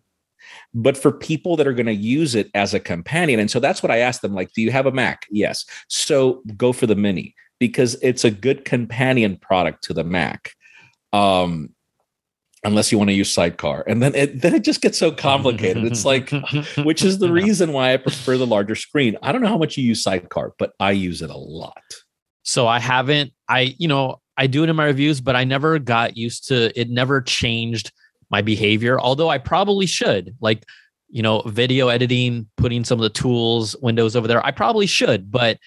But 0.74 0.98
for 0.98 1.12
people 1.12 1.58
that 1.58 1.68
are 1.68 1.74
going 1.74 1.88
to 1.88 1.94
use 1.94 2.34
it 2.34 2.50
as 2.54 2.74
a 2.74 2.80
companion 2.80 3.40
and 3.40 3.52
so 3.52 3.60
that's 3.60 3.84
what 3.84 3.92
i 3.92 4.00
asked 4.00 4.24
them 4.24 4.34
like 4.34 4.52
do 4.54 4.64
you 4.64 4.72
have 4.72 4.88
a 4.88 4.92
mac? 4.92 5.28
Yes. 5.30 5.66
So 5.90 6.42
go 6.56 6.74
for 6.74 6.88
the 6.88 6.96
mini 6.96 7.36
because 7.60 7.96
it's 8.02 8.24
a 8.24 8.32
good 8.32 8.66
companion 8.66 9.38
product 9.38 9.84
to 9.86 9.94
the 9.94 10.04
Mac. 10.04 10.52
Um, 11.14 11.74
unless 12.64 12.92
you 12.92 12.98
want 12.98 13.10
to 13.10 13.14
use 13.14 13.34
sidecar. 13.34 13.84
And 13.88 14.02
then 14.02 14.16
it 14.16 14.42
then 14.42 14.54
it 14.54 14.64
just 14.64 14.82
gets 14.82 14.98
so 14.98 15.12
complicated. 15.12 15.86
It's 15.86 16.06
like 16.06 16.30
which 16.84 17.04
is 17.04 17.20
the 17.20 17.32
reason 17.32 17.72
why 17.72 17.94
i 17.94 17.98
prefer 17.98 18.38
the 18.38 18.48
larger 18.48 18.76
screen. 18.76 19.18
I 19.22 19.32
don't 19.32 19.42
know 19.42 19.48
how 19.48 19.58
much 19.58 19.78
you 19.78 19.84
use 19.84 20.04
sidecar 20.04 20.54
but 20.58 20.74
i 20.80 20.92
use 20.92 21.22
it 21.22 21.30
a 21.30 21.38
lot. 21.38 21.82
So 22.44 22.68
i 22.68 22.80
haven't 22.80 23.32
i 23.48 23.76
you 23.78 23.88
know 23.88 24.22
i 24.38 24.48
do 24.48 24.64
it 24.64 24.70
in 24.70 24.76
my 24.76 24.86
reviews 24.86 25.22
but 25.22 25.36
i 25.36 25.44
never 25.44 25.80
got 25.80 26.18
used 26.18 26.48
to 26.50 26.78
it 26.80 26.90
never 26.90 27.22
changed 27.22 27.92
my 28.30 28.42
behavior 28.42 29.00
although 29.00 29.30
i 29.30 29.38
probably 29.38 29.86
should. 29.86 30.36
Like 30.42 30.66
you 31.10 31.22
know 31.22 31.42
video 31.46 31.88
editing 31.88 32.48
putting 32.58 32.84
some 32.84 33.00
of 33.00 33.04
the 33.04 33.10
tools 33.10 33.76
windows 33.82 34.16
over 34.16 34.28
there 34.28 34.46
i 34.46 34.52
probably 34.52 34.86
should 34.86 35.32
but 35.32 35.58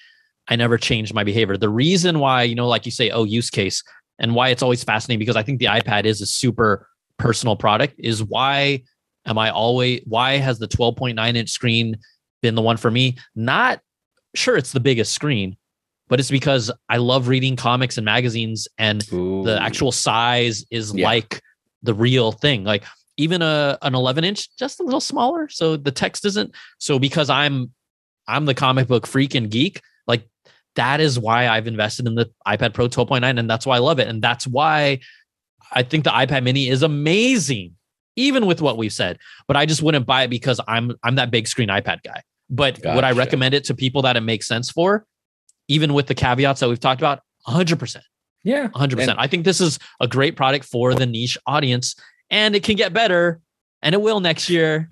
I 0.51 0.57
never 0.57 0.77
changed 0.77 1.15
my 1.15 1.25
behavior. 1.25 1.57
The 1.57 1.69
reason 1.69 2.19
why, 2.19 2.43
you 2.43 2.55
know, 2.57 2.67
like 2.69 2.85
you 2.85 2.93
say, 2.93 3.11
oh, 3.11 3.25
use 3.25 3.49
case, 3.51 3.83
and 4.19 4.35
why 4.35 4.49
it's 4.49 4.63
always 4.63 4.83
fascinating 4.85 5.21
because 5.21 5.37
I 5.37 5.43
think 5.43 5.61
the 5.61 5.67
iPad 5.67 6.05
is 6.05 6.21
a 6.21 6.27
super 6.27 6.89
personal 7.19 7.57
product 7.57 7.95
is 7.99 8.23
why 8.23 8.83
am 9.27 9.39
I 9.39 9.51
always, 9.51 10.03
why 10.07 10.37
has 10.39 10.59
the 10.59 10.69
12.9 10.69 11.37
inch 11.37 11.51
screen 11.51 11.97
been 12.43 12.55
the 12.55 12.63
one 12.63 12.77
for 12.77 12.91
me? 12.91 13.17
Not 13.35 13.81
sure 14.35 14.57
it's 14.57 14.73
the 14.73 14.81
biggest 14.81 15.13
screen, 15.13 15.57
but 16.09 16.19
it's 16.21 16.31
because 16.31 16.71
I 16.89 16.97
love 16.99 17.29
reading 17.29 17.57
comics 17.57 17.97
and 17.97 18.05
magazines 18.05 18.67
and 18.79 19.07
Ooh. 19.13 19.43
the 19.45 19.63
actual 19.63 19.93
size 19.93 20.65
is 20.71 20.93
Yeah. 20.95 21.07
like 21.07 21.41
the 21.83 21.95
real 21.95 22.33
thing. 22.33 22.65
Like 22.65 22.85
even 23.17 23.43
a 23.43 23.79
an 23.83 23.95
11 23.95 24.25
inch, 24.25 24.55
just 24.57 24.81
a 24.81 24.83
little 24.83 25.01
smaller, 25.01 25.49
so 25.49 25.77
the 25.77 25.91
text 25.93 26.25
isn't. 26.25 26.55
So 26.79 26.99
because 26.99 27.31
I'm 27.31 27.73
I'm 28.27 28.45
the 28.47 28.55
comic 28.55 28.87
book 28.89 29.07
freak 29.07 29.35
and 29.35 29.51
geek, 29.51 29.81
that 30.77 31.01
is 31.01 31.19
why 31.19 31.49
I've 31.49 31.67
invested 31.67 32.07
in 32.07 32.15
the 32.15 32.31
iPad 32.47 32.75
Pro 32.75 32.89
12.9, 32.89 33.39
and 33.39 33.51
that's 33.51 33.67
why 33.67 33.77
I 33.77 33.81
love 33.81 33.99
it, 33.99 34.09
and 34.09 34.23
that's 34.23 34.47
why 34.47 35.01
I 35.73 35.83
think 35.83 36.05
the 36.05 36.11
iPad 36.11 36.43
Mini 36.43 36.69
is 36.69 36.83
amazing, 36.83 37.77
even 38.17 38.47
with 38.47 38.61
what 38.61 38.77
we've 38.77 38.93
said. 38.93 39.19
But 39.47 39.57
I 39.57 39.67
just 39.67 39.83
wouldn't 39.83 40.07
buy 40.07 40.25
it 40.25 40.29
because 40.29 40.61
I'm 40.67 40.93
I'm 41.03 41.17
that 41.17 41.31
big 41.31 41.49
screen 41.49 41.69
iPad 41.69 42.03
guy. 42.03 42.23
But 42.49 42.81
would 42.85 43.05
I 43.05 43.13
recommend 43.13 43.55
it 43.55 43.65
to 43.65 43.75
people 43.75 44.03
that 44.03 44.17
it 44.17 44.23
makes 44.23 44.47
sense 44.49 44.71
for? 44.71 45.07
Even 45.69 45.95
with 45.95 46.07
the 46.09 46.15
caveats 46.17 46.59
that 46.61 46.69
we've 46.69 46.81
talked 46.81 47.01
about, 47.01 47.21
100%. 47.47 48.01
yeah 48.43 48.69
100%. 48.69 49.09
And- 49.09 49.11
I 49.19 49.27
think 49.29 49.45
this 49.45 49.61
is 49.61 49.79
a 50.01 50.09
great 50.09 50.35
product 50.37 50.65
for 50.65 50.95
the 50.95 51.07
niche 51.07 51.39
audience 51.47 51.95
and 52.29 52.57
it 52.57 52.65
can 52.65 52.75
get 52.75 52.93
better 52.93 53.41
and 53.83 53.95
it 53.95 54.01
will 54.01 54.19
next 54.21 54.51
year 54.51 54.91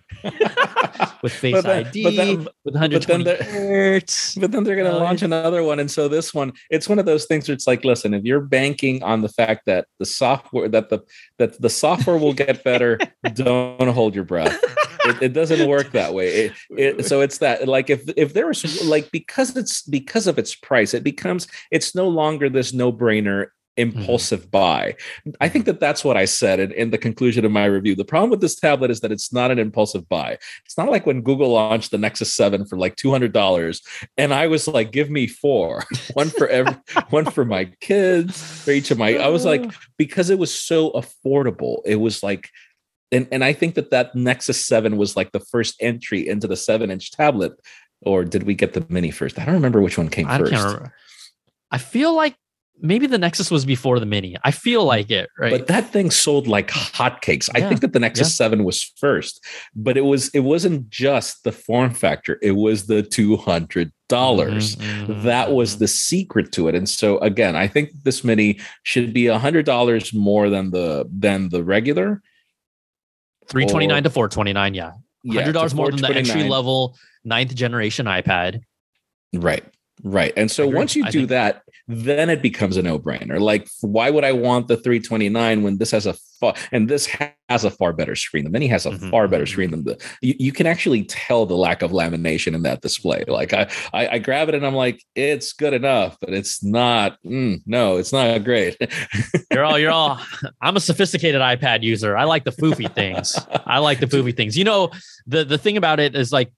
with 1.22 1.32
Face 1.32 1.52
But 1.54 1.64
then- 1.64 1.86
ID 1.86 2.02
but 2.04 2.16
then- 2.16 2.36
with 2.64 2.74
then 2.74 2.90
120 2.90 3.24
there- 3.24 3.42
hertz. 3.42 4.34
but 4.36 4.52
then 4.52 4.64
they're 4.64 4.76
going 4.76 4.90
to 4.90 4.96
Oh, 4.96 5.02
launch 5.02 5.22
another 5.22 5.62
one. 5.62 5.78
And 5.80 5.90
so 5.90 6.08
this 6.08 6.32
one 6.34 6.52
it's 6.70 6.88
one 6.88 6.98
of 6.98 7.06
those 7.06 7.26
things 7.26 7.48
where 7.48 7.54
it's 7.54 7.66
like 7.66 7.84
listen 7.84 8.14
if 8.14 8.24
you're 8.24 8.40
banking 8.40 9.02
on 9.02 9.22
the 9.22 9.28
fact 9.28 9.66
that 9.66 9.86
the 9.98 10.06
software 10.06 10.68
that 10.68 10.88
the 10.90 11.00
that 11.38 11.60
the 11.60 11.70
software 11.70 12.16
will 12.18 12.32
get 12.34 12.64
better 12.64 12.98
don't 13.34 13.88
hold 13.88 14.14
your 14.14 14.24
breath. 14.24 14.58
It, 15.04 15.22
it 15.22 15.32
doesn't 15.32 15.66
work 15.68 15.92
that 15.92 16.12
way. 16.14 16.28
It, 16.28 16.52
it, 16.76 17.06
so 17.06 17.20
it's 17.20 17.38
that 17.38 17.66
like 17.68 17.88
if 17.90 18.02
if 18.16 18.34
there 18.34 18.46
was 18.46 18.84
like 18.84 19.10
because 19.10 19.56
it's 19.56 19.82
because 19.82 20.26
of 20.26 20.38
its 20.38 20.54
price 20.54 20.94
it 20.94 21.02
becomes 21.04 21.46
it's 21.70 21.94
no 21.94 22.08
longer 22.08 22.48
this 22.50 22.72
no-brainer 22.72 23.46
Mm-hmm. 23.78 23.98
impulsive 23.98 24.50
buy. 24.50 24.96
I 25.40 25.48
think 25.48 25.64
that 25.66 25.78
that's 25.78 26.04
what 26.04 26.16
i 26.16 26.24
said 26.24 26.58
in, 26.58 26.72
in 26.72 26.90
the 26.90 26.98
conclusion 26.98 27.44
of 27.44 27.52
my 27.52 27.64
review. 27.66 27.94
The 27.94 28.04
problem 28.04 28.30
with 28.30 28.40
this 28.40 28.56
tablet 28.56 28.90
is 28.90 29.00
that 29.00 29.12
it's 29.12 29.32
not 29.32 29.50
an 29.50 29.58
impulsive 29.58 30.08
buy. 30.08 30.38
It's 30.64 30.76
not 30.76 30.90
like 30.90 31.06
when 31.06 31.22
google 31.22 31.50
launched 31.50 31.90
the 31.90 31.98
nexus 31.98 32.34
7 32.34 32.66
for 32.66 32.76
like 32.76 32.96
$200 32.96 33.82
and 34.16 34.34
i 34.34 34.46
was 34.46 34.66
like 34.66 34.90
give 34.90 35.10
me 35.10 35.26
four. 35.26 35.84
One 36.14 36.30
for 36.30 36.48
every 36.48 36.74
one 37.10 37.24
for 37.26 37.44
my 37.44 37.66
kids 37.80 38.42
for 38.64 38.70
each 38.72 38.90
of 38.90 38.98
my 38.98 39.16
i 39.16 39.28
was 39.28 39.44
like 39.44 39.72
because 39.96 40.30
it 40.30 40.38
was 40.38 40.54
so 40.54 40.90
affordable 40.92 41.80
it 41.84 41.96
was 41.96 42.22
like 42.22 42.50
and, 43.12 43.28
and 43.30 43.44
i 43.44 43.52
think 43.52 43.74
that 43.74 43.90
that 43.90 44.14
nexus 44.14 44.64
7 44.64 44.96
was 44.96 45.16
like 45.16 45.32
the 45.32 45.40
first 45.40 45.76
entry 45.80 46.28
into 46.28 46.46
the 46.46 46.56
7 46.56 46.90
inch 46.90 47.12
tablet 47.12 47.52
or 48.00 48.24
did 48.24 48.44
we 48.44 48.54
get 48.54 48.74
the 48.74 48.86
mini 48.88 49.10
first? 49.10 49.38
I 49.38 49.44
don't 49.44 49.54
remember 49.54 49.80
which 49.80 49.98
one 49.98 50.08
came 50.08 50.28
I 50.28 50.38
first. 50.38 50.90
I 51.70 51.78
feel 51.78 52.14
like 52.14 52.36
maybe 52.80 53.06
the 53.06 53.18
Nexus 53.18 53.50
was 53.50 53.64
before 53.64 53.98
the 54.00 54.06
Mini. 54.06 54.36
I 54.44 54.50
feel 54.50 54.84
like 54.84 55.10
it, 55.10 55.28
right? 55.38 55.50
But 55.50 55.66
that 55.66 55.90
thing 55.90 56.10
sold 56.10 56.46
like 56.46 56.68
hotcakes. 56.68 57.48
I 57.54 57.60
think 57.60 57.80
that 57.80 57.92
the 57.92 58.00
Nexus 58.00 58.36
7 58.36 58.64
was 58.64 58.92
first, 58.98 59.44
but 59.74 59.96
it 59.96 60.02
was 60.02 60.28
it 60.30 60.40
wasn't 60.40 60.88
just 60.90 61.44
the 61.44 61.52
form 61.52 61.92
factor, 61.94 62.38
it 62.42 62.52
was 62.52 62.86
the 62.86 63.02
$200. 63.02 63.90
dollars 64.08 64.76
Mhm, 64.76 65.22
That 65.24 65.52
was 65.52 65.76
mhm. 65.76 65.80
the 65.80 65.88
secret 65.88 66.50
to 66.52 66.68
it. 66.68 66.74
And 66.74 66.88
so 66.88 67.18
again, 67.18 67.54
I 67.54 67.68
think 67.68 67.90
this 68.04 68.24
mini 68.24 68.58
should 68.82 69.12
be 69.12 69.24
$100 69.24 70.14
more 70.14 70.48
than 70.48 70.70
the 70.70 71.04
than 71.12 71.50
the 71.50 71.62
regular. 71.62 72.22
329 73.48 73.98
or- 73.98 74.02
to 74.02 74.10
429, 74.10 74.72
yeah. 74.74 74.92
Yeah, 75.24 75.42
$100 75.42 75.70
to 75.70 75.76
more 75.76 75.90
than 75.90 76.00
the 76.00 76.14
entry 76.16 76.48
level 76.48 76.96
ninth 77.24 77.54
generation 77.54 78.06
iPad. 78.06 78.60
Right. 79.34 79.64
Right. 80.02 80.32
And 80.36 80.50
so 80.50 80.66
once 80.66 80.94
you 80.96 81.04
I 81.04 81.10
do 81.10 81.18
think- 81.20 81.30
that, 81.30 81.62
then 81.90 82.28
it 82.28 82.42
becomes 82.42 82.76
a 82.76 82.82
no-brainer. 82.82 83.40
Like, 83.40 83.66
why 83.80 84.10
would 84.10 84.22
I 84.24 84.32
want 84.32 84.68
the 84.68 84.76
329 84.76 85.62
when 85.62 85.78
this 85.78 85.90
has 85.92 86.04
a 86.04 86.12
far 86.38 86.52
and 86.70 86.86
this 86.86 87.06
has 87.48 87.64
a 87.64 87.70
far 87.70 87.94
better 87.94 88.14
screen? 88.14 88.44
The 88.44 88.50
mini 88.50 88.66
has 88.66 88.84
a 88.84 88.90
Mhm, 88.90 89.10
far 89.10 89.26
better 89.26 89.44
mhm, 89.44 89.48
screen 89.48 89.70
than 89.70 89.84
the 89.84 89.98
you, 90.20 90.34
you 90.38 90.52
can 90.52 90.66
actually 90.66 91.04
tell 91.04 91.46
the 91.46 91.56
lack 91.56 91.80
of 91.80 91.92
lamination 91.92 92.54
in 92.54 92.62
that 92.64 92.82
display. 92.82 93.24
Like 93.26 93.54
I, 93.54 93.68
I 93.94 94.08
I 94.08 94.18
grab 94.18 94.50
it 94.50 94.54
and 94.54 94.66
I'm 94.66 94.74
like, 94.74 95.02
it's 95.14 95.54
good 95.54 95.72
enough, 95.72 96.18
but 96.20 96.34
it's 96.34 96.62
not, 96.62 97.16
mm, 97.24 97.62
no, 97.64 97.96
it's 97.96 98.12
not 98.12 98.44
great. 98.44 98.76
You're 99.50 99.64
all, 99.64 99.78
you're 99.78 99.90
all, 99.90 100.20
I'm 100.60 100.76
a 100.76 100.80
sophisticated 100.80 101.40
iPad 101.40 101.82
user. 101.82 102.18
I 102.18 102.24
like 102.24 102.44
the 102.44 102.52
foofy 102.52 102.94
things. 102.94 103.34
I 103.66 103.78
like 103.78 104.00
the 104.00 104.06
foofy 104.14 104.36
things. 104.36 104.58
You 104.58 104.64
know, 104.64 104.90
the 105.26 105.42
the 105.42 105.56
thing 105.56 105.78
about 105.78 106.00
it 106.00 106.14
is 106.14 106.32
like 106.32 106.52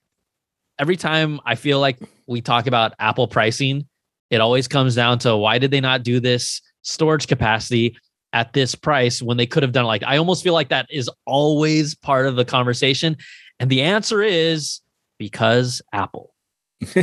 every 0.80 0.96
time 0.96 1.38
I 1.44 1.54
feel 1.54 1.78
like 1.78 1.98
we 2.26 2.40
talk 2.40 2.66
about 2.66 2.94
Apple 2.98 3.28
pricing, 3.28 3.86
it 4.30 4.40
always 4.40 4.66
comes 4.66 4.94
down 4.94 5.18
to 5.20 5.36
why 5.36 5.58
did 5.58 5.70
they 5.70 5.80
not 5.80 6.02
do 6.02 6.18
this 6.18 6.62
storage 6.82 7.28
capacity 7.28 7.96
at 8.32 8.54
this 8.54 8.74
price 8.74 9.20
when 9.20 9.36
they 9.36 9.46
could 9.46 9.62
have 9.62 9.72
done 9.72 9.84
like 9.84 10.02
I 10.04 10.16
almost 10.16 10.42
feel 10.42 10.54
like 10.54 10.68
that 10.68 10.86
is 10.88 11.10
always 11.26 11.94
part 11.94 12.26
of 12.26 12.36
the 12.36 12.44
conversation. 12.44 13.16
And 13.58 13.68
the 13.68 13.82
answer 13.82 14.22
is 14.22 14.80
because 15.18 15.82
Apple. 15.92 16.32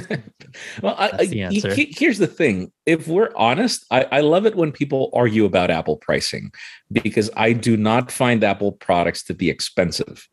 well, 0.81 0.95
I, 0.97 1.27
the 1.27 1.43
answer. 1.43 1.71
here's 1.75 2.17
the 2.17 2.25
thing. 2.25 2.71
If 2.87 3.07
we're 3.07 3.29
honest, 3.35 3.85
I, 3.91 4.07
I 4.11 4.19
love 4.21 4.47
it 4.47 4.55
when 4.55 4.71
people 4.71 5.11
argue 5.13 5.45
about 5.45 5.69
Apple 5.69 5.97
pricing 5.97 6.51
because 6.91 7.29
I 7.37 7.53
do 7.53 7.77
not 7.77 8.11
find 8.11 8.43
Apple 8.43 8.71
products 8.71 9.23
to 9.25 9.35
be 9.35 9.51
expensive. 9.51 10.27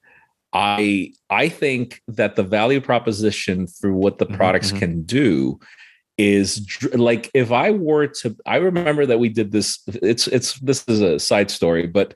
I 0.55 1.13
I 1.31 1.49
think 1.49 2.01
that 2.09 2.37
the 2.37 2.43
value 2.45 2.81
proposition 2.81 3.67
for 3.67 3.93
what 3.93 4.19
the 4.19 4.27
Mhm, 4.27 4.37
products 4.37 4.73
mhm. 4.73 4.79
can 4.79 5.03
do 5.03 5.59
is 6.17 6.61
dr- 6.61 6.95
like 6.95 7.29
if 7.35 7.51
I 7.51 7.73
were 7.73 8.07
to 8.07 8.37
I 8.47 8.57
remember 8.57 9.05
that 9.05 9.19
we 9.19 9.29
did 9.29 9.51
this 9.51 9.81
it's 9.89 10.29
it's 10.29 10.59
this 10.61 10.85
is 10.87 11.01
a 11.01 11.19
side 11.19 11.51
story 11.51 11.89
but 11.89 12.15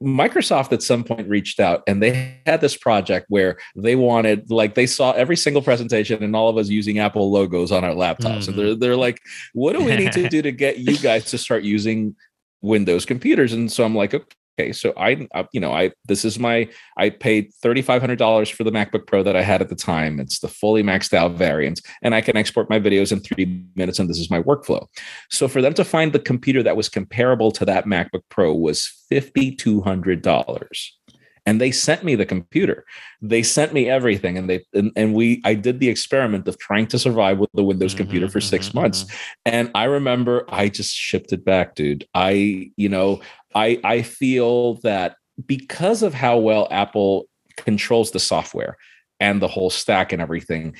Microsoft 0.00 0.72
at 0.72 0.82
some 0.82 1.04
point 1.04 1.28
reached 1.28 1.60
out 1.60 1.82
and 1.86 2.02
they 2.02 2.36
had 2.46 2.60
this 2.60 2.76
project 2.76 3.26
where 3.28 3.56
they 3.76 3.94
wanted 3.96 4.50
like 4.50 4.74
they 4.74 4.86
saw 4.86 5.12
every 5.12 5.36
single 5.36 5.62
presentation 5.62 6.22
and 6.22 6.34
all 6.34 6.48
of 6.48 6.56
us 6.56 6.68
using 6.68 6.98
Apple 7.00 7.30
logos 7.30 7.70
on 7.72 7.84
our 7.84 7.94
laptops 7.94 8.46
and 8.48 8.54
Mhm. 8.54 8.56
they're 8.56 8.74
they're 8.76 8.96
like 8.96 9.20
what 9.54 9.72
do 9.74 9.84
we 9.84 9.96
need 9.96 10.12
to 10.12 10.28
do 10.28 10.40
to 10.48 10.52
get 10.52 10.78
you 10.78 10.96
guys 10.98 11.24
to 11.26 11.38
start 11.38 11.62
using 11.64 12.14
Windows 12.62 13.04
computers 13.04 13.52
and 13.52 13.70
so 13.72 13.84
I'm 13.84 13.94
like 13.96 14.14
okay 14.58 14.72
so 14.72 14.92
I, 14.96 15.28
you 15.52 15.60
know 15.60 15.72
I 15.72 15.92
this 16.06 16.24
is 16.24 16.38
my 16.38 16.68
I 16.96 17.10
paid 17.10 17.52
$3500 17.62 18.52
for 18.52 18.64
the 18.64 18.70
MacBook 18.70 19.06
Pro 19.06 19.22
that 19.22 19.36
I 19.36 19.42
had 19.42 19.60
at 19.60 19.68
the 19.68 19.74
time. 19.74 20.20
It's 20.20 20.40
the 20.40 20.48
fully 20.48 20.82
maxed 20.82 21.14
out 21.14 21.32
variant 21.32 21.80
and 22.02 22.14
I 22.14 22.20
can 22.20 22.36
export 22.36 22.68
my 22.70 22.78
videos 22.78 23.12
in 23.12 23.20
3 23.20 23.64
minutes 23.74 23.98
and 23.98 24.08
this 24.08 24.18
is 24.18 24.30
my 24.30 24.42
workflow. 24.42 24.86
So 25.30 25.48
for 25.48 25.62
them 25.62 25.74
to 25.74 25.84
find 25.84 26.12
the 26.12 26.18
computer 26.18 26.62
that 26.62 26.76
was 26.76 26.88
comparable 26.88 27.50
to 27.52 27.64
that 27.64 27.86
MacBook 27.86 28.22
Pro 28.28 28.54
was 28.54 28.90
$5200 29.10 30.92
and 31.44 31.60
they 31.60 31.72
sent 31.72 32.04
me 32.04 32.14
the 32.14 32.24
computer. 32.26 32.84
They 33.20 33.42
sent 33.42 33.72
me 33.72 33.88
everything. 33.88 34.38
And 34.38 34.48
they 34.48 34.64
and, 34.74 34.92
and 34.96 35.14
we 35.14 35.40
i 35.44 35.54
did 35.54 35.80
the 35.80 35.88
experiment 35.88 36.46
of 36.48 36.58
trying 36.58 36.86
to 36.88 36.98
survive 36.98 37.38
with 37.38 37.50
the 37.54 37.64
windows 37.64 37.94
computer 37.94 38.28
for 38.28 38.40
6 38.40 38.68
Mhm, 38.70 38.74
months. 38.74 39.04
mhm. 39.04 39.10
and 39.46 39.70
i 39.74 39.84
remember 39.84 40.44
i 40.48 40.68
just 40.68 40.94
shipped 40.94 41.32
it 41.32 41.44
back 41.44 41.74
dude. 41.74 42.06
I 42.14 42.70
you 42.76 42.88
know 42.88 43.20
i 43.54 43.78
i 43.84 44.02
feel 44.02 44.74
that 44.82 45.16
because 45.46 46.02
of 46.02 46.14
how 46.14 46.38
well 46.38 46.68
apple 46.70 47.28
controls 47.56 48.10
the 48.12 48.20
software 48.20 48.76
and 49.20 49.40
the 49.42 49.48
whole 49.48 49.70
stack 49.70 50.12
and 50.12 50.22
everything 50.22 50.74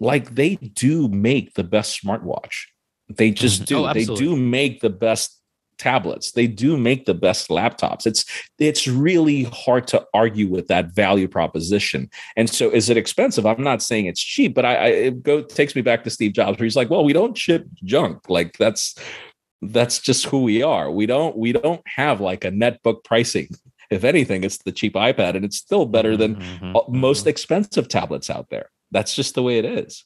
like 0.00 0.34
they 0.34 0.54
do 0.56 1.08
make 1.08 1.54
the 1.54 1.64
best 1.64 2.00
smartwatch. 2.02 2.66
They 3.08 3.30
just 3.30 3.62
Mhm. 3.62 3.66
do. 3.66 3.76
Oh, 3.86 3.92
they 3.94 4.04
do 4.04 4.36
make 4.36 4.80
the 4.80 4.90
best 4.90 5.37
tablets. 5.78 6.32
They 6.32 6.46
do 6.46 6.76
make 6.76 7.06
the 7.06 7.14
best 7.14 7.48
laptops. 7.48 8.06
It's 8.06 8.24
it's 8.58 8.86
really 8.88 9.44
hard 9.44 9.86
to 9.88 10.04
argue 10.12 10.48
with 10.48 10.68
that 10.68 10.92
value 10.92 11.28
proposition. 11.28 12.10
And 12.36 12.50
so 12.50 12.70
is 12.70 12.90
it 12.90 12.96
expensive? 12.96 13.46
I'm 13.46 13.62
not 13.62 13.82
saying 13.82 14.06
it's 14.06 14.20
cheap 14.20 14.54
but 14.54 14.64
i, 14.64 14.74
I 14.74 14.86
it 14.88 15.22
go 15.22 15.42
takes 15.42 15.74
me 15.74 15.82
back 15.82 16.04
to 16.04 16.10
steve 16.10 16.32
jobs 16.32 16.58
where 16.58 16.64
he's 16.64 16.76
like 16.76 16.90
well 16.90 17.04
we 17.04 17.12
don't 17.12 17.36
ship 17.36 17.66
junk. 17.84 18.28
Like 18.28 18.56
that's 18.58 18.94
that's 19.62 19.98
just 19.98 20.26
who 20.26 20.42
we 20.42 20.62
are. 20.62 20.90
We 20.90 21.06
don't 21.06 21.36
we 21.36 21.52
don't 21.52 21.82
have 21.86 22.20
like 22.20 22.44
a 22.44 22.50
netbook 22.50 23.04
pricing. 23.04 23.48
If 23.90 24.04
anything 24.04 24.44
it's 24.44 24.58
the 24.58 24.72
cheap 24.72 24.94
ipad 24.94 25.34
and 25.34 25.44
it's 25.44 25.56
still 25.56 25.86
better 25.86 26.16
than 26.16 26.36
Mhm, 26.36 26.76
uh, 26.76 26.82
most 26.88 27.24
mhm. 27.24 27.28
expensive 27.28 27.88
tablets 27.88 28.30
out 28.30 28.50
there. 28.50 28.70
That's 28.90 29.14
just 29.14 29.34
the 29.34 29.42
way 29.42 29.58
it 29.58 29.64
is. 29.64 30.04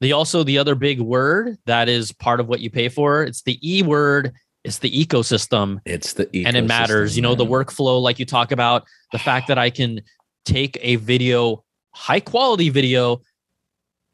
The 0.00 0.12
also 0.12 0.42
the 0.42 0.58
other 0.58 0.74
big 0.74 1.00
word 1.00 1.58
that 1.66 1.88
is 1.88 2.10
part 2.12 2.40
of 2.40 2.48
what 2.48 2.60
you 2.60 2.70
pay 2.70 2.88
for. 2.88 3.22
It's 3.22 3.42
the 3.42 3.58
E 3.62 3.82
word. 3.82 4.32
It's 4.62 4.78
the 4.78 4.90
ecosystem, 4.90 5.78
it's 5.86 6.12
the 6.12 6.26
ecosystem, 6.26 6.46
and 6.46 6.56
it 6.56 6.66
matters. 6.66 7.16
You 7.16 7.22
know 7.22 7.34
the 7.34 7.46
workflow, 7.46 8.00
like 8.00 8.18
you 8.18 8.26
talk 8.26 8.52
about 8.52 8.84
the 9.12 9.18
fact 9.28 9.48
that 9.48 9.58
I 9.58 9.70
can 9.70 10.02
take 10.44 10.78
a 10.80 10.96
video, 10.96 11.64
high 11.92 12.20
quality 12.20 12.68
video, 12.68 13.22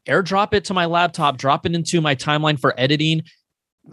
airdrop 0.07 0.53
it 0.53 0.63
to 0.65 0.73
my 0.73 0.85
laptop, 0.85 1.37
drop 1.37 1.65
it 1.65 1.75
into 1.75 1.99
my 2.01 2.15
timeline 2.15 2.59
for 2.59 2.73
editing. 2.77 3.23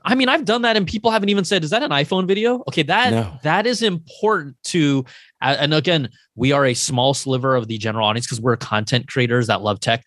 I 0.04 0.14
mean, 0.16 0.28
I've 0.28 0.44
done 0.44 0.62
that, 0.62 0.76
and 0.76 0.86
people 0.86 1.10
haven't 1.10 1.28
even 1.28 1.44
said, 1.44 1.62
"Is 1.64 1.70
that 1.70 1.82
an 1.82 1.90
iPhone 1.90 2.26
video?" 2.26 2.64
Okay, 2.68 2.82
that 2.84 3.10
No. 3.12 3.38
that 3.42 3.66
is 3.66 3.82
important 3.82 4.56
to. 4.64 5.04
And 5.40 5.74
again, 5.74 6.08
we 6.36 6.52
are 6.52 6.66
a 6.66 6.74
small 6.74 7.14
sliver 7.14 7.54
of 7.54 7.68
the 7.68 7.78
general 7.78 8.06
audience 8.06 8.26
because 8.26 8.40
we're 8.40 8.56
content 8.56 9.08
creators 9.08 9.46
that 9.48 9.62
love 9.62 9.78
tech. 9.80 10.04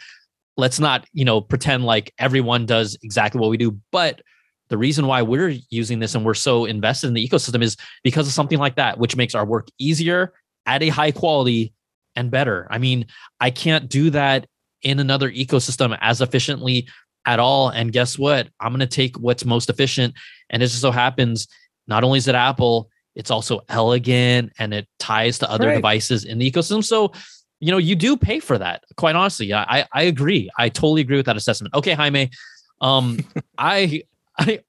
Let's 0.58 0.80
not, 0.80 1.06
you 1.14 1.24
know, 1.24 1.40
pretend 1.40 1.86
like 1.86 2.12
everyone 2.18 2.66
does 2.66 2.98
exactly 3.04 3.40
what 3.40 3.50
we 3.50 3.58
do. 3.58 3.78
But 3.92 4.22
the 4.70 4.78
reason 4.78 5.08
why 5.08 5.22
we're 5.22 5.56
using 5.70 6.00
this 6.00 6.16
and 6.16 6.26
we're 6.26 6.34
so 6.34 6.66
invested 6.66 7.08
in 7.08 7.14
the 7.14 7.28
ecosystem 7.28 7.62
is 7.62 7.78
because 8.04 8.28
of 8.28 8.34
something 8.34 8.60
like 8.60 8.76
that, 8.76 8.98
which 8.98 9.16
makes 9.16 9.36
our 9.36 9.46
work 9.46 9.68
easier 9.80 10.34
at 10.66 10.84
a 10.84 10.90
high 10.90 11.12
quality 11.12 11.74
and 12.16 12.32
better. 12.32 12.68
I 12.70 12.78
mean, 12.78 13.06
I 13.40 13.52
can't 13.52 13.88
do 13.90 14.10
that 14.10 14.48
in 14.82 15.00
another 15.00 15.32
ecosystem 15.32 15.98
as 16.02 16.22
efficiently 16.22 16.88
at 17.26 17.40
all. 17.40 17.70
And 17.70 17.92
guess 17.92 18.18
what? 18.18 18.50
I'm 18.60 18.72
going 18.72 18.80
to 18.80 18.88
take 18.88 19.18
what's 19.18 19.46
most 19.46 19.70
efficient. 19.70 20.14
And 20.50 20.62
it 20.64 20.68
just 20.68 20.82
so 20.82 20.92
happens, 20.92 21.48
not 21.88 22.04
only 22.04 22.18
is 22.18 22.28
it 22.28 22.36
Apple, 22.36 22.90
it's 23.16 23.32
also 23.32 23.62
elegant 23.70 24.54
and 24.60 24.74
it 24.74 24.88
ties 25.00 25.40
to 25.40 25.52
other 25.52 25.68
right. 25.68 25.76
devices 25.76 26.24
in 26.24 26.38
the 26.38 26.50
ecosystem. 26.50 26.84
So, 26.84 27.12
you 27.60 27.72
know, 27.72 27.80
you 27.80 27.96
do 27.96 28.16
pay 28.16 28.40
for 28.40 28.58
that. 28.58 28.84
Quite 28.96 29.16
honestly, 29.16 29.52
I 29.54 29.86
I 29.92 30.04
agree. 30.04 30.50
I 30.60 30.70
totally 30.70 31.02
agree 31.02 31.18
with 31.18 31.26
that 31.26 31.36
assessment. 31.36 31.74
Okay, 31.74 31.94
Jaime, 31.94 32.30
um, 32.82 33.20
I 33.58 34.04
I 34.40 34.60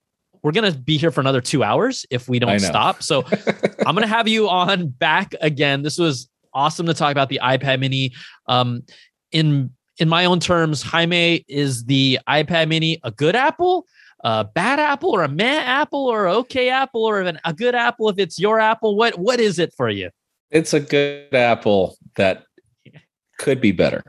we're 0.43 0.53
gonna 0.53 0.73
be 0.73 0.97
here 0.97 1.11
for 1.11 1.21
another 1.21 1.41
two 1.41 1.63
hours 1.63 2.07
if 2.11 2.29
we 2.29 2.39
don't 2.39 2.61
stop. 2.61 3.03
So 3.03 3.25
I'm 3.87 3.95
gonna 3.95 4.07
have 4.07 4.29
you 4.29 4.49
on 4.49 4.89
back 4.89 5.35
again. 5.41 5.83
This 5.83 5.99
was 5.99 6.29
awesome 6.55 6.87
to 6.87 6.95
talk 6.95 7.13
about 7.13 7.29
the 7.29 7.41
iPad 7.43 7.81
Mini. 7.81 8.13
Um, 8.47 8.83
in 9.33 9.71
in 9.99 10.09
my 10.09 10.25
own 10.25 10.41
terms, 10.41 10.83
Jaime 10.83 11.45
is 11.49 11.85
the 11.85 12.19
iPad 12.29 12.69
Mini 12.69 13.01
a 13.03 13.11
good 13.11 13.35
Apple, 13.35 13.87
a 14.25 14.45
bad 14.45 14.79
Apple, 14.79 15.11
or 15.11 15.23
a 15.23 15.29
meh 15.29 15.59
Apple, 15.59 16.07
or 16.07 16.29
okay 16.29 16.69
Apple, 16.69 17.05
or 17.05 17.21
an, 17.21 17.39
a 17.45 17.53
good 17.53 17.75
Apple 17.75 18.09
if 18.09 18.19
it's 18.19 18.39
your 18.39 18.61
Apple? 18.61 18.97
What 18.97 19.19
what 19.19 19.41
is 19.41 19.59
it 19.59 19.73
for 19.77 19.89
you? 19.89 20.11
It's 20.51 20.73
a 20.73 20.81
good 20.81 21.35
Apple 21.35 21.97
that 22.17 22.45
could 23.39 23.61
be 23.61 23.73
better. 23.73 24.03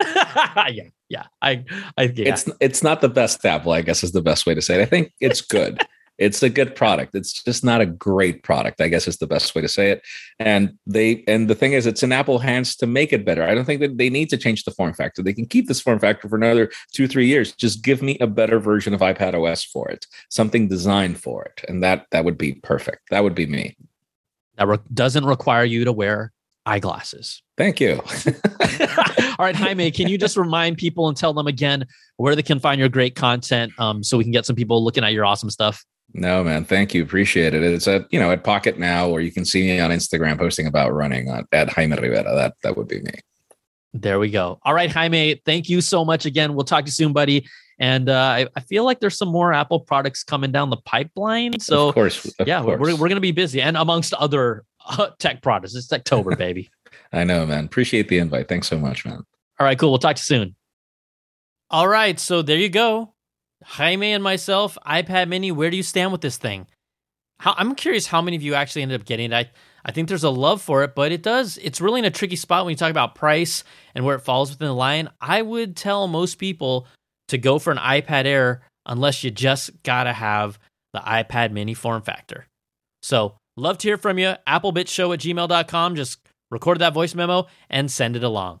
yeah, 0.04 0.88
yeah. 1.08 1.24
I, 1.42 1.64
I 1.96 2.04
yeah. 2.04 2.28
it's 2.28 2.48
it's 2.60 2.82
not 2.82 3.00
the 3.00 3.08
best 3.08 3.44
Apple. 3.44 3.72
I 3.72 3.82
guess 3.82 4.02
is 4.02 4.12
the 4.12 4.22
best 4.22 4.46
way 4.46 4.54
to 4.54 4.62
say 4.62 4.80
it. 4.80 4.82
I 4.82 4.86
think 4.86 5.12
it's 5.20 5.40
good. 5.40 5.80
it's 6.18 6.42
a 6.42 6.48
good 6.48 6.74
product. 6.74 7.14
It's 7.14 7.42
just 7.42 7.62
not 7.62 7.80
a 7.80 7.86
great 7.86 8.42
product. 8.42 8.80
I 8.80 8.88
guess 8.88 9.06
is 9.06 9.18
the 9.18 9.26
best 9.26 9.54
way 9.54 9.60
to 9.60 9.68
say 9.68 9.90
it. 9.90 10.02
And 10.38 10.78
they 10.86 11.24
and 11.28 11.48
the 11.48 11.54
thing 11.54 11.72
is, 11.72 11.86
it's 11.86 12.02
in 12.02 12.12
Apple 12.12 12.38
hands 12.38 12.74
to 12.76 12.86
make 12.86 13.12
it 13.12 13.24
better. 13.24 13.44
I 13.44 13.54
don't 13.54 13.64
think 13.64 13.80
that 13.80 13.98
they 13.98 14.10
need 14.10 14.30
to 14.30 14.36
change 14.36 14.64
the 14.64 14.70
form 14.70 14.94
factor. 14.94 15.22
They 15.22 15.34
can 15.34 15.46
keep 15.46 15.68
this 15.68 15.80
form 15.80 15.98
factor 15.98 16.28
for 16.28 16.36
another 16.36 16.70
two 16.92 17.06
three 17.06 17.26
years. 17.26 17.52
Just 17.52 17.84
give 17.84 18.02
me 18.02 18.18
a 18.20 18.26
better 18.26 18.58
version 18.58 18.94
of 18.94 19.00
iPad 19.00 19.34
OS 19.34 19.64
for 19.64 19.88
it, 19.88 20.06
something 20.30 20.68
designed 20.68 21.20
for 21.20 21.44
it, 21.44 21.64
and 21.68 21.82
that 21.82 22.06
that 22.10 22.24
would 22.24 22.38
be 22.38 22.54
perfect. 22.54 23.10
That 23.10 23.22
would 23.22 23.34
be 23.34 23.46
me. 23.46 23.76
That 24.56 24.68
re- 24.68 24.78
doesn't 24.92 25.26
require 25.26 25.64
you 25.64 25.84
to 25.84 25.92
wear 25.92 26.32
eyeglasses. 26.66 27.42
Thank 27.56 27.80
you. 27.80 27.94
All 29.38 29.44
right, 29.44 29.54
Jaime, 29.54 29.90
can 29.90 30.08
you 30.08 30.18
just 30.18 30.36
remind 30.36 30.76
people 30.76 31.08
and 31.08 31.16
tell 31.16 31.32
them 31.32 31.46
again 31.46 31.86
where 32.16 32.34
they 32.34 32.42
can 32.42 32.58
find 32.58 32.78
your 32.78 32.88
great 32.88 33.14
content 33.14 33.72
um, 33.78 34.02
so 34.02 34.18
we 34.18 34.24
can 34.24 34.32
get 34.32 34.44
some 34.44 34.56
people 34.56 34.84
looking 34.84 35.04
at 35.04 35.12
your 35.12 35.24
awesome 35.24 35.50
stuff? 35.50 35.84
No, 36.12 36.42
man. 36.42 36.64
Thank 36.64 36.94
you. 36.94 37.02
Appreciate 37.02 37.54
it. 37.54 37.62
It's 37.62 37.86
at, 37.88 38.06
you 38.10 38.18
know, 38.18 38.30
at 38.30 38.44
Pocketnow, 38.44 39.08
or 39.08 39.20
you 39.20 39.32
can 39.32 39.44
see 39.44 39.62
me 39.62 39.80
on 39.80 39.90
Instagram 39.90 40.38
posting 40.38 40.66
about 40.66 40.92
running 40.92 41.30
on, 41.30 41.46
at 41.52 41.70
Jaime 41.70 41.96
Rivera. 41.96 42.34
That, 42.34 42.54
that 42.62 42.76
would 42.76 42.88
be 42.88 43.00
me. 43.00 43.12
There 43.92 44.18
we 44.18 44.30
go. 44.30 44.58
All 44.62 44.74
right, 44.74 44.90
Jaime, 44.90 45.40
thank 45.44 45.68
you 45.68 45.80
so 45.80 46.04
much 46.04 46.26
again. 46.26 46.54
We'll 46.54 46.64
talk 46.64 46.84
to 46.84 46.88
you 46.88 46.92
soon, 46.92 47.12
buddy. 47.12 47.46
And 47.78 48.08
uh, 48.08 48.14
I, 48.14 48.46
I, 48.56 48.60
feel 48.60 48.84
like 48.84 49.00
there's 49.00 49.18
some 49.18 49.28
more 49.28 49.52
Apple 49.52 49.80
products 49.80 50.24
coming 50.24 50.50
down 50.50 50.70
the 50.70 50.78
pipeline. 50.78 51.60
So, 51.60 51.88
of 51.88 51.94
course, 51.94 52.24
of 52.38 52.48
yeah, 52.48 52.62
course. 52.62 52.80
we're, 52.80 52.92
we're 52.92 53.08
going 53.08 53.16
to 53.16 53.20
be 53.20 53.32
busy. 53.32 53.60
And 53.60 53.76
amongst 53.76 54.14
other 54.14 54.64
uh, 54.98 55.10
tech 55.18 55.42
products, 55.42 55.74
it's 55.74 55.92
October, 55.92 56.36
baby. 56.36 56.70
I 57.12 57.24
know, 57.24 57.46
man. 57.46 57.64
Appreciate 57.64 58.08
the 58.08 58.18
invite. 58.18 58.48
Thanks 58.48 58.68
so 58.68 58.78
much, 58.78 59.04
man. 59.04 59.22
All 59.58 59.64
right, 59.66 59.78
cool. 59.78 59.90
We'll 59.90 59.98
talk 59.98 60.16
to 60.16 60.20
you 60.20 60.24
soon. 60.24 60.56
All 61.70 61.88
right, 61.88 62.18
so 62.18 62.42
there 62.42 62.58
you 62.58 62.68
go. 62.68 63.14
Jaime 63.64 64.12
and 64.12 64.22
myself, 64.22 64.78
iPad 64.86 65.28
Mini. 65.28 65.50
Where 65.50 65.70
do 65.70 65.76
you 65.76 65.82
stand 65.82 66.12
with 66.12 66.20
this 66.20 66.36
thing? 66.36 66.66
How, 67.38 67.54
I'm 67.56 67.74
curious 67.74 68.06
how 68.06 68.22
many 68.22 68.36
of 68.36 68.42
you 68.42 68.54
actually 68.54 68.82
ended 68.82 69.00
up 69.00 69.06
getting 69.06 69.32
it. 69.32 69.34
I, 69.34 69.50
I 69.84 69.92
think 69.92 70.08
there's 70.08 70.24
a 70.24 70.30
love 70.30 70.62
for 70.62 70.84
it, 70.84 70.94
but 70.94 71.12
it 71.12 71.22
does. 71.22 71.58
It's 71.58 71.80
really 71.80 71.98
in 71.98 72.04
a 72.04 72.10
tricky 72.10 72.36
spot 72.36 72.64
when 72.64 72.70
you 72.70 72.76
talk 72.76 72.90
about 72.90 73.14
price 73.14 73.64
and 73.94 74.04
where 74.04 74.16
it 74.16 74.20
falls 74.20 74.50
within 74.50 74.68
the 74.68 74.74
line. 74.74 75.10
I 75.20 75.42
would 75.42 75.76
tell 75.76 76.06
most 76.06 76.36
people 76.36 76.86
to 77.28 77.38
go 77.38 77.58
for 77.58 77.72
an 77.72 77.78
iPad 77.78 78.24
Air 78.24 78.62
unless 78.84 79.24
you 79.24 79.30
just 79.30 79.82
gotta 79.82 80.12
have 80.12 80.58
the 80.92 81.00
iPad 81.00 81.50
Mini 81.50 81.74
form 81.74 82.02
factor. 82.02 82.46
So, 83.02 83.36
love 83.56 83.78
to 83.78 83.88
hear 83.88 83.96
from 83.96 84.18
you. 84.18 84.34
Applebitshow 84.46 85.14
at 85.14 85.20
gmail.com. 85.20 85.96
Just 85.96 86.18
record 86.50 86.78
that 86.78 86.94
voice 86.94 87.14
memo 87.14 87.46
and 87.70 87.90
send 87.90 88.16
it 88.16 88.22
along. 88.22 88.60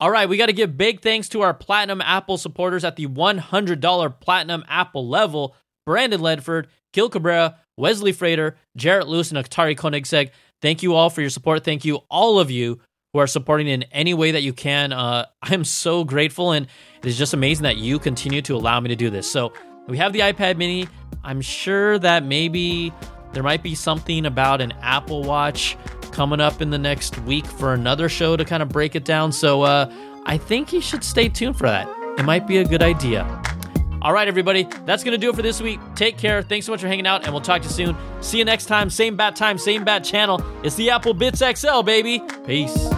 All 0.00 0.10
right, 0.10 0.28
we 0.28 0.36
got 0.36 0.46
to 0.46 0.52
give 0.52 0.76
big 0.76 1.00
thanks 1.00 1.28
to 1.28 1.42
our 1.42 1.54
Platinum 1.54 2.00
Apple 2.00 2.36
supporters 2.36 2.84
at 2.84 2.96
the 2.96 3.06
$100 3.06 4.20
Platinum 4.20 4.64
Apple 4.66 5.08
level 5.08 5.54
Brandon 5.86 6.20
Ledford, 6.20 6.66
Gil 6.92 7.08
Cabrera, 7.08 7.58
Wesley 7.76 8.12
Frater, 8.12 8.56
Jarrett 8.76 9.08
Lewis, 9.08 9.30
and 9.30 9.38
Atari 9.38 9.76
Koenigsegg. 9.76 10.30
Thank 10.60 10.82
you 10.82 10.94
all 10.94 11.10
for 11.10 11.20
your 11.20 11.30
support. 11.30 11.64
Thank 11.64 11.84
you, 11.84 12.00
all 12.10 12.38
of 12.38 12.50
you 12.50 12.80
who 13.12 13.20
are 13.20 13.26
supporting 13.26 13.68
in 13.68 13.84
any 13.84 14.14
way 14.14 14.32
that 14.32 14.42
you 14.42 14.52
can. 14.52 14.92
Uh, 14.92 15.26
I'm 15.42 15.64
so 15.64 16.04
grateful, 16.04 16.52
and 16.52 16.66
it 17.02 17.06
is 17.06 17.18
just 17.18 17.34
amazing 17.34 17.64
that 17.64 17.76
you 17.76 17.98
continue 17.98 18.42
to 18.42 18.56
allow 18.56 18.80
me 18.80 18.88
to 18.88 18.96
do 18.96 19.10
this. 19.10 19.30
So, 19.30 19.52
we 19.88 19.98
have 19.98 20.12
the 20.12 20.20
iPad 20.20 20.56
mini. 20.56 20.88
I'm 21.24 21.40
sure 21.40 21.98
that 21.98 22.24
maybe 22.24 22.92
there 23.32 23.42
might 23.42 23.62
be 23.62 23.74
something 23.74 24.26
about 24.26 24.60
an 24.60 24.72
Apple 24.82 25.22
Watch 25.22 25.76
coming 26.12 26.40
up 26.40 26.60
in 26.60 26.70
the 26.70 26.78
next 26.78 27.18
week 27.20 27.46
for 27.46 27.74
another 27.74 28.08
show 28.08 28.36
to 28.36 28.44
kind 28.44 28.62
of 28.62 28.68
break 28.68 28.94
it 28.94 29.04
down. 29.04 29.32
So 29.32 29.62
uh, 29.62 29.90
I 30.26 30.38
think 30.38 30.72
you 30.72 30.80
should 30.80 31.02
stay 31.02 31.28
tuned 31.28 31.56
for 31.56 31.66
that. 31.66 31.88
It 32.18 32.24
might 32.24 32.46
be 32.46 32.58
a 32.58 32.64
good 32.64 32.82
idea. 32.82 33.24
All 34.02 34.12
right, 34.12 34.26
everybody, 34.26 34.64
that's 34.84 35.04
going 35.04 35.12
to 35.12 35.18
do 35.18 35.30
it 35.30 35.36
for 35.36 35.42
this 35.42 35.62
week. 35.62 35.78
Take 35.94 36.18
care. 36.18 36.42
Thanks 36.42 36.66
so 36.66 36.72
much 36.72 36.80
for 36.80 36.88
hanging 36.88 37.06
out, 37.06 37.22
and 37.22 37.32
we'll 37.32 37.40
talk 37.40 37.62
to 37.62 37.68
you 37.68 37.72
soon. 37.72 37.96
See 38.20 38.38
you 38.38 38.44
next 38.44 38.66
time. 38.66 38.90
Same 38.90 39.16
bat 39.16 39.36
time, 39.36 39.58
same 39.58 39.84
bat 39.84 40.02
channel. 40.02 40.44
It's 40.64 40.74
the 40.74 40.90
Apple 40.90 41.14
Bits 41.14 41.40
XL, 41.40 41.82
baby. 41.82 42.20
Peace. 42.44 42.90